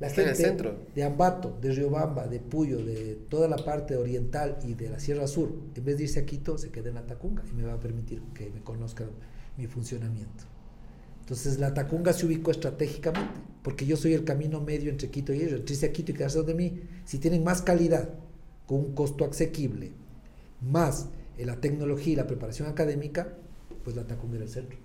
La 0.00 0.10
gente 0.10 0.34
centro. 0.36 0.76
de 0.94 1.02
Ambato, 1.02 1.58
de 1.60 1.72
Riobamba, 1.72 2.28
de 2.28 2.38
Puyo, 2.38 2.84
de 2.84 3.16
toda 3.28 3.48
la 3.48 3.56
parte 3.56 3.96
oriental 3.96 4.58
y 4.64 4.74
de 4.74 4.90
la 4.90 5.00
Sierra 5.00 5.26
Sur, 5.26 5.52
en 5.74 5.84
vez 5.84 5.96
de 5.96 6.04
irse 6.04 6.20
a 6.20 6.26
Quito, 6.26 6.56
se 6.56 6.70
queda 6.70 6.90
en 6.90 6.94
la 6.94 7.06
Tacunga 7.06 7.42
y 7.50 7.54
me 7.54 7.64
va 7.64 7.74
a 7.74 7.80
permitir 7.80 8.22
que 8.32 8.50
me 8.50 8.62
conozcan 8.62 9.08
mi 9.56 9.66
funcionamiento. 9.66 10.44
Entonces 11.20 11.58
la 11.58 11.74
Tacunga 11.74 12.12
se 12.12 12.26
ubicó 12.26 12.52
estratégicamente, 12.52 13.40
porque 13.62 13.86
yo 13.86 13.96
soy 13.96 14.14
el 14.14 14.24
camino 14.24 14.60
medio 14.60 14.90
entre 14.90 15.10
Quito 15.10 15.32
y 15.32 15.40
ellos, 15.40 15.60
entre 15.60 15.74
irse 15.74 15.86
a 15.86 15.92
Quito 15.92 16.12
y 16.12 16.14
quedarse 16.14 16.38
donde 16.38 16.54
mí. 16.54 16.80
Si 17.04 17.18
tienen 17.18 17.42
más 17.42 17.60
calidad, 17.62 18.08
con 18.66 18.78
un 18.78 18.94
costo 18.94 19.24
asequible, 19.24 19.92
más 20.60 21.08
en 21.38 21.46
la 21.46 21.60
tecnología 21.60 22.12
y 22.12 22.16
la 22.16 22.26
preparación 22.26 22.68
académica, 22.68 23.34
pues 23.82 23.96
la 23.96 24.06
Tacunga 24.06 24.36
era 24.36 24.44
el 24.44 24.50
centro. 24.50 24.78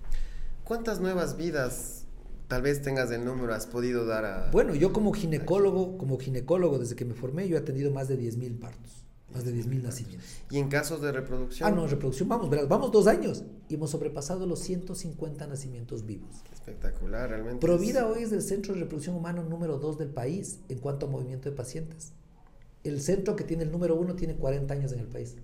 ¿Cuántas 0.64 1.00
nuevas 1.00 1.36
vidas, 1.36 2.03
tal 2.48 2.62
vez 2.62 2.82
tengas 2.82 3.10
el 3.10 3.24
número, 3.24 3.54
has 3.54 3.66
podido 3.66 4.06
dar 4.06 4.24
a... 4.24 4.50
Bueno, 4.50 4.74
yo 4.74 4.92
como 4.92 5.12
ginecólogo, 5.12 5.98
como 5.98 6.18
ginecólogo, 6.18 6.78
desde 6.78 6.96
que 6.96 7.04
me 7.04 7.14
formé, 7.14 7.48
yo 7.48 7.56
he 7.56 7.60
atendido 7.60 7.90
más 7.92 8.08
de 8.08 8.18
10.000 8.18 8.58
partos 8.58 9.04
más 9.34 9.44
de 9.44 9.52
10.000 9.52 9.82
nacimientos. 9.82 10.26
¿Y 10.50 10.58
en 10.58 10.68
casos 10.68 11.02
de 11.02 11.10
reproducción? 11.10 11.68
Ah, 11.68 11.74
no, 11.74 11.86
reproducción, 11.86 12.28
vamos, 12.28 12.48
verás, 12.48 12.68
vamos 12.68 12.92
dos 12.92 13.06
años 13.06 13.42
y 13.68 13.74
hemos 13.74 13.90
sobrepasado 13.90 14.46
los 14.46 14.60
150 14.60 15.46
nacimientos 15.46 16.06
vivos. 16.06 16.30
Espectacular, 16.52 17.28
realmente. 17.28 17.58
Provida 17.58 18.06
hoy 18.06 18.22
es 18.22 18.32
el 18.32 18.42
centro 18.42 18.74
de 18.74 18.80
reproducción 18.80 19.16
humana 19.16 19.42
número 19.42 19.78
dos 19.78 19.98
del 19.98 20.08
país 20.08 20.60
en 20.68 20.78
cuanto 20.78 21.06
a 21.06 21.08
movimiento 21.10 21.50
de 21.50 21.56
pacientes. 21.56 22.12
El 22.84 23.00
centro 23.00 23.34
que 23.34 23.44
tiene 23.44 23.64
el 23.64 23.72
número 23.72 23.96
uno 23.96 24.14
tiene 24.14 24.36
40 24.36 24.72
años 24.72 24.92
en 24.92 25.00
el 25.00 25.08
país. 25.08 25.34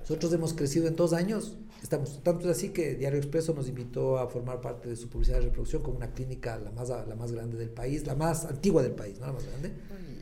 Nosotros 0.00 0.32
hemos 0.32 0.54
crecido 0.54 0.88
en 0.88 0.96
dos 0.96 1.12
años, 1.12 1.56
estamos, 1.82 2.22
tanto 2.22 2.50
es 2.50 2.56
así 2.56 2.70
que 2.70 2.94
Diario 2.94 3.18
Expreso 3.18 3.54
nos 3.54 3.68
invitó 3.68 4.18
a 4.18 4.28
formar 4.28 4.60
parte 4.60 4.88
de 4.88 4.96
su 4.96 5.08
publicidad 5.08 5.38
de 5.38 5.46
reproducción 5.46 5.82
como 5.82 5.96
una 5.96 6.12
clínica 6.12 6.58
la 6.58 6.70
más, 6.70 6.88
la 6.88 7.14
más 7.16 7.32
grande 7.32 7.56
del 7.58 7.70
país, 7.70 8.06
la 8.06 8.14
más 8.14 8.44
antigua 8.44 8.82
del 8.82 8.92
país, 8.92 9.18
¿no? 9.18 9.26
La 9.26 9.32
más 9.32 9.46
grande. 9.46 9.72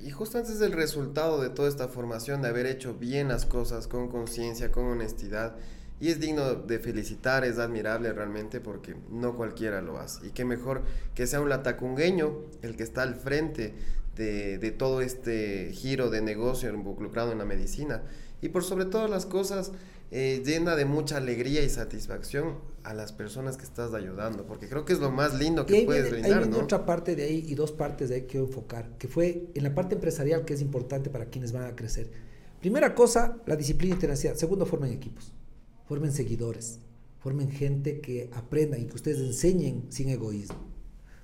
Y 0.03 0.11
justo 0.11 0.39
antes 0.39 0.59
del 0.59 0.73
resultado 0.73 1.41
de 1.41 1.51
toda 1.51 1.69
esta 1.69 1.89
formación, 1.89 2.43
de 2.43 2.49
haber 2.49 2.67
hecho 2.67 2.95
bien 2.95 3.29
las 3.29 3.45
cosas 3.45 3.89
con 3.89 4.09
conciencia, 4.09 4.71
con 4.71 4.87
honestidad, 4.87 5.57
y 6.01 6.09
es 6.09 6.21
digno 6.21 6.55
de 6.55 6.79
felicitar, 6.79 7.45
es 7.45 7.59
admirable 7.59 8.13
realmente 8.13 8.61
porque 8.61 8.95
no 9.11 9.37
cualquiera 9.37 9.83
lo 9.83 9.99
hace. 9.99 10.29
Y 10.29 10.31
qué 10.31 10.45
mejor 10.45 10.83
que 11.15 11.27
sea 11.27 11.41
un 11.41 11.49
latacungueño 11.49 12.33
el 12.63 12.77
que 12.77 12.85
está 12.85 13.03
al 13.03 13.17
frente 13.17 13.75
de, 14.15 14.59
de 14.59 14.71
todo 14.71 15.01
este 15.01 15.73
giro 15.73 16.09
de 16.09 16.23
negocio 16.23 16.73
involucrado 16.73 17.33
en 17.33 17.39
la 17.39 17.45
medicina. 17.45 18.03
Y 18.41 18.51
por 18.51 18.63
sobre 18.63 18.85
todas 18.85 19.11
las 19.11 19.27
cosas, 19.27 19.73
eh, 20.11 20.43
llena 20.45 20.75
de 20.75 20.85
mucha 20.85 21.19
alegría 21.19 21.63
y 21.63 21.69
satisfacción 21.69 22.57
a 22.83 22.95
las 22.95 23.13
personas 23.13 23.57
que 23.59 23.65
estás 23.65 23.93
ayudando, 23.93 24.47
porque 24.47 24.69
creo 24.69 24.85
que 24.85 24.95
es 24.95 25.01
lo 25.01 25.11
más 25.11 25.39
lindo 25.39 25.67
que 25.67 25.83
puedes 25.85 26.11
brindar. 26.11 26.45
Hay 26.45 26.55
otra 26.55 26.87
parte 26.87 27.15
de 27.15 27.25
ahí 27.25 27.45
y 27.47 27.55
dos 27.55 27.73
partes 27.73 28.09
de 28.09 28.15
ahí 28.15 28.21
que 28.23 28.29
quiero 28.29 28.47
enfocar, 28.47 28.97
que 28.99 29.09
fue 29.09 29.51
en 29.55 29.63
la 29.63 29.75
parte 29.75 29.97
empresarial, 29.97 30.45
que 30.45 30.55
es 30.55 30.63
importante 30.63 31.11
para 31.11 31.27
quienes 31.27 31.53
van 31.53 31.65
a 31.65 31.77
crecer. 31.77 32.11
Primera 32.61 32.95
cosa, 32.95 33.37
la 33.47 33.57
disciplina 33.57 33.97
y 33.97 33.99
tenacidad. 33.99 34.35
Segundo, 34.35 34.65
formen 34.65 34.93
equipos, 34.93 35.33
formen 35.87 36.13
seguidores, 36.13 36.81
formen 37.21 37.51
gente 37.51 38.01
que 38.01 38.31
aprenda 38.33 38.79
y 38.79 38.87
que 38.87 38.95
ustedes 38.95 39.19
enseñen 39.19 39.87
sin 39.91 40.09
egoísmo. 40.09 40.67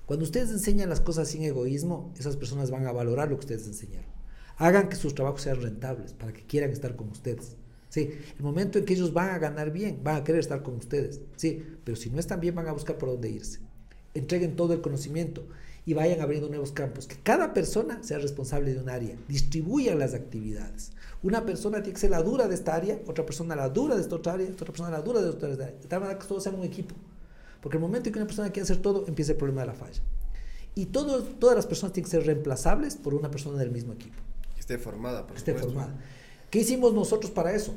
Cuando 0.07 0.25
ustedes 0.25 0.51
enseñan 0.51 0.91
las 0.91 1.01
cosas 1.01 1.29
sin 1.29 1.43
egoísmo, 1.45 2.13
esas 2.19 2.37
personas 2.37 2.71
van 2.71 2.87
a 2.87 2.93
valorar 2.93 3.31
lo 3.31 3.37
que 3.37 3.47
ustedes 3.47 3.67
enseñaron. 3.67 4.13
Hagan 4.59 4.91
que 4.91 4.97
sus 4.97 5.15
trabajos 5.15 5.43
sean 5.43 5.63
rentables 5.63 6.13
para 6.13 6.33
que 6.33 6.45
quieran 6.45 6.71
estar 6.71 6.95
con 6.95 7.09
ustedes. 7.09 7.57
Sí, 7.95 8.11
el 8.37 8.43
momento 8.43 8.81
en 8.81 8.85
que 8.85 8.95
ellos 8.95 9.13
van 9.13 9.31
a 9.31 9.39
ganar 9.39 9.71
bien, 9.71 10.01
van 10.03 10.17
a 10.17 10.25
querer 10.25 10.41
estar 10.41 10.65
con 10.65 10.75
ustedes. 10.75 11.21
Sí, 11.37 11.65
pero 11.85 11.95
si 11.97 12.11
no 12.11 12.19
están 12.19 12.41
bien, 12.41 12.53
van 12.53 12.67
a 12.67 12.73
buscar 12.73 12.99
por 12.99 13.09
dónde 13.09 13.31
irse. 13.31 13.61
Entreguen 14.15 14.57
todo 14.57 14.73
el 14.73 14.81
conocimiento 14.81 15.47
y 15.87 15.95
vayan 15.95 16.21
abriendo 16.21 16.49
nuevos 16.49 16.73
campos. 16.73 17.07
Que 17.07 17.15
cada 17.23 17.55
persona 17.55 18.03
sea 18.03 18.19
responsable 18.19 18.75
de 18.75 18.81
un 18.81 18.89
área. 18.89 19.15
Distribuyan 19.29 20.01
las 20.01 20.13
actividades. 20.13 20.91
Una 21.23 21.47
persona 21.47 21.85
tiene 21.85 21.95
que 21.95 22.01
ser 22.01 22.11
la 22.11 22.21
dura 22.25 22.49
de 22.49 22.57
esta 22.57 22.75
área, 22.75 22.99
otra 23.07 23.25
persona 23.25 23.55
la 23.55 23.69
dura 23.69 23.95
de 23.95 24.01
esta 24.01 24.17
otra 24.17 24.33
área, 24.33 24.49
otra 24.51 24.67
persona 24.67 24.91
la 24.91 25.01
dura 25.01 25.23
de 25.23 25.29
otra 25.29 25.53
área. 25.53 25.67
De 25.67 25.87
tal 25.87 26.01
manera 26.01 26.19
que 26.19 26.27
todos 26.27 26.43
sean 26.43 26.57
un 26.57 26.65
equipo. 26.65 26.97
Porque 27.61 27.77
el 27.77 27.81
momento 27.81 28.09
en 28.09 28.13
que 28.13 28.19
una 28.19 28.27
persona 28.27 28.51
quiere 28.51 28.65
hacer 28.65 28.79
todo, 28.79 29.05
empieza 29.07 29.31
el 29.31 29.39
problema 29.39 29.61
de 29.61 29.69
la 29.69 29.75
falla. 29.75 30.01
Y 30.75 30.87
todas 30.87 31.55
las 31.55 31.67
personas 31.67 31.93
tienen 31.93 32.11
que 32.11 32.17
ser 32.17 32.27
reemplazables 32.27 32.97
por 32.97 33.15
una 33.15 33.31
persona 33.31 33.57
del 33.57 33.71
mismo 33.71 33.93
equipo. 33.93 34.17
Esté 34.59 34.79
formada, 34.79 35.29
por 35.29 35.37
Esté 35.37 35.55
formada. 35.55 35.95
¿Qué 36.55 36.61
hicimos 36.61 36.95
nosotros 36.95 37.33
para 37.33 37.53
eso? 37.53 37.75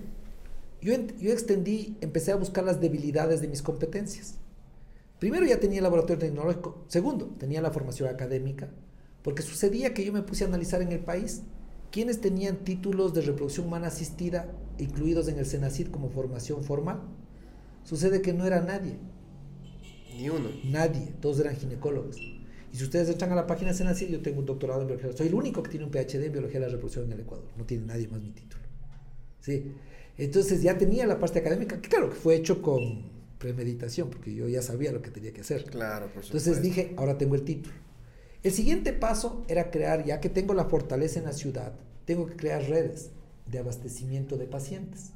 Yo, 0.83 0.93
yo 1.17 1.31
extendí, 1.31 1.97
empecé 1.99 2.31
a 2.31 2.35
buscar 2.35 2.63
las 2.63 2.79
debilidades 2.79 3.41
de 3.41 3.47
mis 3.47 3.63
competencias. 3.63 4.35
Primero 5.17 5.47
ya 5.47 5.59
tenía 5.59 5.79
el 5.79 5.83
laboratorio 5.83 6.19
tecnológico. 6.19 6.85
Segundo, 6.87 7.25
tenía 7.39 7.59
la 7.59 7.71
formación 7.71 8.07
académica. 8.07 8.69
Porque 9.23 9.41
sucedía 9.41 9.95
que 9.95 10.05
yo 10.05 10.13
me 10.13 10.21
puse 10.21 10.43
a 10.43 10.47
analizar 10.47 10.83
en 10.83 10.91
el 10.91 10.99
país 10.99 11.41
quiénes 11.89 12.21
tenían 12.21 12.57
títulos 12.57 13.15
de 13.15 13.21
reproducción 13.21 13.65
humana 13.65 13.87
asistida 13.87 14.53
incluidos 14.77 15.27
en 15.27 15.39
el 15.39 15.47
SENACID 15.47 15.87
como 15.87 16.11
formación 16.11 16.63
formal. 16.63 17.01
Sucede 17.83 18.21
que 18.21 18.33
no 18.33 18.45
era 18.45 18.61
nadie. 18.61 18.99
Ni 20.15 20.29
uno. 20.29 20.49
Nadie. 20.65 21.15
Todos 21.19 21.39
eran 21.39 21.55
ginecólogos. 21.55 22.17
Y 22.71 22.77
si 22.77 22.83
ustedes 22.83 23.09
entran 23.09 23.31
a 23.31 23.35
la 23.35 23.47
página 23.47 23.73
Senacid, 23.73 24.09
yo 24.09 24.21
tengo 24.21 24.41
un 24.41 24.45
doctorado 24.45 24.81
en 24.81 24.87
biología. 24.87 25.17
Soy 25.17 25.29
el 25.29 25.33
único 25.33 25.63
que 25.63 25.71
tiene 25.71 25.85
un 25.87 25.91
PhD 25.91 26.25
en 26.25 26.31
biología 26.31 26.59
de 26.59 26.67
la 26.67 26.71
reproducción 26.73 27.05
en 27.05 27.13
el 27.13 27.21
Ecuador. 27.21 27.47
No 27.57 27.65
tiene 27.65 27.87
nadie 27.87 28.07
más 28.07 28.21
mi 28.21 28.29
título. 28.29 28.66
¿Sí? 29.47 29.71
Entonces 30.17 30.61
ya 30.61 30.77
tenía 30.77 31.07
la 31.07 31.19
parte 31.19 31.39
académica, 31.39 31.79
que 31.79 31.87
claro 31.87 32.09
que 32.09 32.15
fue 32.15 32.35
hecho 32.35 32.61
con 32.61 33.03
premeditación, 33.39 34.09
porque 34.09 34.35
yo 34.35 34.49
ya 34.49 34.61
sabía 34.61 34.91
lo 34.91 35.01
que 35.01 35.09
tenía 35.09 35.31
que 35.31 35.39
hacer. 35.39 35.63
Claro, 35.63 36.11
por 36.13 36.25
Entonces 36.25 36.61
dije, 36.61 36.93
ahora 36.97 37.17
tengo 37.17 37.35
el 37.35 37.43
título. 37.43 37.75
El 38.43 38.51
siguiente 38.51 38.91
paso 38.91 39.45
era 39.47 39.71
crear, 39.71 40.03
ya 40.03 40.19
que 40.19 40.29
tengo 40.29 40.53
la 40.53 40.65
fortaleza 40.65 41.19
en 41.19 41.25
la 41.25 41.31
ciudad, 41.31 41.73
tengo 42.03 42.25
que 42.25 42.35
crear 42.35 42.61
redes 42.67 43.11
de 43.45 43.59
abastecimiento 43.59 44.35
de 44.35 44.47
pacientes. 44.47 45.11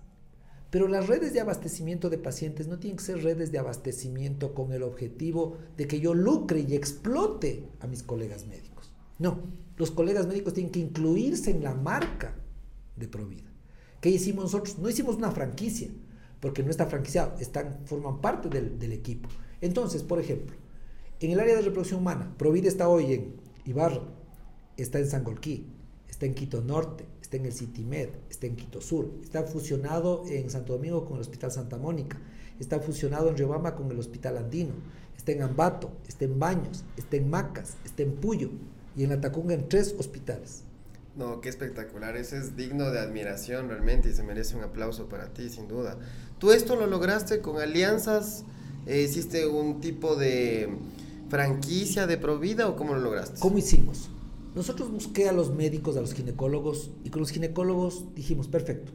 Pero 0.70 0.88
las 0.88 1.08
redes 1.08 1.34
de 1.34 1.42
abastecimiento 1.42 2.10
de 2.10 2.18
pacientes 2.18 2.70
no 2.70 2.80
tienen 2.80 2.96
que 2.96 3.04
ser 3.04 3.22
redes 3.22 3.52
de 3.52 3.60
abastecimiento 3.60 4.54
con 4.54 4.72
el 4.72 4.84
objetivo 4.84 5.58
de 5.76 5.88
que 5.88 6.00
yo 6.00 6.14
lucre 6.14 6.62
y 6.62 6.74
explote 6.74 7.66
a 7.82 7.88
mis 7.88 8.02
colegas 8.02 8.48
médicos. 8.48 8.94
No, 9.20 9.42
los 9.76 9.92
colegas 9.92 10.26
médicos 10.26 10.54
tienen 10.54 10.72
que 10.72 10.80
incluirse 10.80 11.52
en 11.52 11.64
la 11.64 11.74
marca 11.74 12.34
de 12.96 13.10
Provida. 13.10 13.51
¿Qué 14.02 14.10
hicimos 14.10 14.46
nosotros? 14.46 14.80
No 14.80 14.90
hicimos 14.90 15.16
una 15.16 15.32
franquicia, 15.32 15.88
porque 16.40 16.64
no 16.64 16.72
está 16.72 16.88
franquiciado, 16.88 17.36
están, 17.40 17.82
forman 17.86 18.20
parte 18.20 18.50
del, 18.50 18.92
equipo. 18.92 19.30
Entonces, 19.62 20.02
por 20.02 20.20
ejemplo, 20.20 20.58
en 21.20 21.32
el 21.32 21.40
área 21.40 21.56
de 21.56 21.62
reproducción 21.62 22.02
humana, 22.02 22.34
Provida 22.38 22.68
está 22.68 22.90
hoy 22.90 23.14
en 23.14 23.36
Ibarra, 23.64 24.02
está 24.76 24.98
en 24.98 25.08
Sangolquí, 25.08 25.68
está 26.10 26.26
en 26.26 26.34
Quito 26.34 26.62
Norte, 26.62 27.06
está 27.22 27.38
en 27.38 27.46
el 27.46 27.54
CityMed, 27.54 28.10
está 28.28 28.48
en 28.48 28.56
Quito 28.56 28.82
Sur, 28.82 29.08
está 29.22 29.44
fusionado 29.44 30.24
en 30.28 30.50
Santo 30.50 30.74
Domingo 30.74 31.06
con 31.06 31.18
el 31.18 31.22
Hospital 31.22 31.52
Santa 31.52 31.78
Mónica, 31.78 32.20
está 32.60 32.80
fusionado 32.80 33.30
en 33.30 33.38
Riobamba 33.38 33.76
con 33.76 33.92
el 33.92 34.00
Hospital 34.00 34.38
Andino, 34.38 34.74
está 35.16 35.32
en 35.32 35.44
Ambato, 35.44 35.92
está 36.08 36.26
en 36.26 36.40
Baños, 36.40 36.84
está 36.98 37.18
en 37.18 37.30
Macas, 37.30 37.78
está 37.86 38.02
en 38.02 38.14
Puyo 38.16 38.50
y 38.98 39.04
en 39.04 39.12
La 39.12 39.22
Tacunga 39.22 39.54
en 39.54 39.70
tres 39.70 39.96
hospitales. 40.00 40.64
No, 41.16 41.42
qué 41.42 41.50
espectacular, 41.50 42.16
ese 42.16 42.38
es 42.38 42.56
digno 42.56 42.90
de 42.90 43.00
admiración 43.00 43.68
realmente 43.68 44.10
y 44.10 44.14
se 44.14 44.24
merece 44.24 44.56
un 44.56 44.64
aplauso 44.64 45.10
para 45.10 45.34
ti, 45.34 45.50
sin 45.50 45.68
duda. 45.68 45.98
¿Tú 46.40 46.52
esto 46.52 46.76
lo 46.76 46.88
lograste 46.88 47.42
con 47.42 47.60
alianzas? 47.60 48.46
Eh, 48.86 49.02
¿Hiciste 49.02 49.46
un 49.46 49.82
tipo 49.82 50.16
de 50.16 50.70
franquicia 51.30 52.08
de 52.08 52.18
Provida 52.18 52.70
o 52.70 52.78
cómo 52.78 52.94
lo 52.94 53.02
lograste? 53.02 53.40
¿Cómo 53.40 53.58
hicimos? 53.58 54.10
Nosotros 54.56 54.90
busqué 54.90 55.28
a 55.28 55.34
los 55.34 55.54
médicos, 55.54 55.98
a 55.98 56.02
los 56.02 56.14
ginecólogos, 56.14 56.92
y 57.04 57.10
con 57.10 57.22
los 57.22 57.32
ginecólogos 57.32 58.14
dijimos, 58.16 58.48
perfecto, 58.48 58.92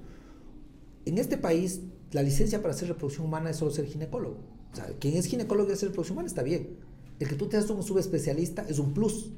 en 1.05 1.19
este 1.19 1.37
país 1.37 1.81
la 2.13 2.23
licencia 2.23 2.63
para 2.63 2.75
hacer 2.75 2.89
reproducción 2.89 3.27
humana 3.27 3.51
es 3.51 3.57
solo 3.57 3.71
ser 3.71 3.87
ginecólogo. 3.87 4.39
O 4.73 4.77
sea, 4.77 4.87
quien 4.99 5.17
es 5.17 5.27
ginecólogo 5.27 5.71
y 5.71 5.73
hace 5.73 5.87
reproducción 5.87 6.17
humana 6.17 6.29
está 6.29 6.43
bien. 6.43 6.79
El 7.19 7.29
que 7.29 7.35
tú 7.35 7.47
te 7.47 7.57
hagas 7.57 7.71
un 7.71 7.83
subespecialista 7.83 8.67
es 8.69 8.79
un 8.79 8.93
plus. 8.93 9.33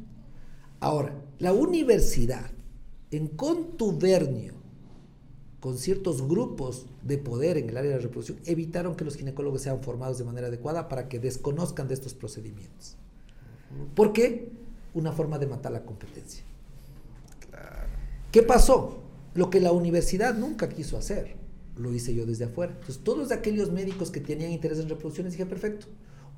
Ahora, 0.80 1.14
la 1.38 1.52
universidad, 1.52 2.50
en 3.10 3.28
contubernio 3.28 4.54
con 5.60 5.76
ciertos 5.76 6.26
grupos 6.26 6.86
de 7.02 7.18
poder 7.18 7.56
en 7.58 7.68
el 7.68 7.76
área 7.76 7.90
de 7.90 7.96
la 7.96 8.02
reproducción, 8.02 8.38
evitaron 8.44 8.94
que 8.94 9.04
los 9.04 9.16
ginecólogos 9.16 9.62
sean 9.62 9.82
formados 9.82 10.18
de 10.18 10.24
manera 10.24 10.46
adecuada 10.46 10.88
para 10.88 11.08
que 11.08 11.18
desconozcan 11.18 11.88
de 11.88 11.94
estos 11.94 12.14
procedimientos. 12.14 12.96
¿Por 13.94 14.12
qué? 14.12 14.52
una 14.94 15.12
forma 15.12 15.38
de 15.38 15.46
matar 15.46 15.72
la 15.72 15.84
competencia. 15.84 16.42
¿Qué 18.32 18.42
pasó? 18.42 18.98
Lo 19.34 19.50
que 19.50 19.60
la 19.60 19.72
universidad 19.72 20.34
nunca 20.34 20.68
quiso 20.68 20.98
hacer, 20.98 21.36
lo 21.76 21.92
hice 21.94 22.14
yo 22.14 22.26
desde 22.26 22.44
afuera. 22.44 22.72
Entonces, 22.72 23.02
todos 23.02 23.30
aquellos 23.32 23.70
médicos 23.70 24.10
que 24.10 24.20
tenían 24.20 24.50
interés 24.50 24.78
en 24.80 24.88
reproducciones, 24.88 25.32
dije, 25.32 25.46
perfecto, 25.46 25.86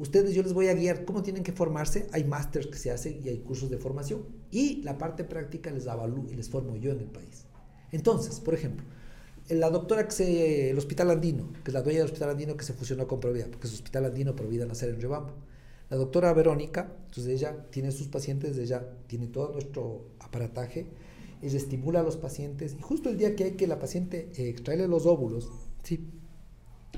ustedes 0.00 0.34
yo 0.34 0.42
les 0.42 0.52
voy 0.52 0.66
a 0.66 0.74
guiar 0.74 1.04
cómo 1.04 1.22
tienen 1.22 1.44
que 1.44 1.52
formarse, 1.52 2.08
hay 2.12 2.24
másters 2.24 2.66
que 2.66 2.78
se 2.78 2.90
hacen 2.90 3.20
y 3.24 3.28
hay 3.28 3.38
cursos 3.38 3.70
de 3.70 3.78
formación, 3.78 4.24
y 4.50 4.82
la 4.82 4.98
parte 4.98 5.22
práctica 5.22 5.70
les 5.70 5.86
avalúo 5.86 6.26
y 6.30 6.34
les 6.34 6.48
formo 6.48 6.76
yo 6.76 6.90
en 6.90 6.98
el 6.98 7.06
país. 7.10 7.44
Entonces, 7.92 8.40
por 8.40 8.54
ejemplo, 8.54 8.84
la 9.48 9.70
doctora 9.70 10.04
que 10.04 10.12
se, 10.12 10.70
el 10.70 10.78
Hospital 10.78 11.10
Andino, 11.10 11.52
que 11.64 11.70
es 11.70 11.74
la 11.74 11.82
dueña 11.82 12.00
del 12.00 12.06
Hospital 12.06 12.30
Andino 12.30 12.56
que 12.56 12.64
se 12.64 12.72
fusionó 12.72 13.06
con 13.06 13.20
Provida, 13.20 13.46
porque 13.46 13.68
es 13.68 13.74
Hospital 13.74 14.06
Andino, 14.06 14.34
Provida 14.34 14.66
nacer 14.66 14.90
en 14.90 15.00
Rebamba 15.00 15.34
la 15.90 15.96
doctora 15.96 16.32
Verónica, 16.32 16.92
entonces 17.06 17.26
ella 17.34 17.66
tiene 17.70 17.90
sus 17.90 18.06
pacientes, 18.06 18.56
ella 18.56 18.88
tiene 19.08 19.26
todo 19.26 19.52
nuestro 19.52 20.06
aparataje, 20.20 20.86
ella 21.42 21.56
estimula 21.56 22.00
a 22.00 22.02
los 22.04 22.16
pacientes 22.16 22.76
y 22.78 22.82
justo 22.82 23.08
el 23.08 23.18
día 23.18 23.34
que 23.34 23.44
hay 23.44 23.50
que 23.52 23.66
la 23.66 23.80
paciente 23.80 24.30
eh, 24.36 24.48
extraerle 24.48 24.86
los 24.86 25.04
óvulos, 25.06 25.50
¿sí? 25.82 26.08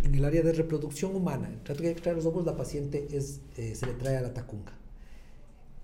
En 0.02 0.14
el 0.14 0.24
área 0.24 0.42
de 0.42 0.52
reproducción 0.52 1.14
humana, 1.14 1.48
el 1.48 1.62
trato 1.62 1.82
que 1.82 1.88
hay 1.88 1.94
que 1.94 2.00
traer 2.00 2.16
los 2.16 2.26
óvulos, 2.26 2.46
la 2.46 2.56
paciente 2.56 3.06
es, 3.12 3.40
eh, 3.56 3.74
se 3.74 3.86
le 3.86 3.94
trae 3.94 4.16
a 4.16 4.22
la 4.22 4.34
tacunga. 4.34 4.72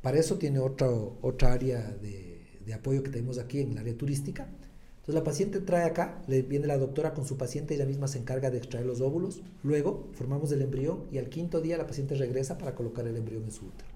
Para 0.02 0.18
eso 0.18 0.36
tiene 0.38 0.59
otra, 0.59 0.88
otra 0.90 1.52
área 1.52 1.82
de, 2.02 2.38
de 2.64 2.74
apoyo 2.74 3.02
que 3.02 3.11
tenemos 3.11 3.38
aquí 3.38 3.61
en 3.61 3.72
el 3.72 3.78
área 3.78 3.96
turística. 3.96 4.42
Entonces 4.44 5.14
la 5.14 5.24
paciente 5.24 5.61
trae 5.61 5.84
acá, 5.84 6.22
le 6.26 6.42
viene 6.42 6.66
la 6.66 6.76
doctora 6.76 7.14
con 7.14 7.24
su 7.24 7.38
paciente, 7.38 7.74
ella 7.74 7.86
misma 7.86 8.09
se 8.09 8.18
encarga 8.18 8.50
de 8.50 8.59
extraer 8.59 8.84
los 8.84 9.00
óvulos, 9.00 9.40
luego 9.62 10.09
formamos 10.12 10.52
el 10.52 10.61
embrión 10.61 11.04
y 11.11 11.16
al 11.16 11.30
quinto 11.30 11.62
día 11.62 11.78
la 11.78 11.86
paciente 11.86 12.14
regresa 12.14 12.59
para 12.59 12.74
colocar 12.74 13.06
el 13.06 13.16
embrión 13.16 13.44
en 13.44 13.50
su 13.50 13.64
útero. 13.64 13.88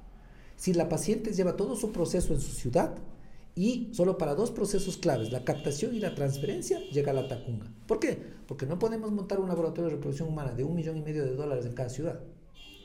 Si 0.56 0.72
la 0.72 0.88
paciente 0.88 1.32
lleva 1.32 1.56
todo 1.56 1.76
su 1.76 1.92
proceso 1.92 2.32
en 2.32 2.40
su 2.40 2.52
ciudad 2.52 2.94
y 3.54 3.90
solo 3.92 4.16
para 4.16 4.34
dos 4.34 4.50
procesos 4.50 4.96
claves, 4.96 5.30
la 5.30 5.44
captación 5.44 5.94
y 5.94 6.00
la 6.00 6.14
transferencia, 6.14 6.80
llega 6.90 7.10
a 7.10 7.14
la 7.14 7.28
Tacunga. 7.28 7.66
¿Por 7.86 7.98
qué? 7.98 8.18
Porque 8.46 8.66
no 8.66 8.78
podemos 8.78 9.12
montar 9.12 9.40
un 9.40 9.48
laboratorio 9.48 9.90
de 9.90 9.96
reproducción 9.96 10.28
humana 10.28 10.52
de 10.52 10.64
un 10.64 10.74
millón 10.74 10.96
y 10.96 11.02
medio 11.02 11.24
de 11.24 11.34
dólares 11.34 11.66
en 11.66 11.74
cada 11.74 11.88
ciudad. 11.88 12.20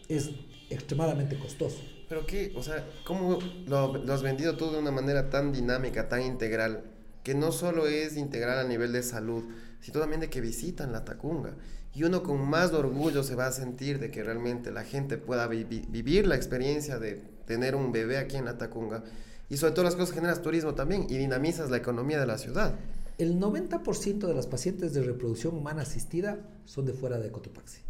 Es 0.09 0.32
extremadamente 0.70 1.39
costoso. 1.39 1.78
Pero 2.09 2.26
qué, 2.26 2.53
o 2.55 2.63
sea, 2.63 2.86
¿cómo 3.05 3.39
lo, 3.65 3.97
lo 3.97 4.13
has 4.13 4.22
vendido 4.22 4.57
todo 4.57 4.74
de 4.74 4.80
una 4.80 4.91
manera 4.91 5.30
tan 5.30 5.53
dinámica, 5.53 6.09
tan 6.09 6.22
integral? 6.22 6.84
Que 7.24 7.34
no 7.34 7.51
solo 7.51 7.88
es 7.88 8.18
integral 8.18 8.59
a 8.59 8.68
nivel 8.68 8.93
de 8.93 9.03
salud, 9.03 9.43
sino 9.80 9.99
también 9.99 10.22
de 10.22 10.30
que 10.30 10.41
visitan 10.41 10.91
la 10.91 11.05
Tacunga. 11.05 11.55
Y 11.93 12.03
uno 12.03 12.24
con 12.24 12.47
más 12.47 12.74
orgullo 12.74 13.24
se 13.24 13.36
va 13.36 13.47
a 13.47 13.51
sentir 13.51 13.99
de 13.99 14.11
que 14.11 14.24
realmente 14.24 14.72
la 14.72 14.84
gente 14.84 15.18
pueda 15.18 15.47
vi 15.47 15.63
vivir 15.63 16.28
la 16.28 16.36
experiencia 16.36 16.99
de 16.99 17.24
tener 17.45 17.76
un 17.76 17.91
bebé 17.91 18.18
aquí 18.18 18.38
en 18.38 18.45
la 18.45 18.57
Tacunga. 18.57 19.03
Y 19.50 19.58
sobre 19.58 19.74
todo 19.74 19.86
las 19.86 19.95
cosas 19.95 20.14
generas 20.14 20.41
turismo 20.41 20.76
también 20.76 21.08
y 21.10 21.18
dinamizas 21.18 21.70
la 21.70 21.78
economía 21.78 22.20
de 22.20 22.28
la 22.28 22.38
ciudad. 22.38 22.76
El 23.18 23.39
90% 23.39 24.28
de 24.28 24.34
las 24.34 24.48
pacientes 24.48 24.93
de 24.93 25.02
reproducción 25.02 25.56
humana 25.56 25.82
asistida 25.82 26.39
son 26.66 26.86
de 26.86 26.93
fuera 26.93 27.18
de 27.18 27.32
Cotopaxi. 27.32 27.82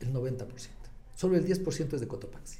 El 0.00 0.12
90%. 0.12 0.46
Solo 1.14 1.36
el 1.36 1.46
10% 1.46 1.94
es 1.94 2.00
de 2.00 2.06
Cotopaxi. 2.06 2.58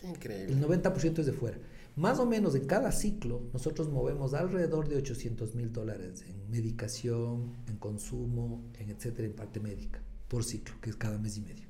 Qué 0.00 0.08
increíble. 0.08 0.54
El 0.54 0.62
90% 0.62 1.18
es 1.20 1.26
de 1.26 1.32
fuera. 1.32 1.58
Más 1.96 2.18
o 2.18 2.26
menos 2.26 2.54
en 2.54 2.66
cada 2.66 2.92
ciclo 2.92 3.42
nosotros 3.52 3.88
movemos 3.88 4.34
alrededor 4.34 4.88
de 4.88 4.96
800 4.96 5.54
mil 5.54 5.72
dólares 5.72 6.24
en 6.28 6.50
medicación, 6.50 7.56
en 7.68 7.76
consumo, 7.76 8.64
en 8.78 8.90
etcétera, 8.90 9.26
en 9.26 9.34
parte 9.34 9.60
médica, 9.60 10.00
por 10.28 10.44
ciclo, 10.44 10.74
que 10.80 10.90
es 10.90 10.96
cada 10.96 11.16
mes 11.16 11.38
y 11.38 11.40
medio. 11.40 11.66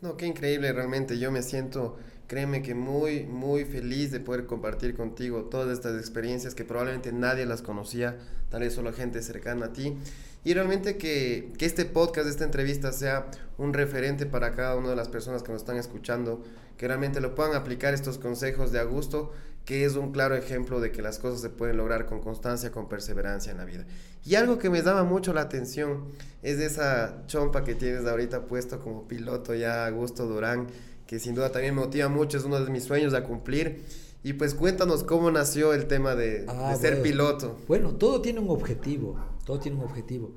No, 0.00 0.16
qué 0.16 0.26
increíble 0.26 0.72
realmente. 0.72 1.18
Yo 1.18 1.30
me 1.30 1.42
siento, 1.42 1.96
créeme 2.26 2.62
que 2.62 2.74
muy, 2.74 3.24
muy 3.24 3.64
feliz 3.64 4.10
de 4.10 4.20
poder 4.20 4.46
compartir 4.46 4.94
contigo 4.94 5.44
todas 5.44 5.70
estas 5.70 5.98
experiencias 5.98 6.54
que 6.54 6.64
probablemente 6.64 7.12
nadie 7.12 7.46
las 7.46 7.62
conocía, 7.62 8.16
tal 8.50 8.60
vez 8.60 8.74
solo 8.74 8.92
gente 8.92 9.22
cercana 9.22 9.66
a 9.66 9.72
ti. 9.72 9.96
Y 10.44 10.52
realmente 10.52 10.98
que, 10.98 11.52
que 11.58 11.64
este 11.64 11.84
podcast, 11.86 12.28
esta 12.28 12.44
entrevista 12.44 12.92
sea 12.92 13.30
un 13.56 13.72
referente 13.72 14.26
para 14.26 14.52
cada 14.52 14.76
una 14.76 14.90
de 14.90 14.96
las 14.96 15.08
personas 15.08 15.42
que 15.42 15.52
nos 15.52 15.62
están 15.62 15.76
escuchando, 15.76 16.42
que 16.76 16.86
realmente 16.86 17.20
lo 17.20 17.34
puedan 17.34 17.54
aplicar 17.54 17.94
estos 17.94 18.18
consejos 18.18 18.70
de 18.70 18.80
Augusto, 18.80 19.32
que 19.64 19.84
es 19.84 19.96
un 19.96 20.12
claro 20.12 20.34
ejemplo 20.36 20.80
de 20.80 20.92
que 20.92 21.00
las 21.00 21.18
cosas 21.18 21.40
se 21.40 21.48
pueden 21.48 21.78
lograr 21.78 22.04
con 22.04 22.20
constancia, 22.20 22.70
con 22.70 22.88
perseverancia 22.88 23.50
en 23.50 23.58
la 23.58 23.64
vida. 23.64 23.86
Y 24.24 24.34
algo 24.34 24.58
que 24.58 24.68
me 24.68 24.82
daba 24.82 25.04
mucho 25.04 25.32
la 25.32 25.42
atención 25.42 26.04
es 26.42 26.58
esa 26.58 27.26
chompa 27.26 27.64
que 27.64 27.74
tienes 27.74 28.06
ahorita 28.06 28.44
puesto 28.46 28.80
como 28.80 29.08
piloto 29.08 29.54
ya 29.54 29.86
Augusto 29.86 30.26
Durán, 30.26 30.66
que 31.06 31.18
sin 31.18 31.34
duda 31.34 31.50
también 31.52 31.74
me 31.74 31.82
motiva 31.82 32.08
mucho, 32.08 32.38
es 32.38 32.44
uno 32.44 32.60
de 32.62 32.70
mis 32.70 32.84
sueños 32.84 33.14
a 33.14 33.24
cumplir. 33.24 33.82
Y 34.22 34.32
pues 34.34 34.54
cuéntanos 34.54 35.04
cómo 35.04 35.30
nació 35.30 35.74
el 35.74 35.86
tema 35.86 36.14
de, 36.14 36.46
Ah, 36.48 36.70
de 36.72 36.76
ser 36.78 36.92
bueno. 36.92 37.02
piloto. 37.02 37.56
Bueno, 37.68 37.94
todo 37.94 38.22
tiene 38.22 38.40
un 38.40 38.48
objetivo, 38.50 39.16
todo 39.44 39.58
tiene 39.60 39.76
un 39.78 39.84
objetivo. 39.84 40.32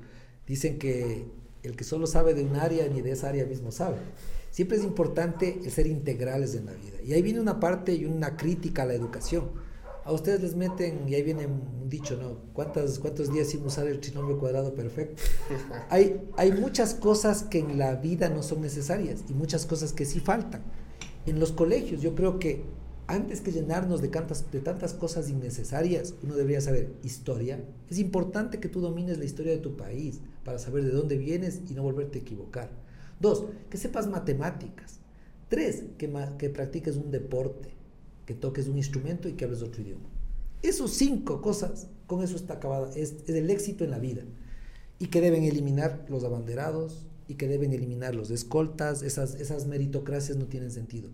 Dicen 0.46 0.78
que 0.78 1.24
el 1.62 1.74
que 1.74 1.84
solo 1.84 2.06
sabe 2.06 2.34
de 2.34 2.44
un 2.44 2.56
área 2.56 2.86
ni 2.88 3.00
de 3.00 3.12
esa 3.12 3.30
área 3.30 3.46
mismo 3.46 3.72
sabe. 3.72 3.96
Siempre 4.50 4.76
es 4.76 4.84
importante 4.84 5.60
el 5.64 5.70
ser 5.70 5.86
integrales 5.86 6.54
en 6.54 6.66
la 6.66 6.72
vida. 6.72 6.98
Y 7.04 7.12
ahí 7.14 7.22
viene 7.22 7.40
una 7.40 7.60
parte 7.60 7.94
y 7.94 8.04
una 8.04 8.36
crítica 8.36 8.82
a 8.82 8.86
la 8.86 8.94
educación. 8.94 9.50
A 10.08 10.12
ustedes 10.12 10.40
les 10.40 10.56
meten, 10.56 11.06
y 11.06 11.16
ahí 11.16 11.22
viene 11.22 11.44
un 11.44 11.90
dicho, 11.90 12.16
¿no? 12.16 12.38
¿Cuántas, 12.54 12.98
¿Cuántos 12.98 13.30
días 13.30 13.48
sin 13.48 13.62
usar 13.66 13.86
el 13.86 14.00
trinomio 14.00 14.38
cuadrado 14.38 14.72
perfecto? 14.72 15.22
Hay, 15.90 16.18
hay 16.38 16.50
muchas 16.52 16.94
cosas 16.94 17.42
que 17.42 17.58
en 17.58 17.76
la 17.76 17.94
vida 17.96 18.30
no 18.30 18.42
son 18.42 18.62
necesarias 18.62 19.24
y 19.28 19.34
muchas 19.34 19.66
cosas 19.66 19.92
que 19.92 20.06
sí 20.06 20.18
faltan. 20.18 20.62
En 21.26 21.38
los 21.38 21.52
colegios 21.52 22.00
yo 22.00 22.14
creo 22.14 22.38
que 22.38 22.64
antes 23.06 23.42
que 23.42 23.52
llenarnos 23.52 24.00
de, 24.00 24.08
tantas, 24.08 24.50
de 24.50 24.60
tantas 24.60 24.94
cosas 24.94 25.28
innecesarias, 25.28 26.14
uno 26.22 26.36
debería 26.36 26.62
saber 26.62 26.90
historia. 27.02 27.62
Es 27.90 27.98
importante 27.98 28.60
que 28.60 28.70
tú 28.70 28.80
domines 28.80 29.18
la 29.18 29.26
historia 29.26 29.52
de 29.52 29.58
tu 29.58 29.76
país 29.76 30.20
para 30.42 30.58
saber 30.58 30.84
de 30.84 30.90
dónde 30.90 31.18
vienes 31.18 31.60
y 31.68 31.74
no 31.74 31.82
volverte 31.82 32.18
a 32.18 32.22
equivocar. 32.22 32.70
Dos, 33.20 33.44
que 33.68 33.76
sepas 33.76 34.06
matemáticas. 34.06 35.00
Tres, 35.50 35.84
que, 35.98 36.10
que 36.38 36.48
practiques 36.48 36.96
un 36.96 37.10
deporte, 37.10 37.76
que 38.28 38.34
toques 38.34 38.68
un 38.68 38.76
instrumento 38.76 39.26
y 39.26 39.32
que 39.32 39.46
hables 39.46 39.62
otro 39.62 39.80
idioma. 39.80 40.06
Esos 40.60 40.92
cinco 40.92 41.40
cosas, 41.40 41.86
con 42.06 42.22
eso 42.22 42.36
está 42.36 42.54
acabada, 42.54 42.90
es, 42.94 43.14
es 43.26 43.30
el 43.30 43.48
éxito 43.48 43.84
en 43.84 43.90
la 43.90 43.98
vida. 43.98 44.22
Y 44.98 45.06
que 45.06 45.22
deben 45.22 45.44
eliminar 45.44 46.04
los 46.10 46.24
abanderados 46.24 47.06
y 47.26 47.36
que 47.36 47.48
deben 47.48 47.72
eliminar 47.72 48.14
los 48.14 48.30
escoltas, 48.30 49.00
esas, 49.02 49.36
esas 49.36 49.66
meritocracias 49.66 50.36
no 50.36 50.44
tienen 50.44 50.70
sentido. 50.70 51.08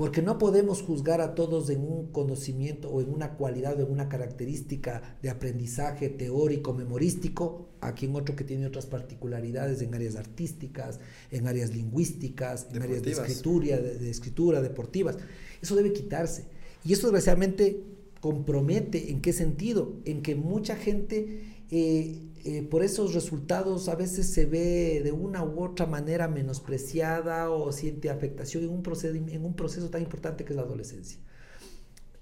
Porque 0.00 0.22
no 0.22 0.38
podemos 0.38 0.80
juzgar 0.80 1.20
a 1.20 1.34
todos 1.34 1.68
en 1.68 1.82
un 1.82 2.06
conocimiento 2.06 2.88
o 2.88 3.02
en 3.02 3.12
una 3.12 3.34
cualidad 3.34 3.78
o 3.78 3.84
en 3.84 3.92
una 3.92 4.08
característica 4.08 5.18
de 5.20 5.28
aprendizaje 5.28 6.08
teórico, 6.08 6.72
memorístico, 6.72 7.68
a 7.82 7.92
quien 7.92 8.16
otro 8.16 8.34
que 8.34 8.44
tiene 8.44 8.66
otras 8.66 8.86
particularidades 8.86 9.82
en 9.82 9.94
áreas 9.94 10.16
artísticas, 10.16 11.00
en 11.30 11.46
áreas 11.46 11.74
lingüísticas, 11.74 12.68
en 12.72 12.80
áreas 12.80 13.02
de 13.02 13.10
escritura, 13.10 13.76
de, 13.76 13.98
de 13.98 14.08
escritura, 14.08 14.62
deportivas. 14.62 15.18
Eso 15.60 15.76
debe 15.76 15.92
quitarse. 15.92 16.46
Y 16.82 16.94
eso 16.94 17.08
desgraciadamente 17.08 17.84
compromete 18.22 19.10
en 19.10 19.20
qué 19.20 19.34
sentido, 19.34 20.00
en 20.06 20.22
que 20.22 20.34
mucha 20.34 20.76
gente 20.76 21.42
eh, 21.70 22.22
eh, 22.44 22.62
por 22.62 22.82
esos 22.82 23.14
resultados 23.14 23.88
a 23.88 23.94
veces 23.94 24.30
se 24.32 24.46
ve 24.46 25.00
de 25.02 25.12
una 25.12 25.44
u 25.44 25.62
otra 25.62 25.86
manera 25.86 26.28
menospreciada 26.28 27.50
o 27.50 27.72
siente 27.72 28.10
afectación 28.10 28.64
en 28.64 28.70
un, 28.70 28.82
proceso, 28.82 29.14
en 29.14 29.44
un 29.44 29.54
proceso 29.54 29.90
tan 29.90 30.02
importante 30.02 30.44
que 30.44 30.52
es 30.52 30.56
la 30.56 30.62
adolescencia. 30.62 31.18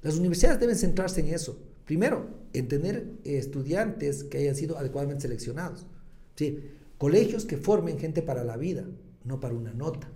Las 0.02 0.16
universidades 0.16 0.60
deben 0.60 0.76
centrarse 0.76 1.20
en 1.20 1.28
eso. 1.34 1.58
Primero, 1.84 2.28
en 2.52 2.68
tener 2.68 3.10
estudiantes 3.24 4.24
que 4.24 4.38
hayan 4.38 4.54
sido 4.54 4.78
adecuadamente 4.78 5.22
seleccionados. 5.22 5.86
¿sí? 6.36 6.60
Colegios 6.98 7.44
que 7.44 7.56
formen 7.56 7.98
gente 7.98 8.22
para 8.22 8.44
la 8.44 8.56
vida, 8.56 8.84
no 9.24 9.40
para 9.40 9.54
una 9.54 9.72
nota. 9.72 10.10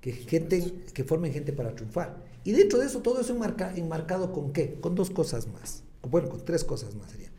Que, 0.00 0.12
gente, 0.12 0.74
que 0.92 1.04
formen 1.04 1.32
gente 1.32 1.52
para 1.52 1.74
triunfar. 1.74 2.24
Y 2.44 2.52
dentro 2.52 2.78
de 2.78 2.86
eso, 2.86 3.00
todo 3.02 3.20
eso 3.20 3.34
enmarca- 3.34 3.74
enmarcado 3.76 4.32
con 4.32 4.52
qué? 4.52 4.78
Con 4.80 4.94
dos 4.94 5.10
cosas 5.10 5.46
más. 5.46 5.84
Bueno, 6.02 6.28
con 6.28 6.44
tres 6.44 6.64
cosas 6.64 6.94
más 6.96 7.10
sería. 7.10 7.31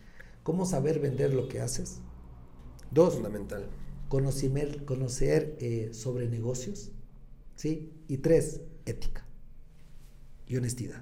¿Cómo 0.44 0.66
saber 0.66 1.00
vender 1.00 1.34
lo 1.34 1.48
que 1.48 1.62
haces? 1.62 2.00
Dos, 2.92 3.16
Fundamental. 3.16 3.66
conocer, 4.10 4.86
conocer 4.86 5.58
eh, 5.60 5.90
sobre 5.94 6.28
negocios. 6.30 6.92
¿sí? 7.56 7.92
Y 8.08 8.18
tres, 8.18 8.62
ética 8.86 9.26
y 10.48 10.58
honestidad. 10.58 11.02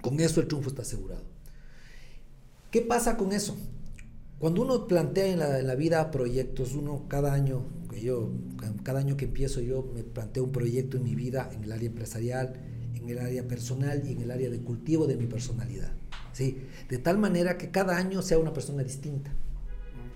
Con 0.00 0.18
eso 0.20 0.40
el 0.40 0.48
triunfo 0.48 0.70
está 0.70 0.82
asegurado. 0.82 1.24
¿Qué 2.70 2.80
pasa 2.82 3.16
con 3.16 3.32
eso? 3.32 3.56
Cuando 4.38 4.62
uno 4.62 4.86
plantea 4.86 5.26
en 5.26 5.38
la, 5.38 5.58
en 5.58 5.66
la 5.66 5.74
vida 5.74 6.10
proyectos, 6.10 6.74
uno 6.74 7.06
cada 7.08 7.32
año, 7.32 7.64
que 7.90 8.00
yo, 8.00 8.30
cada 8.82 9.00
año 9.00 9.16
que 9.16 9.26
empiezo 9.26 9.60
yo 9.60 9.90
me 9.94 10.02
planteo 10.02 10.44
un 10.44 10.52
proyecto 10.52 10.96
en 10.96 11.04
mi 11.04 11.14
vida, 11.14 11.50
en 11.52 11.64
el 11.64 11.72
área 11.72 11.88
empresarial, 11.88 12.54
en 12.94 13.08
el 13.08 13.18
área 13.18 13.46
personal 13.46 14.02
y 14.06 14.12
en 14.12 14.20
el 14.20 14.30
área 14.30 14.50
de 14.50 14.60
cultivo 14.60 15.06
de 15.06 15.16
mi 15.16 15.26
personalidad. 15.26 15.92
¿Sí? 16.36 16.58
De 16.90 16.98
tal 16.98 17.16
manera 17.16 17.56
que 17.56 17.70
cada 17.70 17.96
año 17.96 18.20
sea 18.20 18.38
una 18.38 18.52
persona 18.52 18.82
distinta. 18.82 19.32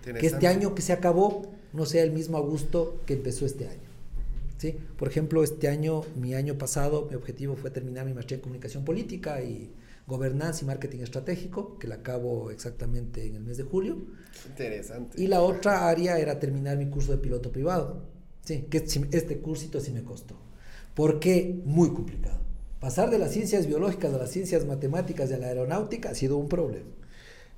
Que 0.05 0.27
este 0.27 0.47
año 0.47 0.75
que 0.75 0.83
se 0.83 0.93
acabó 0.93 1.51
no 1.73 1.87
sea 1.87 2.03
el 2.03 2.13
mismo 2.13 2.37
Augusto 2.37 3.01
que 3.07 3.15
empezó 3.15 3.47
este 3.47 3.67
año. 3.67 3.89
¿sí? 4.59 4.77
Por 4.99 5.09
ejemplo, 5.09 5.43
este 5.43 5.69
año, 5.69 6.03
mi 6.17 6.35
año 6.35 6.59
pasado, 6.59 7.07
mi 7.09 7.17
objetivo 7.17 7.57
fue 7.57 7.71
terminar 7.71 8.05
mi 8.05 8.13
maestría 8.13 8.37
en 8.37 8.43
comunicación 8.43 8.85
política 8.85 9.43
y 9.43 9.73
gobernanza 10.07 10.65
y 10.65 10.67
marketing 10.67 11.01
estratégico, 11.01 11.79
que 11.79 11.89
la 11.89 11.97
acabo 11.97 12.51
exactamente 12.51 13.27
en 13.27 13.37
el 13.37 13.43
mes 13.43 13.57
de 13.57 13.63
julio. 13.65 13.97
Interesante. 14.47 15.23
Y 15.23 15.27
la 15.27 15.41
otra 15.41 15.89
área 15.89 16.19
era 16.19 16.39
terminar 16.39 16.77
mi 16.77 16.91
curso 16.91 17.13
de 17.13 17.19
piloto 17.19 17.51
privado. 17.51 18.03
Sí, 18.45 18.67
que 18.69 18.79
este 18.79 19.39
cursito 19.39 19.81
sí 19.81 19.91
me 19.91 20.03
costó. 20.03 20.37
Porque 20.95 21.63
muy 21.65 21.95
complicado. 21.95 22.40
Pasar 22.81 23.11
de 23.11 23.19
las 23.19 23.33
ciencias 23.33 23.67
biológicas 23.67 24.15
a 24.15 24.17
las 24.17 24.31
ciencias 24.31 24.65
matemáticas 24.65 25.31
y 25.31 25.35
a 25.35 25.39
la 25.39 25.49
aeronáutica 25.49 26.11
ha 26.11 26.15
sido 26.15 26.39
un 26.39 26.49
problema. 26.49 26.89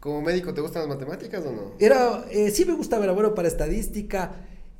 Como 0.00 0.20
médico, 0.20 0.52
¿te 0.52 0.60
gustan 0.60 0.82
las 0.82 0.96
matemáticas 0.96 1.44
o 1.46 1.52
no? 1.52 1.72
Era, 1.78 2.24
eh, 2.32 2.50
sí 2.50 2.64
me 2.64 2.74
gustaba, 2.74 3.04
era 3.04 3.12
bueno 3.12 3.32
para 3.32 3.46
estadística. 3.46 4.34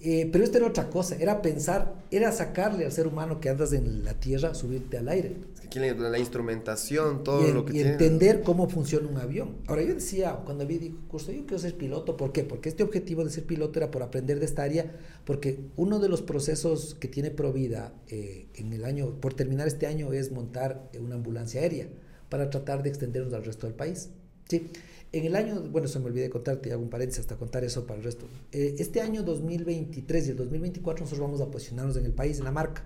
Eh, 0.04 0.28
pero 0.32 0.42
esto 0.42 0.58
era 0.58 0.66
otra 0.66 0.90
cosa, 0.90 1.14
era 1.14 1.42
pensar, 1.42 1.94
era 2.10 2.32
sacarle 2.32 2.84
al 2.84 2.90
ser 2.90 3.06
humano 3.06 3.40
que 3.40 3.48
andas 3.48 3.72
en 3.72 4.04
la 4.04 4.14
tierra, 4.14 4.52
subirte 4.52 4.98
al 4.98 5.08
aire. 5.08 5.36
Es 5.62 5.68
que 5.68 5.78
la 5.94 6.18
instrumentación, 6.18 7.22
todo 7.22 7.46
lo 7.52 7.64
que 7.64 7.76
y 7.76 7.80
entender 7.82 8.42
cómo 8.42 8.68
funciona 8.68 9.06
un 9.06 9.18
avión. 9.18 9.58
Ahora 9.68 9.82
yo 9.82 9.94
decía, 9.94 10.40
cuando 10.44 10.66
vi 10.66 10.96
curso, 11.06 11.30
yo 11.30 11.42
quiero 11.42 11.60
ser 11.60 11.76
piloto, 11.76 12.16
¿por 12.16 12.32
qué? 12.32 12.42
Porque 12.42 12.68
este 12.68 12.82
objetivo 12.82 13.24
de 13.24 13.30
ser 13.30 13.44
piloto 13.44 13.78
era 13.78 13.92
por 13.92 14.02
aprender 14.02 14.40
de 14.40 14.46
esta 14.46 14.64
área, 14.64 14.90
porque 15.24 15.60
uno 15.76 16.00
de 16.00 16.08
los 16.08 16.20
procesos 16.20 16.96
que 16.98 17.06
tiene 17.06 17.30
Provida 17.30 17.94
eh, 18.08 18.48
en 18.54 18.72
el 18.72 18.84
año, 18.84 19.20
por 19.20 19.34
terminar 19.34 19.68
este 19.68 19.86
año, 19.86 20.12
es 20.12 20.32
montar 20.32 20.90
una 21.00 21.14
ambulancia 21.14 21.60
aérea 21.60 21.86
para 22.28 22.50
tratar 22.50 22.82
de 22.82 22.88
extendernos 22.88 23.32
al 23.34 23.44
resto 23.44 23.68
del 23.68 23.76
país. 23.76 24.10
¿Sí? 24.52 24.68
En 25.12 25.24
el 25.24 25.36
año, 25.36 25.60
bueno, 25.70 25.88
se 25.88 25.98
me 25.98 26.06
olvidé 26.06 26.30
contarte, 26.30 26.72
hago 26.72 26.82
un 26.82 26.88
paréntesis 26.90 27.20
hasta 27.20 27.36
contar 27.36 27.64
eso 27.64 27.86
para 27.86 27.98
el 27.98 28.04
resto. 28.04 28.26
Eh, 28.50 28.76
este 28.78 29.00
año 29.00 29.22
2023 29.22 30.26
y 30.26 30.30
el 30.30 30.36
2024 30.36 31.04
nosotros 31.04 31.26
vamos 31.26 31.40
a 31.40 31.50
posicionarnos 31.50 31.96
en 31.96 32.06
el 32.06 32.12
país, 32.12 32.38
en 32.38 32.44
la 32.44 32.52
marca. 32.52 32.84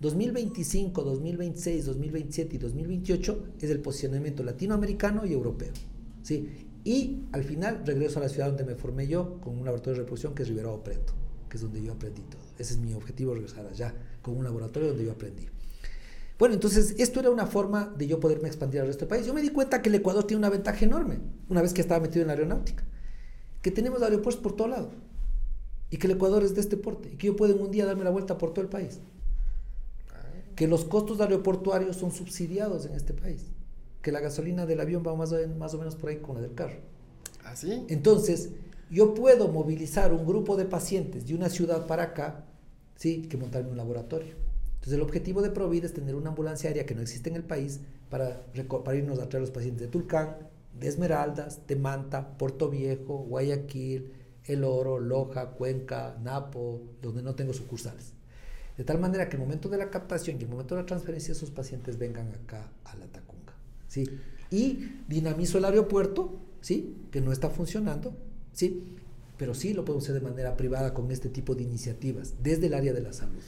2025, 0.00 1.02
2026, 1.02 1.84
2027 1.86 2.56
y 2.56 2.58
2028 2.58 3.44
es 3.60 3.70
el 3.70 3.80
posicionamiento 3.80 4.42
latinoamericano 4.42 5.26
y 5.26 5.32
europeo. 5.32 5.72
¿sí? 6.22 6.48
Y 6.84 7.24
al 7.32 7.44
final 7.44 7.82
regreso 7.84 8.18
a 8.18 8.22
la 8.22 8.28
ciudad 8.28 8.48
donde 8.48 8.64
me 8.64 8.74
formé 8.74 9.06
yo 9.06 9.40
con 9.40 9.58
un 9.58 9.64
laboratorio 9.64 9.94
de 9.94 10.00
reproducción 10.00 10.34
que 10.34 10.42
es 10.42 10.48
Rivero 10.48 10.82
Preto, 10.82 11.12
que 11.48 11.56
es 11.56 11.62
donde 11.62 11.82
yo 11.82 11.92
aprendí 11.92 12.22
todo. 12.22 12.40
Ese 12.58 12.74
es 12.74 12.80
mi 12.80 12.94
objetivo, 12.94 13.34
regresar 13.34 13.66
allá 13.66 13.94
con 14.22 14.36
un 14.36 14.44
laboratorio 14.44 14.88
donde 14.88 15.04
yo 15.04 15.12
aprendí. 15.12 15.46
Bueno, 16.40 16.54
entonces 16.54 16.94
esto 16.96 17.20
era 17.20 17.30
una 17.30 17.46
forma 17.46 17.92
de 17.98 18.06
yo 18.06 18.18
poderme 18.18 18.48
expandir 18.48 18.80
al 18.80 18.86
resto 18.86 19.00
del 19.00 19.10
país. 19.10 19.26
Yo 19.26 19.34
me 19.34 19.42
di 19.42 19.50
cuenta 19.50 19.82
que 19.82 19.90
el 19.90 19.96
Ecuador 19.96 20.24
tiene 20.24 20.38
una 20.38 20.48
ventaja 20.48 20.82
enorme, 20.86 21.18
una 21.50 21.60
vez 21.60 21.74
que 21.74 21.82
estaba 21.82 22.00
metido 22.00 22.22
en 22.22 22.28
la 22.28 22.32
aeronáutica, 22.32 22.82
que 23.60 23.70
tenemos 23.70 24.00
aeropuertos 24.00 24.42
por 24.42 24.56
todo 24.56 24.68
lado 24.68 24.90
y 25.90 25.98
que 25.98 26.06
el 26.06 26.14
Ecuador 26.14 26.42
es 26.42 26.54
de 26.54 26.62
este 26.62 26.78
porte 26.78 27.10
y 27.12 27.16
que 27.16 27.26
yo 27.26 27.36
puedo 27.36 27.54
en 27.54 27.60
un 27.60 27.70
día 27.70 27.84
darme 27.84 28.04
la 28.04 28.10
vuelta 28.10 28.38
por 28.38 28.54
todo 28.54 28.62
el 28.62 28.70
país. 28.70 29.00
Que 30.56 30.66
los 30.66 30.86
costos 30.86 31.20
aeroportuarios 31.20 31.96
son 31.96 32.10
subsidiados 32.10 32.86
en 32.86 32.94
este 32.94 33.12
país, 33.12 33.50
que 34.00 34.10
la 34.10 34.20
gasolina 34.20 34.64
del 34.64 34.80
avión 34.80 35.02
va 35.06 35.14
más 35.14 35.32
o, 35.32 35.36
más 35.58 35.74
o 35.74 35.78
menos 35.78 35.94
por 35.94 36.08
ahí 36.08 36.20
con 36.20 36.36
la 36.36 36.40
del 36.40 36.54
carro. 36.54 36.78
¿Ah, 37.44 37.54
sí? 37.54 37.84
Entonces, 37.88 38.48
yo 38.90 39.12
puedo 39.12 39.48
movilizar 39.48 40.14
un 40.14 40.24
grupo 40.26 40.56
de 40.56 40.64
pacientes 40.64 41.26
de 41.26 41.34
una 41.34 41.50
ciudad 41.50 41.86
para 41.86 42.04
acá, 42.04 42.46
¿sí? 42.96 43.28
que 43.28 43.36
montarme 43.36 43.72
un 43.72 43.76
laboratorio. 43.76 44.49
Entonces 44.80 44.94
el 44.94 45.02
objetivo 45.02 45.42
de 45.42 45.50
Provida 45.50 45.84
es 45.84 45.92
tener 45.92 46.14
una 46.14 46.30
ambulancia 46.30 46.68
aérea 46.68 46.86
que 46.86 46.94
no 46.94 47.02
existe 47.02 47.28
en 47.28 47.36
el 47.36 47.44
país 47.44 47.80
para, 48.08 48.46
irnos 48.94 49.18
a 49.18 49.28
traer 49.28 49.42
los 49.42 49.50
pacientes 49.50 49.82
de 49.82 49.88
Tulcán, 49.88 50.38
de 50.78 50.88
Esmeraldas, 50.88 51.66
de 51.66 51.76
Manta, 51.76 52.38
Puerto 52.38 52.70
Viejo, 52.70 53.18
Guayaquil, 53.18 54.10
El 54.46 54.64
Oro, 54.64 54.98
Loja, 54.98 55.50
Cuenca, 55.50 56.16
Napo, 56.22 56.80
donde 57.02 57.22
no 57.22 57.34
tengo 57.34 57.52
sucursales. 57.52 58.14
De 58.78 58.84
tal 58.84 58.98
manera 58.98 59.28
que 59.28 59.36
el 59.36 59.42
momento 59.42 59.68
de 59.68 59.76
la 59.76 59.90
captación 59.90 60.38
y 60.40 60.44
el 60.44 60.48
momento 60.48 60.74
de 60.74 60.80
la 60.80 60.86
transferencia, 60.86 61.32
esos 61.32 61.50
pacientes 61.50 61.98
vengan 61.98 62.32
acá 62.32 62.70
a 62.84 62.96
la 62.96 63.04
Tacunga. 63.04 63.52
¿sí? 63.86 64.08
Y 64.50 65.02
dinamizo 65.08 65.58
el 65.58 65.66
aeropuerto, 65.66 66.38
¿sí? 66.62 66.96
que 67.10 67.20
no 67.20 67.32
está 67.32 67.50
funcionando, 67.50 68.14
¿sí? 68.54 68.96
pero 69.36 69.52
sí 69.52 69.74
lo 69.74 69.84
podemos 69.84 70.04
hacer 70.04 70.22
de 70.22 70.26
manera 70.26 70.56
privada 70.56 70.94
con 70.94 71.10
este 71.10 71.28
tipo 71.28 71.54
de 71.54 71.64
iniciativas, 71.64 72.34
desde 72.42 72.68
el 72.68 72.74
área 72.74 72.94
de 72.94 73.02
la 73.02 73.12
salud. 73.12 73.42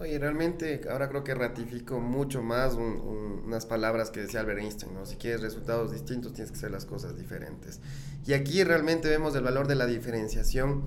Oye, 0.00 0.18
realmente 0.18 0.80
ahora 0.90 1.10
creo 1.10 1.22
que 1.22 1.34
ratifico 1.34 2.00
mucho 2.00 2.42
más 2.42 2.72
unas 2.72 3.66
palabras 3.66 4.10
que 4.10 4.20
decía 4.20 4.40
Albert 4.40 4.60
Einstein, 4.60 4.94
¿no? 4.94 5.04
Si 5.04 5.16
quieres 5.16 5.42
resultados 5.42 5.92
distintos 5.92 6.32
tienes 6.32 6.50
que 6.50 6.56
hacer 6.56 6.70
las 6.70 6.86
cosas 6.86 7.18
diferentes. 7.18 7.80
Y 8.26 8.32
aquí 8.32 8.64
realmente 8.64 9.10
vemos 9.10 9.34
el 9.34 9.42
valor 9.42 9.68
de 9.68 9.74
la 9.74 9.84
diferenciación, 9.84 10.84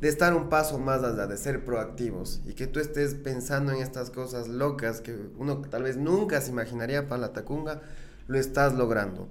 de 0.00 0.08
estar 0.08 0.34
un 0.34 0.48
paso 0.48 0.80
más 0.80 1.04
allá, 1.04 1.28
de 1.28 1.36
ser 1.36 1.64
proactivos 1.64 2.40
y 2.44 2.54
que 2.54 2.66
tú 2.66 2.80
estés 2.80 3.14
pensando 3.14 3.70
en 3.70 3.80
estas 3.80 4.10
cosas 4.10 4.48
locas 4.48 5.00
que 5.00 5.16
uno 5.38 5.60
tal 5.60 5.84
vez 5.84 5.96
nunca 5.96 6.40
se 6.40 6.50
imaginaría 6.50 7.06
para 7.08 7.20
la 7.20 7.32
Tacunga, 7.32 7.82
lo 8.26 8.36
estás 8.36 8.74
logrando. 8.74 9.28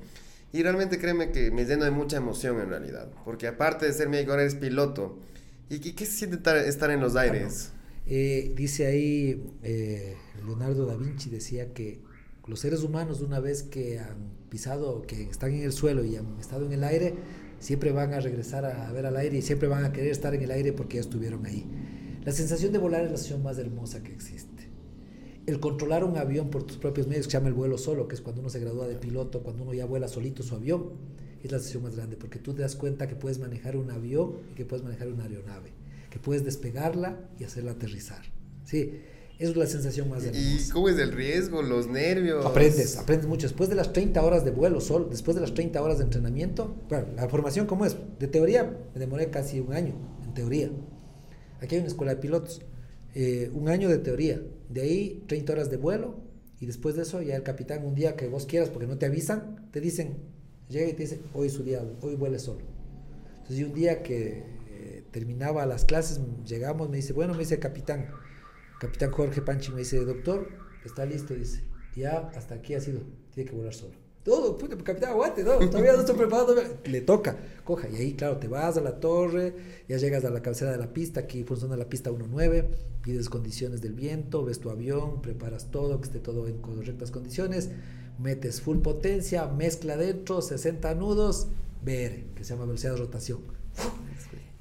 Y 0.53 0.63
realmente 0.63 0.97
créeme 0.97 1.31
que 1.31 1.51
me 1.51 1.65
lleno 1.65 1.83
de 1.83 1.91
mucha 1.91 2.15
emoción 2.15 2.61
en 2.61 2.69
realidad, 2.69 3.09
porque 3.25 3.49
aparte 3.49 3.85
de 3.85 3.91
ser 3.91 4.07
médico 4.07 4.31
ahora 4.31 4.43
eres 4.43 4.55
piloto. 4.55 5.19
¿Y 5.67 5.79
qué, 5.79 6.05
se 6.05 6.13
siente 6.13 6.37
estar, 6.69 6.89
en 6.89 7.01
los 7.01 7.17
aires? 7.17 7.73
Eh, 8.07 8.53
dice 8.55 8.85
ahí 8.85 9.43
eh, 9.63 10.15
Leonardo 10.45 10.85
da 10.85 10.95
Vinci, 10.95 11.29
decía 11.29 11.73
que 11.73 12.01
los 12.45 12.59
seres 12.59 12.83
humanos 12.83 13.21
una 13.21 13.39
vez 13.39 13.63
que 13.63 13.97
han 13.99 14.29
pisado, 14.49 15.01
que 15.01 15.23
están 15.23 15.53
en 15.53 15.63
el 15.63 15.71
suelo 15.71 16.05
y 16.05 16.15
han 16.15 16.39
estado 16.39 16.67
en 16.67 16.73
el 16.73 16.83
aire, 16.83 17.15
siempre 17.59 17.91
van 17.91 18.13
a 18.13 18.19
regresar 18.19 18.65
a 18.65 18.91
ver 18.91 19.07
al 19.07 19.17
aire 19.17 19.37
y 19.37 19.41
siempre 19.41 19.67
van 19.67 19.85
a 19.85 19.91
querer 19.91 20.11
estar 20.11 20.35
en 20.35 20.43
el 20.43 20.51
aire 20.51 20.71
porque 20.71 20.95
ya 20.95 21.01
estuvieron 21.01 21.45
ahí. 21.47 21.65
La 22.23 22.31
sensación 22.31 22.71
de 22.71 22.77
volar 22.77 23.03
es 23.05 23.11
la 23.11 23.17
sensación 23.17 23.41
más 23.41 23.57
hermosa 23.57 24.03
que 24.03 24.13
existe. 24.13 24.69
El 25.47 25.59
controlar 25.59 26.03
un 26.03 26.17
avión 26.17 26.49
por 26.49 26.63
tus 26.63 26.77
propios 26.77 27.07
medios, 27.07 27.25
que 27.25 27.31
se 27.31 27.37
llama 27.37 27.49
el 27.49 27.53
vuelo 27.53 27.77
solo, 27.77 28.07
que 28.07 28.15
es 28.15 28.21
cuando 28.21 28.41
uno 28.41 28.49
se 28.49 28.59
gradúa 28.59 28.87
de 28.87 28.95
piloto, 28.95 29.41
cuando 29.41 29.63
uno 29.63 29.73
ya 29.73 29.85
vuela 29.85 30.07
solito 30.07 30.43
su 30.43 30.55
avión, 30.55 30.91
es 31.43 31.51
la 31.51 31.57
sensación 31.57 31.83
más 31.83 31.95
grande, 31.95 32.17
porque 32.17 32.39
tú 32.39 32.53
te 32.53 32.61
das 32.61 32.75
cuenta 32.75 33.07
que 33.07 33.15
puedes 33.15 33.37
manejar 33.39 33.77
un 33.77 33.91
avión 33.91 34.37
y 34.51 34.55
que 34.55 34.65
puedes 34.65 34.83
manejar 34.83 35.07
una 35.07 35.23
aeronave 35.23 35.84
que 36.15 36.19
puedes 36.21 36.45
despegarla 36.45 37.19
y 37.37 37.43
hacerla 37.43 37.71
aterrizar. 37.71 38.21
Sí, 38.63 39.01
es 39.37 39.53
la 39.57 39.67
sensación 39.67 40.09
más 40.09 40.23
hermosa. 40.23 40.39
¿Y 40.39 40.69
cómo 40.69 40.87
es 40.87 40.97
el 40.97 41.11
riesgo, 41.11 41.61
los 41.61 41.87
nervios? 41.87 42.45
Aprendes, 42.45 42.95
aprendes 42.95 43.27
mucho. 43.27 43.47
Después 43.47 43.67
de 43.67 43.75
las 43.75 43.91
30 43.91 44.23
horas 44.23 44.45
de 44.45 44.51
vuelo 44.51 44.79
solo, 44.79 45.09
después 45.09 45.35
de 45.35 45.41
las 45.41 45.53
30 45.53 45.81
horas 45.81 45.97
de 45.97 46.05
entrenamiento, 46.05 46.73
bueno, 46.87 47.07
la 47.17 47.27
formación, 47.27 47.67
¿cómo 47.67 47.85
es? 47.85 47.97
De 48.17 48.29
teoría 48.29 48.63
me 48.93 48.97
demoré 48.97 49.29
casi 49.29 49.59
un 49.59 49.73
año, 49.73 49.93
en 50.23 50.33
teoría. 50.33 50.71
Aquí 51.59 51.75
hay 51.75 51.81
una 51.81 51.89
escuela 51.89 52.15
de 52.15 52.21
pilotos, 52.21 52.61
eh, 53.13 53.51
un 53.53 53.67
año 53.67 53.89
de 53.89 53.97
teoría. 53.97 54.41
De 54.69 54.83
ahí 54.83 55.25
30 55.27 55.51
horas 55.51 55.69
de 55.69 55.75
vuelo 55.75 56.21
y 56.61 56.65
después 56.65 56.95
de 56.95 57.01
eso 57.01 57.21
ya 57.21 57.35
el 57.35 57.43
capitán 57.43 57.85
un 57.85 57.93
día 57.93 58.15
que 58.15 58.29
vos 58.29 58.45
quieras, 58.45 58.69
porque 58.69 58.87
no 58.87 58.97
te 58.97 59.05
avisan, 59.05 59.69
te 59.73 59.81
dicen, 59.81 60.15
llega 60.69 60.87
y 60.87 60.93
te 60.93 61.03
dice, 61.03 61.19
hoy 61.33 61.47
es 61.47 61.53
su 61.53 61.63
día, 61.63 61.83
hoy 61.99 62.15
vuele 62.15 62.39
solo. 62.39 62.61
Entonces, 63.39 63.59
y 63.59 63.63
un 63.65 63.73
día 63.73 64.01
que 64.01 64.54
terminaba 65.15 65.65
las 65.65 65.85
clases, 65.85 66.19
llegamos, 66.45 66.89
me 66.89 66.97
dice, 66.97 67.13
bueno, 67.13 67.31
me 67.31 67.39
dice 67.39 67.57
capitán, 67.57 68.09
capitán 68.81 69.11
Jorge 69.11 69.41
Panchi, 69.41 69.71
me 69.71 69.77
dice, 69.79 70.03
doctor, 70.03 70.49
está 70.83 71.05
listo, 71.05 71.33
dice, 71.33 71.63
ya 71.95 72.29
hasta 72.35 72.55
aquí 72.55 72.73
ha 72.73 72.81
sido, 72.81 72.99
tiene 73.33 73.49
que 73.49 73.55
volar 73.55 73.73
solo. 73.73 73.93
Todo, 74.25 74.57
puta, 74.57 74.75
capitán, 74.75 75.11
aguante, 75.11 75.41
no, 75.45 75.57
todavía 75.69 75.93
no 75.93 76.01
estoy 76.01 76.17
preparado, 76.17 76.53
le 76.83 76.99
toca, 76.99 77.37
coja, 77.63 77.87
y 77.87 77.95
ahí, 77.95 78.13
claro, 78.15 78.39
te 78.39 78.49
vas 78.49 78.75
a 78.75 78.81
la 78.81 78.99
torre, 78.99 79.55
ya 79.87 79.95
llegas 79.95 80.25
a 80.25 80.31
la 80.31 80.41
cabecera 80.41 80.73
de 80.73 80.79
la 80.79 80.91
pista, 80.91 81.21
aquí 81.21 81.45
funciona 81.45 81.77
la 81.77 81.87
pista 81.87 82.11
1.9, 82.11 82.65
pides 83.01 83.29
condiciones 83.29 83.79
del 83.79 83.93
viento, 83.93 84.43
ves 84.43 84.59
tu 84.59 84.69
avión, 84.69 85.21
preparas 85.21 85.71
todo, 85.71 86.01
que 86.01 86.07
esté 86.07 86.19
todo 86.19 86.49
en 86.49 86.57
correctas 86.57 87.09
condiciones, 87.09 87.69
metes 88.19 88.59
full 88.59 88.79
potencia, 88.79 89.47
mezcla 89.47 89.95
dentro, 89.95 90.41
60 90.41 90.93
nudos, 90.95 91.47
BR, 91.85 92.33
que 92.35 92.43
se 92.43 92.53
llama 92.53 92.65
velocidad 92.65 92.91
de 92.91 92.97
rotación 92.97 93.55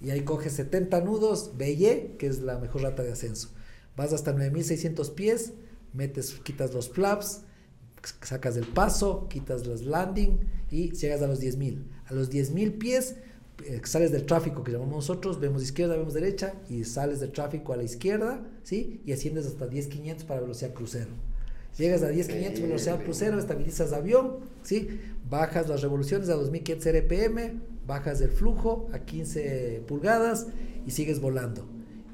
y 0.05 0.11
ahí 0.11 0.21
coges 0.23 0.53
70 0.53 1.01
nudos, 1.01 1.53
BY, 1.57 2.17
que 2.19 2.27
es 2.27 2.41
la 2.41 2.59
mejor 2.59 2.83
rata 2.83 3.03
de 3.03 3.13
ascenso. 3.13 3.49
Vas 3.97 4.13
hasta 4.13 4.33
9600 4.33 5.11
pies, 5.11 5.53
metes, 5.95 6.35
quitas 6.43 6.75
los 6.75 6.91
flaps, 6.91 7.43
sacas 8.21 8.57
el 8.57 8.67
paso, 8.67 9.29
quitas 9.31 9.67
los 9.67 9.83
landing 9.83 10.41
y 10.71 10.91
llegas 10.93 11.23
a 11.23 11.27
los 11.27 11.41
10000. 11.41 11.87
A 12.07 12.13
los 12.13 12.29
10000 12.29 12.75
pies 12.75 13.15
eh, 13.65 13.81
sales 13.85 14.13
del 14.13 14.27
tráfico 14.27 14.63
que 14.63 14.73
llamamos 14.73 14.95
nosotros, 14.95 15.41
vemos 15.41 15.63
izquierda, 15.63 15.97
vemos 15.97 16.13
derecha 16.13 16.55
y 16.69 16.85
sales 16.85 17.21
del 17.21 17.33
tráfico 17.33 17.73
a 17.73 17.77
la 17.77 17.85
izquierda, 17.85 18.47
¿sí? 18.63 19.01
Y 19.07 19.13
asciendes 19.13 19.47
hasta 19.47 19.67
10500 19.67 20.25
para 20.25 20.41
velocidad 20.41 20.75
crucero. 20.75 21.11
Llegas 21.79 22.03
a 22.03 22.09
10500 22.09 22.61
velocidad 22.61 23.03
crucero, 23.03 23.39
estabilizas 23.39 23.93
avión, 23.93 24.41
¿sí? 24.63 25.01
Bajas 25.31 25.69
las 25.69 25.81
revoluciones 25.81 26.29
a 26.29 26.35
2500 26.35 26.87
RPM, 26.87 27.61
bajas 27.87 28.21
el 28.21 28.31
flujo 28.31 28.89
a 28.93 29.01
15 29.01 29.83
pulgadas 29.87 30.47
y 30.87 30.91
sigues 30.91 31.21
volando. 31.21 31.67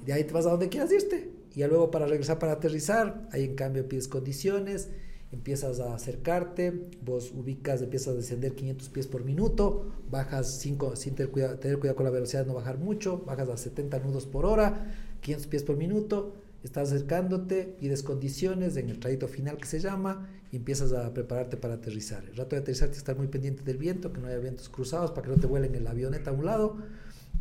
De 0.04 0.12
ahí 0.12 0.24
te 0.24 0.32
vas 0.32 0.46
a 0.46 0.50
donde 0.50 0.68
quieras 0.68 0.92
irte. 0.92 1.30
Y 1.54 1.60
ya 1.60 1.68
luego 1.68 1.90
para 1.90 2.06
regresar 2.06 2.38
para 2.38 2.52
aterrizar, 2.52 3.28
ahí 3.32 3.44
en 3.44 3.56
cambio 3.56 3.88
pides 3.88 4.06
condiciones, 4.06 4.88
empiezas 5.32 5.80
a 5.80 5.94
acercarte, 5.94 6.72
vos 7.04 7.32
ubicas, 7.32 7.82
empiezas 7.82 8.08
a 8.08 8.16
descender 8.16 8.54
500 8.54 8.88
pies 8.88 9.06
por 9.06 9.24
minuto, 9.24 9.92
bajas 10.10 10.58
5, 10.60 10.96
sin 10.96 11.14
tener 11.14 11.30
cuidado, 11.32 11.58
tener 11.58 11.78
cuidado 11.78 11.96
con 11.96 12.04
la 12.04 12.10
velocidad, 12.10 12.46
no 12.46 12.54
bajar 12.54 12.78
mucho, 12.78 13.18
bajas 13.26 13.48
a 13.48 13.56
70 13.56 13.98
nudos 14.00 14.26
por 14.26 14.46
hora, 14.46 14.94
500 15.20 15.46
pies 15.48 15.62
por 15.62 15.76
minuto, 15.76 16.34
estás 16.62 16.92
acercándote, 16.92 17.76
pides 17.78 18.02
condiciones 18.02 18.76
en 18.76 18.90
el 18.90 18.98
trayecto 18.98 19.28
final 19.28 19.56
que 19.56 19.66
se 19.66 19.80
llama 19.80 20.28
y 20.52 20.56
empiezas 20.56 20.92
a 20.92 21.12
prepararte 21.14 21.56
para 21.56 21.74
aterrizar. 21.74 22.24
El 22.24 22.36
rato 22.36 22.56
de 22.56 22.62
aterrizar 22.62 22.88
tienes 22.88 22.98
que 22.98 23.10
estar 23.10 23.16
muy 23.16 23.28
pendiente 23.28 23.62
del 23.62 23.78
viento, 23.78 24.12
que 24.12 24.20
no 24.20 24.26
haya 24.26 24.38
vientos 24.38 24.68
cruzados 24.68 25.10
para 25.12 25.22
que 25.22 25.34
no 25.34 25.40
te 25.40 25.46
vuelen 25.46 25.74
el 25.74 25.86
avioneta 25.86 26.30
a 26.30 26.32
un 26.32 26.44
lado. 26.44 26.76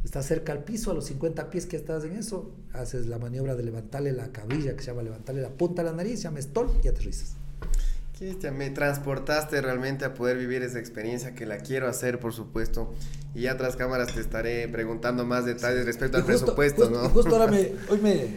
Estás 0.04 0.28
cerca 0.28 0.54
al 0.54 0.64
piso, 0.64 0.92
a 0.92 0.94
los 0.94 1.06
50 1.06 1.50
pies 1.50 1.66
que 1.66 1.76
estás 1.76 2.06
en 2.06 2.14
eso, 2.14 2.56
haces 2.72 3.08
la 3.08 3.20
maniobra 3.20 3.56
de 3.56 3.64
levantarle 3.64 4.14
la 4.14 4.32
cabrilla, 4.32 4.76
que 4.76 4.82
se 4.82 4.92
llama 4.92 5.04
levantarle 5.04 5.42
la 5.42 5.50
punta 5.50 5.82
a 5.82 5.86
la 5.86 5.92
nariz, 5.92 6.20
se 6.20 6.24
llama 6.24 6.40
stall 6.42 6.70
y 6.84 6.88
aterrizas. 6.88 7.36
Cristian, 8.18 8.58
me 8.58 8.70
transportaste 8.70 9.62
realmente 9.62 10.04
a 10.04 10.14
poder 10.14 10.38
vivir 10.38 10.62
esa 10.62 10.78
experiencia 10.78 11.36
que 11.36 11.46
la 11.46 11.58
quiero 11.60 11.88
hacer, 11.88 12.20
por 12.20 12.34
supuesto. 12.34 12.94
Y 13.34 13.42
ya 13.44 13.56
tras 13.56 13.78
cámaras 13.78 14.14
te 14.14 14.20
estaré 14.20 14.68
preguntando 14.68 15.26
más 15.26 15.46
detalles 15.46 15.86
respecto 15.86 16.18
al 16.18 16.26
presupuesto, 16.26 16.90
¿no? 16.90 17.08
Justo 17.10 17.36
ahora 17.36 17.50
me, 17.50 17.72
hoy 17.90 18.00
me, 18.02 18.28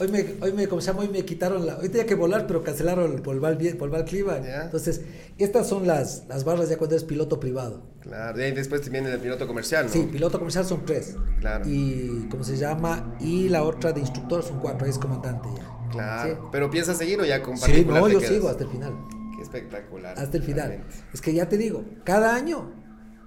hoy 0.00 0.08
me, 0.08 0.26
hoy 0.40 0.52
me, 0.52 0.66
como 0.66 0.80
se 0.80 0.88
llama, 0.88 1.00
hoy 1.00 1.08
me 1.08 1.24
quitaron 1.24 1.66
la, 1.66 1.78
hoy 1.78 1.88
tenía 1.88 2.06
que 2.06 2.14
volar, 2.14 2.46
pero 2.46 2.62
cancelaron 2.62 3.12
el 3.12 3.22
polval 3.22 3.58
polval 3.78 4.04
clima. 4.04 4.38
Entonces, 4.38 5.02
estas 5.38 5.68
son 5.68 5.86
las, 5.86 6.24
las 6.28 6.44
barras 6.44 6.68
ya 6.68 6.78
cuando 6.78 6.96
eres 6.96 7.04
piloto 7.04 7.38
privado. 7.38 7.82
Claro, 8.00 8.44
y 8.44 8.50
después 8.52 8.80
te 8.80 8.90
viene 8.90 9.12
el 9.12 9.20
piloto 9.20 9.46
comercial, 9.46 9.86
¿no? 9.86 9.92
Sí, 9.92 10.08
piloto 10.10 10.38
comercial 10.38 10.64
son 10.64 10.84
tres. 10.84 11.16
Claro. 11.40 11.68
Y, 11.68 12.26
¿cómo 12.30 12.44
se 12.44 12.56
llama? 12.56 13.16
Y 13.20 13.48
la 13.48 13.62
otra 13.62 13.92
de 13.92 14.00
instructor 14.00 14.42
son 14.42 14.58
cuatro, 14.58 14.84
ahí 14.84 14.90
es 14.90 14.98
comandante 14.98 15.48
ya. 15.56 15.90
Claro. 15.92 16.48
Pero 16.50 16.70
piensas 16.70 16.96
seguir 16.96 17.20
o 17.20 17.24
ya 17.24 17.42
con 17.42 17.56
Sí, 17.58 17.84
no, 17.84 18.08
yo 18.08 18.20
sigo 18.20 18.48
hasta 18.48 18.64
el 18.64 18.70
final. 18.70 18.94
Qué 19.36 19.42
espectacular. 19.42 20.18
Hasta 20.18 20.36
el 20.36 20.42
final. 20.42 20.84
Es 21.12 21.20
que 21.20 21.34
ya 21.34 21.48
te 21.48 21.58
digo, 21.58 21.84
cada 22.04 22.34
año 22.34 22.79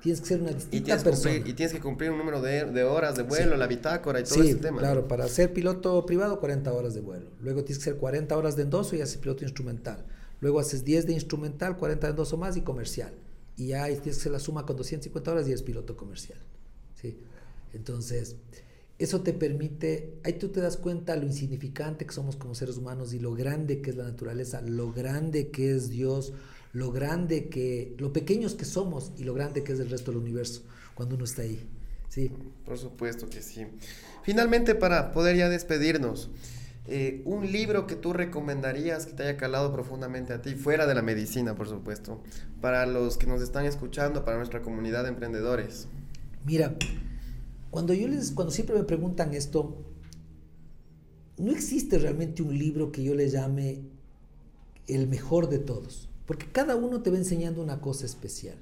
tienes 0.04 0.20
que 0.20 0.28
ser 0.28 0.42
una 0.42 0.52
distinta 0.52 1.00
y 1.00 1.02
persona. 1.02 1.36
y 1.38 1.54
tienes 1.54 1.72
que 1.72 1.80
cumplir 1.80 2.12
un 2.12 2.18
número 2.18 2.42
de, 2.42 2.84
horas 2.84 3.16
de 3.16 3.24
vuelo, 3.24 3.56
la 3.56 3.68
bitácora 3.68 4.20
y 4.20 4.24
todo 4.24 4.44
ese 4.44 4.56
tema. 4.56 4.80
Claro, 4.80 5.08
para 5.08 5.30
ser 5.30 5.54
piloto 5.54 6.06
privado, 6.06 6.42
40 6.42 6.74
horas 6.74 6.94
de 6.94 7.00
vuelo. 7.00 7.28
Luego 7.42 7.64
tienes 7.64 7.78
que 7.78 7.86
ser 7.86 7.96
40 7.96 8.38
horas 8.38 8.58
de 8.58 8.64
endoso 8.64 8.98
y 8.98 9.02
haces 9.02 9.16
piloto 9.16 9.46
instrumental. 9.46 10.06
Luego 10.42 10.60
haces 10.60 10.84
10 10.84 11.08
de 11.08 11.14
instrumental, 11.14 11.78
40 11.78 12.06
de 12.06 12.12
endoso 12.12 12.36
más 12.36 12.58
y 12.58 12.62
comercial. 12.62 13.14
Y 13.56 13.68
ya 13.68 13.86
tienes 13.86 14.02
que 14.02 14.10
hacer 14.10 14.34
la 14.34 14.40
suma 14.40 14.66
con 14.66 14.76
250 14.76 15.32
horas 15.32 15.48
y 15.48 15.54
es 15.54 15.64
piloto 15.64 15.96
comercial. 15.96 16.40
¿sí? 17.02 17.18
Entonces, 17.72 18.36
eso 19.00 19.22
te 19.22 19.32
permite, 19.32 20.20
ahí 20.26 20.34
tú 20.34 20.50
te 20.50 20.60
das 20.60 20.76
cuenta 20.76 21.16
lo 21.16 21.24
insignificante 21.24 22.06
que 22.06 22.12
somos 22.12 22.36
como 22.36 22.56
seres 22.56 22.76
humanos 22.76 23.14
y 23.14 23.20
lo 23.20 23.34
grande 23.36 23.82
que 23.82 23.92
es 23.92 23.96
la 23.96 24.04
naturaleza, 24.04 24.60
lo 24.62 24.92
grande 24.92 25.48
que 25.50 25.74
es 25.74 25.90
Dios, 25.90 26.34
lo 26.74 26.92
grande 26.92 27.50
que, 27.50 27.96
lo 28.00 28.12
pequeños 28.12 28.56
que 28.56 28.66
somos 28.66 29.14
y 29.18 29.24
lo 29.24 29.34
grande 29.34 29.64
que 29.64 29.74
es 29.74 29.80
el 29.80 29.90
resto 29.90 30.12
del 30.12 30.20
universo 30.20 30.64
cuando 30.96 31.16
uno 31.16 31.24
está 31.24 31.44
ahí. 31.44 31.66
Sí. 32.10 32.32
Por 32.66 32.78
supuesto 32.78 33.30
que 33.30 33.42
sí. 33.42 33.66
Finalmente, 34.24 34.76
para 34.76 35.12
poder 35.12 35.36
ya 35.38 35.50
despedirnos, 35.50 36.30
eh, 36.86 37.22
un 37.26 37.50
libro 37.52 37.88
que 37.88 37.96
tú 37.96 38.12
recomendarías 38.12 39.06
que 39.06 39.14
te 39.14 39.24
haya 39.24 39.38
calado 39.38 39.72
profundamente 39.72 40.34
a 40.34 40.42
ti, 40.42 40.56
fuera 40.56 40.86
de 40.86 40.96
la 40.96 41.02
medicina, 41.02 41.56
por 41.56 41.68
supuesto, 41.68 42.22
para 42.60 42.86
los 42.86 43.18
que 43.18 43.26
nos 43.26 43.42
están 43.42 43.66
escuchando, 43.66 44.26
para 44.26 44.38
nuestra 44.38 44.62
comunidad 44.62 45.04
de 45.04 45.10
emprendedores. 45.10 45.88
Mira, 46.46 46.76
cuando 47.72 47.94
yo 47.94 48.08
les, 48.08 48.32
cuando 48.32 48.52
siempre 48.52 48.76
me 48.76 48.84
preguntan 48.84 49.34
esto, 49.34 49.78
no 51.38 51.52
existe 51.52 51.98
realmente 51.98 52.44
un 52.44 52.58
libro 52.58 52.92
que 52.92 53.04
yo 53.04 53.16
le 53.16 53.30
llame 53.30 53.82
el 54.88 55.08
mejor 55.08 55.50
de 55.50 55.60
todos, 55.60 56.10
porque 56.26 56.48
cada 56.52 56.76
uno 56.76 57.02
te 57.02 57.10
va 57.10 57.18
enseñando 57.18 57.62
una 57.62 57.82
cosa 57.82 58.06
especial. 58.06 58.58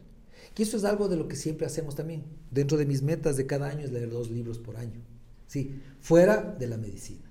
Y 0.57 0.63
eso 0.63 0.77
es 0.77 0.83
algo 0.83 1.07
de 1.07 1.17
lo 1.17 1.27
que 1.27 1.35
siempre 1.35 1.65
hacemos 1.65 1.95
también. 1.95 2.23
Dentro 2.49 2.77
de 2.77 2.85
mis 2.85 3.01
metas 3.01 3.37
de 3.37 3.45
cada 3.45 3.67
año 3.69 3.85
es 3.85 3.91
leer 3.91 4.09
dos 4.09 4.29
libros 4.29 4.59
por 4.59 4.77
año. 4.77 4.99
Sí, 5.47 5.79
fuera 5.99 6.55
de 6.57 6.67
la 6.67 6.77
medicina, 6.77 7.29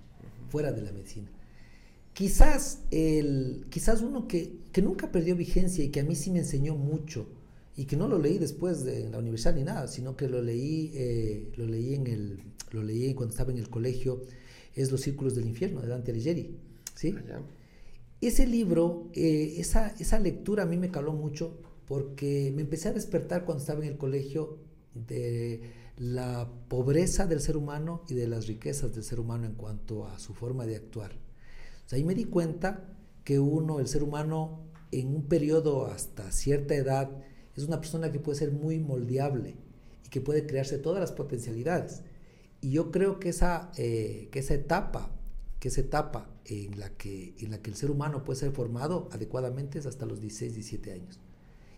fuera 0.48 0.72
de 0.72 0.82
la 0.82 0.92
medicina. 0.92 1.28
Quizás, 2.12 2.80
el, 2.90 3.66
quizás 3.70 4.02
uno 4.02 4.26
que, 4.26 4.58
que 4.72 4.82
nunca 4.82 5.10
perdió 5.10 5.36
vigencia 5.36 5.84
y 5.84 5.88
que 5.88 6.00
a 6.00 6.04
mí 6.04 6.14
sí 6.16 6.30
me 6.30 6.40
enseñó 6.40 6.74
mucho, 6.74 7.26
y 7.80 7.86
que 7.86 7.96
no 7.96 8.08
lo 8.08 8.18
leí 8.18 8.36
después 8.36 8.84
de 8.84 9.08
la 9.08 9.18
universidad 9.18 9.54
ni 9.54 9.64
nada, 9.64 9.88
sino 9.88 10.14
que 10.14 10.28
lo 10.28 10.42
leí, 10.42 10.92
eh, 10.94 11.50
lo 11.56 11.66
leí 11.66 11.94
en 11.94 12.06
el, 12.08 12.38
lo 12.72 12.82
leí 12.82 13.14
cuando 13.14 13.32
estaba 13.32 13.52
en 13.52 13.58
el 13.58 13.70
colegio, 13.70 14.22
es 14.74 14.92
Los 14.92 15.00
Círculos 15.00 15.34
del 15.34 15.46
Infierno 15.46 15.80
de 15.80 15.88
Dante 15.88 16.10
Alighieri, 16.10 16.56
¿sí? 16.94 17.14
Ah, 17.32 17.40
Ese 18.20 18.46
libro, 18.46 19.08
eh, 19.14 19.54
esa, 19.56 19.94
esa 19.98 20.18
lectura 20.18 20.64
a 20.64 20.66
mí 20.66 20.76
me 20.76 20.90
caló 20.90 21.12
mucho 21.12 21.58
porque 21.86 22.52
me 22.54 22.62
empecé 22.62 22.88
a 22.88 22.92
despertar 22.92 23.46
cuando 23.46 23.62
estaba 23.62 23.80
en 23.80 23.88
el 23.88 23.96
colegio 23.96 24.58
de 24.94 25.62
la 25.96 26.50
pobreza 26.68 27.26
del 27.26 27.40
ser 27.40 27.56
humano 27.56 28.04
y 28.08 28.14
de 28.14 28.28
las 28.28 28.46
riquezas 28.46 28.94
del 28.94 29.04
ser 29.04 29.20
humano 29.20 29.46
en 29.46 29.54
cuanto 29.54 30.06
a 30.06 30.18
su 30.18 30.34
forma 30.34 30.66
de 30.66 30.76
actuar. 30.76 31.12
O 31.90 31.94
ahí 31.94 32.04
me 32.04 32.14
di 32.14 32.24
cuenta 32.24 32.94
que 33.24 33.38
uno, 33.38 33.80
el 33.80 33.88
ser 33.88 34.02
humano, 34.02 34.64
en 34.92 35.14
un 35.14 35.24
periodo 35.24 35.86
hasta 35.86 36.30
cierta 36.30 36.74
edad, 36.74 37.10
es 37.56 37.64
una 37.64 37.80
persona 37.80 38.12
que 38.12 38.20
puede 38.20 38.38
ser 38.38 38.52
muy 38.52 38.78
moldeable 38.78 39.56
y 40.04 40.08
que 40.10 40.20
puede 40.20 40.46
crearse 40.46 40.78
todas 40.78 41.00
las 41.00 41.12
potencialidades. 41.12 42.02
Y 42.60 42.72
yo 42.72 42.90
creo 42.90 43.18
que 43.18 43.30
esa, 43.30 43.72
eh, 43.76 44.28
que 44.30 44.38
esa 44.38 44.54
etapa, 44.54 45.10
que 45.58 45.68
esa 45.68 45.80
etapa 45.80 46.29
en 46.46 46.78
la 46.78 46.90
que, 46.90 47.34
en 47.38 47.50
la 47.50 47.58
que 47.58 47.70
el 47.70 47.76
ser 47.76 47.90
humano 47.90 48.24
puede 48.24 48.40
ser 48.40 48.52
formado 48.52 49.08
adecuadamente 49.12 49.78
es 49.78 49.86
hasta 49.86 50.06
los 50.06 50.20
16, 50.20 50.54
17 50.54 50.92
años. 50.92 51.20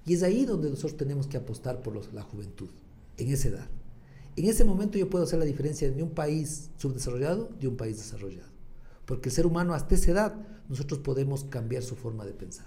Y 0.04 0.14
es 0.14 0.22
ahí 0.22 0.44
donde 0.44 0.70
nosotros 0.70 0.96
tenemos 0.96 1.26
que 1.26 1.36
apostar 1.36 1.82
por 1.82 2.12
la 2.12 2.22
juventud, 2.22 2.70
en 3.18 3.28
esa 3.30 3.48
edad. 3.48 3.68
En 4.34 4.46
ese 4.46 4.64
momento 4.64 4.98
yo 4.98 5.10
puedo 5.10 5.24
hacer 5.24 5.38
la 5.38 5.44
diferencia 5.44 5.90
de 5.90 6.02
un 6.02 6.10
país 6.10 6.70
subdesarrollado 6.78 7.50
de 7.60 7.68
un 7.68 7.76
país 7.76 7.98
desarrollado. 7.98 8.48
Porque 9.04 9.28
el 9.28 9.34
ser 9.34 9.46
humano 9.46 9.74
hasta 9.74 9.94
esa 9.94 10.10
edad 10.10 10.34
nosotros 10.68 11.00
podemos 11.00 11.44
cambiar 11.44 11.82
su 11.82 11.96
forma 11.96 12.24
de 12.24 12.32
pensar. 12.32 12.66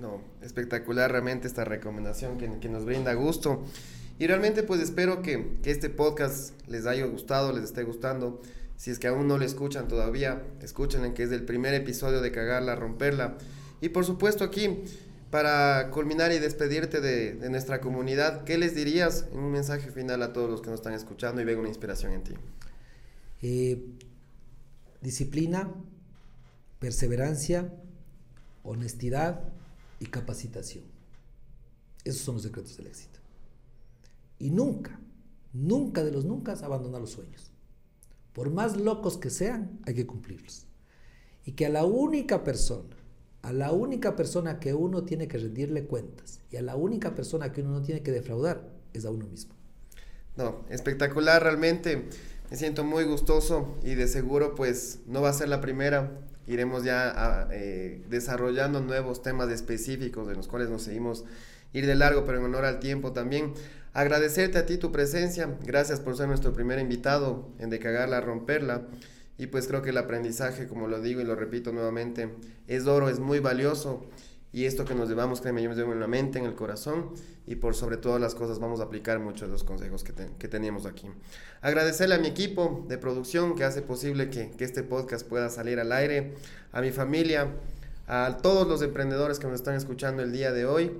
No, 0.00 0.20
espectacular 0.42 1.10
realmente 1.10 1.46
esta 1.48 1.64
recomendación 1.64 2.38
que, 2.38 2.68
nos 2.68 2.84
brinda 2.84 3.12
gusto. 3.14 3.62
Y 4.18 4.26
realmente 4.26 4.62
pues 4.62 4.80
espero 4.80 5.22
que, 5.22 5.58
este 5.64 5.90
podcast 5.90 6.52
les 6.68 6.86
haya 6.86 7.04
gustado, 7.06 7.52
les 7.52 7.64
esté 7.64 7.82
gustando. 7.82 8.40
Si 8.78 8.92
es 8.92 9.00
que 9.00 9.08
aún 9.08 9.26
no 9.26 9.38
lo 9.38 9.44
escuchan 9.44 9.88
todavía, 9.88 10.40
escuchen 10.62 11.12
que 11.12 11.24
es 11.24 11.32
el 11.32 11.44
primer 11.44 11.74
episodio 11.74 12.20
de 12.20 12.30
Cagarla, 12.30 12.76
Romperla. 12.76 13.36
Y 13.80 13.88
por 13.88 14.04
supuesto 14.04 14.44
aquí, 14.44 14.84
para 15.32 15.90
culminar 15.90 16.30
y 16.30 16.38
despedirte 16.38 17.00
de, 17.00 17.50
nuestra 17.50 17.80
comunidad, 17.80 18.44
¿qué 18.44 18.56
les 18.56 18.76
dirías 18.76 19.26
en 19.32 19.40
un 19.40 19.50
mensaje 19.50 19.90
final 19.90 20.22
a 20.22 20.32
todos 20.32 20.48
los 20.48 20.60
que 20.62 20.70
nos 20.70 20.78
están 20.78 20.92
escuchando 20.92 21.42
y 21.42 21.44
ven 21.44 21.58
una 21.58 21.68
inspiración 21.68 22.12
en 22.12 22.22
ti? 22.22 22.34
Eh, 23.42 23.84
disciplina, 25.00 25.74
perseverancia, 26.78 27.74
honestidad 28.62 29.40
y 29.98 30.06
capacitación. 30.06 30.84
Esos 32.04 32.22
son 32.22 32.36
los 32.36 32.44
secretos 32.44 32.76
del 32.76 32.86
éxito. 32.86 33.18
Y 34.38 34.50
nunca, 34.50 35.00
nunca 35.52 36.04
de 36.04 36.12
los 36.12 36.24
nunca 36.24 36.52
abandonar 36.52 37.00
los 37.00 37.10
sueños. 37.10 37.50
Por 38.38 38.50
más 38.50 38.76
locos 38.76 39.18
que 39.18 39.30
sean, 39.30 39.80
hay 39.84 39.94
que 39.94 40.06
cumplirlos. 40.06 40.68
Y 41.44 41.54
que 41.54 41.66
a 41.66 41.70
la 41.70 41.84
única 41.84 42.44
persona, 42.44 42.94
a 43.42 43.52
la 43.52 43.72
única 43.72 44.14
persona 44.14 44.60
que 44.60 44.74
uno 44.74 45.02
tiene 45.02 45.26
que 45.26 45.38
rendirle 45.38 45.86
cuentas 45.86 46.38
y 46.48 46.56
a 46.56 46.62
la 46.62 46.76
única 46.76 47.16
persona 47.16 47.50
que 47.50 47.62
uno 47.62 47.72
no 47.72 47.82
tiene 47.82 48.04
que 48.04 48.12
defraudar 48.12 48.70
es 48.92 49.04
a 49.06 49.10
uno 49.10 49.26
mismo. 49.26 49.54
No, 50.36 50.64
espectacular 50.68 51.42
realmente. 51.42 52.10
Me 52.48 52.56
siento 52.56 52.84
muy 52.84 53.02
gustoso 53.02 53.76
y 53.82 53.96
de 53.96 54.06
seguro 54.06 54.54
pues 54.54 55.00
no 55.08 55.20
va 55.20 55.30
a 55.30 55.32
ser 55.32 55.48
la 55.48 55.60
primera 55.60 56.20
iremos 56.48 56.82
ya 56.82 57.48
eh, 57.52 58.02
desarrollando 58.08 58.80
nuevos 58.80 59.22
temas 59.22 59.50
específicos 59.50 60.26
de 60.26 60.34
los 60.34 60.48
cuales 60.48 60.70
nos 60.70 60.82
seguimos 60.82 61.24
ir 61.72 61.86
de 61.86 61.94
largo, 61.94 62.24
pero 62.24 62.38
en 62.38 62.44
honor 62.44 62.64
al 62.64 62.80
tiempo 62.80 63.12
también. 63.12 63.54
Agradecerte 63.92 64.58
a 64.58 64.66
ti 64.66 64.76
tu 64.76 64.92
presencia, 64.92 65.56
gracias 65.64 66.00
por 66.00 66.16
ser 66.16 66.28
nuestro 66.28 66.52
primer 66.52 66.78
invitado 66.78 67.48
en 67.58 67.70
De 67.70 67.78
Cagarla 67.78 68.18
a 68.18 68.20
Romperla. 68.20 68.86
Y 69.38 69.46
pues 69.46 69.68
creo 69.68 69.82
que 69.82 69.90
el 69.90 69.98
aprendizaje, 69.98 70.66
como 70.66 70.88
lo 70.88 71.00
digo 71.00 71.20
y 71.20 71.24
lo 71.24 71.36
repito 71.36 71.72
nuevamente, 71.72 72.34
es 72.66 72.86
oro, 72.86 73.08
es 73.08 73.20
muy 73.20 73.38
valioso 73.38 74.08
y 74.50 74.64
esto 74.64 74.84
que 74.84 74.94
nos 74.94 75.08
llevamos, 75.08 75.40
créeme, 75.40 75.62
yo 75.62 75.68
me 75.68 75.76
llevo 75.76 75.92
en 75.92 76.00
la 76.00 76.06
mente, 76.06 76.38
en 76.38 76.46
el 76.46 76.54
corazón 76.54 77.10
y 77.46 77.56
por 77.56 77.74
sobre 77.74 77.98
todas 77.98 78.20
las 78.20 78.34
cosas 78.34 78.58
vamos 78.58 78.80
a 78.80 78.84
aplicar 78.84 79.18
muchos 79.18 79.42
de 79.42 79.52
los 79.52 79.62
consejos 79.62 80.04
que, 80.04 80.12
que 80.38 80.48
teníamos 80.48 80.86
aquí. 80.86 81.06
Agradecerle 81.60 82.14
a 82.14 82.18
mi 82.18 82.28
equipo 82.28 82.84
de 82.88 82.96
producción 82.96 83.54
que 83.54 83.64
hace 83.64 83.82
posible 83.82 84.30
que, 84.30 84.50
que 84.50 84.64
este 84.64 84.82
podcast 84.82 85.26
pueda 85.28 85.50
salir 85.50 85.78
al 85.78 85.92
aire, 85.92 86.34
a 86.72 86.80
mi 86.80 86.92
familia, 86.92 87.48
a 88.06 88.38
todos 88.42 88.66
los 88.66 88.80
emprendedores 88.80 89.38
que 89.38 89.46
nos 89.46 89.56
están 89.56 89.74
escuchando 89.74 90.22
el 90.22 90.32
día 90.32 90.50
de 90.50 90.64
hoy 90.64 90.92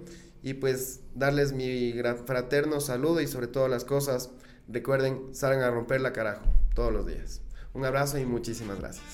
y 0.42 0.54
pues 0.54 1.00
darles 1.14 1.52
mi 1.52 1.92
fraterno 2.26 2.80
saludo 2.80 3.20
y 3.20 3.26
sobre 3.26 3.48
todas 3.48 3.70
las 3.70 3.84
cosas, 3.84 4.30
recuerden, 4.68 5.34
salgan 5.34 5.62
a 5.62 5.70
romper 5.70 6.00
la 6.00 6.12
carajo 6.12 6.44
todos 6.74 6.92
los 6.92 7.06
días. 7.06 7.42
Un 7.74 7.84
abrazo 7.84 8.18
y 8.18 8.24
muchísimas 8.24 8.78
gracias. 8.78 9.04